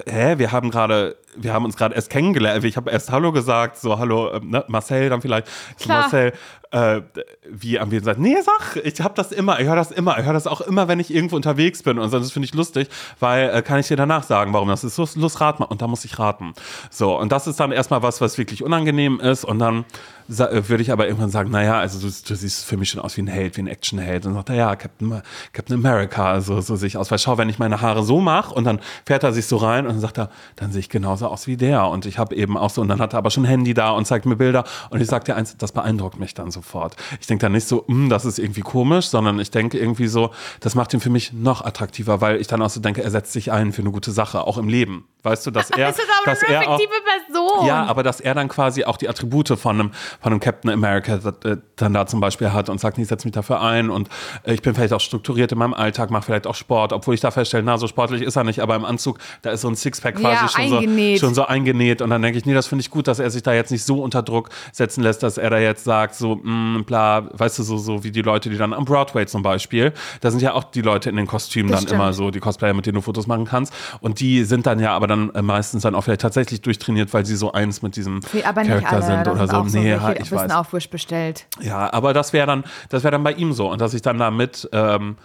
äh, 0.07 0.11
hä, 0.11 0.39
wir 0.39 0.53
haben 0.53 0.71
gerade, 0.71 1.17
wir 1.37 1.53
haben 1.53 1.65
uns 1.65 1.77
gerade 1.77 1.95
erst 1.95 2.11
kennengelernt. 2.11 2.65
Ich 2.65 2.77
habe 2.77 2.91
erst 2.91 3.11
Hallo 3.11 3.33
gesagt, 3.33 3.79
so, 3.79 3.99
hallo, 3.99 4.33
ähm, 4.33 4.51
ne, 4.51 4.65
Marcel 4.69 5.09
dann 5.11 5.21
vielleicht. 5.21 5.49
Ich 5.77 5.83
so, 5.83 5.85
Klar. 5.85 6.03
Marcel, 6.03 6.33
äh, 6.71 7.03
wie 7.49 7.79
an 7.79 7.91
wen 7.91 8.03
sagt, 8.03 8.19
nee, 8.19 8.37
sag, 8.43 8.85
ich 8.85 9.01
habe 9.01 9.15
das 9.15 9.33
immer, 9.33 9.61
ich 9.61 9.67
höre 9.67 9.77
das 9.77 9.91
immer, 9.91 10.19
ich 10.19 10.25
höre 10.25 10.33
das 10.33 10.47
auch 10.47 10.61
immer, 10.61 10.89
wenn 10.89 11.01
ich 11.01 11.15
irgendwo 11.15 11.37
unterwegs 11.37 11.83
bin 11.83 11.99
und 11.99 12.11
so, 12.11 12.19
das 12.19 12.33
finde 12.33 12.47
ich 12.47 12.55
lustig, 12.55 12.89
weil 13.21 13.51
äh, 13.51 13.63
kann 13.63 13.79
ich 13.79 13.89
dir 13.89 13.97
danach 13.97 14.25
sagen, 14.25 14.53
warum 14.53 14.69
das 14.69 14.85
ist. 14.85 14.97
Los, 14.97 15.17
los, 15.17 15.41
rat 15.41 15.61
mal. 15.61 15.67
Und 15.67 15.83
da 15.83 15.87
muss 15.87 16.05
ich 16.05 16.19
raten. 16.19 16.55
So, 16.91 17.19
und 17.19 17.33
das 17.33 17.47
ist 17.47 17.61
dann 17.61 17.73
erstmal 17.73 18.03
was, 18.03 18.21
was 18.21 18.39
wirklich 18.39 18.63
unangenehm 18.63 19.21
ist 19.21 19.45
und 19.45 19.59
dann 19.59 19.85
äh, 20.29 20.69
würde 20.69 20.83
ich 20.83 20.91
aber 20.91 21.07
irgendwann 21.07 21.31
sagen, 21.31 21.51
naja, 21.51 21.79
also 21.79 22.01
du, 22.01 22.07
du 22.07 22.35
siehst 22.35 22.65
für 22.65 22.77
mich 22.77 22.91
schon 22.91 23.01
aus 23.01 23.17
wie 23.17 23.23
ein 23.23 23.29
Held, 23.29 23.57
wie 23.57 23.63
ein 23.63 23.69
Actionheld. 23.69 24.27
Und 24.27 24.33
dann 24.33 24.41
sagt 24.41 24.51
er, 24.51 24.57
ja, 24.57 24.77
Captain, 24.77 25.23
Captain 25.53 25.77
America, 25.77 26.33
also 26.33 26.61
so 26.61 26.77
sehe 26.77 26.89
ich 26.89 26.97
aus. 26.97 27.11
Weil 27.11 27.19
schau, 27.19 27.39
wenn 27.39 27.49
ich 27.49 27.59
meine 27.59 27.81
Haare 27.81 28.03
so 28.03 28.21
mache 28.21 28.53
und 28.55 28.65
dann 28.65 28.81
fährt 29.05 29.23
er 29.23 29.26
sich 29.33 29.47
so 29.47 29.57
rein 29.57 29.87
und 29.87 29.93
dann 29.93 30.01
sagt 30.01 30.19
er, 30.19 30.31
dann 30.57 30.73
sehe 30.73 30.81
ich 30.81 30.89
genauso 30.89 31.27
aus 31.29 31.47
wie 31.47 31.57
der. 31.57 31.87
Und 31.89 32.07
ich 32.07 32.19
habe 32.19 32.35
eben 32.35 32.57
auch 32.57 32.71
so, 32.71 32.81
und 32.81 32.89
dann 32.89 33.01
hat 33.01 33.15
er 33.15 33.19
aber 33.19 33.31
schon 33.31 33.45
ein 33.45 33.49
Handy 33.49 33.75
da 33.75 33.91
und 33.91 34.07
zeigt 34.07 34.27
mir 34.27 34.37
Bilder. 34.37 34.65
Und 34.91 35.01
ich 35.01 35.07
sage 35.09 35.25
dir 35.25 35.37
eins, 35.37 35.57
das 35.57 35.73
beeindruckt 35.73 36.19
mich 36.19 36.35
dann 36.35 36.51
sofort. 36.51 36.97
Ich 37.21 37.27
denke 37.27 37.43
dann 37.43 37.53
nicht 37.53 37.67
so, 37.69 37.85
"Hm, 37.87 38.09
das 38.09 38.25
ist 38.25 38.39
irgendwie 38.39 38.61
komisch, 38.63 39.09
sondern 39.09 39.39
ich 39.41 39.51
denke 39.51 39.79
irgendwie 39.79 40.07
so, 40.09 40.31
das 40.61 40.75
macht 40.75 40.93
ihn 40.95 41.01
für 41.01 41.11
mich 41.11 41.33
noch 41.33 41.65
attraktiver, 41.65 42.21
weil 42.21 42.41
ich 42.41 42.47
dann 42.47 42.63
auch 42.63 42.71
so 42.71 42.81
denke, 42.81 43.03
er 43.03 43.11
setzt 43.11 43.33
sich 43.33 43.53
ein 43.53 43.73
für 43.73 43.83
eine 43.83 43.91
gute 43.91 44.11
Sache, 44.13 44.43
auch 44.43 44.59
im 44.59 44.69
Leben. 44.69 45.07
Weißt 45.23 45.47
du, 45.47 45.51
dass 45.51 45.71
er, 45.71 45.89
Das 45.89 45.99
ist 45.99 46.07
aber 46.23 46.33
dass 46.33 46.43
eine 46.45 46.55
er 46.55 46.69
auch, 46.71 46.79
Person. 46.79 47.67
ja, 47.67 47.85
aber 47.85 48.03
dass 48.03 48.21
er 48.21 48.35
dann 48.35 48.49
quasi 48.49 48.85
auch 48.85 48.97
die 48.97 49.09
Attribute 49.09 49.49
von 49.59 49.81
einem, 49.81 49.91
von 50.21 50.33
einem 50.33 50.41
Captain 50.41 50.71
America 50.71 51.17
äh, 51.45 51.57
dann 51.77 51.93
da 51.93 52.07
zum 52.07 52.21
Beispiel 52.21 52.53
hat 52.53 52.69
und 52.69 52.81
sagt, 52.81 52.99
ich 52.99 53.09
setze 53.09 53.27
mich 53.27 53.35
dafür 53.35 53.61
ein 53.61 53.91
und 53.91 54.09
äh, 54.45 54.55
ich 54.55 54.63
bin 54.63 54.75
vielleicht 54.75 54.93
auch 54.93 55.01
strukturiert 55.01 55.53
in 55.53 55.59
meinem 55.59 55.75
Alltag, 55.75 56.11
mache 56.11 56.23
vielleicht 56.25 56.47
auch 56.47 56.55
Sport, 56.55 56.93
obwohl 56.93 57.15
ich 57.15 57.21
da 57.21 57.31
feststelle, 57.31 57.63
na, 57.65 57.79
so 57.79 57.87
sportlich 57.87 58.23
ist 58.23 58.37
er 58.37 58.45
nicht, 58.45 58.61
aber 58.61 58.77
im 58.77 58.85
Anzug, 58.85 59.16
da 59.43 59.51
ist 59.51 59.61
so 59.63 59.69
ein 59.69 59.77
Sixpack 59.77 60.17
quasi 60.17 60.35
Ja, 60.45 60.49
schon, 60.49 60.69
so, 60.69 60.77
eingenäht. 60.79 61.21
schon 61.21 61.35
so 61.35 61.47
eingenäht 61.47 62.03
und 62.03 62.11
dann 62.11 62.23
denke 62.23 62.39
ich, 62.39 62.47
nee, 62.47 62.55
das 62.55 62.67
finde 62.67 62.81
ich 62.83 62.91
gut, 62.91 63.07
dass 63.09 63.19
er 63.19 63.31
sich 63.31 63.43
da 63.43 63.53
jetzt 63.53 63.71
nicht 63.71 63.85
so 63.85 64.03
unter 64.03 64.23
Druck 64.23 64.51
setzen 64.73 65.03
lässt, 65.03 65.23
dass 65.23 65.39
er 65.39 65.51
da 65.51 65.59
jetzt 65.59 65.85
sagt, 65.85 66.15
so, 66.15 66.37
mh, 66.43 66.83
bla, 66.85 67.29
weißt 67.33 67.59
du, 67.59 67.63
so, 67.63 67.79
so 67.79 68.05
wie 68.05 68.11
die 68.11 68.23
Leute, 68.23 68.51
die 68.51 68.57
dann 68.59 68.73
am 68.73 68.85
Broadway 68.85 69.27
zum 69.27 69.43
Beispiel, 69.43 69.93
da 70.21 70.31
sind 70.31 70.43
ja 70.43 70.53
auch 70.55 70.65
die 70.65 70.83
Leute 70.83 71.11
in 71.11 71.17
den 71.17 71.27
Kostümen 71.27 71.71
Das 71.71 71.85
dann 71.85 71.95
immer 71.95 72.13
stimmt. 72.13 72.17
so, 72.17 72.31
die 72.31 72.41
Cosplayer, 72.41 72.75
mit 72.75 72.87
denen 72.87 72.97
du 72.97 73.01
Fotos 73.01 73.27
machen 73.27 73.45
kannst 73.45 73.73
und 74.01 74.21
die 74.21 74.45
sind 74.45 74.67
dann 74.67 74.79
ja 74.81 74.95
aber 74.95 75.07
dann 75.07 75.31
äh, 75.35 75.43
meistens 75.43 75.83
dann 75.83 75.95
auch 75.95 76.03
vielleicht 76.03 76.21
tatsächlich 76.23 76.61
durchtrainiert, 76.63 77.13
weil 77.15 77.25
sie 77.27 77.37
so 77.37 77.53
eins 77.53 77.83
mit 77.83 77.97
diesem 77.97 78.21
Nee, 78.33 78.43
aber 78.45 78.63
Charakter 78.63 78.93
alle. 78.93 79.03
sind 79.03 79.29
oder 79.29 79.47
so. 79.49 79.69
so 79.69 79.79
nee, 79.79 79.93
ein 79.95 80.17
ich 80.21 80.31
weiß. 80.33 80.51
Aufwisch 80.53 80.89
bestellt. 80.91 81.47
Ja, 81.61 81.93
aber 81.93 82.13
das 82.15 82.33
wäre 82.33 82.47
dann, 82.47 82.65
das 82.89 83.03
wäre 83.05 83.13
dann 83.13 83.25
bei 83.25 83.33
ihm 83.33 83.53
so 83.53 83.71
und 83.71 83.81
dass 83.81 83.95
ich 83.95 84.03
dann 84.03 84.19
da 84.19 84.31
mit, 84.31 84.69
ähm, 84.73 85.17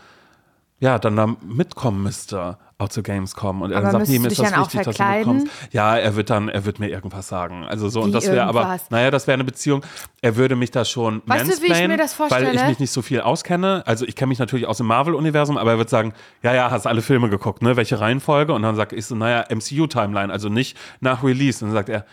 ja, 0.80 0.98
dann 1.00 1.16
da 1.16 1.28
mitkommen 1.46 2.02
müsste, 2.04 2.58
auch 2.82 2.89
zu 2.89 3.03
Gamescom. 3.03 3.61
Und 3.61 3.71
er 3.71 3.79
Aber 3.79 3.91
sagt, 3.91 4.07
nee, 4.07 4.19
mir 4.19 4.27
ist 4.27 4.39
das 4.39 4.57
wichtig, 4.57 4.82
dass 4.84 4.95
du 4.97 5.03
mitkommst. 5.03 5.47
Ja, 5.71 5.97
er 5.97 6.15
wird 6.15 6.29
dann, 6.29 6.49
er 6.49 6.65
wird 6.65 6.79
mir 6.79 6.89
irgendwas 6.89 7.27
sagen. 7.27 7.65
Also 7.65 7.89
so, 7.89 8.01
und 8.01 8.09
Wie 8.09 8.13
das 8.13 8.27
wäre 8.27 8.43
aber, 8.43 8.79
naja, 8.89 9.11
das 9.11 9.27
wäre 9.27 9.36
eine 9.36 9.43
Beziehung, 9.43 9.84
er 10.21 10.36
würde 10.36 10.55
mich 10.55 10.71
da 10.71 10.86
schon 10.86 11.21
Weißt 11.25 11.47
du, 11.47 11.61
wie 11.63 11.71
ich 11.71 11.88
mir 11.88 11.97
das 11.97 12.19
Weil 12.19 12.27
ich 12.27 12.34
vorstelle? 12.34 12.69
mich 12.69 12.79
nicht 12.79 12.91
so 12.91 13.01
viel 13.01 13.21
auskenne. 13.21 13.84
Also 13.86 14.05
ich 14.05 14.15
kenne 14.15 14.29
mich 14.29 14.39
natürlich 14.39 14.67
aus 14.67 14.77
dem 14.77 14.88
Marvel-Universum, 14.88 15.57
aber 15.57 15.71
er 15.71 15.77
wird 15.77 15.89
sagen, 15.89 16.13
ja, 16.43 16.53
ja, 16.53 16.71
hast 16.71 16.88
alle 16.88 17.01
Filme 17.01 17.29
geguckt, 17.29 17.61
ne? 17.61 17.77
Welche 17.77 17.99
Reihenfolge? 17.99 18.53
Und 18.53 18.63
dann 18.63 18.75
sage 18.75 18.95
ich 18.95 19.05
so, 19.05 19.15
naja, 19.15 19.45
MCU-Timeline, 19.49 20.32
also 20.32 20.49
nicht 20.49 20.77
nach 20.99 21.23
Release. 21.23 21.63
Und 21.63 21.71
dann 21.71 21.75
sagt 21.75 21.89
er, 21.89 22.05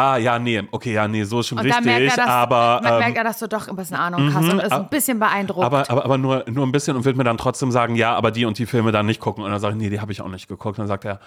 ah, 0.00 0.16
ja, 0.16 0.38
nee, 0.38 0.62
okay, 0.70 0.92
ja, 0.94 1.06
nee, 1.08 1.24
so 1.24 1.40
ist 1.40 1.48
schon 1.48 1.58
Und 1.58 1.64
richtig, 1.66 1.84
merkt 1.84 2.00
er, 2.02 2.16
dass, 2.16 2.26
aber. 2.28 2.80
man 2.82 2.92
ähm, 2.94 2.98
merkt 3.00 3.16
er, 3.16 3.24
dass 3.24 3.38
du 3.38 3.46
doch 3.48 3.68
ein 3.68 3.76
bisschen 3.76 3.96
Ahnung 3.96 4.32
hast 4.34 4.48
und 4.48 4.60
ist 4.60 4.72
ein 4.72 4.88
bisschen 4.88 5.18
beeindruckt. 5.18 5.64
aber, 5.64 5.90
aber, 5.90 6.04
aber 6.04 6.18
nur, 6.18 6.44
nur 6.48 6.66
ein 6.66 6.72
bisschen 6.72 6.96
und 6.96 7.04
wird 7.04 7.16
mir 7.16 7.24
dann 7.24 7.38
trotzdem 7.38 7.70
sagen, 7.70 7.94
ja, 7.96 8.14
aber 8.14 8.30
die 8.30 8.44
und 8.44 8.58
die 8.58 8.66
Filme 8.66 8.92
dann 8.92 9.06
nicht 9.06 9.20
gucken. 9.20 9.44
Und 9.44 9.50
dann 9.50 9.60
sage 9.60 9.74
ich, 9.76 9.82
nee, 9.82 9.90
die 9.90 10.00
habe 10.00 10.12
ich 10.12 10.20
auch 10.22 10.28
nicht 10.28 10.48
geguckt. 10.48 10.78
Und 10.78 10.82
dann 10.82 10.88
sagt 10.88 11.04
er, 11.04 11.20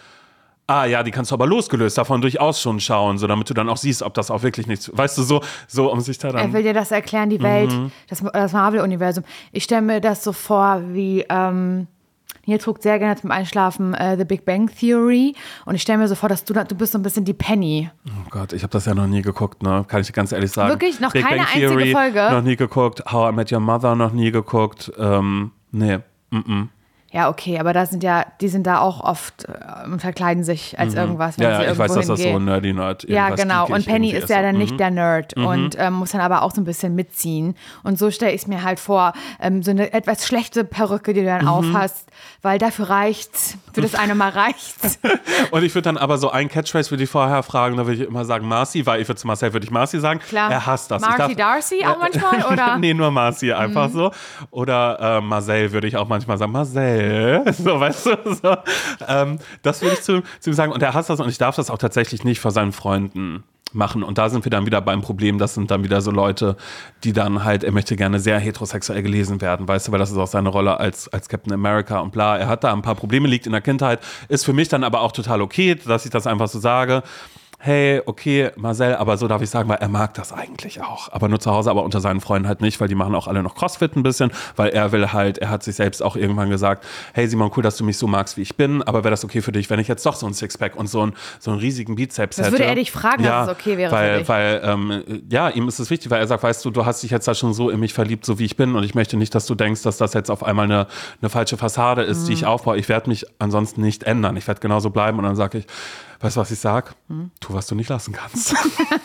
ah 0.67 0.85
ja, 0.85 1.03
die 1.03 1.11
kannst 1.11 1.31
du 1.31 1.35
aber 1.35 1.45
losgelöst 1.45 1.97
davon 1.97 2.21
durchaus 2.21 2.61
schon 2.61 2.79
schauen, 2.79 3.17
so 3.17 3.27
damit 3.27 3.49
du 3.49 3.53
dann 3.53 3.67
auch 3.69 3.77
siehst, 3.77 4.01
ob 4.01 4.13
das 4.13 4.31
auch 4.31 4.43
wirklich 4.43 4.65
nichts, 4.65 4.89
weißt 4.95 5.17
du, 5.17 5.23
so, 5.23 5.41
so 5.67 5.91
um 5.91 5.99
sich 5.99 6.17
da 6.17 6.29
er 6.29 6.33
dann. 6.35 6.53
will 6.53 6.63
dir 6.63 6.73
das 6.73 6.91
erklären, 6.91 7.29
die 7.29 7.41
Welt, 7.41 7.71
Mhm. 7.71 7.91
das, 8.07 8.23
das 8.31 8.53
Marvel-Universum. 8.53 9.23
Ich 9.51 9.65
stelle 9.65 9.81
mir 9.81 9.99
das 10.01 10.23
so 10.23 10.31
vor, 10.31 10.81
wie 10.87 11.25
ähm, 11.29 11.87
Nils 12.45 12.65
guckt 12.65 12.83
sehr 12.83 12.99
gerne 12.99 13.19
zum 13.19 13.31
Einschlafen 13.31 13.93
äh, 13.93 14.17
The 14.17 14.25
Big 14.25 14.45
Bang 14.45 14.69
Theory 14.69 15.35
und 15.65 15.75
ich 15.75 15.81
stelle 15.81 15.99
mir 15.99 16.07
so 16.07 16.15
vor, 16.15 16.29
dass 16.29 16.43
du, 16.43 16.53
du 16.53 16.75
bist 16.75 16.91
so 16.91 16.99
ein 16.99 17.03
bisschen 17.03 17.25
die 17.25 17.33
Penny. 17.33 17.89
Oh 18.07 18.29
Gott, 18.29 18.53
ich 18.53 18.63
habe 18.63 18.71
das 18.71 18.85
ja 18.85 18.93
noch 18.93 19.07
nie 19.07 19.21
geguckt, 19.21 19.63
ne? 19.63 19.85
Kann 19.87 20.01
ich 20.01 20.07
dir 20.07 20.13
ganz 20.13 20.31
ehrlich 20.31 20.51
sagen. 20.51 20.69
Wirklich? 20.69 20.99
Noch 20.99 21.11
Big 21.13 21.23
keine 21.23 21.37
Bang 21.37 21.47
einzige 21.47 21.67
Theory, 21.67 21.91
Folge? 21.91 22.27
Noch 22.31 22.41
nie 22.41 22.55
geguckt. 22.55 23.03
How 23.11 23.31
I 23.31 23.35
Met 23.35 23.51
Your 23.51 23.59
Mother 23.59 23.95
noch 23.95 24.11
nie 24.11 24.31
geguckt. 24.31 24.91
Ähm, 24.97 25.51
nee. 25.71 25.99
Ja, 27.13 27.29
okay, 27.29 27.59
aber 27.59 27.73
da 27.73 27.85
sind 27.85 28.03
ja, 28.03 28.25
die 28.41 28.47
sind 28.49 28.65
da 28.65 28.79
auch 28.79 28.99
oft 28.99 29.45
äh, 29.45 29.85
und 29.87 29.99
verkleiden 30.01 30.43
sich 30.43 30.79
als 30.79 30.95
irgendwas, 30.95 31.37
wenn 31.37 31.45
Mhm. 31.45 31.51
Ja, 31.51 31.57
sie 31.59 31.63
ja, 31.65 31.71
ich 31.71 31.77
irgendwo 31.79 31.83
weiß, 31.83 31.93
dass 31.99 32.07
das 32.07 32.19
so 32.19 32.25
hingehen. 32.25 32.45
nerdy 32.45 32.73
Nerd 32.73 33.03
Ja, 33.07 33.25
irgendwas 33.27 33.41
genau. 33.41 33.65
geekig 33.67 33.75
Und 33.75 33.85
Penny 33.85 34.11
ist 34.11 34.29
ja 34.29 34.41
dann 34.41 34.55
Mhm. 34.55 34.61
nicht 34.61 34.79
der 34.79 34.89
Nerd 34.89 35.35
und 35.37 35.75
ähm, 35.77 35.93
muss 35.93 36.09
dann 36.11 36.21
aber 36.21 36.41
auch 36.41 36.51
so 36.55 36.59
ein 36.59 36.63
bisschen 36.63 36.95
mitziehen. 36.95 37.55
Und 37.83 37.99
so 37.99 38.09
stelle 38.09 38.31
ich 38.31 38.41
es 38.41 38.47
mir 38.47 38.63
halt 38.63 38.79
vor, 38.79 39.13
ähm, 39.39 39.61
so 39.61 39.69
eine 39.69 39.93
etwas 39.93 40.25
schlechte 40.25 40.63
Perücke, 40.63 41.13
die 41.13 41.19
du 41.21 41.25
Mhm. 41.27 41.37
dann 41.37 41.47
aufhast, 41.47 42.09
weil 42.41 42.57
dafür 42.57 42.89
reicht's, 42.89 43.59
für 43.73 43.81
das 43.81 43.93
eine 43.93 44.15
Mal 44.15 44.29
reicht's. 44.29 44.97
Und 45.51 45.63
ich 45.63 45.75
würde 45.75 45.83
dann 45.83 45.97
aber 45.97 46.17
so 46.17 46.31
ein 46.31 46.49
Catchphrase 46.49 46.89
würde 46.89 47.03
ich 47.03 47.09
vorher 47.11 47.43
fragen, 47.43 47.77
da 47.77 47.85
würde 47.85 48.01
ich 48.01 48.07
immer 48.09 48.25
sagen 48.25 48.47
Marcy, 48.47 48.87
weil 48.87 49.01
ich 49.01 49.07
würde 49.07 49.21
zu 49.21 49.27
Marcel 49.27 49.53
würde 49.53 49.65
ich 49.65 49.71
Marcy 49.71 49.99
sagen. 49.99 50.19
Klar. 50.19 50.49
Er 50.49 50.65
hasst 50.65 50.89
das. 50.89 51.03
Marcy 51.03 51.31
ich 51.33 51.37
Darcy 51.37 51.85
auch 51.85 51.99
manchmal, 51.99 52.51
oder? 52.51 52.73
Mhm. 52.75 52.79
nee, 52.81 52.93
nur 52.95 53.11
Marcy 53.11 53.53
einfach 53.53 53.89
so. 53.91 54.09
Oder 54.49 55.17
äh, 55.17 55.21
Marcel 55.21 55.71
würde 55.71 55.85
ich 55.87 55.95
auch 55.95 56.07
manchmal 56.07 56.39
sagen, 56.39 56.51
Marcel. 56.51 57.02
So, 57.53 57.79
weißt 57.79 58.05
du, 58.05 58.35
so. 58.35 58.55
Ähm, 59.07 59.39
das 59.61 59.81
würde 59.81 59.95
ich 59.95 60.01
zu, 60.01 60.23
zu 60.39 60.49
ihm 60.49 60.53
sagen. 60.53 60.71
Und 60.71 60.81
er 60.81 60.93
hasst 60.93 61.09
das 61.09 61.19
und 61.19 61.29
ich 61.29 61.37
darf 61.37 61.55
das 61.55 61.69
auch 61.69 61.77
tatsächlich 61.77 62.23
nicht 62.23 62.39
vor 62.39 62.51
seinen 62.51 62.71
Freunden 62.71 63.43
machen. 63.75 64.03
Und 64.03 64.17
da 64.17 64.29
sind 64.29 64.45
wir 64.45 64.49
dann 64.49 64.65
wieder 64.65 64.81
beim 64.81 65.01
Problem, 65.01 65.37
das 65.37 65.53
sind 65.53 65.71
dann 65.71 65.83
wieder 65.83 66.01
so 66.01 66.11
Leute, 66.11 66.55
die 67.03 67.13
dann 67.13 67.43
halt, 67.43 67.63
er 67.63 67.71
möchte 67.71 67.95
gerne 67.95 68.19
sehr 68.19 68.39
heterosexuell 68.39 69.01
gelesen 69.01 69.41
werden, 69.41 69.67
weißt 69.67 69.87
du, 69.87 69.91
weil 69.91 69.99
das 69.99 70.11
ist 70.11 70.17
auch 70.17 70.27
seine 70.27 70.49
Rolle 70.49 70.79
als, 70.79 71.07
als 71.09 71.29
Captain 71.29 71.53
America 71.53 71.99
und 71.99 72.11
bla. 72.11 72.37
Er 72.37 72.47
hat 72.47 72.63
da 72.63 72.73
ein 72.73 72.81
paar 72.81 72.95
Probleme, 72.95 73.27
liegt 73.27 73.45
in 73.45 73.51
der 73.51 73.61
Kindheit, 73.61 73.99
ist 74.29 74.45
für 74.45 74.53
mich 74.53 74.69
dann 74.69 74.83
aber 74.83 75.01
auch 75.01 75.11
total 75.11 75.41
okay, 75.41 75.75
dass 75.75 76.05
ich 76.05 76.11
das 76.11 76.27
einfach 76.27 76.47
so 76.47 76.59
sage. 76.59 77.03
Hey, 77.65 78.01
okay, 78.05 78.51
Marcel, 78.57 78.95
aber 78.95 79.15
so 79.15 79.29
darf 79.29 79.41
ich 79.41 79.49
sagen, 79.49 79.69
weil 79.69 79.77
er 79.77 79.87
mag 79.87 80.13
das 80.15 80.33
eigentlich 80.33 80.81
auch. 80.81 81.09
Aber 81.13 81.29
nur 81.29 81.39
zu 81.39 81.49
Hause, 81.49 81.71
aber 81.71 81.83
unter 81.83 82.01
seinen 82.01 82.19
Freunden 82.19 82.45
halt 82.49 82.59
nicht, 82.59 82.81
weil 82.81 82.89
die 82.89 82.95
machen 82.95 83.15
auch 83.15 83.25
alle 83.25 83.41
noch 83.41 83.55
Crossfit 83.55 83.95
ein 83.95 84.03
bisschen, 84.03 84.31
weil 84.57 84.71
er 84.71 84.91
will 84.91 85.13
halt, 85.13 85.37
er 85.37 85.49
hat 85.49 85.63
sich 85.63 85.75
selbst 85.77 86.03
auch 86.03 86.17
irgendwann 86.17 86.49
gesagt, 86.49 86.85
hey 87.13 87.25
Simon, 87.25 87.51
cool, 87.55 87.63
dass 87.63 87.77
du 87.77 87.85
mich 87.85 87.97
so 87.97 88.05
magst, 88.05 88.35
wie 88.35 88.41
ich 88.41 88.57
bin, 88.57 88.83
aber 88.83 89.05
wäre 89.05 89.11
das 89.11 89.23
okay 89.23 89.39
für 89.41 89.53
dich, 89.53 89.69
wenn 89.69 89.79
ich 89.79 89.87
jetzt 89.87 90.05
doch 90.05 90.15
so 90.15 90.27
ein 90.27 90.33
Sixpack 90.33 90.75
und 90.75 90.87
so, 90.87 91.05
ein, 91.05 91.13
so 91.39 91.51
einen 91.51 91.59
riesigen 91.61 91.95
Bizeps 91.95 92.35
Das 92.35 92.47
hätte? 92.47 92.57
würde 92.57 92.65
er 92.65 92.75
dich 92.75 92.91
fragen, 92.91 93.23
dass 93.23 93.47
es 93.47 93.53
okay 93.55 93.77
wäre 93.77 93.91
für 93.91 93.95
weil, 93.95 94.17
dich. 94.19 94.27
Weil, 94.27 94.61
ähm, 94.65 95.03
ja, 95.31 95.47
ihm 95.47 95.65
ist 95.69 95.79
es 95.79 95.89
wichtig, 95.89 96.11
weil 96.11 96.19
er 96.19 96.27
sagt, 96.27 96.43
weißt 96.43 96.65
du, 96.65 96.69
du 96.69 96.85
hast 96.85 97.01
dich 97.01 97.11
jetzt 97.11 97.29
da 97.29 97.33
schon 97.33 97.53
so 97.53 97.69
in 97.69 97.79
mich 97.79 97.93
verliebt, 97.93 98.25
so 98.25 98.39
wie 98.39 98.43
ich 98.45 98.57
bin 98.57 98.75
und 98.75 98.83
ich 98.83 98.93
möchte 98.93 99.15
nicht, 99.15 99.33
dass 99.35 99.45
du 99.45 99.55
denkst, 99.55 99.83
dass 99.83 99.95
das 99.95 100.13
jetzt 100.13 100.29
auf 100.29 100.43
einmal 100.43 100.65
eine, 100.65 100.85
eine 101.21 101.29
falsche 101.29 101.55
Fassade 101.55 102.01
ist, 102.01 102.23
Mhm. 102.23 102.27
die 102.27 102.33
ich 102.33 102.45
aufbaue. 102.45 102.75
Ich 102.77 102.89
werde 102.89 103.09
mich 103.09 103.25
ansonsten 103.39 103.79
nicht 103.83 104.03
ändern. 104.03 104.35
Ich 104.35 104.49
werde 104.49 104.59
genauso 104.59 104.89
bleiben 104.89 105.17
und 105.17 105.23
dann 105.23 105.37
sage 105.37 105.59
ich, 105.59 105.65
weißt 106.23 106.37
du, 106.37 106.41
was 106.41 106.51
ich 106.51 106.59
sag? 106.59 106.95
Mhm. 107.09 107.31
Tu, 107.39 107.53
was 107.53 107.67
du 107.67 107.75
nicht 107.75 107.89
lassen 107.89 108.13
kannst. 108.13 108.55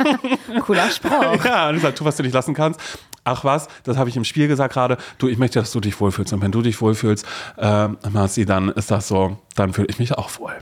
Cooler 0.64 0.88
Spruch. 0.90 1.44
ja, 1.44 1.68
und 1.68 1.76
ich 1.76 1.82
sage, 1.82 1.94
tu, 1.94 2.04
was 2.04 2.16
du 2.16 2.22
nicht 2.22 2.32
lassen 2.32 2.54
kannst. 2.54 2.80
Ach 3.24 3.44
was, 3.44 3.68
das 3.82 3.96
habe 3.96 4.08
ich 4.08 4.16
im 4.16 4.24
Spiel 4.24 4.48
gesagt 4.48 4.72
gerade. 4.72 4.96
Du, 5.18 5.28
ich 5.28 5.36
möchte, 5.36 5.58
dass 5.58 5.72
du 5.72 5.80
dich 5.80 6.00
wohlfühlst. 6.00 6.32
Und 6.32 6.40
wenn 6.40 6.52
du 6.52 6.62
dich 6.62 6.80
wohlfühlst, 6.80 7.26
ähm, 7.58 7.98
Marci, 8.10 8.46
dann 8.46 8.68
ist 8.70 8.90
das 8.90 9.08
so, 9.08 9.38
dann 9.54 9.72
fühle 9.72 9.88
ich 9.90 9.98
mich 9.98 10.12
auch 10.12 10.38
wohl. 10.38 10.54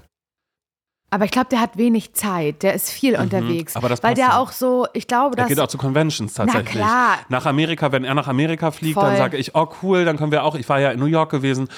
Aber 1.17 1.25
ich 1.25 1.31
glaube, 1.31 1.47
der 1.51 1.61
hat 1.61 1.79
wenig 1.79 2.13
Zeit. 2.13 2.63
Der 2.63 2.75
ist 2.75 2.91
viel 2.91 3.17
unterwegs. 3.19 3.73
Mhm. 3.75 3.79
aber 3.79 3.89
das 3.89 4.03
weil 4.03 4.11
passt 4.11 4.19
der 4.19 4.35
ja. 4.35 4.39
auch 4.39 4.53
so, 4.53 4.87
ich 4.93 5.07
glaube, 5.07 5.35
Er 5.35 5.45
dass. 5.45 5.49
geht 5.49 5.59
auch 5.61 5.67
zu 5.67 5.79
Conventions 5.79 6.35
tatsächlich. 6.35 6.73
klar. 6.73 7.17
Nach 7.31 7.47
Amerika, 7.47 7.91
wenn 7.91 8.05
er 8.05 8.13
nach 8.15 8.29
Amerika 8.29 8.71
fliegt, 8.71 8.97
Voll. 8.97 9.05
dann 9.05 9.17
sage 9.17 9.39
ich, 9.39 9.55
oh 9.55 9.67
cool, 9.83 10.05
dann 10.05 10.19
können 10.19 10.31
wir 10.31 10.45
auch, 10.45 10.57
ich 10.57 10.69
war 10.69 10.79
ja 10.79 10.91
in 10.91 11.01
New 11.01 11.07
York 11.07 11.31
gewesen, 11.31 11.69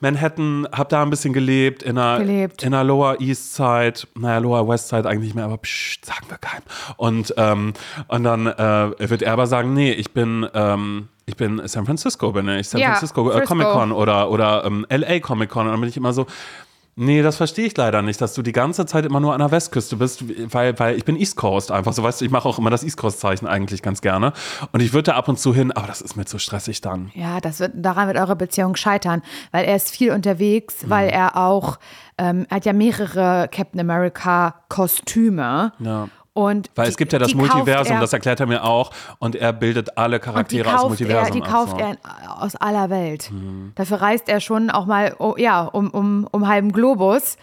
Manhattan, 0.00 0.66
hab 0.72 0.88
da 0.88 1.02
ein 1.02 1.10
bisschen 1.10 1.32
gelebt, 1.32 1.84
in 1.84 1.94
der, 1.94 2.18
Gelebt. 2.18 2.64
in 2.64 2.72
der 2.72 2.82
Lower 2.82 3.20
East 3.20 3.54
Side, 3.54 4.00
naja, 4.16 4.38
Lower 4.38 4.66
West 4.66 4.88
Side 4.88 5.08
eigentlich 5.08 5.26
nicht 5.26 5.36
mehr, 5.36 5.44
aber 5.44 5.58
psch, 5.58 6.00
sagen 6.04 6.26
wir 6.28 6.38
keinem. 6.38 6.64
Und, 6.96 7.32
ähm, 7.36 7.74
und 8.08 8.24
dann 8.24 8.48
äh, 8.48 9.08
wird 9.10 9.22
er 9.22 9.32
aber 9.32 9.46
sagen, 9.46 9.74
nee, 9.74 9.92
ich 9.92 10.10
bin, 10.12 10.44
ähm, 10.54 11.06
ich 11.26 11.36
bin 11.36 11.62
San 11.66 11.86
Francisco, 11.86 12.32
bin 12.32 12.48
ich, 12.48 12.68
San 12.68 12.80
Ja, 12.80 12.88
Francisco 12.88 13.30
äh. 13.30 13.44
Comic 13.44 13.68
Con 13.68 13.92
oder, 13.92 14.28
oder 14.32 14.64
ähm, 14.64 14.84
LA 14.90 15.20
Comic 15.20 15.50
Con 15.50 15.66
und 15.66 15.70
dann 15.72 15.80
bin 15.80 15.88
ich 15.88 15.96
immer 15.96 16.12
so, 16.12 16.26
Nee, 17.00 17.22
das 17.22 17.36
verstehe 17.36 17.66
ich 17.66 17.76
leider 17.76 18.02
nicht, 18.02 18.20
dass 18.20 18.34
du 18.34 18.42
die 18.42 18.50
ganze 18.50 18.84
Zeit 18.84 19.04
immer 19.04 19.20
nur 19.20 19.32
an 19.32 19.38
der 19.38 19.52
Westküste 19.52 19.94
bist, 19.94 20.24
weil, 20.52 20.76
weil 20.80 20.96
ich 20.96 21.04
bin 21.04 21.14
East 21.16 21.36
Coast 21.36 21.70
einfach. 21.70 21.92
So 21.92 22.02
weißt 22.02 22.20
du, 22.20 22.24
ich 22.24 22.30
mache 22.32 22.48
auch 22.48 22.58
immer 22.58 22.70
das 22.70 22.82
East 22.82 22.96
Coast-Zeichen 22.96 23.46
eigentlich 23.46 23.82
ganz 23.82 24.00
gerne. 24.00 24.32
Und 24.72 24.80
ich 24.80 24.92
würde 24.92 25.12
da 25.12 25.16
ab 25.16 25.28
und 25.28 25.38
zu 25.38 25.54
hin, 25.54 25.70
aber 25.70 25.86
das 25.86 26.00
ist 26.00 26.16
mir 26.16 26.24
zu 26.24 26.40
stressig 26.40 26.80
dann. 26.80 27.12
Ja, 27.14 27.40
das 27.40 27.60
wird, 27.60 27.70
daran 27.76 28.08
wird 28.08 28.18
eure 28.18 28.34
Beziehung 28.34 28.74
scheitern, 28.74 29.22
weil 29.52 29.64
er 29.64 29.76
ist 29.76 29.90
viel 29.90 30.10
unterwegs, 30.10 30.82
Mhm. 30.82 30.90
weil 30.90 31.08
er 31.10 31.36
auch, 31.36 31.78
ähm, 32.18 32.46
er 32.50 32.56
hat 32.56 32.64
ja 32.64 32.72
mehrere 32.72 33.48
Captain 33.52 33.80
America 33.80 34.56
Kostüme. 34.68 35.72
Ja. 35.78 36.08
Und 36.38 36.70
Weil 36.76 36.84
die- 36.84 36.90
es 36.90 36.96
gibt 36.96 37.12
ja 37.12 37.18
das 37.18 37.34
Multiversum, 37.34 37.96
er, 37.96 38.00
das 38.00 38.12
erklärt 38.12 38.38
er 38.38 38.46
mir 38.46 38.62
auch. 38.62 38.92
Und 39.18 39.34
er 39.34 39.52
bildet 39.52 39.98
alle 39.98 40.20
Charaktere 40.20 40.68
aus 40.68 40.72
kauft 40.72 40.82
er, 40.84 40.88
Multiversum 40.88 41.32
die 41.32 41.40
kauft 41.40 41.70
so. 41.72 41.78
er 41.78 41.96
aus 42.40 42.54
aller 42.54 42.90
Welt. 42.90 43.32
Mhm. 43.32 43.72
Dafür 43.74 44.00
reist 44.00 44.28
er 44.28 44.38
schon 44.38 44.70
auch 44.70 44.86
mal, 44.86 45.16
oh, 45.18 45.34
ja, 45.36 45.62
um, 45.64 45.90
um, 45.90 46.28
um 46.30 46.46
halben 46.46 46.70
Globus, 46.70 47.38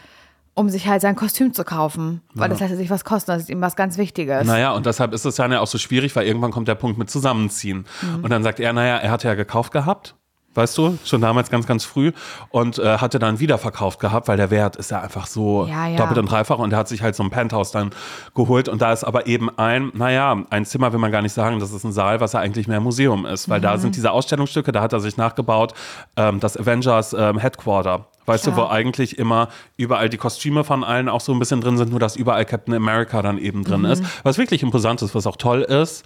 um 0.54 0.70
sich 0.70 0.88
halt 0.88 1.02
sein 1.02 1.18
Kostüm 1.18 1.54
zu 1.54 1.66
kaufen. 1.66 2.22
Weil 2.36 2.48
das 2.48 2.62
lässt 2.62 2.72
er 2.72 2.78
sich 2.78 2.90
was 2.90 3.04
kosten, 3.04 3.32
das 3.32 3.42
ist 3.42 3.50
ihm 3.50 3.60
was 3.60 3.76
ganz 3.76 3.98
Wichtiges. 3.98 4.48
Naja, 4.48 4.72
und 4.72 4.86
deshalb 4.86 5.12
ist 5.14 5.26
es 5.26 5.36
ja 5.36 5.60
auch 5.60 5.68
so 5.68 5.78
schwierig, 5.78 6.16
weil 6.16 6.26
irgendwann 6.26 6.52
kommt 6.52 6.70
der 6.70 6.76
Punkt 6.76 6.98
mit 6.98 7.10
Zusammenziehen. 7.10 7.86
Mhm. 8.02 8.24
Und 8.24 8.30
dann 8.30 8.44
sagt 8.44 8.62
er, 8.62 8.72
naja, 8.72 8.96
er 8.96 9.12
hatte 9.12 9.28
ja 9.28 9.34
gekauft 9.34 9.74
gehabt. 9.74 10.16
Weißt 10.56 10.78
du, 10.78 10.98
schon 11.06 11.22
damals 11.22 11.50
ganz, 11.50 11.68
ganz 11.68 11.86
früh 11.86 12.12
und 12.50 12.80
äh, 12.80 12.98
hatte 12.98 13.20
dann 13.20 13.40
wieder 13.40 13.58
verkauft 13.58 14.00
gehabt, 14.00 14.28
weil 14.28 14.38
der 14.38 14.50
Wert 14.52 14.76
ist 14.78 14.90
ja 14.92 15.02
einfach 15.02 15.28
so 15.28 15.68
Ja, 15.68 15.88
ja. 15.88 15.98
doppelt 15.98 16.18
und 16.18 16.32
dreifach 16.32 16.58
und 16.60 16.72
er 16.72 16.80
hat 16.80 16.88
sich 16.88 17.02
halt 17.04 17.16
so 17.16 17.24
ein 17.24 17.30
Penthouse 17.30 17.72
dann 17.72 17.92
geholt 18.34 18.70
und 18.70 18.82
da 18.82 18.92
ist 18.94 19.04
aber 19.04 19.28
eben 19.28 19.50
ein, 19.58 19.92
naja, 19.94 20.36
ein 20.50 20.66
Zimmer 20.66 20.92
will 20.94 21.00
man 21.00 21.12
gar 21.12 21.22
nicht 21.22 21.34
sagen, 21.34 21.60
das 21.60 21.72
ist 21.72 21.84
ein 21.84 21.92
Saal, 21.92 22.20
was 22.22 22.34
ja 22.34 22.40
eigentlich 22.40 22.68
mehr 22.68 22.80
Museum 22.80 23.26
ist, 23.26 23.50
weil 23.50 23.60
Mhm. 23.60 23.64
da 23.64 23.78
sind 23.78 23.96
diese 23.96 24.12
Ausstellungsstücke, 24.12 24.72
da 24.72 24.82
hat 24.82 24.94
er 24.94 25.00
sich 25.00 25.18
nachgebaut, 25.18 25.74
ähm, 26.16 26.40
das 26.40 26.58
Avengers 26.58 27.14
ähm, 27.14 27.38
Headquarter. 27.38 28.06
Weißt 28.28 28.48
du, 28.48 28.56
wo 28.56 28.64
eigentlich 28.66 29.20
immer 29.20 29.50
überall 29.78 30.10
die 30.10 30.18
Kostüme 30.18 30.64
von 30.64 30.84
allen 30.84 31.10
auch 31.10 31.22
so 31.22 31.32
ein 31.32 31.38
bisschen 31.38 31.62
drin 31.62 31.78
sind, 31.78 31.92
nur 31.92 32.00
dass 32.00 32.16
überall 32.16 32.44
Captain 32.44 32.74
America 32.74 33.22
dann 33.22 33.38
eben 33.38 33.64
drin 33.64 33.82
Mhm. 33.82 33.86
ist. 33.86 34.04
Was 34.24 34.40
wirklich 34.40 34.64
imposant 34.64 35.00
ist, 35.04 35.14
was 35.14 35.28
auch 35.28 35.36
toll 35.36 35.62
ist. 35.62 36.04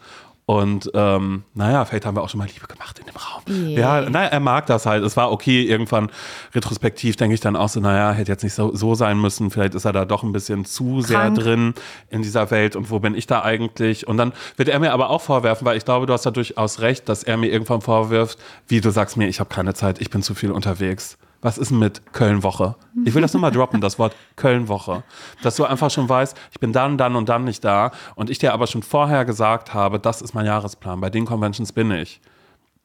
Und 0.49 0.89
ähm, 0.95 1.43
naja, 1.53 1.85
vielleicht 1.85 2.07
haben 2.07 2.17
wir 2.17 2.23
auch 2.23 2.29
schon 2.29 2.39
mal 2.39 2.47
Liebe 2.51 2.65
gemacht 2.65 2.97
in 2.97 3.05
dem 3.05 3.15
Raum. 3.15 3.43
Yeah. 3.47 4.01
Ja, 4.01 4.09
naja, 4.09 4.29
er 4.29 4.39
mag 4.39 4.65
das 4.65 4.87
halt. 4.87 5.03
Es 5.03 5.15
war 5.15 5.31
okay, 5.31 5.61
irgendwann 5.61 6.09
retrospektiv 6.55 7.17
denke 7.17 7.35
ich 7.35 7.39
dann 7.39 7.55
auch 7.55 7.69
so, 7.69 7.79
naja, 7.79 8.13
hätte 8.13 8.31
jetzt 8.31 8.41
nicht 8.41 8.55
so, 8.55 8.75
so 8.75 8.95
sein 8.95 9.21
müssen. 9.21 9.51
Vielleicht 9.51 9.75
ist 9.75 9.85
er 9.85 9.93
da 9.93 10.05
doch 10.05 10.23
ein 10.23 10.31
bisschen 10.31 10.65
zu 10.65 11.01
sehr 11.01 11.19
Krank. 11.19 11.37
drin 11.37 11.73
in 12.09 12.23
dieser 12.23 12.49
Welt. 12.49 12.75
Und 12.75 12.89
wo 12.89 12.97
bin 12.97 13.13
ich 13.13 13.27
da 13.27 13.43
eigentlich? 13.43 14.07
Und 14.07 14.17
dann 14.17 14.33
wird 14.57 14.69
er 14.69 14.79
mir 14.79 14.91
aber 14.91 15.11
auch 15.11 15.21
vorwerfen, 15.21 15.67
weil 15.67 15.77
ich 15.77 15.85
glaube, 15.85 16.07
du 16.07 16.13
hast 16.13 16.25
da 16.25 16.31
durchaus 16.31 16.79
recht, 16.79 17.07
dass 17.09 17.21
er 17.21 17.37
mir 17.37 17.51
irgendwann 17.51 17.81
vorwirft, 17.81 18.39
wie 18.67 18.81
du 18.81 18.89
sagst 18.89 19.17
mir, 19.17 19.27
ich 19.27 19.39
habe 19.39 19.53
keine 19.53 19.75
Zeit, 19.75 20.01
ich 20.01 20.09
bin 20.09 20.23
zu 20.23 20.33
viel 20.33 20.49
unterwegs. 20.49 21.19
Was 21.41 21.57
ist 21.57 21.71
denn 21.71 21.79
mit 21.79 22.11
Köln-Woche? 22.11 22.75
Ich 23.05 23.13
will 23.13 23.21
das 23.21 23.33
nur 23.33 23.39
mal 23.39 23.51
droppen, 23.51 23.79
das 23.79 23.97
Wort 23.97 24.13
Köln-Woche. 24.35 25.03
Dass 25.41 25.55
du 25.55 25.63
einfach 25.63 25.89
schon 25.89 26.09
weißt, 26.09 26.35
ich 26.51 26.59
bin 26.59 26.73
dann, 26.73 26.97
dann 26.97 27.15
und 27.15 27.29
dann 27.29 27.45
nicht 27.45 27.63
da. 27.63 27.91
Und 28.15 28.29
ich 28.29 28.39
dir 28.39 28.53
aber 28.53 28.67
schon 28.67 28.83
vorher 28.83 29.23
gesagt 29.23 29.73
habe, 29.73 29.99
das 29.99 30.21
ist 30.21 30.33
mein 30.33 30.45
Jahresplan. 30.45 30.99
Bei 30.99 31.09
den 31.09 31.25
Conventions 31.25 31.71
bin 31.71 31.91
ich. 31.91 32.19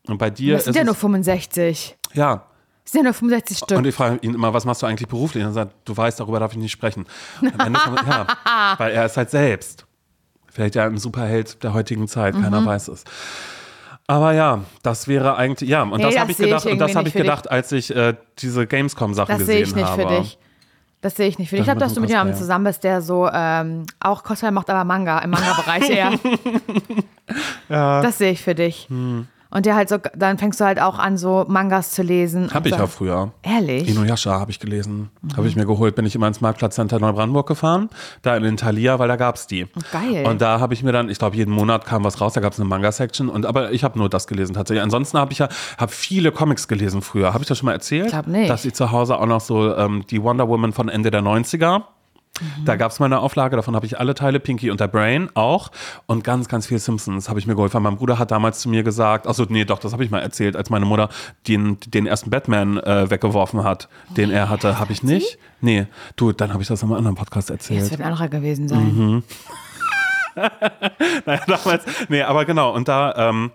Und 0.06 0.18
bei 0.18 0.30
dir 0.30 0.54
das 0.54 0.64
sind 0.64 0.72
ist 0.72 0.76
ja 0.78 0.84
nur 0.84 0.94
es, 0.94 1.00
65. 1.00 1.96
ja. 2.12 2.46
Das 2.84 2.92
sind 2.92 3.00
ja 3.00 3.04
nur 3.04 3.14
65 3.14 3.58
Stück. 3.58 3.78
Und 3.78 3.86
ich 3.86 3.94
frage 3.94 4.18
ihn 4.20 4.34
immer, 4.34 4.52
was 4.52 4.66
machst 4.66 4.82
du 4.82 4.86
eigentlich 4.86 5.08
beruflich? 5.08 5.42
Und 5.42 5.50
er 5.50 5.54
sagt, 5.54 5.72
du 5.86 5.96
weißt, 5.96 6.20
darüber 6.20 6.38
darf 6.38 6.52
ich 6.52 6.58
nicht 6.58 6.70
sprechen. 6.72 7.06
Man, 7.40 7.72
ja, 7.72 8.26
weil 8.78 8.92
er 8.92 9.06
ist 9.06 9.16
halt 9.16 9.30
selbst. 9.30 9.86
Vielleicht 10.50 10.74
ja 10.74 10.84
ein 10.84 10.98
Superheld 10.98 11.62
der 11.64 11.72
heutigen 11.72 12.06
Zeit, 12.08 12.34
keiner 12.34 12.60
Mhm. 12.60 12.66
weiß 12.66 12.88
es. 12.88 13.04
Aber 14.06 14.32
ja, 14.32 14.60
das 14.82 15.08
wäre 15.08 15.36
eigentlich, 15.36 15.68
ja, 15.70 15.82
und 15.82 15.96
Nee, 15.96 16.02
das 16.02 16.12
das 16.14 16.20
habe 16.20 16.30
ich 16.30 16.36
sehe 16.36 16.46
ich 16.46 16.50
gedacht, 16.52 16.66
und 16.66 16.78
das 16.78 16.94
habe 16.94 17.08
ich 17.08 17.14
gedacht, 17.14 17.50
als 17.50 17.72
ich 17.72 17.94
äh, 17.94 18.14
diese 18.38 18.66
Gamescom-Sachen 18.66 19.28
Das 19.30 19.38
gesehen 19.38 19.54
sehe 19.54 19.62
ich 19.64 19.74
nicht 19.74 19.86
habe. 19.86 20.02
für 20.02 20.08
dich. 20.20 20.38
Das 21.00 21.16
sehe 21.16 21.26
ich 21.28 21.38
nicht 21.38 21.48
für 21.48 21.56
dich. 21.56 21.62
Ich 21.62 21.66
Das 21.66 21.72
glaube, 21.74 21.80
dass 21.86 21.94
du 21.94 22.00
mit 22.00 22.10
jemandem 22.10 22.36
zusammen 22.36 22.64
bist, 22.64 22.84
der 22.84 23.00
so 23.02 23.28
ähm, 23.32 23.84
auch 24.00 24.22
Cosplay 24.22 24.50
macht, 24.50 24.68
aber 24.70 24.84
Manga, 24.84 25.18
im 25.20 25.30
Manga-Bereich 25.30 25.88
eher. 25.90 26.12
Das 27.68 28.18
sehe 28.18 28.32
ich 28.32 28.42
für 28.42 28.54
dich. 28.54 28.86
Hm. 28.90 29.26
Und 29.54 29.66
der 29.66 29.76
halt 29.76 29.88
so, 29.88 29.98
dann 30.16 30.36
fängst 30.36 30.60
du 30.60 30.64
halt 30.64 30.80
auch 30.80 30.98
an, 30.98 31.16
so 31.16 31.44
Mangas 31.46 31.92
zu 31.92 32.02
lesen. 32.02 32.52
Habe 32.52 32.58
und 32.58 32.66
ich 32.66 32.76
so. 32.76 32.84
auch 32.84 32.88
früher. 32.88 33.30
Ehrlich? 33.42 33.88
Inuyasha 33.88 34.40
habe 34.40 34.50
ich 34.50 34.58
gelesen. 34.58 35.10
Habe 35.36 35.46
ich 35.46 35.54
mir 35.54 35.64
geholt. 35.64 35.94
Bin 35.94 36.04
ich 36.04 36.16
immer 36.16 36.26
ins 36.26 36.40
Marktplatzcenter 36.40 36.98
Neubrandenburg 36.98 37.46
gefahren. 37.46 37.88
Da 38.22 38.36
in 38.36 38.56
Thalia, 38.56 38.98
weil 38.98 39.06
da 39.06 39.14
gab 39.14 39.36
es 39.36 39.46
die. 39.46 39.68
Geil. 39.92 40.26
Und 40.26 40.42
da 40.42 40.58
habe 40.58 40.74
ich 40.74 40.82
mir 40.82 40.90
dann, 40.90 41.08
ich 41.08 41.20
glaube, 41.20 41.36
jeden 41.36 41.52
Monat 41.52 41.86
kam 41.86 42.02
was 42.02 42.20
raus. 42.20 42.32
Da 42.32 42.40
gab 42.40 42.52
es 42.52 42.58
eine 42.58 42.68
Manga-Section. 42.68 43.28
Und 43.28 43.46
Aber 43.46 43.70
ich 43.70 43.84
habe 43.84 43.96
nur 43.96 44.08
das 44.08 44.26
gelesen 44.26 44.54
tatsächlich. 44.54 44.82
Ansonsten 44.82 45.18
habe 45.18 45.30
ich 45.30 45.38
ja 45.38 45.48
hab 45.78 45.92
viele 45.92 46.32
Comics 46.32 46.66
gelesen 46.66 47.00
früher. 47.00 47.32
Habe 47.32 47.44
ich 47.44 47.48
das 47.48 47.58
schon 47.58 47.66
mal 47.66 47.74
erzählt? 47.74 48.06
Ich 48.06 48.12
glaub 48.12 48.26
nicht. 48.26 48.50
Dass 48.50 48.64
ich 48.64 48.74
zu 48.74 48.90
Hause 48.90 49.18
auch 49.18 49.26
noch 49.26 49.40
so 49.40 49.76
ähm, 49.76 50.04
die 50.10 50.20
Wonder 50.20 50.48
Woman 50.48 50.72
von 50.72 50.88
Ende 50.88 51.12
der 51.12 51.22
90er. 51.22 51.84
Mhm. 52.40 52.64
Da 52.64 52.76
gab 52.76 52.90
es 52.90 52.98
mal 52.98 53.06
eine 53.06 53.20
Auflage, 53.20 53.56
davon 53.56 53.76
habe 53.76 53.86
ich 53.86 53.98
alle 54.00 54.14
Teile, 54.14 54.40
Pinky 54.40 54.70
und 54.70 54.80
der 54.80 54.88
Brain 54.88 55.30
auch. 55.34 55.70
Und 56.06 56.24
ganz, 56.24 56.48
ganz 56.48 56.66
viel 56.66 56.78
Simpsons 56.78 57.28
habe 57.28 57.38
ich 57.38 57.46
mir 57.46 57.54
geholt. 57.54 57.72
Weil 57.74 57.80
mein 57.80 57.96
Bruder 57.96 58.18
hat 58.18 58.30
damals 58.30 58.60
zu 58.60 58.68
mir 58.68 58.82
gesagt, 58.82 59.26
achso, 59.26 59.46
nee, 59.48 59.64
doch, 59.64 59.78
das 59.78 59.92
habe 59.92 60.04
ich 60.04 60.10
mal 60.10 60.20
erzählt, 60.20 60.56
als 60.56 60.70
meine 60.70 60.84
Mutter 60.86 61.08
den, 61.46 61.78
den 61.86 62.06
ersten 62.06 62.30
Batman 62.30 62.78
äh, 62.78 63.08
weggeworfen 63.10 63.62
hat, 63.64 63.88
den 64.16 64.30
er 64.30 64.48
hatte. 64.48 64.78
Habe 64.78 64.92
ich 64.92 65.02
nicht? 65.02 65.38
Nee, 65.60 65.86
du, 66.16 66.32
dann 66.32 66.52
habe 66.52 66.62
ich 66.62 66.68
das 66.68 66.82
in 66.82 66.88
einem 66.88 66.98
anderen 66.98 67.16
Podcast 67.16 67.50
Das 67.50 67.54
erzählt. 67.54 67.90
wird 67.90 68.00
ein 68.00 68.06
anderer 68.08 68.28
gewesen 68.28 68.68
sein. 68.68 68.96
Mhm. 68.96 69.22
naja, 71.26 71.40
damals, 71.46 71.84
nee, 72.08 72.22
aber 72.22 72.44
genau, 72.44 72.72
und 72.74 72.88
da, 72.88 73.14
ähm, 73.30 73.52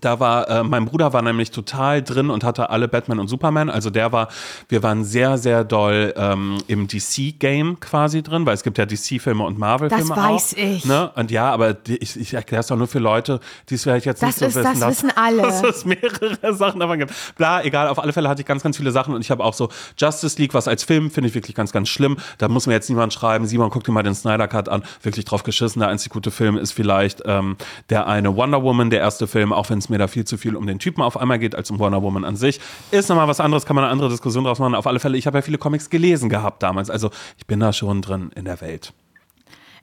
da 0.00 0.20
war, 0.20 0.48
äh, 0.48 0.62
mein 0.64 0.84
Bruder 0.84 1.12
war 1.12 1.22
nämlich 1.22 1.50
total 1.50 2.02
drin 2.02 2.30
und 2.30 2.44
hatte 2.44 2.70
alle 2.70 2.88
Batman 2.88 3.18
und 3.18 3.28
Superman. 3.28 3.70
Also 3.70 3.90
der 3.90 4.12
war, 4.12 4.28
wir 4.68 4.82
waren 4.82 5.04
sehr, 5.04 5.38
sehr 5.38 5.64
doll 5.64 6.14
ähm, 6.16 6.58
im 6.66 6.86
DC-Game 6.88 7.80
quasi 7.80 8.22
drin, 8.22 8.46
weil 8.46 8.54
es 8.54 8.62
gibt 8.62 8.78
ja 8.78 8.86
DC-Filme 8.86 9.44
und 9.44 9.58
Marvel-Filme. 9.58 10.08
Das 10.08 10.16
weiß 10.16 10.54
auch, 10.54 10.58
ich. 10.58 10.84
Ne? 10.84 11.10
Und 11.16 11.30
ja, 11.30 11.50
aber 11.50 11.74
die, 11.74 11.96
ich, 11.96 12.18
ich 12.18 12.34
erkläre 12.34 12.60
es 12.60 12.66
doch 12.68 12.76
nur 12.76 12.86
für 12.88 12.98
Leute, 12.98 13.40
die 13.68 13.74
es 13.74 13.82
vielleicht 13.82 14.06
jetzt 14.06 14.22
Das 14.22 14.28
nicht 14.28 14.38
so 14.38 14.44
ist- 14.46 14.54
wissen. 14.56 14.64
das 14.64 14.80
dass- 14.80 14.88
wissen 14.90 15.12
alle. 15.16 15.42
Dass 15.48 15.62
es 15.62 15.84
mehrere 15.84 16.52
Sachen 16.54 16.80
davon 16.80 16.98
gibt. 16.98 17.12
Bla, 17.36 17.62
egal, 17.64 17.88
auf 17.88 17.98
alle 17.98 18.12
Fälle 18.12 18.28
hatte 18.28 18.42
ich 18.42 18.46
ganz, 18.46 18.62
ganz 18.62 18.76
viele 18.76 18.90
Sachen 18.90 19.14
und 19.14 19.20
ich 19.22 19.30
habe 19.30 19.42
auch 19.44 19.54
so 19.54 19.68
Justice 19.96 20.38
League, 20.40 20.52
was 20.54 20.68
als 20.68 20.84
Film 20.84 21.10
finde 21.10 21.28
ich 21.28 21.34
wirklich 21.34 21.54
ganz, 21.56 21.72
ganz 21.72 21.88
schlimm. 21.88 22.16
Da 22.38 22.48
muss 22.48 22.66
mir 22.66 22.74
jetzt 22.74 22.88
niemand 22.88 23.12
schreiben, 23.12 23.46
Simon, 23.46 23.70
guck 23.70 23.84
dir 23.84 23.92
mal 23.92 24.02
den 24.02 24.14
Snyder 24.14 24.46
Cut 24.48 24.68
an. 24.68 24.82
Wirklich 25.02 25.24
drauf 25.24 25.42
geschissen. 25.42 25.80
Der 25.80 25.88
einzig 25.88 26.12
gute 26.12 26.30
Film 26.30 26.56
ist 26.58 26.72
vielleicht 26.72 27.22
ähm, 27.24 27.56
der 27.90 28.06
eine 28.06 28.36
Wonder 28.36 28.62
Woman, 28.62 28.90
der 28.90 29.00
erste 29.00 29.26
Film, 29.26 29.52
auch 29.52 29.70
wenn 29.70 29.78
es 29.78 29.87
mir 29.90 29.98
da 29.98 30.06
viel 30.06 30.24
zu 30.24 30.36
viel 30.36 30.56
um 30.56 30.66
den 30.66 30.78
Typen 30.78 31.02
auf 31.02 31.16
einmal 31.16 31.38
geht, 31.38 31.54
als 31.54 31.70
um 31.70 31.78
Wonder 31.78 32.02
Woman 32.02 32.24
an 32.24 32.36
sich. 32.36 32.60
Ist 32.90 33.08
nochmal 33.08 33.28
was 33.28 33.40
anderes, 33.40 33.66
kann 33.66 33.76
man 33.76 33.84
eine 33.84 33.92
andere 33.92 34.08
Diskussion 34.08 34.44
draus 34.44 34.58
machen. 34.58 34.74
Auf 34.74 34.86
alle 34.86 35.00
Fälle, 35.00 35.16
ich 35.18 35.26
habe 35.26 35.38
ja 35.38 35.42
viele 35.42 35.58
Comics 35.58 35.90
gelesen 35.90 36.28
gehabt 36.28 36.62
damals. 36.62 36.90
Also 36.90 37.10
ich 37.36 37.46
bin 37.46 37.60
da 37.60 37.72
schon 37.72 38.02
drin 38.02 38.30
in 38.34 38.44
der 38.44 38.60
Welt. 38.60 38.92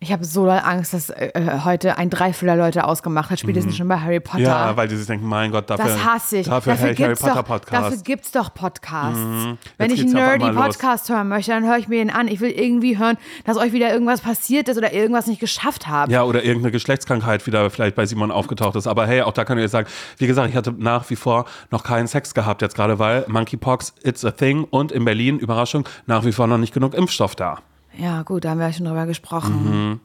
Ich 0.05 0.11
habe 0.11 0.23
so 0.23 0.45
doll 0.45 0.61
Angst, 0.63 0.93
dass 0.93 1.09
äh, 1.09 1.31
heute 1.63 1.97
ein 1.97 2.11
Dreiviertel 2.11 2.59
Leute 2.59 2.83
ausgemacht 2.83 3.31
hat, 3.31 3.39
spätestens 3.39 3.75
schon 3.75 3.87
bei 3.87 3.99
Harry 3.99 4.19
Potter. 4.19 4.37
Mhm. 4.37 4.45
Ja, 4.45 4.77
weil 4.77 4.87
die 4.87 4.97
sich 4.97 5.07
denken, 5.07 5.27
mein 5.27 5.49
Gott, 5.51 5.67
dafür, 5.67 5.85
das 5.85 6.05
hasse 6.05 6.37
ich. 6.37 6.45
dafür, 6.45 6.73
dafür 6.73 6.95
Harry 6.95 7.15
Potter 7.15 7.33
doch, 7.33 7.45
Podcast. 7.45 7.81
Mhm. 7.81 7.89
Dafür 7.89 8.03
gibt's 8.03 8.31
doch 8.31 8.53
Podcasts. 8.53 9.19
Wenn 9.19 9.89
Jetzt 9.89 9.93
ich 9.93 10.01
einen 10.01 10.13
nerdy 10.13 10.45
los. 10.45 10.55
Podcast 10.55 11.09
hören 11.09 11.27
möchte, 11.27 11.49
dann 11.49 11.65
höre 11.65 11.79
ich 11.79 11.87
mir 11.87 11.97
den 11.97 12.11
an. 12.11 12.27
Ich 12.27 12.39
will 12.39 12.51
irgendwie 12.51 12.99
hören, 12.99 13.17
dass 13.45 13.57
euch 13.57 13.73
wieder 13.73 13.91
irgendwas 13.91 14.21
passiert 14.21 14.69
ist 14.69 14.77
oder 14.77 14.93
irgendwas 14.93 15.25
nicht 15.25 15.39
geschafft 15.39 15.87
habt. 15.87 16.11
Ja, 16.11 16.21
oder 16.21 16.43
irgendeine 16.43 16.71
Geschlechtskrankheit 16.71 17.47
wieder 17.47 17.67
vielleicht 17.71 17.95
bei 17.95 18.05
Simon 18.05 18.29
aufgetaucht 18.29 18.75
ist. 18.75 18.85
Aber 18.85 19.07
hey, 19.07 19.23
auch 19.23 19.33
da 19.33 19.43
kann 19.43 19.57
ich 19.57 19.63
jetzt 19.63 19.71
sagen, 19.71 19.87
wie 20.19 20.27
gesagt, 20.27 20.49
ich 20.51 20.55
hatte 20.55 20.71
nach 20.77 21.09
wie 21.09 21.15
vor 21.15 21.45
noch 21.71 21.83
keinen 21.83 22.05
Sex 22.05 22.35
gehabt, 22.35 22.61
jetzt 22.61 22.75
gerade 22.75 22.99
weil 22.99 23.25
Monkeypox, 23.27 23.95
it's 24.03 24.23
a 24.23 24.29
thing 24.29 24.65
und 24.65 24.91
in 24.91 25.03
Berlin, 25.03 25.39
Überraschung, 25.39 25.89
nach 26.05 26.25
wie 26.25 26.31
vor 26.31 26.45
noch 26.45 26.59
nicht 26.59 26.75
genug 26.75 26.93
Impfstoff 26.93 27.35
da. 27.35 27.57
Ja, 27.97 28.23
gut, 28.23 28.45
da 28.45 28.49
haben 28.51 28.59
wir 28.59 28.67
ja 28.67 28.73
schon 28.73 28.85
drüber 28.85 29.05
gesprochen. 29.05 29.99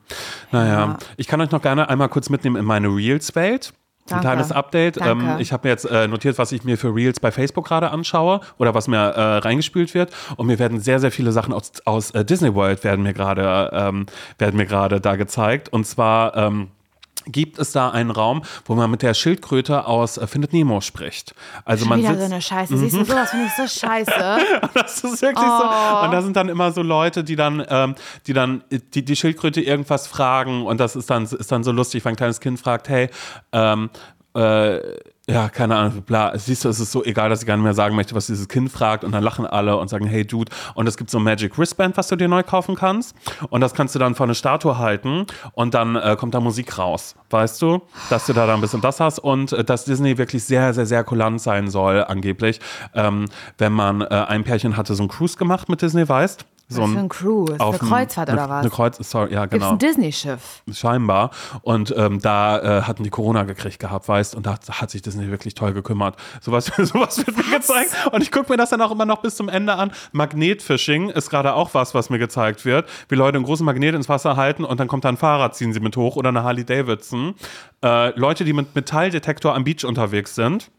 Naja, 0.53 0.73
Ja. 0.73 0.99
ich 1.17 1.27
kann 1.27 1.41
euch 1.41 1.51
noch 1.51 1.63
gerne 1.63 1.89
einmal 1.89 2.09
kurz 2.09 2.31
mitnehmen 2.31 2.57
in 2.57 2.65
meine 2.65 2.89
Reels-Welt. 2.89 3.73
Ein 4.07 4.15
Danke. 4.15 4.27
kleines 4.27 4.51
Update. 4.53 4.99
Ähm, 5.01 5.37
ich 5.39 5.53
habe 5.53 5.69
mir 5.69 5.73
jetzt 5.73 5.85
äh, 5.85 6.09
notiert, 6.09 6.37
was 6.39 6.51
ich 6.51 6.65
mir 6.65 6.77
für 6.77 6.93
Reels 6.93 7.21
bei 7.21 7.31
Facebook 7.31 7.67
gerade 7.69 7.91
anschaue 7.93 8.41
oder 8.59 8.75
was 8.75 8.89
mir 8.89 8.97
äh, 8.99 9.37
reingespült 9.39 9.95
wird. 9.95 10.11
Und 10.37 10.47
mir 10.49 10.59
werden 10.59 10.81
sehr, 10.81 10.99
sehr 10.99 11.13
viele 11.13 11.31
Sachen 11.31 11.53
aus, 11.53 11.73
aus 11.85 12.11
äh, 12.13 12.25
Disney 12.25 12.53
World 12.55 12.83
werden 12.83 13.03
mir 13.05 13.13
gerade 13.13 13.71
ähm, 13.73 14.07
werden 14.39 14.57
mir 14.57 14.67
gerade 14.67 15.01
da 15.01 15.15
gezeigt. 15.15 15.69
Und 15.69 15.87
zwar 15.87 16.37
ähm, 16.37 16.69
gibt 17.33 17.59
es 17.59 17.73
da 17.73 17.91
einen 17.91 18.11
Raum, 18.11 18.43
wo 18.65 18.75
man 18.75 18.91
mit 18.91 19.03
der 19.03 19.15
Schildkröte 19.15 19.87
aus 19.87 20.19
äh, 20.19 20.27
Findet 20.27 20.53
Nemo 20.53 20.81
spricht. 20.81 21.35
Also 21.65 21.87
man 21.87 21.99
Wieder 22.01 22.11
sitzt, 22.11 22.21
so 22.21 22.33
eine 22.33 22.43
Scheiße. 22.43 22.77
Siehst 22.77 22.97
du, 22.97 23.05
sowas 23.05 23.31
finde 23.31 23.47
ich 23.47 23.53
so 23.71 23.81
scheiße. 23.87 24.11
das 24.75 25.05
ist 25.05 25.23
wirklich 25.23 25.47
Oh. 25.47 25.59
so. 25.61 26.05
Und 26.05 26.13
da 26.13 26.23
sind 26.23 26.37
dann 26.37 26.49
immer 26.49 26.73
so 26.73 26.83
Leute, 26.83 27.25
die 27.25 27.37
dann, 27.37 27.65
ähm, 27.69 27.95
die 28.27 28.33
dann 28.33 28.63
die, 28.71 29.05
die 29.05 29.17
Schildkröte 29.17 29.61
irgendwas 29.61 30.07
fragen 30.07 30.67
und 30.67 30.79
das 30.79 30.97
ist 30.97 31.11
dann, 31.11 31.25
ist 31.25 31.51
dann 31.51 31.65
so 31.65 31.73
lustig, 31.73 32.05
wenn 32.05 32.13
ein 32.13 32.17
kleines 32.17 32.41
Kind 32.41 32.59
fragt, 32.61 32.89
hey, 32.89 33.11
ähm, 33.53 33.91
äh, 34.35 34.79
ja, 35.31 35.49
keine 35.49 35.77
Ahnung, 35.77 36.03
bla. 36.03 36.37
Siehst 36.37 36.65
du, 36.65 36.69
es 36.69 36.81
ist 36.81 36.93
so 36.93 37.05
egal, 37.05 37.31
dass 37.31 37.41
ich 37.41 37.47
gar 37.47 37.57
nicht 37.57 37.65
mehr 37.65 37.75
sagen 37.75 37.95
möchte, 37.95 38.15
was 38.15 38.27
dieses 38.27 38.49
Kind 38.49 38.71
fragt. 38.71 39.05
Und 39.05 39.13
dann 39.13 39.23
lachen 39.23 39.47
alle 39.47 39.77
und 39.77 39.89
sagen, 39.89 40.07
hey 40.07 40.25
Dude. 40.25 40.51
Und 40.75 40.87
es 40.87 40.97
gibt 40.97 41.11
so 41.11 41.19
ein 41.19 41.25
Magic 41.25 41.57
Wristband, 41.59 41.97
was 41.97 42.09
du 42.09 42.17
dir 42.17 42.29
neu 42.29 42.43
kaufen 42.43 42.75
kannst. 42.75 43.15
Und 43.49 43.61
das 43.61 43.75
kannst 43.75 43.95
du 43.95 43.99
dann 43.99 44.15
vor 44.15 44.25
eine 44.25 44.35
Statue 44.35 44.79
halten 44.79 45.27
und 45.53 45.75
dann 45.75 45.97
äh, 45.97 46.17
kommt 46.19 46.35
da 46.35 46.41
Musik 46.41 46.79
raus. 46.79 47.15
Weißt 47.31 47.63
du? 47.63 47.81
Dass 48.09 48.27
du 48.27 48.33
da 48.33 48.47
dann 48.47 48.57
ein 48.57 48.61
bisschen 48.61 48.81
das 48.81 49.01
hast 49.01 49.19
und 49.19 49.53
äh, 49.53 49.65
dass 49.65 49.85
Disney 49.85 50.19
wirklich 50.19 50.45
sehr, 50.45 50.75
sehr, 50.75 50.87
sehr 50.87 51.05
kulant 51.05 51.41
sein 51.41 51.69
soll, 51.69 52.05
angeblich. 52.05 52.61
Ähm, 52.95 53.27
wenn 53.59 53.73
man, 53.73 54.01
äh, 54.01 54.07
ein 54.07 54.45
Pärchen 54.45 54.77
hatte 54.77 54.95
so 54.95 55.03
einen 55.03 55.09
Cruise 55.09 55.37
gemacht 55.37 55.69
mit 55.69 55.83
Disney, 55.83 56.09
weißt 56.09 56.45
so 56.71 56.83
Was 56.83 56.91
für 56.91 56.99
ein 56.99 57.09
Cruise? 57.09 57.53
Eine 57.55 57.65
auf 57.65 57.83
ein- 57.83 57.89
Kreuzfahrt 57.89 58.31
eine, 58.31 58.41
oder 58.41 58.49
was? 58.51 58.61
Eine 58.61 58.71
Kreuz, 58.71 58.97
sorry, 59.11 59.35
ja, 59.35 59.47
genau 59.47 59.71
ein 59.73 59.79
Disney-Schiff? 59.79 60.63
scheinbar. 60.73 61.31
Und 61.63 61.93
ähm, 61.97 62.21
da 62.21 62.79
äh, 62.79 62.83
hatten 62.83 63.03
die 63.03 63.11
Corona 63.11 63.43
gekriegt 63.43 63.79
gehabt, 63.81 64.09
weißt 64.09 64.35
und 64.35 64.47
da 64.47 64.59
hat 64.71 64.91
sich 64.91 65.03
Disney 65.03 65.29
wirklich 65.31 65.55
toll 65.55 65.73
gekümmert. 65.73 66.17
Sowas, 66.41 66.67
sowas 66.79 67.19
wird 67.27 67.37
mir 67.37 67.59
gezeigt. 67.59 67.91
Und 68.13 68.23
ich 68.23 68.31
gucke 68.33 68.51
mir 68.53 68.57
das 68.57 68.71
dann 68.71 68.81
auch 68.83 68.91
immer 68.93 69.05
noch 69.05 69.21
bis 69.21 69.37
zum 69.37 69.49
Ende 69.49 69.75
an. 69.75 69.91
Magnetfishing 70.13 71.11
ist 71.11 71.29
gerade 71.31 71.55
auch 71.55 71.75
was, 71.75 71.95
was 71.95 72.09
mir 72.11 72.19
gezeigt 72.19 72.65
wird. 72.65 72.89
Wie 73.09 73.15
Leute 73.17 73.37
einen 73.37 73.45
großen 73.45 73.67
Magnet 73.67 73.95
ins 73.95 74.09
Wasser 74.09 74.37
halten 74.37 74.65
und 74.65 74.81
dann 74.81 74.89
kommt 74.89 75.05
da 75.05 75.09
ein 75.09 75.17
Fahrrad, 75.17 75.55
ziehen 75.57 75.73
sie 75.73 75.81
mit 75.81 75.97
hoch 75.97 76.17
oder 76.17 76.29
eine 76.31 76.43
Harley 76.45 76.65
Davidson. 76.65 77.35
Äh, 77.85 78.19
Leute, 78.19 78.45
die 78.45 78.53
mit 78.53 78.75
Metalldetektor 78.75 79.55
am 79.55 79.65
Beach 79.65 79.85
unterwegs 79.85 80.35
sind. 80.35 80.71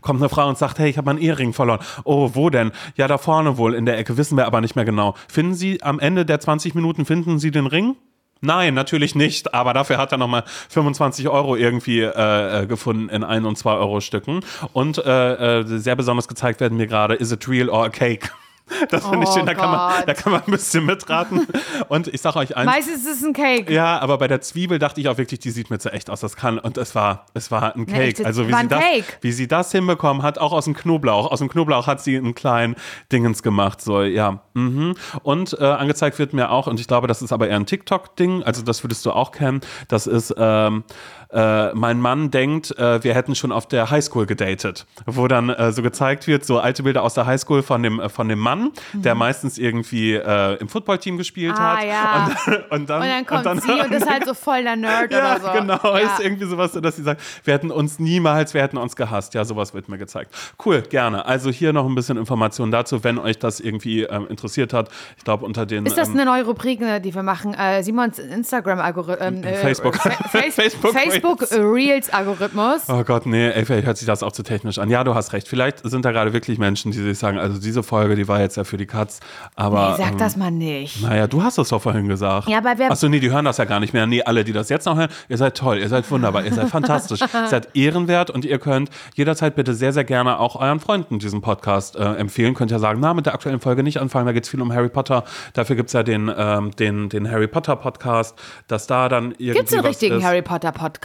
Kommt 0.00 0.20
eine 0.20 0.28
Frau 0.28 0.48
und 0.48 0.58
sagt, 0.58 0.78
hey, 0.78 0.90
ich 0.90 0.98
habe 0.98 1.06
meinen 1.06 1.18
Ehering 1.18 1.52
verloren. 1.52 1.80
Oh, 2.04 2.30
wo 2.34 2.50
denn? 2.50 2.72
Ja, 2.96 3.08
da 3.08 3.18
vorne 3.18 3.56
wohl 3.56 3.74
in 3.74 3.86
der 3.86 3.98
Ecke, 3.98 4.16
wissen 4.16 4.36
wir 4.36 4.46
aber 4.46 4.60
nicht 4.60 4.76
mehr 4.76 4.84
genau. 4.84 5.14
Finden 5.28 5.54
Sie 5.54 5.82
am 5.82 5.98
Ende 5.98 6.24
der 6.24 6.40
20 6.40 6.74
Minuten, 6.74 7.04
finden 7.04 7.38
Sie 7.38 7.50
den 7.50 7.66
Ring? 7.66 7.96
Nein, 8.40 8.74
natürlich 8.74 9.14
nicht, 9.14 9.52
aber 9.52 9.74
dafür 9.74 9.98
hat 9.98 10.12
er 10.12 10.18
nochmal 10.18 10.44
25 10.68 11.28
Euro 11.28 11.56
irgendwie 11.56 12.02
äh, 12.02 12.62
äh, 12.62 12.66
gefunden 12.66 13.08
in 13.08 13.24
1 13.24 13.44
und 13.44 13.58
2 13.58 13.72
Euro 13.72 14.00
Stücken. 14.00 14.40
Und 14.72 14.98
äh, 14.98 15.60
äh, 15.60 15.64
sehr 15.66 15.96
besonders 15.96 16.28
gezeigt 16.28 16.60
werden 16.60 16.78
mir 16.78 16.86
gerade, 16.86 17.14
is 17.14 17.32
it 17.32 17.48
real 17.48 17.68
or 17.68 17.86
a 17.86 17.88
cake? 17.88 18.30
Das 18.90 19.06
finde 19.06 19.24
ich 19.24 19.30
Oh 19.30 19.34
schön, 19.34 19.46
da 19.46 19.54
kann, 19.54 19.70
man, 19.70 19.96
Gott. 19.96 20.08
da 20.08 20.14
kann 20.14 20.32
man 20.32 20.42
ein 20.46 20.50
bisschen 20.50 20.84
mitraten. 20.86 21.46
Und 21.88 22.08
ich 22.08 22.20
sage 22.20 22.38
euch 22.38 22.56
eins, 22.56 22.66
Meistens 22.66 23.04
ist 23.06 23.18
es 23.18 23.24
ein 23.24 23.32
Cake. 23.32 23.72
ja, 23.72 23.98
aber 23.98 24.18
bei 24.18 24.28
der 24.28 24.40
Zwiebel 24.40 24.78
dachte 24.78 25.00
ich 25.00 25.08
auch 25.08 25.18
wirklich, 25.18 25.40
die 25.40 25.50
sieht 25.50 25.70
mir 25.70 25.78
zu 25.78 25.92
echt 25.92 26.10
aus. 26.10 26.20
Das 26.20 26.36
kann 26.36 26.58
und 26.58 26.78
es 26.78 26.94
war, 26.94 27.26
es 27.34 27.50
war 27.50 27.74
ein 27.74 27.86
Cake. 27.86 28.24
also 28.24 28.44
wie 28.46 28.52
sie 28.52 28.58
ein 28.58 28.68
das, 28.68 28.80
Cake. 28.80 29.04
wie 29.20 29.32
sie 29.32 29.48
das 29.48 29.72
hinbekommen 29.72 30.22
hat, 30.22 30.38
auch 30.38 30.52
aus 30.52 30.64
dem 30.64 30.74
Knoblauch. 30.74 31.30
Aus 31.30 31.38
dem 31.40 31.48
Knoblauch 31.48 31.86
hat 31.86 32.00
sie 32.00 32.16
einen 32.16 32.34
kleinen 32.34 32.76
Dingens 33.12 33.42
gemacht. 33.42 33.80
So 33.80 34.02
ja. 34.02 34.40
Mhm. 34.54 34.94
Und 35.22 35.56
äh, 35.60 35.64
angezeigt 35.64 36.18
wird 36.18 36.32
mir 36.32 36.50
auch 36.50 36.66
und 36.66 36.80
ich 36.80 36.86
glaube, 36.88 37.06
das 37.06 37.22
ist 37.22 37.32
aber 37.32 37.48
eher 37.48 37.56
ein 37.56 37.66
TikTok-Ding. 37.66 38.42
Also 38.42 38.62
das 38.62 38.84
würdest 38.84 39.04
du 39.06 39.12
auch 39.12 39.32
kennen. 39.32 39.60
Das 39.88 40.06
ist 40.06 40.34
ähm, 40.36 40.84
äh, 41.30 41.74
mein 41.74 42.00
Mann 42.00 42.30
denkt, 42.30 42.76
äh, 42.78 43.02
wir 43.04 43.14
hätten 43.14 43.34
schon 43.34 43.52
auf 43.52 43.66
der 43.66 43.90
Highschool 43.90 44.26
gedatet, 44.26 44.86
wo 45.06 45.28
dann 45.28 45.50
äh, 45.50 45.72
so 45.72 45.82
gezeigt 45.82 46.26
wird, 46.26 46.44
so 46.44 46.58
alte 46.58 46.82
Bilder 46.82 47.02
aus 47.02 47.14
der 47.14 47.26
Highschool 47.26 47.62
von 47.62 47.82
dem 47.82 48.00
äh, 48.00 48.08
von 48.08 48.28
dem 48.28 48.38
Mann, 48.38 48.70
der 48.94 49.14
meistens 49.14 49.58
irgendwie 49.58 50.14
äh, 50.14 50.54
im 50.58 50.68
Footballteam 50.68 51.18
gespielt 51.18 51.52
Mhm. 51.58 51.64
Ah, 51.64 51.76
hat. 51.76 51.84
ja. 51.84 52.30
Und, 52.46 52.70
und 52.70 52.90
dann, 52.90 53.02
Und 53.02 53.08
dann 53.08 53.26
kommt 53.26 53.46
dann- 53.46 53.60
sie 53.60 53.70
und 53.72 53.92
ist 53.92 54.08
halt 54.08 54.24
so 54.26 54.34
voll 54.34 54.62
der 54.62 54.76
Nerd 54.76 55.12
ja, 55.12 55.36
oder 55.36 55.40
so. 55.40 55.58
genau. 55.58 55.78
Ja. 55.96 55.98
Ist 55.98 56.20
irgendwie 56.20 56.46
sowas, 56.46 56.72
dass 56.72 56.96
sie 56.96 57.02
sagt, 57.02 57.20
wir 57.44 57.54
hätten 57.54 57.70
uns 57.70 57.98
niemals, 57.98 58.54
wir 58.54 58.62
hätten 58.62 58.78
uns 58.78 58.96
gehasst. 58.96 59.34
Ja, 59.34 59.44
sowas 59.44 59.74
wird 59.74 59.88
mir 59.88 59.98
gezeigt. 59.98 60.34
Cool, 60.64 60.82
gerne. 60.82 61.26
Also 61.26 61.50
hier 61.50 61.72
noch 61.72 61.86
ein 61.86 61.94
bisschen 61.94 62.16
Informationen 62.16 62.72
dazu, 62.72 63.04
wenn 63.04 63.18
euch 63.18 63.38
das 63.38 63.60
irgendwie 63.60 64.02
ähm, 64.04 64.26
interessiert 64.28 64.72
hat. 64.72 64.88
Ich 65.16 65.24
glaube, 65.24 65.44
unter 65.44 65.66
den. 65.66 65.84
Ist 65.86 65.98
das 65.98 66.08
ähm, 66.08 66.14
eine 66.14 66.24
neue 66.24 66.44
Rubrik, 66.44 66.80
ne, 66.80 67.00
die 67.00 67.14
wir 67.14 67.22
machen? 67.22 67.54
Simons 67.82 68.18
Instagram-Algorithmus. 68.18 69.28
Ähm, 69.28 69.42
äh, 69.44 69.54
Facebook. 69.54 69.96
Fa- 69.96 70.10
Face 70.10 70.54
Facebook 70.54 70.92
Facebook, 70.92 71.17
Reels. 71.24 72.08
Reels-Algorithmus. 72.12 72.82
Oh 72.88 73.02
Gott, 73.04 73.26
nee, 73.26 73.48
ey, 73.50 73.64
vielleicht 73.64 73.86
hört 73.86 73.96
sich 73.96 74.06
das 74.06 74.22
auch 74.22 74.32
zu 74.32 74.42
technisch 74.42 74.78
an. 74.78 74.90
Ja, 74.90 75.04
du 75.04 75.14
hast 75.14 75.32
recht. 75.32 75.48
Vielleicht 75.48 75.80
sind 75.88 76.04
da 76.04 76.12
gerade 76.12 76.32
wirklich 76.32 76.58
Menschen, 76.58 76.92
die 76.92 76.98
sich 76.98 77.18
sagen, 77.18 77.38
also 77.38 77.60
diese 77.60 77.82
Folge, 77.82 78.14
die 78.16 78.28
war 78.28 78.40
jetzt 78.40 78.56
ja 78.56 78.64
für 78.64 78.76
die 78.76 78.86
Katz. 78.86 79.20
Aber. 79.54 79.90
nee, 79.90 80.02
sag 80.04 80.12
ähm, 80.12 80.18
das 80.18 80.36
mal 80.36 80.50
nicht. 80.50 81.02
Naja, 81.02 81.26
du 81.26 81.42
hast 81.42 81.58
es 81.58 81.68
doch 81.68 81.80
vorhin 81.82 82.08
gesagt. 82.08 82.48
Ja, 82.48 82.58
aber 82.58 82.74
wer- 82.76 82.90
Achso, 82.90 83.08
nee, 83.08 83.20
die 83.20 83.30
hören 83.30 83.44
das 83.44 83.56
ja 83.58 83.64
gar 83.64 83.80
nicht 83.80 83.92
mehr. 83.92 84.06
Nee, 84.06 84.22
alle, 84.22 84.44
die 84.44 84.52
das 84.52 84.68
jetzt 84.68 84.86
noch 84.86 84.96
hören, 84.96 85.10
ihr 85.28 85.36
seid 85.36 85.56
toll, 85.56 85.78
ihr 85.78 85.88
seid 85.88 86.10
wunderbar, 86.10 86.44
ihr 86.44 86.52
seid 86.52 86.68
fantastisch, 86.68 87.20
ihr 87.34 87.48
seid 87.48 87.74
ehrenwert 87.74 88.30
und 88.30 88.44
ihr 88.44 88.58
könnt 88.58 88.90
jederzeit 89.14 89.54
bitte 89.54 89.74
sehr, 89.74 89.92
sehr 89.92 90.04
gerne 90.04 90.38
auch 90.38 90.56
euren 90.56 90.80
Freunden 90.80 91.18
diesen 91.18 91.40
Podcast 91.40 91.96
äh, 91.96 92.14
empfehlen. 92.14 92.54
Könnt 92.54 92.70
ja 92.70 92.78
sagen, 92.78 93.00
na, 93.00 93.14
mit 93.14 93.26
der 93.26 93.34
aktuellen 93.34 93.60
Folge 93.60 93.82
nicht 93.82 94.00
anfangen, 94.00 94.26
da 94.26 94.32
geht 94.32 94.44
es 94.44 94.50
viel 94.50 94.60
um 94.60 94.72
Harry 94.72 94.88
Potter. 94.88 95.24
Dafür 95.54 95.76
gibt 95.76 95.88
es 95.88 95.92
ja 95.92 96.02
den, 96.02 96.30
ähm, 96.36 96.70
den, 96.76 97.08
den 97.08 97.30
Harry 97.30 97.46
Potter 97.46 97.76
Podcast, 97.76 98.38
dass 98.66 98.86
da 98.86 99.08
dann 99.08 99.32
irgendwie. 99.32 99.52
Gibt 99.52 99.68
es 99.68 99.74
einen 99.74 99.86
richtigen 99.86 100.16
ist. 100.18 100.24
Harry 100.24 100.42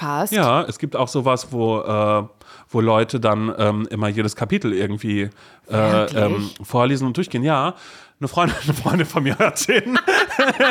Potter-Podcast? 0.03 0.33
Ja, 0.33 0.63
es 0.63 0.79
gibt 0.79 0.95
auch 0.95 1.07
sowas, 1.07 1.47
wo, 1.51 1.79
äh, 1.79 2.23
wo 2.69 2.81
Leute 2.81 3.19
dann 3.19 3.53
ähm, 3.57 3.87
immer 3.89 4.07
jedes 4.07 4.35
Kapitel 4.35 4.73
irgendwie 4.73 5.29
äh, 5.69 6.05
ähm, 6.15 6.49
vorlesen 6.61 7.07
und 7.07 7.17
durchgehen. 7.17 7.43
Ja, 7.43 7.75
eine 8.19 8.27
Freundin, 8.27 8.55
eine 8.63 8.73
Freundin 8.73 9.07
von 9.07 9.23
mir 9.23 9.37
hört 9.39 9.67
den. 9.67 9.99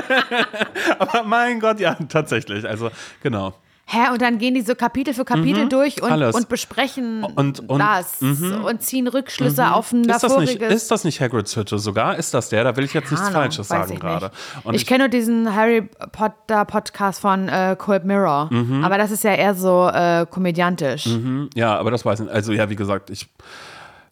Aber 0.98 1.22
mein 1.24 1.60
Gott, 1.60 1.80
ja, 1.80 1.94
tatsächlich. 2.08 2.66
Also, 2.68 2.90
genau. 3.22 3.54
Hä, 3.95 4.11
und 4.11 4.22
dann 4.22 4.38
gehen 4.38 4.55
die 4.55 4.62
so 4.62 4.74
Kapitel 4.74 5.12
für 5.12 5.26
Kapitel 5.26 5.68
durch 5.68 6.03
und, 6.03 6.11
Mhm. 6.16 6.22
und 6.34 6.49
besprechen 6.49 7.24
Und- 7.24 7.68
und- 7.68 7.78
das 7.78 8.22
und 8.22 8.80
ziehen 8.82 9.07
Rückschlüsse 9.07 9.70
auf 9.74 9.93
ein 9.93 10.05
Ist 10.09 10.22
das, 10.22 10.38
nicht, 10.38 10.62
ist 10.62 10.90
das 10.90 11.05
nicht 11.05 11.20
Hagrids 11.20 11.55
Hütte 11.57 11.78
sogar? 11.78 12.16
Ist 12.16 12.32
das 12.32 12.49
der? 12.49 12.64
Da 12.64 12.74
will 12.76 12.84
ich 12.84 12.95
jetzt 12.95 13.11
nichts 13.11 13.26
Ahnung, 13.26 13.43
Falsches 13.43 13.68
sagen 13.68 13.93
ich 13.93 14.01
gerade. 14.01 14.30
Und 14.64 14.72
ich 14.74 14.86
kenne 14.86 15.01
nur 15.01 15.09
diesen 15.09 15.55
Harry 15.55 15.82
Potter 16.12 16.64
Podcast 16.64 17.20
von 17.20 17.49
äh, 17.51 17.76
Cold 17.78 18.05
Mirror. 18.07 18.49
Mhm. 18.51 18.82
Aber 18.82 18.97
das 18.97 19.11
ist 19.11 19.24
ja 19.24 19.34
eher 19.34 19.55
so 19.55 19.88
äh, 19.93 20.24
komödiantisch. 20.30 21.07
Ja, 21.55 21.76
aber 21.78 21.90
das 21.90 22.05
weiß 22.07 22.20
ich 22.20 22.26
nicht. 22.26 22.34
Also 22.34 22.53
ja, 22.53 22.70
wie 22.70 22.76
gesagt, 22.76 23.11
ich. 23.11 23.28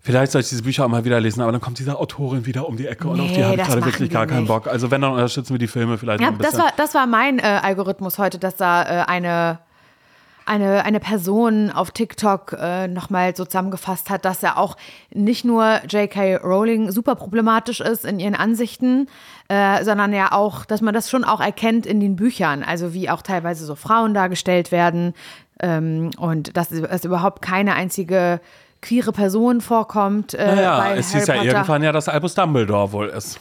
Vielleicht 0.02 0.32
soll 0.32 0.40
ich 0.40 0.48
diese 0.48 0.62
Bücher 0.62 0.86
auch 0.86 0.88
mal 0.88 1.04
wieder 1.04 1.20
lesen, 1.20 1.42
aber 1.42 1.52
dann 1.52 1.60
kommt 1.60 1.78
diese 1.78 1.98
Autorin 1.98 2.46
wieder 2.46 2.66
um 2.66 2.74
die 2.78 2.86
Ecke 2.86 3.06
und 3.06 3.20
auf 3.20 3.26
die 3.28 3.34
Nee, 3.36 3.42
habe 3.44 3.52
ich 3.56 3.58
das 3.60 3.68
gerade 3.68 3.84
wirklich 3.84 4.08
gar 4.10 4.26
keinen 4.26 4.40
nicht. 4.44 4.48
Bock. 4.48 4.66
Also 4.66 4.90
wenn, 4.90 5.02
dann 5.02 5.12
unterstützen 5.12 5.52
wir 5.52 5.58
die 5.58 5.66
Filme 5.66 5.98
vielleicht 5.98 6.22
Ja, 6.22 6.28
ein 6.28 6.38
das 6.38 6.52
bisschen. 6.52 6.62
war, 6.64 6.72
das 6.78 6.94
war 6.94 7.06
mein 7.06 7.38
äh, 7.38 7.42
Algorithmus 7.62 8.16
heute, 8.16 8.38
dass 8.38 8.56
da 8.56 8.82
äh, 8.82 8.86
eine, 9.06 9.58
eine, 10.46 10.84
eine 10.84 11.00
Person 11.00 11.70
auf 11.70 11.90
TikTok 11.90 12.56
äh, 12.60 12.88
nochmal 12.88 13.34
so 13.36 13.44
zusammengefasst 13.44 14.10
hat, 14.10 14.24
dass 14.24 14.42
er 14.42 14.58
auch 14.58 14.76
nicht 15.12 15.44
nur 15.44 15.80
J.K. 15.88 16.36
Rowling 16.36 16.90
super 16.90 17.14
problematisch 17.14 17.80
ist 17.80 18.04
in 18.04 18.18
ihren 18.18 18.34
Ansichten, 18.34 19.08
äh, 19.48 19.84
sondern 19.84 20.12
ja 20.12 20.32
auch, 20.32 20.64
dass 20.64 20.80
man 20.80 20.94
das 20.94 21.10
schon 21.10 21.24
auch 21.24 21.40
erkennt 21.40 21.86
in 21.86 22.00
den 22.00 22.16
Büchern, 22.16 22.62
also 22.62 22.94
wie 22.94 23.10
auch 23.10 23.22
teilweise 23.22 23.64
so 23.64 23.74
Frauen 23.74 24.14
dargestellt 24.14 24.72
werden 24.72 25.14
ähm, 25.60 26.10
und 26.18 26.56
dass 26.56 26.70
es 26.72 27.04
überhaupt 27.04 27.42
keine 27.42 27.74
einzige 27.74 28.40
queere 28.82 29.12
Person 29.12 29.60
vorkommt. 29.60 30.34
Äh, 30.34 30.46
Naja, 30.56 30.94
es 30.94 31.10
Harry 31.10 31.20
hieß 31.20 31.26
ja 31.26 31.34
Potter. 31.34 31.46
irgendwann 31.46 31.82
ja, 31.82 31.92
dass 31.92 32.08
Albus 32.08 32.34
Dumbledore 32.34 32.92
wohl 32.92 33.08
ist. 33.08 33.38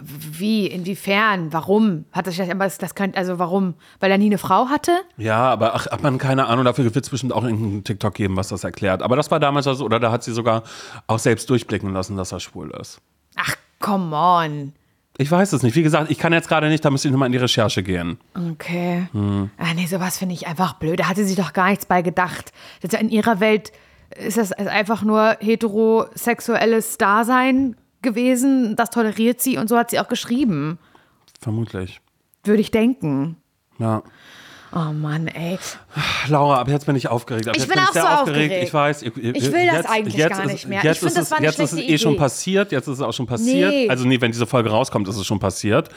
Wie, 0.00 0.66
inwiefern, 0.66 1.52
warum? 1.52 2.04
Hat 2.12 2.26
das, 2.26 2.38
aber 2.40 2.64
das, 2.64 2.78
das 2.78 2.94
könnte, 2.94 3.16
also 3.16 3.38
warum? 3.38 3.74
Weil 4.00 4.10
er 4.10 4.18
nie 4.18 4.26
eine 4.26 4.38
Frau 4.38 4.68
hatte? 4.68 4.92
Ja, 5.16 5.50
aber 5.50 5.74
ach, 5.74 5.86
hat 5.86 6.02
man 6.02 6.18
keine 6.18 6.46
Ahnung, 6.46 6.64
dafür 6.64 6.84
wird 6.84 7.04
es 7.04 7.10
bestimmt 7.10 7.32
auch 7.32 7.44
irgendeinen 7.44 7.84
TikTok 7.84 8.14
geben, 8.14 8.36
was 8.36 8.48
das 8.48 8.64
erklärt. 8.64 9.02
Aber 9.02 9.16
das 9.16 9.30
war 9.30 9.40
damals 9.40 9.66
also, 9.66 9.84
oder 9.84 10.00
da 10.00 10.10
hat 10.10 10.24
sie 10.24 10.32
sogar 10.32 10.64
auch 11.06 11.18
selbst 11.18 11.48
durchblicken 11.50 11.92
lassen, 11.92 12.16
dass 12.16 12.32
er 12.32 12.40
schwul 12.40 12.70
ist. 12.80 13.00
Ach, 13.36 13.54
come 13.80 14.14
on. 14.16 14.72
Ich 15.16 15.30
weiß 15.30 15.52
es 15.52 15.62
nicht. 15.62 15.76
Wie 15.76 15.82
gesagt, 15.82 16.10
ich 16.10 16.18
kann 16.18 16.32
jetzt 16.32 16.48
gerade 16.48 16.68
nicht, 16.68 16.84
da 16.84 16.90
müsste 16.90 17.06
ich 17.06 17.12
nochmal 17.12 17.26
in 17.26 17.32
die 17.32 17.38
Recherche 17.38 17.84
gehen. 17.84 18.18
Okay. 18.34 19.06
Hm. 19.12 19.50
Ah, 19.58 19.72
nee, 19.74 19.86
sowas 19.86 20.18
finde 20.18 20.34
ich 20.34 20.48
einfach 20.48 20.74
blöd. 20.74 20.98
Da 20.98 21.08
hatte 21.08 21.24
sie 21.24 21.36
doch 21.36 21.52
gar 21.52 21.68
nichts 21.68 21.86
bei 21.86 22.02
gedacht. 22.02 22.52
Das 22.80 22.88
ist 22.88 22.92
ja 22.94 22.98
in 22.98 23.10
ihrer 23.10 23.38
Welt 23.38 23.72
ist 24.16 24.36
das 24.36 24.52
einfach 24.52 25.02
nur 25.02 25.36
heterosexuelles 25.40 26.98
Dasein 26.98 27.76
gewesen. 28.04 28.76
Das 28.76 28.90
toleriert 28.90 29.40
sie 29.40 29.58
und 29.58 29.68
so 29.68 29.76
hat 29.76 29.90
sie 29.90 29.98
auch 29.98 30.08
geschrieben. 30.08 30.78
Vermutlich. 31.40 32.00
Würde 32.44 32.60
ich 32.60 32.70
denken. 32.70 33.36
Ja. 33.78 34.02
Oh 34.76 34.92
Mann, 34.92 35.28
ey. 35.28 35.56
Laura, 36.26 36.58
ab 36.60 36.68
jetzt 36.68 36.84
bin 36.86 36.96
ich 36.96 37.06
aufgeregt. 37.06 37.46
Ab 37.46 37.54
Ich 37.56 37.62
jetzt 37.62 37.72
bin 37.72 37.80
ich 37.80 37.88
auch 37.88 37.92
sehr 37.92 38.02
so 38.02 38.08
aufgeregt. 38.08 38.40
aufgeregt. 38.50 38.64
Ich 38.66 38.74
weiß. 38.74 39.02
Ich, 39.02 39.16
Ich 39.16 39.52
will 39.52 39.66
das 39.70 39.86
eigentlich 39.86 40.14
jetzt 40.16 40.36
gar 40.36 40.46
nicht 40.46 40.66
mehr. 40.66 40.78
Ich 40.78 40.84
Jetzt 40.84 40.98
find, 40.98 41.10
ist 41.10 41.16
das 41.16 41.24
es, 41.26 41.30
war 41.30 41.38
eine 41.38 41.46
jetzt 41.46 41.60
ist 41.60 41.72
es 41.74 41.78
eh 41.78 41.96
schon 41.96 42.12
Idee. 42.14 42.18
passiert. 42.18 42.72
Jetzt 42.72 42.88
ist 42.88 42.94
es 42.94 43.00
auch 43.00 43.12
schon 43.12 43.26
passiert. 43.26 43.70
Nee. 43.70 43.88
Also 43.88 44.04
nee, 44.04 44.20
wenn 44.20 44.32
diese 44.32 44.46
Folge 44.48 44.70
rauskommt, 44.70 45.06
ist 45.06 45.16
es 45.16 45.24
schon 45.26 45.38
passiert, 45.38 45.90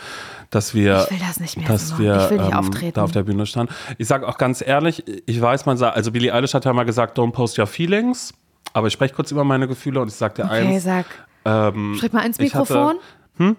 dass 0.51 0.75
wir, 0.75 1.05
Ich 1.09 1.11
will 1.19 1.25
das 1.27 1.39
nicht 1.39 1.57
mehr, 1.57 1.67
dass 1.67 1.97
wir 1.97 2.17
Ich 2.25 2.29
will 2.29 2.37
nicht 2.37 2.47
ähm, 2.51 2.53
auftreten. 2.53 2.93
da 2.93 3.03
auf 3.03 3.11
der 3.11 3.23
Bühne 3.23 3.47
standen. 3.47 3.73
Ich 3.97 4.07
sage 4.07 4.27
auch 4.27 4.37
ganz 4.37 4.61
ehrlich, 4.65 5.03
ich 5.25 5.41
weiß, 5.41 5.65
man 5.65 5.77
sagt, 5.77 5.95
also 5.97 6.11
Billie 6.11 6.31
Eilish 6.31 6.53
hat 6.53 6.65
ja 6.65 6.71
mal 6.73 6.83
gesagt, 6.85 7.17
don't 7.17 7.31
post 7.31 7.57
your 7.57 7.65
feelings. 7.65 8.31
Aber 8.73 8.85
ich 8.87 8.93
spreche 8.93 9.15
kurz 9.15 9.31
über 9.31 9.43
meine 9.43 9.67
Gefühle 9.67 10.01
und 10.01 10.09
ich 10.09 10.13
sage 10.13 10.35
dir 10.35 10.45
Okay, 10.45 10.67
eins. 10.67 10.83
sag. 10.83 11.05
Ähm, 11.45 11.95
Sprich 11.97 12.13
mal 12.13 12.21
ins 12.25 12.37
hatte- 12.37 12.43
Mikrofon. 12.43 12.95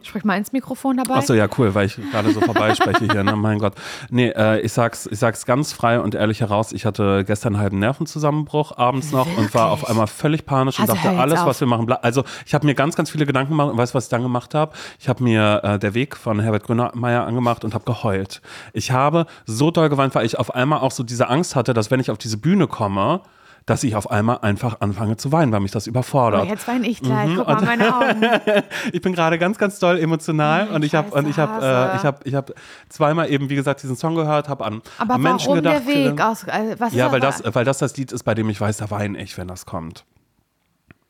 Sprich 0.02 0.24
mal 0.24 0.36
ins 0.36 0.50
Mikrofon 0.50 0.96
dabei. 0.96 1.14
Achso, 1.20 1.34
ja, 1.34 1.46
cool, 1.56 1.72
weil 1.72 1.86
ich 1.86 1.96
gerade 2.10 2.32
so 2.32 2.40
vorbeispreche 2.40 3.04
hier, 3.12 3.22
ne? 3.22 3.36
Mein 3.36 3.60
Gott. 3.60 3.74
Nee, 4.10 4.30
äh, 4.30 4.58
ich, 4.58 4.72
sag's, 4.72 5.06
ich 5.06 5.20
sag's 5.20 5.46
ganz 5.46 5.72
frei 5.72 6.00
und 6.00 6.16
ehrlich 6.16 6.40
heraus, 6.40 6.72
ich 6.72 6.84
hatte 6.84 7.22
gestern 7.24 7.54
einen 7.54 7.62
halben 7.62 7.78
Nervenzusammenbruch 7.78 8.76
abends 8.76 9.12
noch 9.12 9.28
und 9.38 9.54
war 9.54 9.70
auf 9.70 9.88
einmal 9.88 10.08
völlig 10.08 10.44
panisch 10.46 10.80
und 10.80 10.90
Also 10.90 11.00
hör 11.00 11.12
dachte, 11.12 11.22
alles, 11.22 11.38
auf. 11.42 11.46
was 11.46 11.60
wir 11.60 11.68
machen, 11.68 11.86
bla- 11.86 12.00
also 12.02 12.24
ich 12.44 12.54
habe 12.54 12.66
mir 12.66 12.74
ganz, 12.74 12.96
ganz 12.96 13.08
viele 13.08 13.24
Gedanken 13.24 13.50
gemacht 13.52 13.70
und 13.70 13.78
weißt 13.78 13.94
du, 13.94 13.98
was 13.98 14.04
ich 14.06 14.10
dann 14.10 14.22
gemacht 14.24 14.52
habe? 14.52 14.72
Ich 14.98 15.08
habe 15.08 15.22
mir 15.22 15.60
äh, 15.62 15.78
Der 15.78 15.94
Weg 15.94 16.16
von 16.16 16.40
Herbert 16.40 16.64
Grönemeyer 16.64 17.24
angemacht 17.24 17.64
und 17.64 17.72
habe 17.72 17.84
geheult. 17.84 18.42
Ich 18.72 18.90
habe 18.90 19.26
so 19.46 19.70
doll 19.70 19.88
geweint, 19.90 20.12
weil 20.16 20.26
ich 20.26 20.40
auf 20.40 20.52
einmal 20.56 20.80
auch 20.80 20.90
so 20.90 21.04
diese 21.04 21.28
Angst 21.28 21.54
hatte, 21.54 21.72
dass 21.72 21.92
wenn 21.92 22.00
ich 22.00 22.10
auf 22.10 22.18
diese 22.18 22.38
Bühne 22.38 22.66
komme, 22.66 23.20
dass 23.68 23.84
ich 23.84 23.94
auf 23.96 24.10
einmal 24.10 24.38
einfach 24.38 24.80
anfange 24.80 25.18
zu 25.18 25.30
weinen, 25.30 25.52
weil 25.52 25.60
mich 25.60 25.72
das 25.72 25.86
überfordert. 25.86 26.46
oh, 26.46 26.48
jetzt 26.48 26.66
weine 26.66 26.86
ich 26.88 27.02
gleich. 27.02 27.28
Mhm, 27.28 27.36
Guck 27.36 27.46
mal, 27.48 27.62
meine 27.62 27.94
Augen. 27.94 28.22
ich 28.92 29.00
bin 29.02 29.12
gerade 29.12 29.38
ganz, 29.38 29.58
ganz 29.58 29.78
doll 29.78 29.98
emotional 29.98 30.68
und 30.68 30.84
ich 30.84 30.94
habe 30.94 31.14
und 31.14 31.28
ich 31.28 31.38
habe 31.38 31.64
äh, 31.64 31.96
ich 31.96 32.04
habe 32.04 32.18
ich 32.24 32.34
habe 32.34 32.54
zweimal 32.88 33.30
eben 33.30 33.50
wie 33.50 33.56
gesagt 33.56 33.82
diesen 33.82 33.96
Song 33.96 34.14
gehört, 34.14 34.48
habe 34.48 34.64
an, 34.64 34.80
Aber 34.96 35.14
an 35.14 35.20
Menschen 35.22 35.48
warum 35.48 35.62
gedacht. 35.62 35.86
der 35.86 35.94
Weg? 35.94 36.20
Aus, 36.20 36.46
was 36.78 36.94
ja, 36.94 37.12
weil 37.12 37.20
das? 37.20 37.42
das 37.42 37.54
weil 37.54 37.64
das 37.66 37.78
das 37.78 37.94
Lied 37.96 38.10
ist, 38.10 38.22
bei 38.22 38.34
dem 38.34 38.48
ich 38.48 38.58
weiß, 38.60 38.78
da 38.78 38.90
weine 38.90 39.20
ich, 39.22 39.36
wenn 39.36 39.48
das 39.48 39.66
kommt. 39.66 40.04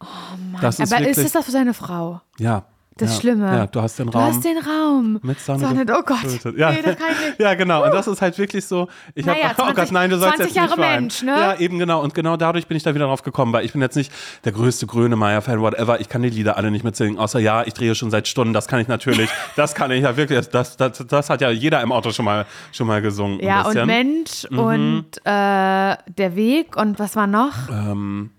Oh 0.00 0.06
Mann. 0.52 0.60
Das 0.60 0.80
ist 0.80 0.92
Aber 0.92 1.00
wirklich, 1.00 1.18
ist 1.18 1.26
es 1.26 1.32
das 1.32 1.44
für 1.44 1.52
seine 1.52 1.74
Frau? 1.74 2.20
ja. 2.38 2.64
Das 2.98 3.14
ja, 3.14 3.20
Schlimme. 3.20 3.46
Ja, 3.46 3.66
du 3.66 3.80
hast 3.80 3.98
den 3.98 4.06
Du 4.10 4.18
Raum. 4.18 4.24
hast 4.26 4.44
den 4.44 4.58
Raum. 4.58 5.18
mit 5.22 5.40
Sonne, 5.40 5.60
Sonne 5.60 5.84
oh 5.98 6.02
Gott. 6.04 6.54
Ja. 6.56 6.70
Nee, 6.72 6.82
das 6.82 6.96
kann 6.96 7.06
ich 7.12 7.26
nicht. 7.28 7.38
ja, 7.40 7.54
genau. 7.54 7.84
Und 7.84 7.94
das 7.94 8.06
ist 8.06 8.20
halt 8.20 8.36
wirklich 8.38 8.66
so. 8.66 8.88
Ich 9.14 9.26
hab, 9.26 9.36
Naja, 9.36 9.50
oh 9.58 9.62
Gott, 9.66 9.74
20 9.76 9.92
nein, 9.92 10.10
du 10.10 10.18
sollst 10.18 10.36
20 10.36 10.54
jetzt 10.54 10.62
nicht 10.62 10.70
Jahre 10.70 10.80
weinen. 10.80 11.02
Mensch, 11.02 11.22
ne? 11.22 11.30
Ja, 11.32 11.54
eben 11.58 11.78
genau. 11.78 12.02
Und 12.02 12.14
genau 12.14 12.36
dadurch 12.36 12.66
bin 12.66 12.76
ich 12.76 12.82
da 12.82 12.94
wieder 12.94 13.06
drauf 13.06 13.22
gekommen, 13.22 13.52
weil 13.52 13.64
ich 13.64 13.72
bin 13.72 13.80
jetzt 13.80 13.96
nicht 13.96 14.12
der 14.44 14.52
größte 14.52 14.86
Grönemeyer-Fan, 14.86 15.60
whatever. 15.60 16.00
Ich 16.00 16.08
kann 16.08 16.22
die 16.22 16.30
Lieder 16.30 16.56
alle 16.56 16.70
nicht 16.70 16.84
mitsingen, 16.84 17.18
außer 17.18 17.38
ja, 17.38 17.62
ich 17.64 17.74
drehe 17.74 17.94
schon 17.94 18.10
seit 18.10 18.28
Stunden. 18.28 18.52
Das 18.52 18.66
kann 18.68 18.80
ich 18.80 18.88
natürlich. 18.88 19.30
das 19.56 19.74
kann 19.74 19.90
ich 19.90 20.02
ja 20.02 20.16
wirklich. 20.16 20.48
Das, 20.48 20.76
das, 20.76 21.04
das 21.06 21.30
hat 21.30 21.40
ja 21.40 21.50
jeder 21.50 21.80
im 21.82 21.92
Auto 21.92 22.10
schon 22.12 22.24
mal, 22.24 22.46
schon 22.72 22.86
mal 22.86 23.00
gesungen. 23.02 23.40
Ja, 23.40 23.62
und. 23.62 23.86
Mensch 23.86 24.46
Mhm. 24.50 24.58
und 24.58 25.06
äh, 25.24 25.96
der 26.08 26.34
Weg 26.34 26.76
und 26.76 26.98
was 26.98 27.16
war 27.16 27.26
noch? 27.26 27.68
Ähm, 27.70 28.30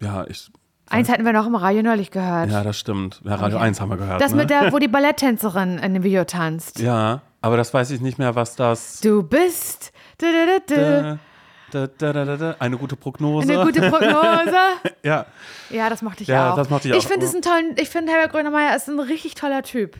ja, 0.00 0.24
ich. 0.28 0.50
Eins 0.90 1.08
hatten 1.08 1.24
wir 1.24 1.32
noch 1.32 1.46
im 1.46 1.54
Radio 1.54 1.82
neulich 1.82 2.10
gehört. 2.10 2.50
Ja, 2.50 2.62
das 2.64 2.78
stimmt. 2.78 3.20
Ja, 3.24 3.36
Radio 3.36 3.58
Okay. 3.58 3.66
1 3.66 3.80
haben 3.80 3.90
wir 3.90 3.96
gehört. 3.96 4.20
das 4.20 4.32
ne? 4.32 4.38
mit 4.38 4.50
der, 4.50 4.72
wo 4.72 4.78
die 4.78 4.88
Balletttänzerin 4.88 5.78
in 5.78 5.94
dem 5.94 6.02
Video 6.02 6.24
tanzt. 6.24 6.80
Ja, 6.80 7.22
aber 7.40 7.56
das 7.56 7.72
weiß 7.72 7.90
ich 7.92 8.00
nicht 8.00 8.18
mehr, 8.18 8.34
was 8.34 8.56
das. 8.56 9.00
Du 9.00 9.22
bist 9.22 9.92
du, 10.18 10.26
du, 10.26 10.74
du, 10.74 11.18
Da, 11.98 12.12
da, 12.12 12.36
da. 12.36 12.56
Eine 12.58 12.76
gute 12.76 12.96
Prognose. 12.96 13.52
eine 13.52 13.64
gute 13.64 13.88
Prognose. 13.88 14.56
ja. 15.04 15.26
Ja, 15.70 15.88
das 15.88 16.02
mochte 16.02 16.22
ich 16.24 16.28
Ja, 16.28 16.52
auch. 16.52 16.56
das 16.56 16.68
mochte 16.68 16.88
ich 16.88 16.96
Ich 16.96 17.06
finde 17.06 17.24
es 17.26 17.32
einen 17.32 17.42
tollen, 17.42 17.74
ich 17.76 17.88
finde 17.88 18.10
Herbert 18.12 18.32
Grönemeyer 18.32 18.74
ist 18.74 18.88
ein 18.88 18.98
richtig 18.98 19.34
toller 19.36 19.62
Typ. 19.62 19.96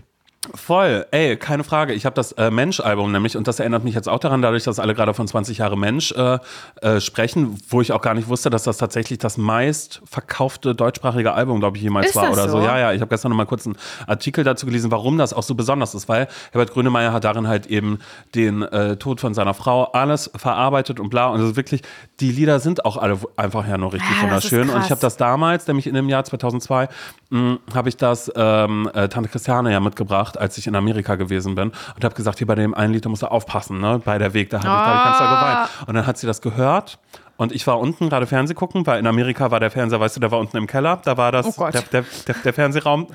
Voll, 0.55 1.05
ey, 1.11 1.37
keine 1.37 1.65
Frage. 1.65 1.93
Ich 1.93 2.07
habe 2.07 2.15
das 2.15 2.33
äh, 2.33 2.51
Mensch-Album 2.51 3.13
nämlich 3.13 3.37
und 3.37 3.47
das 3.47 3.61
erinnert 3.61 3.85
mich 3.85 3.95
jetzt 3.95 4.09
auch 4.09 4.19
daran, 4.19 4.41
dadurch, 4.41 4.65
dass 4.65 4.79
alle 4.79 4.95
gerade 4.95 5.13
von 5.13 5.29
20 5.29 5.59
Jahre 5.59 5.77
Mensch 5.77 6.13
äh, 6.13 6.39
äh, 6.81 6.99
sprechen, 6.99 7.59
wo 7.69 7.83
ich 7.83 7.93
auch 7.93 8.01
gar 8.01 8.15
nicht 8.15 8.27
wusste, 8.27 8.49
dass 8.49 8.63
das 8.63 8.79
tatsächlich 8.79 9.19
das 9.19 9.37
meist 9.37 10.01
verkaufte 10.07 10.75
deutschsprachige 10.75 11.35
Album, 11.35 11.61
glaube 11.61 11.77
ich, 11.77 11.83
jemals 11.83 12.07
Ist 12.07 12.17
war 12.17 12.33
oder 12.33 12.49
so. 12.49 12.59
so? 12.61 12.65
Ja, 12.65 12.79
ja, 12.79 12.93
ich 12.95 13.03
habe 13.03 13.11
gestern 13.11 13.29
noch 13.33 13.37
mal 13.37 13.45
kurz 13.45 13.67
einen 13.67 13.77
Artikel 14.07 14.43
dazu 14.43 14.65
gelesen, 14.65 14.91
warum 14.91 15.19
das 15.19 15.35
auch 15.35 15.43
so 15.43 15.55
besonders 15.55 15.95
ist, 15.95 16.09
weil 16.09 16.27
Herbert 16.53 16.73
Grönemeyer 16.73 17.13
hat 17.13 17.25
darin 17.25 17.47
halt 17.47 17.67
eben 17.67 17.99
den 18.35 18.63
äh, 18.63 18.97
Tod 18.97 19.21
von 19.21 19.35
seiner 19.35 19.53
Frau 19.53 19.85
alles 19.93 20.31
verarbeitet 20.35 21.01
und 21.01 21.11
bla 21.11 21.27
und 21.27 21.41
also 21.41 21.55
wirklich, 21.57 21.83
die 22.21 22.33
Lieder 22.33 22.61
sind 22.61 22.87
auch 22.87 22.97
alle 22.97 23.19
einfach 23.37 23.69
ja 23.69 23.77
nur 23.77 23.93
richtig 23.93 24.09
Ja, 24.11 24.17
ist 24.17 24.23
wunderschön 24.23 24.71
und 24.71 24.85
ich 24.87 24.91
habe 24.91 25.03
das 25.03 25.19
damals, 25.19 25.67
nämlich 25.67 25.87
in 25.87 25.93
dem 25.93 26.09
Jahr 26.09 26.25
2002, 26.25 26.89
mh, 27.29 27.59
habe 27.75 27.91
ich 27.91 27.99
das 27.99 28.33
ähm, 28.35 28.91
äh, 28.95 29.09
Tante 29.11 29.29
Christiane 29.29 29.71
ja 29.71 29.81
mitgebracht, 29.81 30.30
als 30.39 30.59
ich 30.59 30.67
in 30.67 30.75
Amerika 30.77 31.17
gewesen 31.17 31.55
bin 31.55 31.73
und 31.95 32.05
habe 32.05 32.15
gesagt, 32.15 32.39
hier 32.39 32.47
bei 32.47 32.55
dem 32.55 32.75
einen 32.75 32.93
Lied, 32.93 33.05
da 33.05 33.09
musst 33.09 33.23
du 33.23 33.27
aufpassen, 33.31 33.81
ne? 33.81 34.01
bei 34.05 34.19
der 34.19 34.35
Weg, 34.35 34.51
da 34.51 34.59
habe 34.59 34.67
ich, 34.67 34.73
da 34.73 34.87
hab 34.87 34.97
ich 34.97 35.05
ganz 35.05 35.19
doll 35.19 35.29
geweint. 35.29 35.89
Und 35.89 35.95
dann 35.95 36.07
hat 36.07 36.19
sie 36.19 36.27
das 36.27 36.41
gehört 36.43 36.99
und 37.37 37.53
ich 37.53 37.67
war 37.67 37.79
unten 37.81 38.11
gerade 38.11 38.27
Fernseh 38.27 38.53
gucken, 38.53 38.87
weil 38.87 38.99
in 39.01 39.07
Amerika 39.07 39.51
war 39.51 39.61
der 39.61 39.71
Fernseher, 39.71 39.99
weißt 39.99 40.17
du, 40.17 40.21
der 40.21 40.31
war 40.31 40.39
unten 40.39 40.59
im 40.59 40.67
Keller, 40.67 41.01
da 41.05 41.17
war 41.17 41.33
das 41.33 41.59
Oh 41.59 41.71
der, 41.71 41.81
der, 41.83 42.05
der, 42.27 42.35
der 42.45 42.53
Fernsehraum 42.53 43.07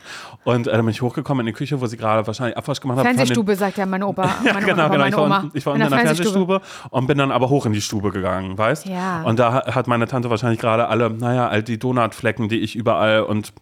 und 0.43 0.65
äh, 0.67 0.71
dann 0.71 0.81
bin 0.81 0.89
ich 0.89 1.01
hochgekommen 1.03 1.45
in 1.45 1.53
die 1.53 1.57
Küche, 1.57 1.79
wo 1.79 1.85
sie 1.85 1.95
gerade 1.97 2.25
wahrscheinlich 2.25 2.57
Abwasch 2.57 2.79
gemacht 2.81 2.97
hat. 2.97 3.05
von 3.05 3.11
den- 3.13 3.17
Fernsehstube, 3.17 3.55
sagt 3.55 3.77
ja 3.77 3.85
mein 3.85 4.01
Opa. 4.01 4.23
ja, 4.43 4.53
meine 4.53 4.65
genau, 4.65 4.85
Oma, 4.85 4.87
genau. 4.87 4.97
meine 4.97 5.09
Ich 5.09 5.15
war, 5.17 5.23
Oma. 5.25 5.37
unten, 5.41 5.57
ich 5.57 5.65
war 5.67 5.73
unten 5.73 5.85
in 5.85 5.89
der 5.91 5.99
Fernsehstube 5.99 6.61
und 6.89 7.05
bin 7.07 7.17
dann 7.19 7.31
aber 7.31 7.49
hoch 7.49 7.67
in 7.67 7.73
die 7.73 7.81
Stube 7.81 8.09
gegangen, 8.11 8.57
weißt? 8.57 8.87
Ja. 8.87 9.21
Und 9.21 9.37
da 9.37 9.53
ha- 9.53 9.75
hat 9.75 9.85
meine 9.87 10.07
Tante 10.07 10.29
wahrscheinlich 10.31 10.59
gerade 10.59 10.87
alle, 10.87 11.11
naja, 11.11 11.47
all 11.47 11.61
die 11.61 11.77
Donutflecken, 11.77 12.49
die 12.49 12.61
ich 12.61 12.75
überall 12.75 13.21
und 13.21 13.53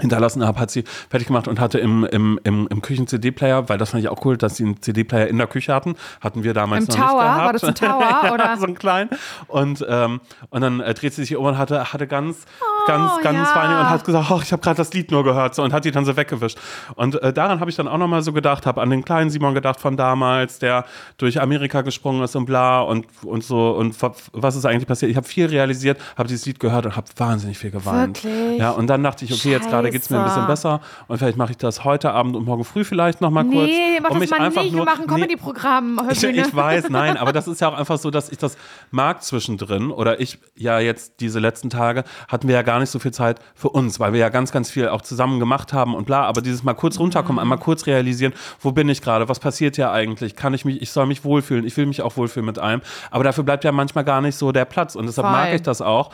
hinterlassen 0.00 0.44
habe, 0.46 0.58
hat 0.58 0.70
sie 0.70 0.84
fertig 1.10 1.28
gemacht 1.28 1.48
und 1.48 1.60
hatte 1.60 1.78
im, 1.78 2.04
im, 2.04 2.40
im, 2.44 2.66
im 2.68 2.80
Küchen-CD-Player, 2.82 3.68
weil 3.68 3.76
das 3.76 3.90
fand 3.90 4.02
ich 4.02 4.08
auch 4.08 4.24
cool, 4.24 4.38
dass 4.38 4.56
sie 4.56 4.64
einen 4.64 4.80
CD-Player 4.80 5.26
in 5.26 5.36
der 5.36 5.46
Küche 5.46 5.74
hatten. 5.74 5.96
Hatten 6.22 6.44
wir 6.44 6.54
damals 6.54 6.86
Im 6.88 6.94
noch 7.00 7.08
Tower? 7.08 7.22
nicht 7.22 7.22
gehabt. 7.22 7.44
War 7.44 7.52
das 7.52 7.64
ein 7.64 7.74
Tower, 7.74 8.00
ja, 8.24 8.32
oder? 8.34 8.56
so 8.56 8.66
ein 8.66 8.74
klein. 8.74 9.10
Und, 9.48 9.84
ähm, 9.86 10.20
und 10.48 10.60
dann 10.62 10.80
äh, 10.80 10.94
dreht 10.94 11.12
sie 11.12 11.22
sich 11.22 11.36
um 11.36 11.44
und 11.44 11.58
hatte, 11.58 11.92
hatte 11.92 12.06
ganz, 12.06 12.46
ganz, 12.86 13.12
ganz 13.22 13.36
ja. 13.38 13.44
feine 13.44 13.80
und 13.80 13.90
hat 13.90 14.04
gesagt, 14.04 14.30
ich 14.42 14.52
habe 14.52 14.62
gerade 14.62 14.76
das 14.76 14.92
Lied 14.94 15.10
nur 15.10 15.24
gehört 15.24 15.54
so, 15.54 15.62
und 15.62 15.74
hat 15.74 15.84
die 15.84 15.90
dann 15.90 16.06
so 16.06 16.16
weggewischt. 16.16 16.58
Und 16.94 17.20
äh, 17.22 17.32
daran 17.32 17.60
habe 17.60 17.68
ich 17.68 17.76
dann 17.76 17.86
auch 17.86 17.98
nochmal 17.98 18.22
so 18.22 18.32
gedacht, 18.32 18.64
habe 18.66 18.80
an 18.80 18.88
den 18.88 19.04
kleinen 19.04 19.28
Simon 19.28 19.52
gedacht 19.54 19.78
von 19.78 19.96
damals, 19.98 20.58
der 20.58 20.86
durch 21.18 21.40
Amerika 21.40 21.82
gesprungen 21.82 22.22
ist 22.22 22.34
und 22.34 22.46
bla 22.46 22.80
und, 22.80 23.06
und 23.24 23.44
so 23.44 23.72
und 23.72 24.00
wa- 24.00 24.14
was 24.32 24.56
ist 24.56 24.64
eigentlich 24.64 24.86
passiert. 24.86 25.10
Ich 25.10 25.16
habe 25.18 25.26
viel 25.28 25.46
realisiert, 25.46 26.00
habe 26.16 26.28
dieses 26.28 26.46
Lied 26.46 26.58
gehört 26.60 26.86
und 26.86 26.96
habe 26.96 27.06
wahnsinnig 27.16 27.58
viel 27.58 27.70
geweint. 27.70 28.24
Wirklich? 28.24 28.58
Ja, 28.58 28.70
und 28.70 28.86
dann 28.86 29.02
dachte 29.02 29.24
ich, 29.26 29.32
okay, 29.34 29.50
jetzt 29.50 29.68
gerade 29.68 29.81
geht 29.90 30.02
es 30.02 30.10
mir 30.10 30.18
ein 30.18 30.24
bisschen 30.24 30.46
besser 30.46 30.80
und 31.08 31.18
vielleicht 31.18 31.36
mache 31.36 31.52
ich 31.52 31.56
das 31.58 31.84
heute 31.84 32.12
Abend 32.12 32.36
und 32.36 32.44
morgen 32.44 32.64
früh 32.64 32.84
vielleicht 32.84 33.20
nochmal 33.20 33.44
kurz. 33.44 33.66
Nee, 33.66 34.00
mach 34.00 34.10
um 34.10 34.20
das 34.20 34.30
mal 34.30 34.40
einfach 34.40 34.62
nicht. 34.62 34.72
nur, 34.72 34.86
Wir 34.86 34.92
machen 34.92 35.04
nee, 35.06 35.14
Comedy-Programm. 35.14 36.00
ich, 36.10 36.22
ich 36.22 36.56
weiß, 36.56 36.88
nein, 36.90 37.16
aber 37.16 37.32
das 37.32 37.48
ist 37.52 37.60
ja 37.60 37.68
auch 37.68 37.78
einfach 37.78 37.98
so, 37.98 38.10
dass 38.10 38.30
ich 38.30 38.38
das 38.38 38.56
mag 38.90 39.22
zwischendrin. 39.22 39.90
Oder 39.90 40.20
ich 40.20 40.38
ja 40.56 40.78
jetzt 40.78 41.20
diese 41.20 41.38
letzten 41.38 41.70
Tage 41.70 42.04
hatten 42.28 42.48
wir 42.48 42.54
ja 42.54 42.62
gar 42.62 42.80
nicht 42.80 42.90
so 42.90 42.98
viel 42.98 43.12
Zeit 43.12 43.40
für 43.54 43.68
uns, 43.68 44.00
weil 44.00 44.12
wir 44.12 44.20
ja 44.20 44.28
ganz, 44.28 44.52
ganz 44.52 44.70
viel 44.70 44.88
auch 44.88 45.02
zusammen 45.02 45.40
gemacht 45.40 45.72
haben 45.72 45.94
und 45.94 46.06
bla. 46.06 46.24
Aber 46.24 46.42
dieses 46.42 46.62
mal 46.62 46.74
kurz 46.74 46.98
runterkommen, 46.98 47.40
einmal 47.40 47.58
kurz 47.58 47.86
realisieren, 47.86 48.32
wo 48.60 48.72
bin 48.72 48.88
ich 48.88 49.02
gerade, 49.02 49.28
was 49.28 49.40
passiert 49.40 49.76
ja 49.76 49.92
eigentlich? 49.92 50.36
Kann 50.36 50.54
ich 50.54 50.64
mich, 50.64 50.82
ich 50.82 50.90
soll 50.90 51.06
mich 51.06 51.24
wohlfühlen, 51.24 51.64
ich 51.64 51.76
will 51.76 51.86
mich 51.86 52.02
auch 52.02 52.16
wohlfühlen 52.16 52.46
mit 52.46 52.58
allem. 52.58 52.82
Aber 53.10 53.24
dafür 53.24 53.44
bleibt 53.44 53.64
ja 53.64 53.72
manchmal 53.72 54.04
gar 54.04 54.20
nicht 54.20 54.36
so 54.36 54.52
der 54.52 54.64
Platz. 54.64 54.94
Und 54.94 55.06
deshalb 55.06 55.26
Voll. 55.26 55.36
mag 55.36 55.54
ich 55.54 55.62
das 55.62 55.80
auch. 55.80 56.10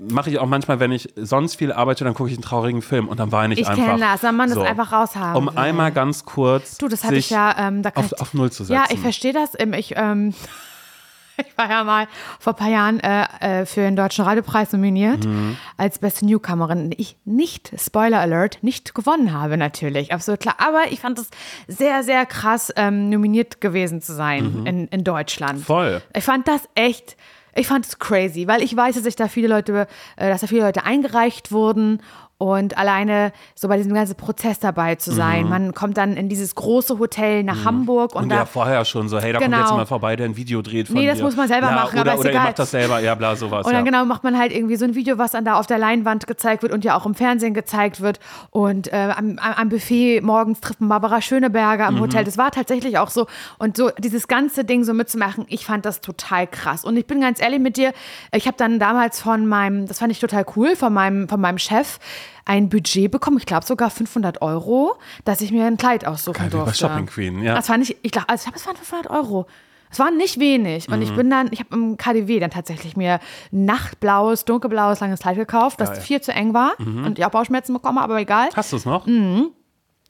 Mache 0.00 0.30
ich 0.30 0.38
auch 0.38 0.46
manchmal, 0.46 0.78
wenn 0.80 0.92
ich 0.92 1.12
sonst 1.16 1.56
viel 1.56 1.72
arbeite, 1.72 2.04
dann 2.04 2.14
gucke 2.14 2.30
ich 2.30 2.36
einen 2.36 2.42
traurigen 2.42 2.82
Film 2.82 3.08
und 3.08 3.18
dann 3.18 3.32
weine 3.32 3.54
ich, 3.54 3.60
Ich 3.60 3.68
einfach. 3.68 3.84
kenne 3.84 4.00
das, 4.00 4.22
wenn 4.22 4.36
man 4.36 4.48
das 4.48 4.56
So. 4.56 4.62
einfach 4.62 4.92
raushaben 4.92 5.36
Um 5.36 5.46
will. 5.54 5.58
einmal 5.58 5.90
ganz 5.92 6.24
kurz 6.24 6.78
Du, 6.78 6.86
das 6.88 7.02
hatte 7.04 7.16
ich 7.16 7.30
ja, 7.30 7.54
ähm, 7.58 7.82
da 7.82 7.90
auf, 7.94 8.12
ich, 8.12 8.20
auf 8.20 8.32
Null 8.34 8.50
zu 8.52 8.64
setzen. 8.64 8.74
Ja, 8.80 8.84
ich 8.90 9.00
verstehe 9.00 9.32
das. 9.32 9.52
Ähm, 9.58 9.72
Ich, 9.72 9.94
ähm, 9.96 10.34
ich 11.36 11.56
war 11.58 11.68
ja 11.70 11.84
mal 11.84 12.06
vor 12.40 12.52
ein 12.52 12.56
paar 12.56 12.68
Jahren 12.70 13.00
äh, 13.00 13.24
äh, 13.40 13.66
für 13.66 13.80
den 13.80 13.94
Deutschen 13.96 14.24
Radiopreis 14.24 14.72
nominiert 14.72 15.24
Mhm. 15.24 15.56
als 15.76 15.98
beste 15.98 16.26
Newcomerin. 16.26 16.92
Ich 16.96 17.16
nicht, 17.24 17.72
Spoiler 17.78 18.20
Alert, 18.20 18.58
nicht 18.62 18.94
gewonnen 18.94 19.32
habe 19.32 19.56
natürlich, 19.56 20.12
absolut 20.12 20.40
klar. 20.40 20.56
Aber 20.58 20.90
ich 20.90 21.00
fand 21.00 21.18
es 21.18 21.28
sehr, 21.68 22.02
sehr 22.02 22.24
krass, 22.26 22.72
ähm, 22.76 23.08
nominiert 23.08 23.60
gewesen 23.60 24.00
zu 24.02 24.14
sein 24.14 24.64
in, 24.66 24.88
in 24.88 25.02
Deutschland. 25.04 25.58
Mhm. 25.60 25.64
Voll. 25.64 26.02
Ich 26.14 26.24
fand 26.24 26.46
das 26.48 26.62
echt, 26.74 27.16
ich 27.58 27.66
fand 27.66 27.86
es 27.86 27.98
crazy, 27.98 28.46
weil 28.46 28.62
ich 28.62 28.76
weiß, 28.76 28.94
dass 28.94 29.04
sich 29.04 29.16
da 29.16 29.28
viele 29.28 29.48
Leute, 29.48 29.86
äh, 30.16 30.28
dass 30.28 30.40
da 30.40 30.46
viele 30.46 30.62
Leute 30.62 30.84
eingereicht 30.84 31.52
wurden 31.52 32.00
und 32.38 32.78
alleine 32.78 33.32
so 33.56 33.66
bei 33.66 33.76
diesem 33.76 33.92
ganzen 33.94 34.14
Prozess 34.14 34.60
dabei 34.60 34.94
zu 34.94 35.10
sein. 35.12 35.48
Man 35.48 35.74
kommt 35.74 35.96
dann 35.96 36.16
in 36.16 36.28
dieses 36.28 36.54
große 36.54 36.98
Hotel 37.00 37.42
nach 37.42 37.64
Hamburg 37.64 38.14
und, 38.14 38.18
Mhm. 38.20 38.22
Und 38.24 38.28
da 38.30 38.36
ja, 38.36 38.44
vorher 38.46 38.84
schon 38.84 39.08
so, 39.08 39.18
hey, 39.20 39.32
da 39.32 39.40
kommt 39.40 39.50
Genau. 39.52 39.64
jetzt 39.64 39.72
mal 39.74 39.86
vorbei, 39.86 40.14
der 40.14 40.26
ein 40.26 40.36
Video 40.36 40.62
dreht 40.62 40.86
von 40.86 40.96
Nee, 40.96 41.06
das 41.08 41.18
dir. 41.18 41.24
muss 41.24 41.34
man 41.36 41.48
selber 41.48 41.68
ja, 41.70 41.74
machen, 41.74 41.98
Oder, 41.98 42.12
aber 42.12 42.14
ist 42.14 42.20
oder 42.20 42.28
ihr 42.28 42.34
egal. 42.34 42.44
macht 42.46 42.58
das 42.60 42.70
selber, 42.70 43.00
ja, 43.00 43.14
bla, 43.16 43.34
sowas. 43.34 43.66
Und 43.66 43.72
dann 43.72 43.84
ja. 43.84 43.90
genau 43.90 44.04
macht 44.04 44.22
man 44.22 44.38
halt 44.38 44.52
irgendwie 44.52 44.76
so 44.76 44.84
ein 44.84 44.94
Video, 44.94 45.18
was 45.18 45.32
dann 45.32 45.44
da 45.44 45.58
auf 45.58 45.66
der 45.66 45.78
Leinwand 45.78 46.28
gezeigt 46.28 46.62
wird 46.62 46.72
und 46.72 46.84
ja 46.84 46.96
auch 46.96 47.06
im 47.06 47.14
Fernsehen 47.16 47.54
gezeigt 47.54 48.00
wird. 48.00 48.20
Und 48.50 48.92
äh, 48.92 49.12
am, 49.16 49.38
am 49.40 49.68
Buffet 49.68 50.20
morgens 50.20 50.60
trifft 50.60 50.80
man 50.80 50.88
Barbara 50.90 51.20
Schöneberger 51.20 51.90
Mhm. 51.90 51.96
im 51.96 52.02
Hotel. 52.04 52.22
Das 52.24 52.38
war 52.38 52.52
tatsächlich 52.52 52.98
auch 52.98 53.10
so. 53.10 53.26
Und 53.58 53.76
so 53.76 53.90
dieses 53.98 54.28
ganze 54.28 54.64
Ding 54.64 54.84
so 54.84 54.94
mitzumachen, 54.94 55.44
ich 55.48 55.66
fand 55.66 55.84
das 55.84 56.00
total 56.00 56.46
krass. 56.46 56.84
Und 56.84 56.96
ich 56.96 57.06
bin 57.06 57.20
ganz 57.20 57.40
ehrlich 57.42 57.58
mit 57.58 57.76
dir, 57.76 57.92
ich 58.32 58.46
habe 58.46 58.56
dann 58.56 58.78
damals 58.78 59.20
von 59.20 59.46
meinem, 59.48 59.86
das 59.86 59.98
fand 59.98 60.12
ich 60.12 60.20
total 60.20 60.46
cool, 60.54 60.76
von 60.76 60.92
meinem, 60.92 61.28
von 61.28 61.40
meinem 61.40 61.58
Chef 61.58 61.98
ein 62.44 62.68
Budget 62.68 63.10
bekommen, 63.10 63.38
ich 63.38 63.46
glaube 63.46 63.64
sogar 63.66 63.90
500 63.90 64.42
Euro, 64.42 64.96
dass 65.24 65.40
ich 65.40 65.52
mir 65.52 65.66
ein 65.66 65.76
Kleid 65.76 66.06
aussuchen 66.06 66.34
Geil, 66.38 66.46
wie 66.52 66.56
bei 66.56 66.64
durfte. 66.64 66.78
Shopping 66.78 67.06
Queen, 67.06 67.42
ja. 67.42 67.54
Das 67.54 67.66
fand 67.66 67.82
ich, 67.88 67.96
ich 68.02 68.10
glaube, 68.12 68.28
also 68.28 68.40
ich 68.40 68.44
glaube, 68.44 68.58
es 68.58 68.66
waren 68.66 68.76
500 68.76 69.10
Euro. 69.10 69.46
Es 69.90 69.98
waren 69.98 70.16
nicht 70.18 70.38
wenig. 70.38 70.88
Und 70.90 70.96
Mhm. 70.98 71.02
ich 71.02 71.14
bin 71.14 71.30
dann, 71.30 71.48
ich 71.50 71.60
habe 71.60 71.74
im 71.74 71.96
KDW 71.96 72.40
dann 72.40 72.50
tatsächlich 72.50 72.94
mir 72.96 73.20
nachtblaues, 73.50 74.44
dunkelblaues, 74.44 75.00
langes 75.00 75.20
Kleid 75.20 75.36
gekauft, 75.36 75.80
das 75.80 75.90
Geil. 75.90 75.98
Mhm. 75.98 76.02
viel 76.02 76.20
zu 76.20 76.32
eng 76.32 76.52
war 76.54 76.72
und 76.78 77.18
ich 77.18 77.24
auch 77.24 77.30
Bauchschmerzen 77.30 77.72
bekommen, 77.72 77.98
aber 77.98 78.18
egal. 78.18 78.48
Hast 78.54 78.72
du 78.72 78.76
es 78.76 78.84
noch? 78.84 79.06
Mhm. 79.06 79.48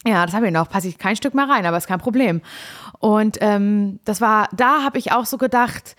Ja, 0.06 0.24
das 0.26 0.34
habe 0.34 0.46
ich 0.46 0.52
noch. 0.52 0.68
Passe 0.68 0.88
ich 0.88 0.96
kein 0.98 1.16
Stück 1.16 1.34
mehr 1.34 1.48
rein, 1.48 1.66
aber 1.66 1.76
ist 1.76 1.86
kein 1.88 1.98
Problem. 1.98 2.40
Und 3.00 3.38
ähm, 3.40 3.98
das 4.04 4.20
war, 4.20 4.48
da 4.52 4.82
habe 4.84 4.98
ich 4.98 5.12
auch 5.12 5.26
so 5.26 5.38
gedacht, 5.38 5.96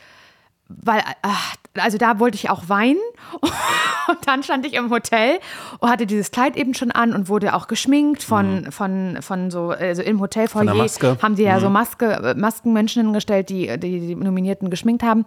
weil, 0.69 1.01
ach, 1.23 1.55
also 1.75 1.97
da 1.97 2.19
wollte 2.19 2.35
ich 2.35 2.49
auch 2.49 2.63
weinen. 2.67 2.99
Und 4.09 4.17
dann 4.25 4.41
stand 4.41 4.65
ich 4.65 4.73
im 4.73 4.89
Hotel 4.89 5.37
und 5.77 5.87
hatte 5.87 6.07
dieses 6.07 6.31
Kleid 6.31 6.57
eben 6.57 6.73
schon 6.73 6.89
an 6.89 7.13
und 7.13 7.29
wurde 7.29 7.53
auch 7.53 7.67
geschminkt 7.67 8.23
von, 8.23 8.71
von, 8.71 9.19
von 9.21 9.51
so, 9.51 9.69
also 9.69 10.01
im 10.01 10.19
Hotelfoyer 10.19 10.65
der 10.65 10.73
Maske. 10.73 11.17
haben 11.21 11.35
die 11.35 11.43
ja 11.43 11.59
so 11.59 11.69
Maske, 11.69 12.07
äh, 12.07 12.33
Maskenmenschen 12.33 13.03
hingestellt, 13.03 13.49
die, 13.49 13.67
die 13.77 13.99
die 13.99 14.15
Nominierten 14.15 14.71
geschminkt 14.71 15.03
haben. 15.03 15.25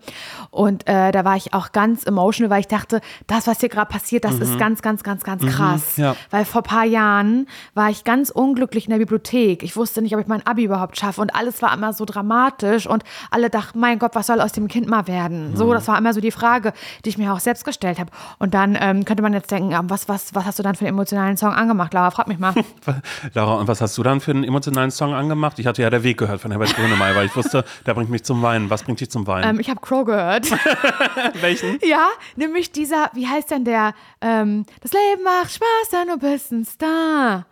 Und 0.51 0.89
äh, 0.89 1.13
da 1.13 1.25
war 1.25 1.37
ich 1.37 1.55
auch 1.55 1.71
ganz 1.71 2.05
emotional, 2.05 2.51
weil 2.51 2.59
ich 2.59 2.67
dachte, 2.67 3.01
das, 3.29 3.47
was 3.47 3.61
hier 3.61 3.69
gerade 3.69 3.89
passiert, 3.89 4.25
das 4.25 4.41
ist 4.41 4.59
ganz, 4.59 4.83
ganz, 4.83 5.05
ganz, 5.05 5.23
ganz 5.23 5.47
krass. 5.47 5.97
ja. 5.97 6.17
Weil 6.31 6.45
vor 6.45 6.63
ein 6.63 6.65
paar 6.65 6.85
Jahren 6.85 7.47
war 7.75 7.89
ich 7.89 8.03
ganz 8.03 8.31
unglücklich 8.31 8.87
in 8.87 8.91
der 8.91 8.99
Bibliothek. 8.99 9.63
Ich 9.63 9.77
wusste 9.77 10.03
nicht, 10.03 10.15
ob 10.17 10.21
ich 10.21 10.27
mein 10.27 10.45
Abi 10.45 10.65
überhaupt 10.65 10.99
schaffe 10.99 11.21
und 11.21 11.37
alles 11.37 11.63
war 11.63 11.73
immer 11.73 11.93
so 11.93 12.05
dramatisch 12.05 12.89
und 12.89 13.05
alle 13.31 13.49
dachten, 13.49 13.79
mein 13.79 14.01
Gott, 14.01 14.17
was 14.17 14.27
soll 14.27 14.41
aus 14.41 14.51
dem 14.51 14.67
Kind 14.67 14.89
mal 14.89 15.07
werden? 15.07 15.32
So, 15.55 15.73
das 15.73 15.89
war 15.89 15.99
immer 15.99 16.15
so 16.15 16.21
die 16.21 16.31
Frage, 16.31 16.73
die 17.05 17.09
ich 17.11 17.19
mir 17.19 17.33
auch 17.33 17.41
selbst 17.41 17.65
gestellt 17.65 17.99
habe. 17.99 18.11
Und 18.39 18.55
dann 18.55 18.77
ähm, 18.81 19.05
könnte 19.05 19.23
man 19.23 19.33
jetzt 19.33 19.51
denken, 19.51 19.75
ah, 19.75 19.83
was, 19.85 20.09
was, 20.09 20.35
was 20.35 20.45
hast 20.45 20.59
du 20.59 20.63
dann 20.63 20.75
für 20.75 20.85
einen 20.87 20.95
emotionalen 20.95 21.37
Song 21.37 21.53
angemacht, 21.53 21.93
Laura? 21.95 22.11
Frag 22.11 22.29
mich 22.29 22.39
mal. 22.39 22.55
Laura, 23.35 23.55
und 23.55 23.69
was 23.69 23.81
hast 23.81 23.97
du 23.99 24.03
dann 24.03 24.21
für 24.21 24.31
einen 24.31 24.45
emotionalen 24.45 24.91
Song 24.91 25.15
angemacht? 25.15 25.59
Ich 25.59 25.67
hatte 25.67 25.83
ja 25.83 25.91
Der 25.91 26.03
Weg 26.03 26.19
gehört 26.19 26.41
von 26.41 26.51
Herbert 26.51 26.75
Grönemeyer, 26.75 27.15
weil 27.15 27.27
ich 27.27 27.37
wusste, 27.37 27.65
der 27.87 27.95
bringt 27.95 28.11
mich 28.11 28.25
zum 28.25 28.43
Weinen. 28.43 28.71
Was 28.71 28.83
bringt 28.83 29.01
dich 29.01 29.11
zum 29.11 29.27
Weinen? 29.27 29.49
ähm, 29.49 29.61
ich 29.61 29.69
habe 29.71 29.81
Crow 29.81 30.05
gehört. 30.05 30.51
Welchen? 31.41 31.79
Ja, 31.83 32.09
nämlich 32.37 32.73
dieser, 32.73 33.11
wie 33.15 33.27
heißt 33.27 33.51
denn 33.51 33.65
der? 33.65 33.95
Ähm, 34.21 34.65
das 34.81 34.93
Leben 34.93 35.23
macht 35.25 35.53
Spaß, 35.53 35.89
dann 35.91 36.09
du 36.09 36.19
bist 36.19 36.53
ein 36.53 36.65
Star. 36.65 37.47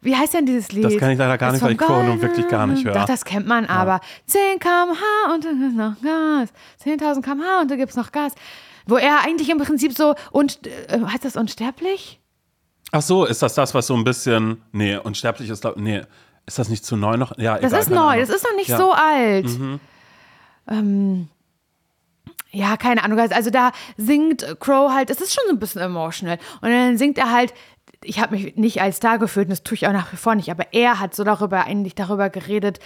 Wie 0.00 0.14
heißt 0.14 0.34
denn 0.34 0.46
dieses 0.46 0.70
Lied? 0.70 0.84
Das 0.84 0.96
kann 0.96 1.10
ich 1.10 1.18
leider 1.18 1.36
gar 1.38 1.50
Das 1.52 1.54
nicht, 1.60 1.64
weil 1.64 1.72
ich 1.72 1.78
Golden- 1.78 2.22
wirklich 2.22 2.46
gar 2.48 2.66
nicht 2.68 2.84
höre. 2.84 2.94
Doch, 2.94 3.04
das 3.06 3.24
kennt 3.24 3.46
man 3.48 3.66
aber. 3.66 4.00
10 4.26 4.58
km/h 4.60 5.34
und 5.34 5.44
dann 5.44 5.58
gibt's 5.60 5.76
noch 5.76 6.00
Gas. 6.02 6.48
10.000 6.84 7.22
km/h 7.24 7.60
und 7.62 7.70
dann 7.70 7.78
gibt's 7.78 7.96
noch 7.96 8.12
Gas. 8.12 8.32
Wo 8.86 8.96
er 8.96 9.24
eigentlich 9.24 9.50
im 9.50 9.58
Prinzip 9.58 9.96
so, 9.96 10.14
und, 10.30 10.66
äh, 10.66 11.00
heißt 11.04 11.24
das 11.24 11.36
unsterblich? 11.36 12.20
Ach 12.92 13.02
so, 13.02 13.24
ist 13.24 13.42
das 13.42 13.54
das, 13.54 13.74
was 13.74 13.86
so 13.88 13.94
ein 13.94 14.04
bisschen, 14.04 14.62
nee, 14.72 14.96
unsterblich 14.96 15.50
ist, 15.50 15.66
nee, 15.76 16.02
ist 16.46 16.58
das 16.58 16.68
nicht 16.70 16.86
zu 16.86 16.96
neu 16.96 17.16
noch? 17.16 17.36
Ja, 17.36 17.58
Das 17.58 17.72
egal, 17.72 17.80
ist 17.82 17.90
neu, 17.90 18.20
das 18.20 18.28
ist 18.30 18.44
noch 18.44 18.54
nicht 18.56 18.68
Ja. 18.68 18.76
Mhm. 18.76 18.80
so 18.80 18.92
alt. 18.92 19.46
Ähm, 20.70 21.28
ja, 22.50 22.76
keine 22.76 23.02
Ahnung. 23.04 23.18
Also 23.18 23.50
da 23.50 23.72
singt 23.96 24.46
Crow 24.60 24.90
halt, 24.92 25.10
es 25.10 25.20
ist 25.20 25.34
schon 25.34 25.44
so 25.48 25.52
ein 25.54 25.58
bisschen 25.58 25.82
emotional. 25.82 26.38
Und 26.62 26.70
dann 26.70 26.96
singt 26.96 27.18
er 27.18 27.30
halt, 27.30 27.52
ich 28.04 28.20
habe 28.20 28.36
mich 28.36 28.56
nicht 28.56 28.80
als 28.80 28.98
Star 28.98 29.18
gefühlt, 29.18 29.46
und 29.46 29.50
das 29.50 29.62
tue 29.64 29.74
ich 29.74 29.86
auch 29.88 29.92
nach 29.92 30.12
wie 30.12 30.16
vor 30.16 30.34
nicht, 30.34 30.50
aber 30.50 30.66
er 30.72 31.00
hat 31.00 31.14
so 31.14 31.24
darüber, 31.24 31.64
eigentlich 31.64 31.94
darüber 31.94 32.30
geredet, 32.30 32.78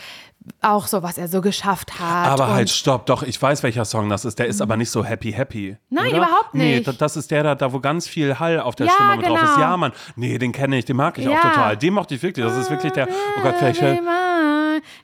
auch 0.61 0.87
so, 0.87 1.03
was 1.03 1.19
er 1.19 1.29
so 1.29 1.41
geschafft 1.41 2.01
hat. 2.01 2.29
Aber 2.29 2.49
halt, 2.53 2.69
stopp, 2.71 3.07
doch, 3.07 3.23
ich 3.23 3.41
weiß, 3.41 3.63
welcher 3.63 3.85
Song 3.85 4.09
das 4.09 4.25
ist. 4.25 4.39
Der 4.39 4.47
ist 4.47 4.61
aber 4.61 4.77
nicht 4.77 4.91
so 4.91 5.05
happy, 5.05 5.33
happy. 5.33 5.77
Nein, 5.91 6.09
oder? 6.09 6.17
überhaupt 6.17 6.55
Nee, 6.55 6.77
nicht. 6.77 6.89
da- 6.89 6.93
das 6.93 7.17
ist 7.17 7.31
der 7.31 7.43
da, 7.45 7.55
da, 7.55 7.73
wo 7.73 7.79
ganz 7.81 8.09
viel 8.09 8.39
Hall 8.41 8.59
auf 8.59 8.75
der 8.75 8.87
Ja, 8.87 8.93
Stimme 8.95 9.17
mit 9.19 9.27
drauf 9.27 9.43
ist. 9.43 9.55
genau. 9.55 9.61
Ja, 9.61 9.77
Mann. 9.77 9.93
Nee, 10.17 10.39
den 10.39 10.51
kenne 10.53 10.79
ich, 10.79 10.85
den 10.85 10.97
mag 10.97 11.17
ich 11.19 11.29
auch 11.29 11.33
Ja. 11.33 11.41
total. 11.43 11.77
Den 11.77 11.95
mochte 11.95 12.15
ich 12.17 12.23
wirklich. 12.23 12.45
Das 12.45 12.57
ist 12.57 12.71
wirklich 12.71 12.93
der, 12.93 13.07
oh 13.39 13.43
Gott, 13.43 13.55
vielleicht. 13.59 13.83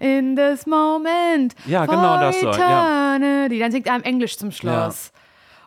In 0.00 0.34
this 0.36 0.66
moment. 0.66 1.54
Ja, 1.66 1.86
genau 1.86 2.18
das 2.18 2.40
so, 2.40 2.50
ja. 2.50 3.18
Dann 3.18 3.70
singt 3.72 3.86
er 3.86 3.96
im 3.96 4.02
Englisch 4.02 4.36
zum 4.38 4.50
Schluss. 4.50 5.12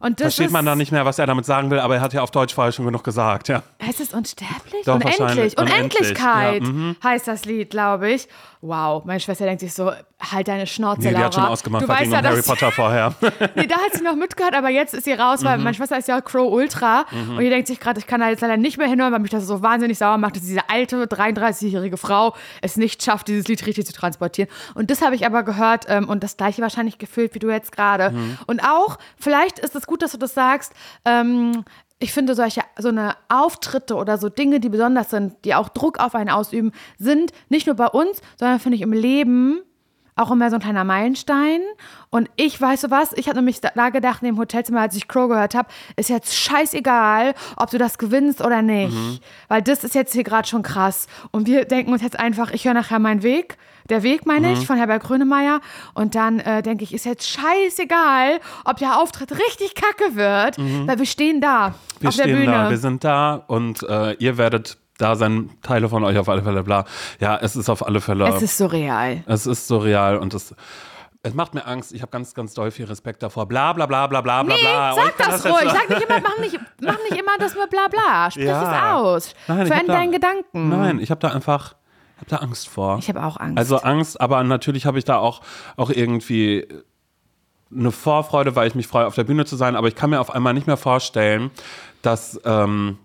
Und 0.02 0.20
das 0.20 0.36
Versteht 0.36 0.52
man 0.52 0.66
da 0.66 0.76
nicht 0.76 0.92
mehr, 0.92 1.06
was 1.06 1.20
er 1.20 1.28
damit 1.28 1.46
sagen 1.46 1.70
will, 1.70 1.80
aber 1.80 1.96
er 1.96 2.02
hat 2.02 2.12
ja 2.14 2.22
auf 2.22 2.32
Deutsch 2.32 2.56
vorher 2.56 2.72
schon 2.72 2.86
genug 2.86 3.04
gesagt, 3.04 3.48
ja. 3.50 3.62
Heißt 3.82 4.00
es 4.00 4.14
unsterblich? 4.14 4.84
Doch. 4.86 4.96
Unendlich, 4.96 5.58
Unendlichkeit 5.58 6.64
ja, 6.64 6.70
mhm. 6.70 6.96
heißt 7.04 7.28
das 7.28 7.46
Lied, 7.46 7.70
glaube 7.70 8.12
ich. 8.12 8.28
Wow, 8.64 9.04
meine 9.06 9.20
Schwester 9.20 9.46
denkt 9.46 9.62
sich 9.62 9.74
so, 9.74 9.92
halt 10.20 10.48
deine 10.48 10.68
Schnauze, 10.68 11.02
Nee, 11.02 11.08
die 11.10 11.14
Laura. 11.16 11.26
hat 11.26 11.34
schon 11.34 11.46
ausgemacht, 11.46 11.84
du 11.84 11.88
weißt 11.88 12.12
ja, 12.12 12.22
Harry 12.22 12.36
dass, 12.38 12.46
Potter 12.46 12.72
vorher. 12.72 13.16
nee, 13.56 13.66
da 13.66 13.76
hat 13.78 13.94
sie 13.94 14.04
noch 14.04 14.16
mitgehört, 14.16 14.54
aber 14.54 14.70
jetzt 14.70 14.94
ist 14.94 15.06
sie 15.06 15.14
raus, 15.14 15.42
Mhm. 15.42 15.46
weil 15.46 15.58
meine 15.58 15.74
Schwester 15.74 15.98
ist 15.98 16.08
ja 16.08 16.22
Crow 16.22 16.52
Ultra 16.52 17.06
und 17.12 17.40
die 17.40 17.50
denkt 17.50 17.68
sich 17.68 17.80
gerade, 17.80 18.00
ich 18.00 18.06
kann 18.06 18.22
da 18.22 18.30
jetzt 18.30 18.42
leider 18.42 18.58
nicht 18.58 18.78
mehr 18.78 18.88
hinhören, 18.88 19.12
weil 19.12 19.20
mich 19.20 19.32
das 19.32 19.48
so 19.48 19.64
wahnsinnig 19.64 19.98
sauer 19.98 20.20
macht, 20.20 20.36
dass 20.36 20.44
diese 20.44 20.70
alte 20.70 21.06
33-jährige 21.08 21.98
Frau 21.98 22.36
es 22.62 22.78
nicht 22.78 23.02
schafft, 23.02 23.28
dieses 23.30 23.48
Lied 23.48 23.66
richtig 23.66 23.88
zu 23.88 23.94
transportieren. 23.94 24.50
Und 24.76 24.92
das 24.92 25.02
habe 25.02 25.16
ich 25.16 25.26
aber 25.26 25.42
gehört 25.42 25.86
ähm, 25.90 26.08
und 26.08 26.24
das 26.24 26.38
gleiche 26.38 26.62
wahrscheinlich 26.62 27.00
gefühlt 27.00 27.34
wie 27.34 27.40
du 27.40 27.50
jetzt 27.50 27.72
gerade. 27.72 28.12
Mhm. 28.12 28.38
Und 28.46 28.62
auch, 28.64 29.00
vielleicht 29.20 29.58
ist 29.58 29.76
es 29.76 29.88
gut, 29.88 30.04
dass 30.04 30.12
du 30.12 30.18
das 30.20 30.36
sagst, 30.36 30.74
ähm, 31.06 31.66
ich 32.02 32.12
finde 32.12 32.36
solche 32.36 32.62
so 32.78 32.90
eine 32.90 33.16
Auftritte 33.30 33.96
oder 33.96 34.18
so 34.18 34.28
Dinge, 34.30 34.60
die 34.60 34.70
besonders 34.70 35.12
sind, 35.12 35.36
die 35.46 35.56
auch 35.56 35.70
Druck 35.70 36.00
auf 36.00 36.16
einen 36.16 36.30
ausüben, 36.30 36.72
sind 36.98 37.32
nicht 37.50 37.68
nur 37.68 37.76
bei 37.76 37.88
uns, 37.88 38.22
sondern 38.38 38.60
finde 38.60 38.76
ich 38.76 38.82
im 38.82 38.92
Leben 38.92 39.62
auch 40.16 40.32
immer 40.32 40.50
so 40.50 40.58
ein 40.58 40.62
kleiner 40.62 40.84
Meilenstein. 40.84 41.62
Und 42.10 42.30
ich 42.36 42.60
weiß 42.60 42.82
so 42.82 42.92
was, 42.92 43.14
ich 43.14 43.28
habe 43.28 43.38
nämlich 43.38 43.62
da 43.62 43.90
gedacht, 43.90 44.22
in 44.22 44.28
dem 44.28 44.38
Hotelzimmer, 44.38 44.82
als 44.82 44.96
ich 44.96 45.08
Crow 45.08 45.30
gehört 45.30 45.56
habe, 45.56 45.70
ist 45.96 46.10
jetzt 46.10 46.36
scheißegal, 46.36 47.34
ob 47.56 47.70
du 47.70 47.78
das 47.78 47.98
gewinnst 47.98 48.42
oder 48.42 48.62
nicht. 48.62 49.22
Weil 49.48 49.62
das 49.62 49.84
ist 49.84 49.96
jetzt 49.96 50.14
hier 50.14 50.24
gerade 50.24 50.48
schon 50.48 50.64
krass. 50.64 51.08
Und 51.32 51.48
wir 51.48 51.66
denken 51.66 51.94
uns 51.94 52.02
jetzt 52.02 52.20
einfach, 52.20 52.52
ich 52.52 52.66
höre 52.66 52.74
nachher 52.74 53.00
meinen 53.00 53.24
Weg. 53.24 53.58
Der 53.92 54.02
Weg 54.02 54.26
meine 54.26 54.54
ich, 54.54 54.66
von 54.66 54.78
Herbert 54.78 55.04
Grönemeyer. 55.04 55.62
Und 55.94 56.16
dann 56.16 56.40
äh, 56.40 56.64
denke 56.64 56.84
ich, 56.84 56.94
ist 56.94 57.06
jetzt 57.06 57.30
scheißegal, 57.30 58.40
ob 58.66 58.78
der 58.78 59.00
Auftritt 59.00 59.32
richtig 59.34 59.76
kacke 59.76 60.16
wird, 60.16 60.58
weil 60.58 60.98
wir 60.98 61.06
stehen 61.06 61.42
da 61.42 61.76
Wir 62.00 62.10
auf 62.10 62.16
der 62.16 62.24
stehen 62.24 62.38
Bühne. 62.38 62.52
da, 62.52 62.70
wir 62.70 62.78
sind 62.78 63.04
da 63.04 63.44
und 63.48 63.84
äh, 63.84 64.14
ihr 64.14 64.38
werdet 64.38 64.78
da 64.98 65.16
sein, 65.16 65.50
Teile 65.62 65.90
von 65.90 66.04
euch 66.04 66.18
auf 66.18 66.30
alle 66.30 66.42
Fälle, 66.44 66.64
bla. 66.64 66.86
Ja, 67.20 67.38
es 67.38 67.56
ist 67.56 67.70
auf 67.70 67.86
alle 67.86 68.02
Fälle. 68.02 68.28
es 68.30 68.42
ist 68.42 68.58
surreal. 68.58 69.24
Es 69.26 69.46
ist 69.48 69.68
so 69.68 69.78
real 69.80 70.18
und 70.18 70.34
es, 70.34 70.54
es 71.24 71.34
macht 71.34 71.54
mir 71.54 71.66
Angst. 71.66 71.92
Ich 71.92 72.02
habe 72.02 72.12
ganz, 72.12 72.34
ganz 72.34 72.54
doll 72.54 72.72
viel 72.72 72.86
Respekt 72.86 73.22
davor. 73.24 73.48
Bla 73.48 73.74
bla 73.74 73.86
bla 73.88 74.08
bla 74.08 74.22
bla 74.22 74.44
bla 74.44 74.56
Nee, 74.56 74.62
bla. 74.62 74.94
Sag 74.94 75.18
das 75.18 75.44
jetzt 75.44 75.46
ruhig. 75.54 75.72
Sag 75.72 75.90
nicht 75.90 76.02
immer, 76.08 76.20
mach 76.22 76.38
nicht, 76.40 76.60
mach 76.82 76.98
nicht 77.10 77.20
immer 77.20 77.32
das 77.40 77.56
mit 77.56 77.70
bla 77.70 77.88
bla. 77.90 78.32
Sprich 78.32 78.46
Ja. 78.46 78.62
es 78.62 78.94
aus. 78.94 79.36
Nein, 79.48 79.66
Für 79.68 79.76
hab 79.76 79.86
da- 79.88 79.94
deinen 79.94 80.12
Gedanken. 80.12 80.70
Nein, 80.70 81.00
ich 81.00 81.10
habe 81.12 81.20
da 81.20 81.30
einfach, 81.30 81.74
habe 82.22 82.30
da 82.30 82.38
Angst 82.38 82.70
vor. 82.70 82.98
Ich 83.00 83.10
habe 83.10 83.24
auch 83.24 83.38
Angst. 83.38 83.58
Also 83.58 83.78
Angst, 83.78 84.22
aber 84.22 84.44
natürlich 84.44 84.86
habe 84.86 84.98
ich 84.98 85.06
da 85.06 85.18
auch, 85.18 85.42
auch 85.76 85.90
irgendwie 85.90 86.68
eine 87.74 87.92
Vorfreude, 87.92 88.56
weil 88.56 88.68
ich 88.68 88.76
mich 88.76 88.88
freue, 88.88 89.08
auf 89.08 89.16
der 89.16 89.24
Bühne 89.24 89.46
zu 89.46 89.56
sein. 89.56 89.76
Aber 89.76 89.88
ich 89.88 89.96
kann 89.96 90.10
mir 90.10 90.20
auf 90.20 90.32
einmal 90.34 90.54
nicht 90.54 90.68
mehr 90.68 90.78
vorstellen, 90.78 91.52
dass 92.02 92.40
ähm, 92.46 92.98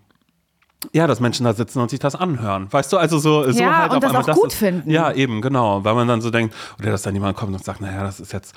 ja, 0.93 1.07
dass 1.07 1.19
Menschen 1.19 1.43
da 1.43 1.53
sitzen 1.53 1.79
und 1.79 1.89
sich 1.89 1.99
das 1.99 2.15
anhören. 2.15 2.71
Weißt 2.71 2.93
du, 2.93 2.97
also 2.97 3.17
so, 3.17 3.51
so 3.51 3.59
Ja, 3.59 3.77
halt 3.77 3.91
und 3.91 3.97
auf 3.97 4.01
das 4.03 4.13
einmal 4.13 4.29
auch 4.29 4.35
gut 4.35 4.51
ist, 4.51 4.59
finden. 4.59 4.89
Ja, 4.89 5.11
eben, 5.11 5.41
genau. 5.41 5.83
Weil 5.83 5.95
man 5.95 6.07
dann 6.07 6.21
so 6.21 6.29
denkt, 6.29 6.53
oder 6.79 6.91
dass 6.91 7.01
dann 7.01 7.15
jemand 7.15 7.35
kommt 7.35 7.53
und 7.53 7.63
sagt, 7.63 7.81
naja, 7.81 8.03
das 8.03 8.19
ist 8.19 8.31
jetzt, 8.31 8.53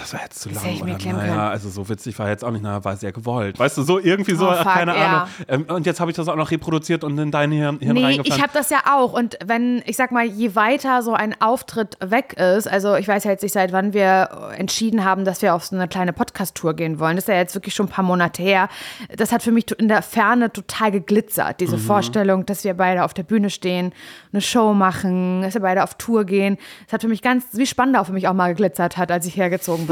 das 0.00 0.12
war 0.14 0.22
jetzt 0.22 0.40
zu 0.40 0.48
lang. 0.48 0.64
ich 0.66 0.82
mir 0.82 0.94
Oder 0.94 1.12
naja, 1.12 1.48
also 1.50 1.68
so 1.68 1.88
witzig 1.88 2.18
war 2.18 2.28
jetzt 2.28 2.44
auch 2.44 2.50
nicht, 2.50 2.62
naja, 2.62 2.82
war 2.84 2.96
sehr 2.96 3.12
gewollt. 3.12 3.58
Weißt 3.58 3.76
du, 3.78 3.82
so 3.82 3.98
irgendwie 3.98 4.34
so, 4.34 4.48
Oh, 4.48 4.54
fuck, 4.54 4.64
keine 4.64 4.96
ja. 4.96 5.06
Ahnung. 5.06 5.28
Ähm, 5.48 5.64
und 5.68 5.86
jetzt 5.86 6.00
habe 6.00 6.10
ich 6.10 6.16
das 6.16 6.28
auch 6.28 6.36
noch 6.36 6.50
reproduziert 6.50 7.04
und 7.04 7.18
in 7.18 7.30
dein 7.30 7.52
Hirn, 7.52 7.78
Hirn 7.80 7.94
Nee, 7.94 8.20
ich 8.24 8.40
habe 8.40 8.52
das 8.52 8.70
ja 8.70 8.78
auch. 8.90 9.12
Und 9.12 9.38
wenn, 9.44 9.82
ich 9.86 9.96
sag 9.96 10.10
mal, 10.12 10.24
je 10.24 10.54
weiter 10.54 11.02
so 11.02 11.12
ein 11.12 11.38
Auftritt 11.40 11.98
weg 12.00 12.34
ist, 12.34 12.66
also 12.66 12.94
ich 12.94 13.06
weiß 13.06 13.24
ja 13.24 13.32
jetzt 13.32 13.42
nicht, 13.42 13.52
seit 13.52 13.72
wann 13.72 13.92
wir 13.92 14.52
entschieden 14.56 15.04
haben, 15.04 15.24
dass 15.24 15.42
wir 15.42 15.54
auf 15.54 15.66
so 15.66 15.76
eine 15.76 15.86
kleine 15.86 16.12
Podcast-Tour 16.12 16.74
gehen 16.74 16.98
wollen. 16.98 17.16
Das 17.16 17.24
ist 17.24 17.28
ja 17.28 17.34
jetzt 17.36 17.54
wirklich 17.54 17.74
schon 17.74 17.86
ein 17.86 17.90
paar 17.90 18.04
Monate 18.04 18.42
her. 18.42 18.68
Das 19.16 19.32
hat 19.32 19.42
für 19.42 19.52
mich 19.52 19.70
in 19.78 19.88
der 19.88 20.02
Ferne 20.02 20.52
total 20.52 20.90
geglitzert, 20.90 21.60
diese 21.60 21.76
Vorstellung, 21.78 22.46
dass 22.46 22.64
wir 22.64 22.74
beide 22.74 23.04
auf 23.04 23.14
der 23.14 23.22
Bühne 23.22 23.50
stehen, 23.50 23.92
eine 24.32 24.40
Show 24.40 24.72
machen, 24.72 25.42
dass 25.42 25.54
wir 25.54 25.60
beide 25.60 25.82
auf 25.82 25.94
Tour 25.94 26.24
gehen. 26.24 26.56
Das 26.86 26.94
hat 26.94 27.02
für 27.02 27.08
mich 27.08 27.22
ganz, 27.22 27.44
wie 27.52 27.66
Spandau 27.66 28.04
für 28.04 28.12
mich 28.12 28.28
auch 28.28 28.34
mal 28.34 28.48
geglitzert 28.48 28.96
hat, 28.96 29.10
als 29.10 29.26
ich 29.26 29.36
hergezogen 29.36 29.86
bin. 29.86 29.89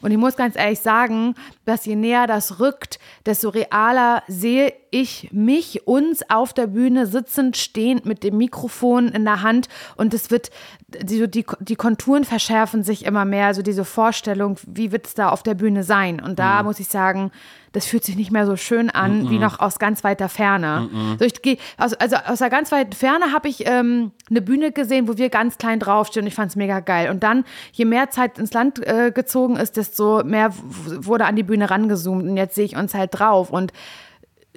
Und 0.00 0.10
ich 0.10 0.16
muss 0.16 0.36
ganz 0.36 0.56
ehrlich 0.56 0.80
sagen, 0.80 1.34
dass 1.64 1.84
je 1.84 1.96
näher 1.96 2.26
das 2.26 2.60
rückt, 2.60 2.98
desto 3.26 3.48
realer 3.48 4.22
sehe 4.28 4.72
ich 4.90 5.28
mich, 5.32 5.86
uns 5.86 6.28
auf 6.28 6.52
der 6.52 6.66
Bühne 6.66 7.06
sitzend, 7.06 7.56
stehend 7.56 8.06
mit 8.06 8.24
dem 8.24 8.36
Mikrofon 8.38 9.08
in 9.08 9.24
der 9.24 9.42
Hand. 9.42 9.68
Und 9.96 10.14
es 10.14 10.30
wird, 10.30 10.50
die, 10.88 11.28
die, 11.30 11.46
die 11.60 11.76
Konturen 11.76 12.24
verschärfen 12.24 12.82
sich 12.82 13.04
immer 13.04 13.24
mehr, 13.24 13.46
also 13.46 13.62
diese 13.62 13.84
Vorstellung, 13.84 14.58
wie 14.66 14.92
wird 14.92 15.06
es 15.06 15.14
da 15.14 15.28
auf 15.28 15.42
der 15.42 15.54
Bühne 15.54 15.84
sein? 15.84 16.20
Und 16.20 16.38
da 16.38 16.62
muss 16.62 16.80
ich 16.80 16.88
sagen, 16.88 17.30
das 17.72 17.86
fühlt 17.86 18.04
sich 18.04 18.16
nicht 18.16 18.30
mehr 18.30 18.46
so 18.46 18.56
schön 18.56 18.90
an 18.90 19.30
wie 19.30 19.38
noch 19.38 19.60
aus 19.60 19.78
ganz 19.78 20.02
weiter 20.02 20.28
Ferne. 20.28 20.88
So 21.18 21.24
ich 21.24 21.40
geh, 21.40 21.56
also, 21.76 21.96
also 21.98 22.16
aus 22.16 22.38
der 22.38 22.50
ganz 22.50 22.72
weiten 22.72 22.92
Ferne 22.92 23.32
habe 23.32 23.48
ich 23.48 23.66
ähm, 23.66 24.12
eine 24.28 24.40
Bühne 24.42 24.72
gesehen, 24.72 25.08
wo 25.08 25.16
wir 25.16 25.28
ganz 25.28 25.58
klein 25.58 25.78
draufstehen 25.78 26.24
und 26.24 26.28
ich 26.28 26.34
fand 26.34 26.50
es 26.50 26.56
mega 26.56 26.80
geil. 26.80 27.10
Und 27.10 27.22
dann, 27.22 27.44
je 27.72 27.84
mehr 27.84 28.10
Zeit 28.10 28.38
ins 28.38 28.52
Land 28.52 28.84
äh, 28.86 29.12
gezogen 29.14 29.56
ist, 29.56 29.76
desto 29.76 30.24
mehr 30.24 30.52
wurde 30.52 31.26
an 31.26 31.36
die 31.36 31.42
Bühne 31.42 31.70
rangezoomt 31.70 32.24
und 32.24 32.36
jetzt 32.36 32.54
sehe 32.54 32.64
ich 32.64 32.76
uns 32.76 32.94
halt 32.94 33.10
drauf 33.12 33.50
und 33.50 33.72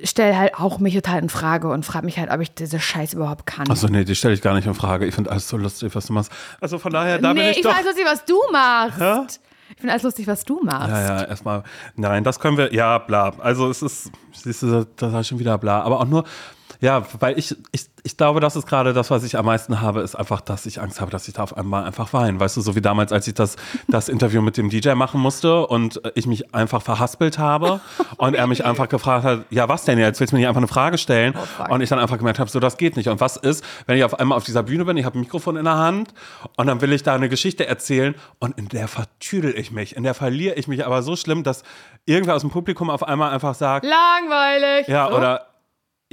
stelle 0.04 0.38
halt 0.38 0.56
auch 0.56 0.80
mich 0.80 0.96
total 0.96 1.20
in 1.20 1.30
Frage 1.30 1.70
und 1.70 1.86
frage 1.86 2.06
mich 2.06 2.18
halt, 2.18 2.32
ob 2.32 2.42
ich 2.42 2.54
diese 2.54 2.80
Scheiß 2.80 3.14
überhaupt 3.14 3.46
kann. 3.46 3.70
Achso, 3.70 3.88
nee, 3.88 4.04
die 4.04 4.16
stelle 4.16 4.34
ich 4.34 4.42
gar 4.42 4.56
nicht 4.56 4.66
in 4.66 4.74
Frage. 4.74 5.06
Ich 5.06 5.14
finde 5.14 5.30
alles 5.30 5.48
so 5.48 5.58
lustig, 5.58 5.94
was 5.94 6.08
du 6.08 6.14
machst. 6.14 6.32
Also 6.60 6.80
von 6.80 6.92
daher, 6.92 7.20
da 7.20 7.34
bin 7.34 7.44
nee, 7.44 7.52
ich, 7.52 7.58
ich 7.58 7.64
doch. 7.64 7.76
finde 7.76 7.90
alles 7.90 7.98
lustig, 7.98 8.12
was 8.12 8.26
du 8.26 8.40
machst. 8.52 9.42
Ich 9.70 9.78
finde 9.78 9.92
alles 9.92 10.04
lustig, 10.04 10.28
was 10.28 10.44
du 10.46 10.62
machst. 10.64 10.90
ja, 10.90 11.02
ja, 11.02 11.24
erstmal. 11.24 11.64
Nein, 11.96 12.24
das 12.24 12.40
können 12.40 12.58
wir. 12.58 12.74
Ja, 12.74 12.98
bla. 13.00 13.34
Also 13.40 13.70
es 13.70 13.82
ist, 13.82 14.12
siehst 14.32 14.64
du, 14.64 14.86
da 14.96 15.20
ist 15.20 15.28
schon 15.28 15.40
wieder 15.40 15.58
bla. 15.58 15.82
Aber 15.82 16.00
auch 16.00 16.06
nur, 16.06 16.24
Ja, 16.84 17.02
weil 17.22 17.40
ich, 17.40 17.56
ich, 17.72 17.86
ich 18.04 18.18
glaube, 18.18 18.42
das 18.42 18.58
ist 18.58 18.68
gerade 18.68 18.92
das, 18.92 19.10
was 19.10 19.24
ich 19.24 19.38
am 19.38 19.46
meisten 19.46 19.80
habe, 19.80 20.02
ist 20.02 20.16
einfach, 20.16 20.42
dass 20.42 20.66
ich 20.66 20.82
Angst 20.82 21.00
habe, 21.00 21.10
dass 21.12 21.30
ich 21.30 21.34
da 21.34 21.44
auf 21.44 21.56
einmal 21.56 21.86
einfach 21.86 22.12
weine. 22.12 22.42
Weißt 22.42 22.58
du, 22.58 22.62
so 22.62 22.76
wie 22.76 22.82
damals, 22.82 23.14
als 23.14 23.26
ich 23.26 23.36
das, 23.36 23.56
das 23.88 24.10
Interview 24.10 24.42
mit 24.42 24.58
dem 24.58 24.70
DJ 24.70 24.92
machen 24.92 25.22
musste 25.22 25.66
und 25.66 26.02
ich 26.16 26.28
mich 26.28 26.54
einfach 26.54 26.82
verhaspelt 26.82 27.40
habe 27.40 27.80
und 28.18 28.34
er 28.34 28.48
mich 28.48 28.66
einfach 28.66 28.90
gefragt 28.90 29.24
hat, 29.24 29.46
ja, 29.50 29.70
was 29.70 29.86
denn 29.86 29.98
jetzt? 29.98 30.20
Willst 30.20 30.34
du 30.34 30.36
mir 30.36 30.42
nicht 30.42 30.50
einfach 30.50 30.60
eine 30.60 30.68
Frage 30.68 30.98
stellen? 30.98 31.34
Oh, 31.38 31.74
und 31.74 31.80
ich 31.80 31.88
dann 31.88 32.00
einfach 32.00 32.18
gemerkt 32.18 32.40
habe, 32.40 32.50
so, 32.50 32.60
das 32.60 32.76
geht 32.76 32.98
nicht. 32.98 33.08
Und 33.08 33.22
was 33.22 33.38
ist, 33.38 33.64
wenn 33.86 33.98
ich 33.98 34.04
auf 34.04 34.20
einmal 34.20 34.38
auf 34.38 34.44
dieser 34.44 34.64
Bühne 34.64 34.84
bin, 34.84 34.98
ich 34.98 35.06
habe 35.06 35.18
ein 35.18 35.22
Mikrofon 35.22 35.56
in 35.56 35.64
der 35.64 35.78
Hand 35.78 36.14
und 36.58 36.68
dann 36.68 36.82
will 36.82 36.92
ich 36.92 37.04
da 37.04 37.16
eine 37.16 37.30
Geschichte 37.30 37.66
erzählen 37.66 38.14
und 38.40 38.58
in 38.58 38.68
der 38.68 38.90
vertüdel 38.90 39.58
ich 39.58 39.72
mich, 39.72 39.96
in 39.96 40.04
der 40.04 40.16
verliere 40.16 40.56
ich 40.56 40.68
mich 40.68 40.86
aber 40.86 41.02
so 41.02 41.16
schlimm, 41.16 41.44
dass 41.44 41.64
irgendwer 42.06 42.36
aus 42.36 42.42
dem 42.42 42.50
Publikum 42.50 42.90
auf 42.90 43.04
einmal 43.04 43.32
einfach 43.32 43.56
sagt, 43.56 43.86
Langweilig. 43.86 44.90
ja, 44.90 45.08
So. 45.08 45.16
oder 45.16 45.53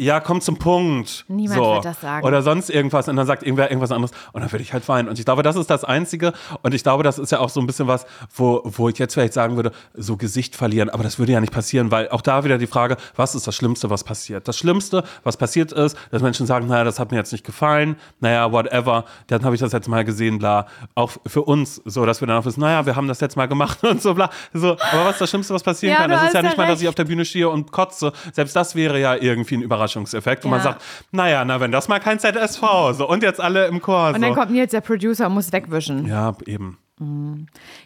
ja, 0.00 0.20
komm 0.20 0.40
zum 0.40 0.58
Punkt. 0.58 1.24
Niemand 1.28 1.60
so. 1.60 1.74
wird 1.74 1.84
das 1.84 2.00
sagen. 2.00 2.26
Oder 2.26 2.42
sonst 2.42 2.68
irgendwas 2.68 3.08
und 3.08 3.16
dann 3.16 3.26
sagt 3.26 3.42
irgendwer 3.44 3.70
irgendwas 3.70 3.92
anderes 3.92 4.10
und 4.32 4.40
dann 4.40 4.50
würde 4.50 4.62
ich 4.62 4.72
halt 4.72 4.88
weinen. 4.88 5.08
Und 5.08 5.18
ich 5.18 5.24
glaube, 5.24 5.42
das 5.42 5.56
ist 5.56 5.70
das 5.70 5.84
Einzige 5.84 6.32
und 6.62 6.74
ich 6.74 6.82
glaube, 6.82 7.02
das 7.02 7.18
ist 7.18 7.32
ja 7.32 7.38
auch 7.38 7.48
so 7.48 7.60
ein 7.60 7.66
bisschen 7.66 7.86
was, 7.86 8.04
wo, 8.34 8.62
wo 8.64 8.88
ich 8.88 8.98
jetzt 8.98 9.14
vielleicht 9.14 9.32
sagen 9.32 9.56
würde, 9.56 9.72
so 9.94 10.16
Gesicht 10.16 10.56
verlieren, 10.56 10.90
aber 10.90 11.02
das 11.02 11.18
würde 11.18 11.32
ja 11.32 11.40
nicht 11.40 11.52
passieren, 11.52 11.90
weil 11.90 12.08
auch 12.10 12.22
da 12.22 12.44
wieder 12.44 12.58
die 12.58 12.66
Frage, 12.66 12.96
was 13.16 13.34
ist 13.34 13.46
das 13.46 13.54
Schlimmste, 13.54 13.88
was 13.90 14.02
passiert? 14.02 14.48
Das 14.48 14.58
Schlimmste, 14.58 15.04
was 15.22 15.36
passiert 15.36 15.72
ist, 15.72 15.96
dass 16.10 16.22
Menschen 16.22 16.46
sagen, 16.46 16.66
naja, 16.66 16.84
das 16.84 16.98
hat 16.98 17.12
mir 17.12 17.18
jetzt 17.18 17.32
nicht 17.32 17.44
gefallen, 17.44 17.96
naja, 18.20 18.50
whatever, 18.50 19.04
dann 19.28 19.44
habe 19.44 19.54
ich 19.54 19.60
das 19.60 19.72
jetzt 19.72 19.88
mal 19.88 20.04
gesehen, 20.04 20.38
bla. 20.38 20.66
Auch 20.94 21.12
für 21.26 21.42
uns 21.42 21.80
so, 21.84 22.04
dass 22.04 22.20
wir 22.20 22.26
dann 22.26 22.38
auch 22.38 22.44
wissen, 22.44 22.60
naja, 22.60 22.84
wir 22.86 22.96
haben 22.96 23.08
das 23.08 23.20
jetzt 23.20 23.36
mal 23.36 23.46
gemacht 23.46 23.82
und 23.84 24.02
so, 24.02 24.14
bla. 24.14 24.30
So, 24.52 24.72
aber 24.72 25.04
was 25.04 25.12
ist 25.12 25.20
das 25.20 25.30
Schlimmste, 25.30 25.54
was 25.54 25.62
passieren 25.62 25.92
Ja, 25.92 26.00
kann? 26.00 26.10
Das 26.10 26.24
ist 26.24 26.34
ja 26.34 26.40
ja 26.42 26.48
nicht 26.48 26.58
mal, 26.58 26.66
dass 26.66 26.80
ich 26.80 26.88
auf 26.88 26.94
der 26.94 27.04
Bühne 27.04 27.24
stehe 27.24 27.48
und 27.48 27.72
kotze. 27.72 28.12
Selbst 28.32 28.56
das 28.56 28.74
wäre 28.74 29.00
ja 29.00 29.14
irgendwie 29.14 29.56
ein 29.56 29.62
Überraschungseffekt, 29.90 30.44
wo 30.44 30.48
man 30.48 30.58
Ja. 30.60 30.64
sagt, 30.64 30.82
naja, 31.10 31.44
na, 31.44 31.60
wenn 31.60 31.72
das 31.72 31.88
mal 31.88 31.98
kein 32.00 32.18
ZSV, 32.18 32.62
so, 32.92 33.08
und 33.08 33.22
jetzt 33.22 33.40
alle 33.40 33.66
im 33.66 33.80
Chor, 33.80 34.08
Und 34.14 34.20
dann 34.22 34.34
so. 34.34 34.40
kommt 34.40 34.52
Nils, 34.52 34.70
der 34.70 34.80
Producer, 34.80 35.26
und 35.26 35.34
muss 35.34 35.52
wegwischen. 35.52 36.06
Ja, 36.06 36.34
eben. 36.46 36.78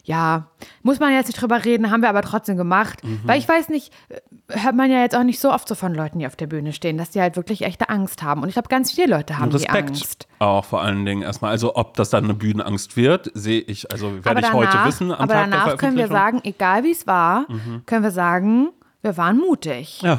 Ja, 0.03 0.49
muss 0.83 0.99
man 0.99 1.13
jetzt 1.13 1.29
nicht 1.29 1.41
drüber 1.41 1.65
reden, 1.65 1.93
haben 1.93 2.03
wir 2.03 2.09
aber 2.09 2.23
trotzdem 2.23 2.57
gemacht. 2.57 3.05
Mhm. 3.05 3.21
Weil 3.23 3.39
ich 3.39 3.49
weiß 3.49 3.69
nicht, 3.69 3.93
äh, 4.09 4.19
hört 4.59 4.75
man 4.75 4.91
ja 4.91 5.03
jetzt 5.03 5.15
auch 5.15 5.23
nicht 5.23 5.39
so 5.39 5.53
oft 5.53 5.69
so 5.69 5.77
von 5.77 5.95
Leuten, 5.95 6.19
die 6.19 6.27
auf 6.27 6.35
der 6.35 6.49
Bühne 6.49 6.73
stehen, 6.73 6.99
dass 6.99 7.11
die 7.11 7.21
halt 7.21 7.37
wirklich 7.37 7.63
echte 7.63 7.89
Angst 7.91 8.25
haben. 8.25 8.43
Und 8.43 8.49
ich 8.49 8.55
glaube, 8.55 8.67
ganz 8.69 8.91
viele 8.91 9.15
Leute 9.17 9.39
haben 9.39 9.51
die 9.51 9.57
Respekt 9.59 9.91
Angst. 9.91 10.27
auch 10.41 10.65
vor 10.65 10.83
allen 10.83 11.05
Dingen 11.07 11.23
erstmal. 11.23 11.53
Also, 11.53 11.77
ob 11.77 11.95
das 11.95 12.11
dann 12.11 12.25
eine 12.25 12.35
Bühnenangst 12.35 12.97
wird, 12.97 13.31
sehe 13.35 13.61
ich, 13.61 13.93
also 13.93 14.25
werde 14.25 14.41
ich 14.41 14.53
heute 14.53 14.85
wissen 14.85 15.13
am 15.13 15.21
aber 15.21 15.35
Tag 15.35 15.49
danach 15.49 15.77
können 15.77 15.97
wir. 15.97 16.09
Mhm. 16.09 16.13
sagen, 16.13 16.41
egal 16.43 16.83
wie 16.83 16.91
es 16.91 17.07
war, 17.07 17.47
können 17.87 18.03
wir 18.03 18.11
sagen, 18.11 18.71
wir 19.03 19.17
waren 19.17 19.39
mutig. 19.39 20.03
Ja. 20.03 20.19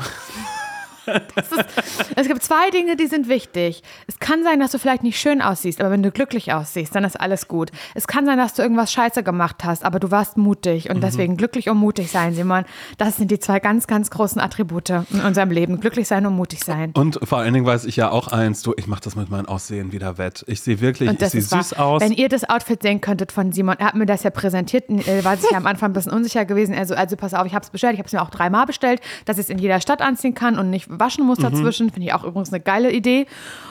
Es 2.15 2.27
gibt 2.27 2.43
zwei 2.43 2.69
Dinge, 2.71 2.95
die 2.95 3.07
sind 3.07 3.27
wichtig. 3.27 3.83
Es 4.07 4.19
kann 4.19 4.43
sein, 4.43 4.59
dass 4.59 4.71
du 4.71 4.79
vielleicht 4.79 5.03
nicht 5.03 5.19
schön 5.19 5.41
aussiehst, 5.41 5.79
aber 5.81 5.91
wenn 5.91 6.03
du 6.03 6.11
glücklich 6.11 6.53
aussiehst, 6.53 6.95
dann 6.95 7.03
ist 7.03 7.19
alles 7.19 7.47
gut. 7.47 7.71
Es 7.93 8.07
kann 8.07 8.25
sein, 8.25 8.37
dass 8.37 8.53
du 8.53 8.61
irgendwas 8.61 8.91
scheiße 8.91 9.23
gemacht 9.23 9.63
hast, 9.63 9.83
aber 9.85 9.99
du 9.99 10.11
warst 10.11 10.37
mutig 10.37 10.85
Mhm. 10.89 10.95
und 10.95 11.01
deswegen 11.01 11.37
glücklich 11.37 11.69
und 11.69 11.77
mutig 11.77 12.11
sein, 12.11 12.33
Simon. 12.33 12.65
Das 12.97 13.17
sind 13.17 13.31
die 13.31 13.39
zwei 13.39 13.59
ganz, 13.59 13.87
ganz 13.87 14.09
großen 14.09 14.39
Attribute 14.41 14.89
in 14.89 15.21
unserem 15.25 15.51
Leben. 15.51 15.79
Glücklich 15.79 16.07
sein 16.07 16.25
und 16.25 16.33
mutig 16.35 16.63
sein. 16.63 16.91
Und 16.95 17.19
vor 17.23 17.39
allen 17.39 17.53
Dingen 17.53 17.65
weiß 17.65 17.85
ich 17.85 17.95
ja 17.95 18.09
auch 18.09 18.27
eins, 18.29 18.61
du, 18.61 18.73
ich 18.77 18.87
mache 18.87 19.01
das 19.01 19.15
mit 19.15 19.29
meinem 19.29 19.45
Aussehen 19.47 19.91
wieder 19.91 20.17
wett. 20.17 20.43
Ich 20.47 20.61
sehe 20.61 20.81
wirklich, 20.81 21.09
ich 21.11 21.29
sehe 21.29 21.39
ist 21.41 21.51
wahr. 21.51 21.63
süß 21.63 21.73
aus. 21.73 22.01
Wenn 22.01 22.11
ihr 22.11 22.29
das 22.29 22.47
Outfit 22.49 22.81
sehen 22.81 23.01
könntet 23.01 23.31
von 23.31 23.51
Simon, 23.51 23.75
er 23.79 23.87
hat 23.87 23.95
mir 23.95 24.05
das 24.05 24.23
ja 24.23 24.29
präsentiert, 24.29 24.89
äh, 24.89 25.23
war 25.23 25.37
sich 25.37 25.49
ja 25.51 25.57
am 25.57 25.65
Anfang 25.67 25.91
ein 25.91 25.93
bisschen 25.93 26.11
unsicher 26.13 26.45
gewesen. 26.45 26.75
Also, 26.75 26.95
also 26.95 27.15
pass 27.15 27.33
auf, 27.33 27.45
ich 27.45 27.53
habe 27.53 27.63
es 27.63 27.69
bestellt, 27.69 27.93
ich 27.93 27.99
habe 27.99 28.07
es 28.07 28.13
mir 28.13 28.21
auch 28.21 28.29
dreimal 28.29 28.65
bestellt, 28.65 29.01
dass 29.25 29.37
ich 29.37 29.45
es 29.45 29.49
in 29.49 29.57
jeder 29.57 29.79
Stadt 29.81 30.01
anziehen 30.01 30.33
kann 30.33 30.57
und 30.59 30.69
nicht 30.69 30.87
waschen 30.99 31.25
muss 31.25 31.37
dazwischen. 31.37 31.89
Finde 31.91 32.07
ich 32.07 32.13
auch 32.13 32.23
übrigens 32.23 32.51
eine 32.51 32.61
geile 32.61 32.91
Idee. 32.91 33.27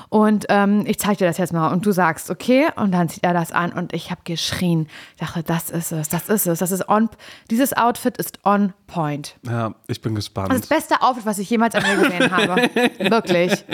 Und 0.08 0.46
ähm, 0.48 0.84
ich 0.86 0.98
zeige 0.98 1.16
dir 1.16 1.26
das 1.26 1.38
jetzt 1.38 1.52
mal 1.52 1.72
und 1.72 1.84
du 1.84 1.90
sagst, 1.90 2.30
okay, 2.30 2.68
und 2.76 2.92
dann 2.92 3.08
zieht 3.08 3.24
er 3.24 3.34
das 3.34 3.50
an 3.50 3.72
und 3.72 3.92
ich 3.92 4.10
habe 4.10 4.20
geschrien. 4.24 4.86
Ich 5.14 5.20
dachte, 5.20 5.42
das 5.42 5.70
ist 5.70 5.90
es, 5.90 6.08
das 6.08 6.28
ist 6.28 6.46
es, 6.46 6.60
das 6.60 6.70
ist 6.70 6.88
on, 6.88 7.08
dieses 7.50 7.76
Outfit 7.76 8.16
ist 8.16 8.38
on 8.44 8.72
point. 8.86 9.36
ja, 9.42 9.74
ich 9.88 10.00
bin 10.00 10.14
gespannt. 10.14 10.50
Das 10.50 10.58
ist 10.60 10.70
das 10.70 10.78
beste 10.78 11.02
Outfit, 11.02 11.26
was 11.26 11.38
ich 11.38 11.50
jemals 11.50 11.74
an 11.74 11.82
mir 11.82 11.96
gesehen 11.96 12.30
habe. 12.30 12.70
Wirklich. 13.10 13.64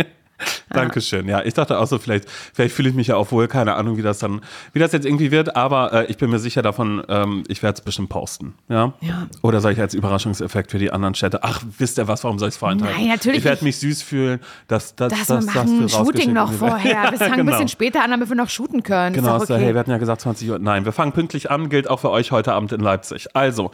Dankeschön. 0.71 1.29
Ja, 1.29 1.43
ich 1.43 1.55
dachte 1.55 1.79
auch 1.79 1.87
so, 1.87 1.99
vielleicht, 1.99 2.29
vielleicht 2.29 2.75
fühle 2.75 2.89
ich 2.89 2.95
mich 2.95 3.09
ja 3.09 3.17
auch 3.17 3.31
wohl, 3.33 3.49
keine 3.49 3.75
Ahnung, 3.75 3.97
wie 3.97 4.03
das 4.03 4.19
dann, 4.19 4.41
wie 4.73 4.79
das 4.79 4.93
jetzt 4.93 5.05
irgendwie 5.07 5.31
wird, 5.31 5.57
aber 5.57 5.93
äh, 5.93 6.07
ich 6.07 6.17
bin 6.17 6.31
mir 6.31 6.39
sicher 6.39 6.63
davon, 6.63 7.03
ähm, 7.09 7.45
ich 7.49 7.63
werde 7.63 7.79
es 7.79 7.81
bestimmt 7.81 8.09
posten. 8.09 8.55
Ja? 8.69 8.93
Ja. 9.01 9.27
Oder 9.43 9.61
soll 9.61 9.73
ich 9.73 9.81
als 9.81 9.95
Überraschungseffekt 9.95 10.71
für 10.71 10.79
die 10.79 10.91
anderen 10.93 11.15
Städte, 11.15 11.43
ach, 11.43 11.63
wisst 11.79 11.99
ihr 11.99 12.09
was, 12.09 12.25
warum 12.25 12.39
soll 12.39 12.49
ich 12.49 12.55
es 12.55 12.59
vorenthalten? 12.59 13.01
Nein, 13.01 13.09
natürlich 13.09 13.39
Ich 13.39 13.45
werde 13.45 13.65
mich 13.65 13.79
süß 13.79 14.03
fühlen, 14.03 14.41
dass 14.69 14.95
das, 14.97 15.11
Das, 15.13 15.27
das, 15.27 15.29
wir 15.29 15.37
das, 15.37 15.47
machen 15.47 15.71
ein 15.71 15.81
wird 15.81 15.91
Shooting 15.91 16.33
noch 16.33 16.53
vorher. 16.53 17.11
Wir 17.11 17.19
fangen 17.19 17.33
ein 17.33 17.39
Genau. 17.41 17.53
bisschen 17.53 17.69
später 17.69 18.03
an, 18.05 18.11
damit 18.11 18.29
wir 18.29 18.37
noch 18.37 18.49
shooten 18.49 18.83
können. 18.83 19.15
Genau, 19.15 19.37
ist 19.39 19.49
so, 19.49 19.55
okay. 19.55 19.65
hey, 19.65 19.75
wir 19.75 19.81
hatten 19.81 19.91
ja 19.91 19.99
gesagt 19.99 20.21
20 20.21 20.51
Uhr. 20.51 20.59
Nein, 20.59 20.85
wir 20.85 20.93
fangen 20.93 21.13
pünktlich 21.13 21.51
an, 21.51 21.69
gilt 21.69 21.89
auch 21.89 22.01
für 22.01 22.11
euch 22.11 22.33
heute 22.33 22.53
Abend 22.53 22.73
in 22.73 22.81
Leipzig. 22.81 23.35
Also, 23.35 23.71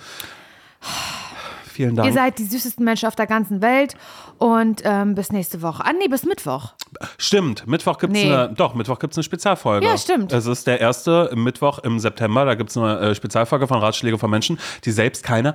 vielen 1.66 1.96
Dank. 1.96 2.08
Ihr 2.08 2.14
seid 2.14 2.38
die 2.38 2.44
süßesten 2.44 2.84
Menschen 2.84 3.06
auf 3.08 3.16
der 3.16 3.26
ganzen 3.26 3.60
Welt 3.62 3.94
und 4.38 4.82
ähm, 4.84 5.14
bis 5.14 5.30
nächste 5.32 5.62
Woche. 5.62 5.84
Ah, 5.84 5.92
nee, 5.98 6.08
bis 6.08 6.24
Mittwoch. 6.24 6.74
Stimmt, 7.18 7.66
Mittwoch 7.66 7.98
gibt 7.98 8.16
es 8.16 8.22
Nee. 8.22 8.32
eine, 8.32 8.52
doch, 8.54 8.74
Mittwoch 8.74 8.98
gibt's 8.98 9.16
eine 9.16 9.24
Spezialfolge. 9.24 9.86
Ja, 9.86 9.96
stimmt. 9.98 10.32
Es 10.32 10.46
ist 10.46 10.66
der 10.66 10.80
erste 10.80 11.30
Mittwoch 11.34 11.78
im 11.80 11.98
September, 11.98 12.44
da 12.44 12.54
gibt 12.54 12.70
es 12.70 12.76
eine 12.76 12.98
äh, 13.00 13.14
Spezialfolge 13.14 13.66
von 13.66 13.78
Ratschläge 13.78 14.18
von 14.18 14.30
Menschen, 14.30 14.58
die 14.84 14.90
selbst 14.92 15.22
keine 15.22 15.54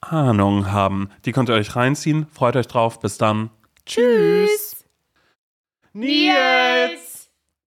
Ahnung 0.00 0.70
haben. 0.72 1.10
Die 1.24 1.32
könnt 1.32 1.48
ihr 1.48 1.54
euch 1.54 1.76
reinziehen, 1.76 2.26
freut 2.32 2.56
euch 2.56 2.66
drauf, 2.68 3.00
bis 3.00 3.18
dann. 3.18 3.50
Tschüss. 3.86 4.84
Nils! 5.92 7.09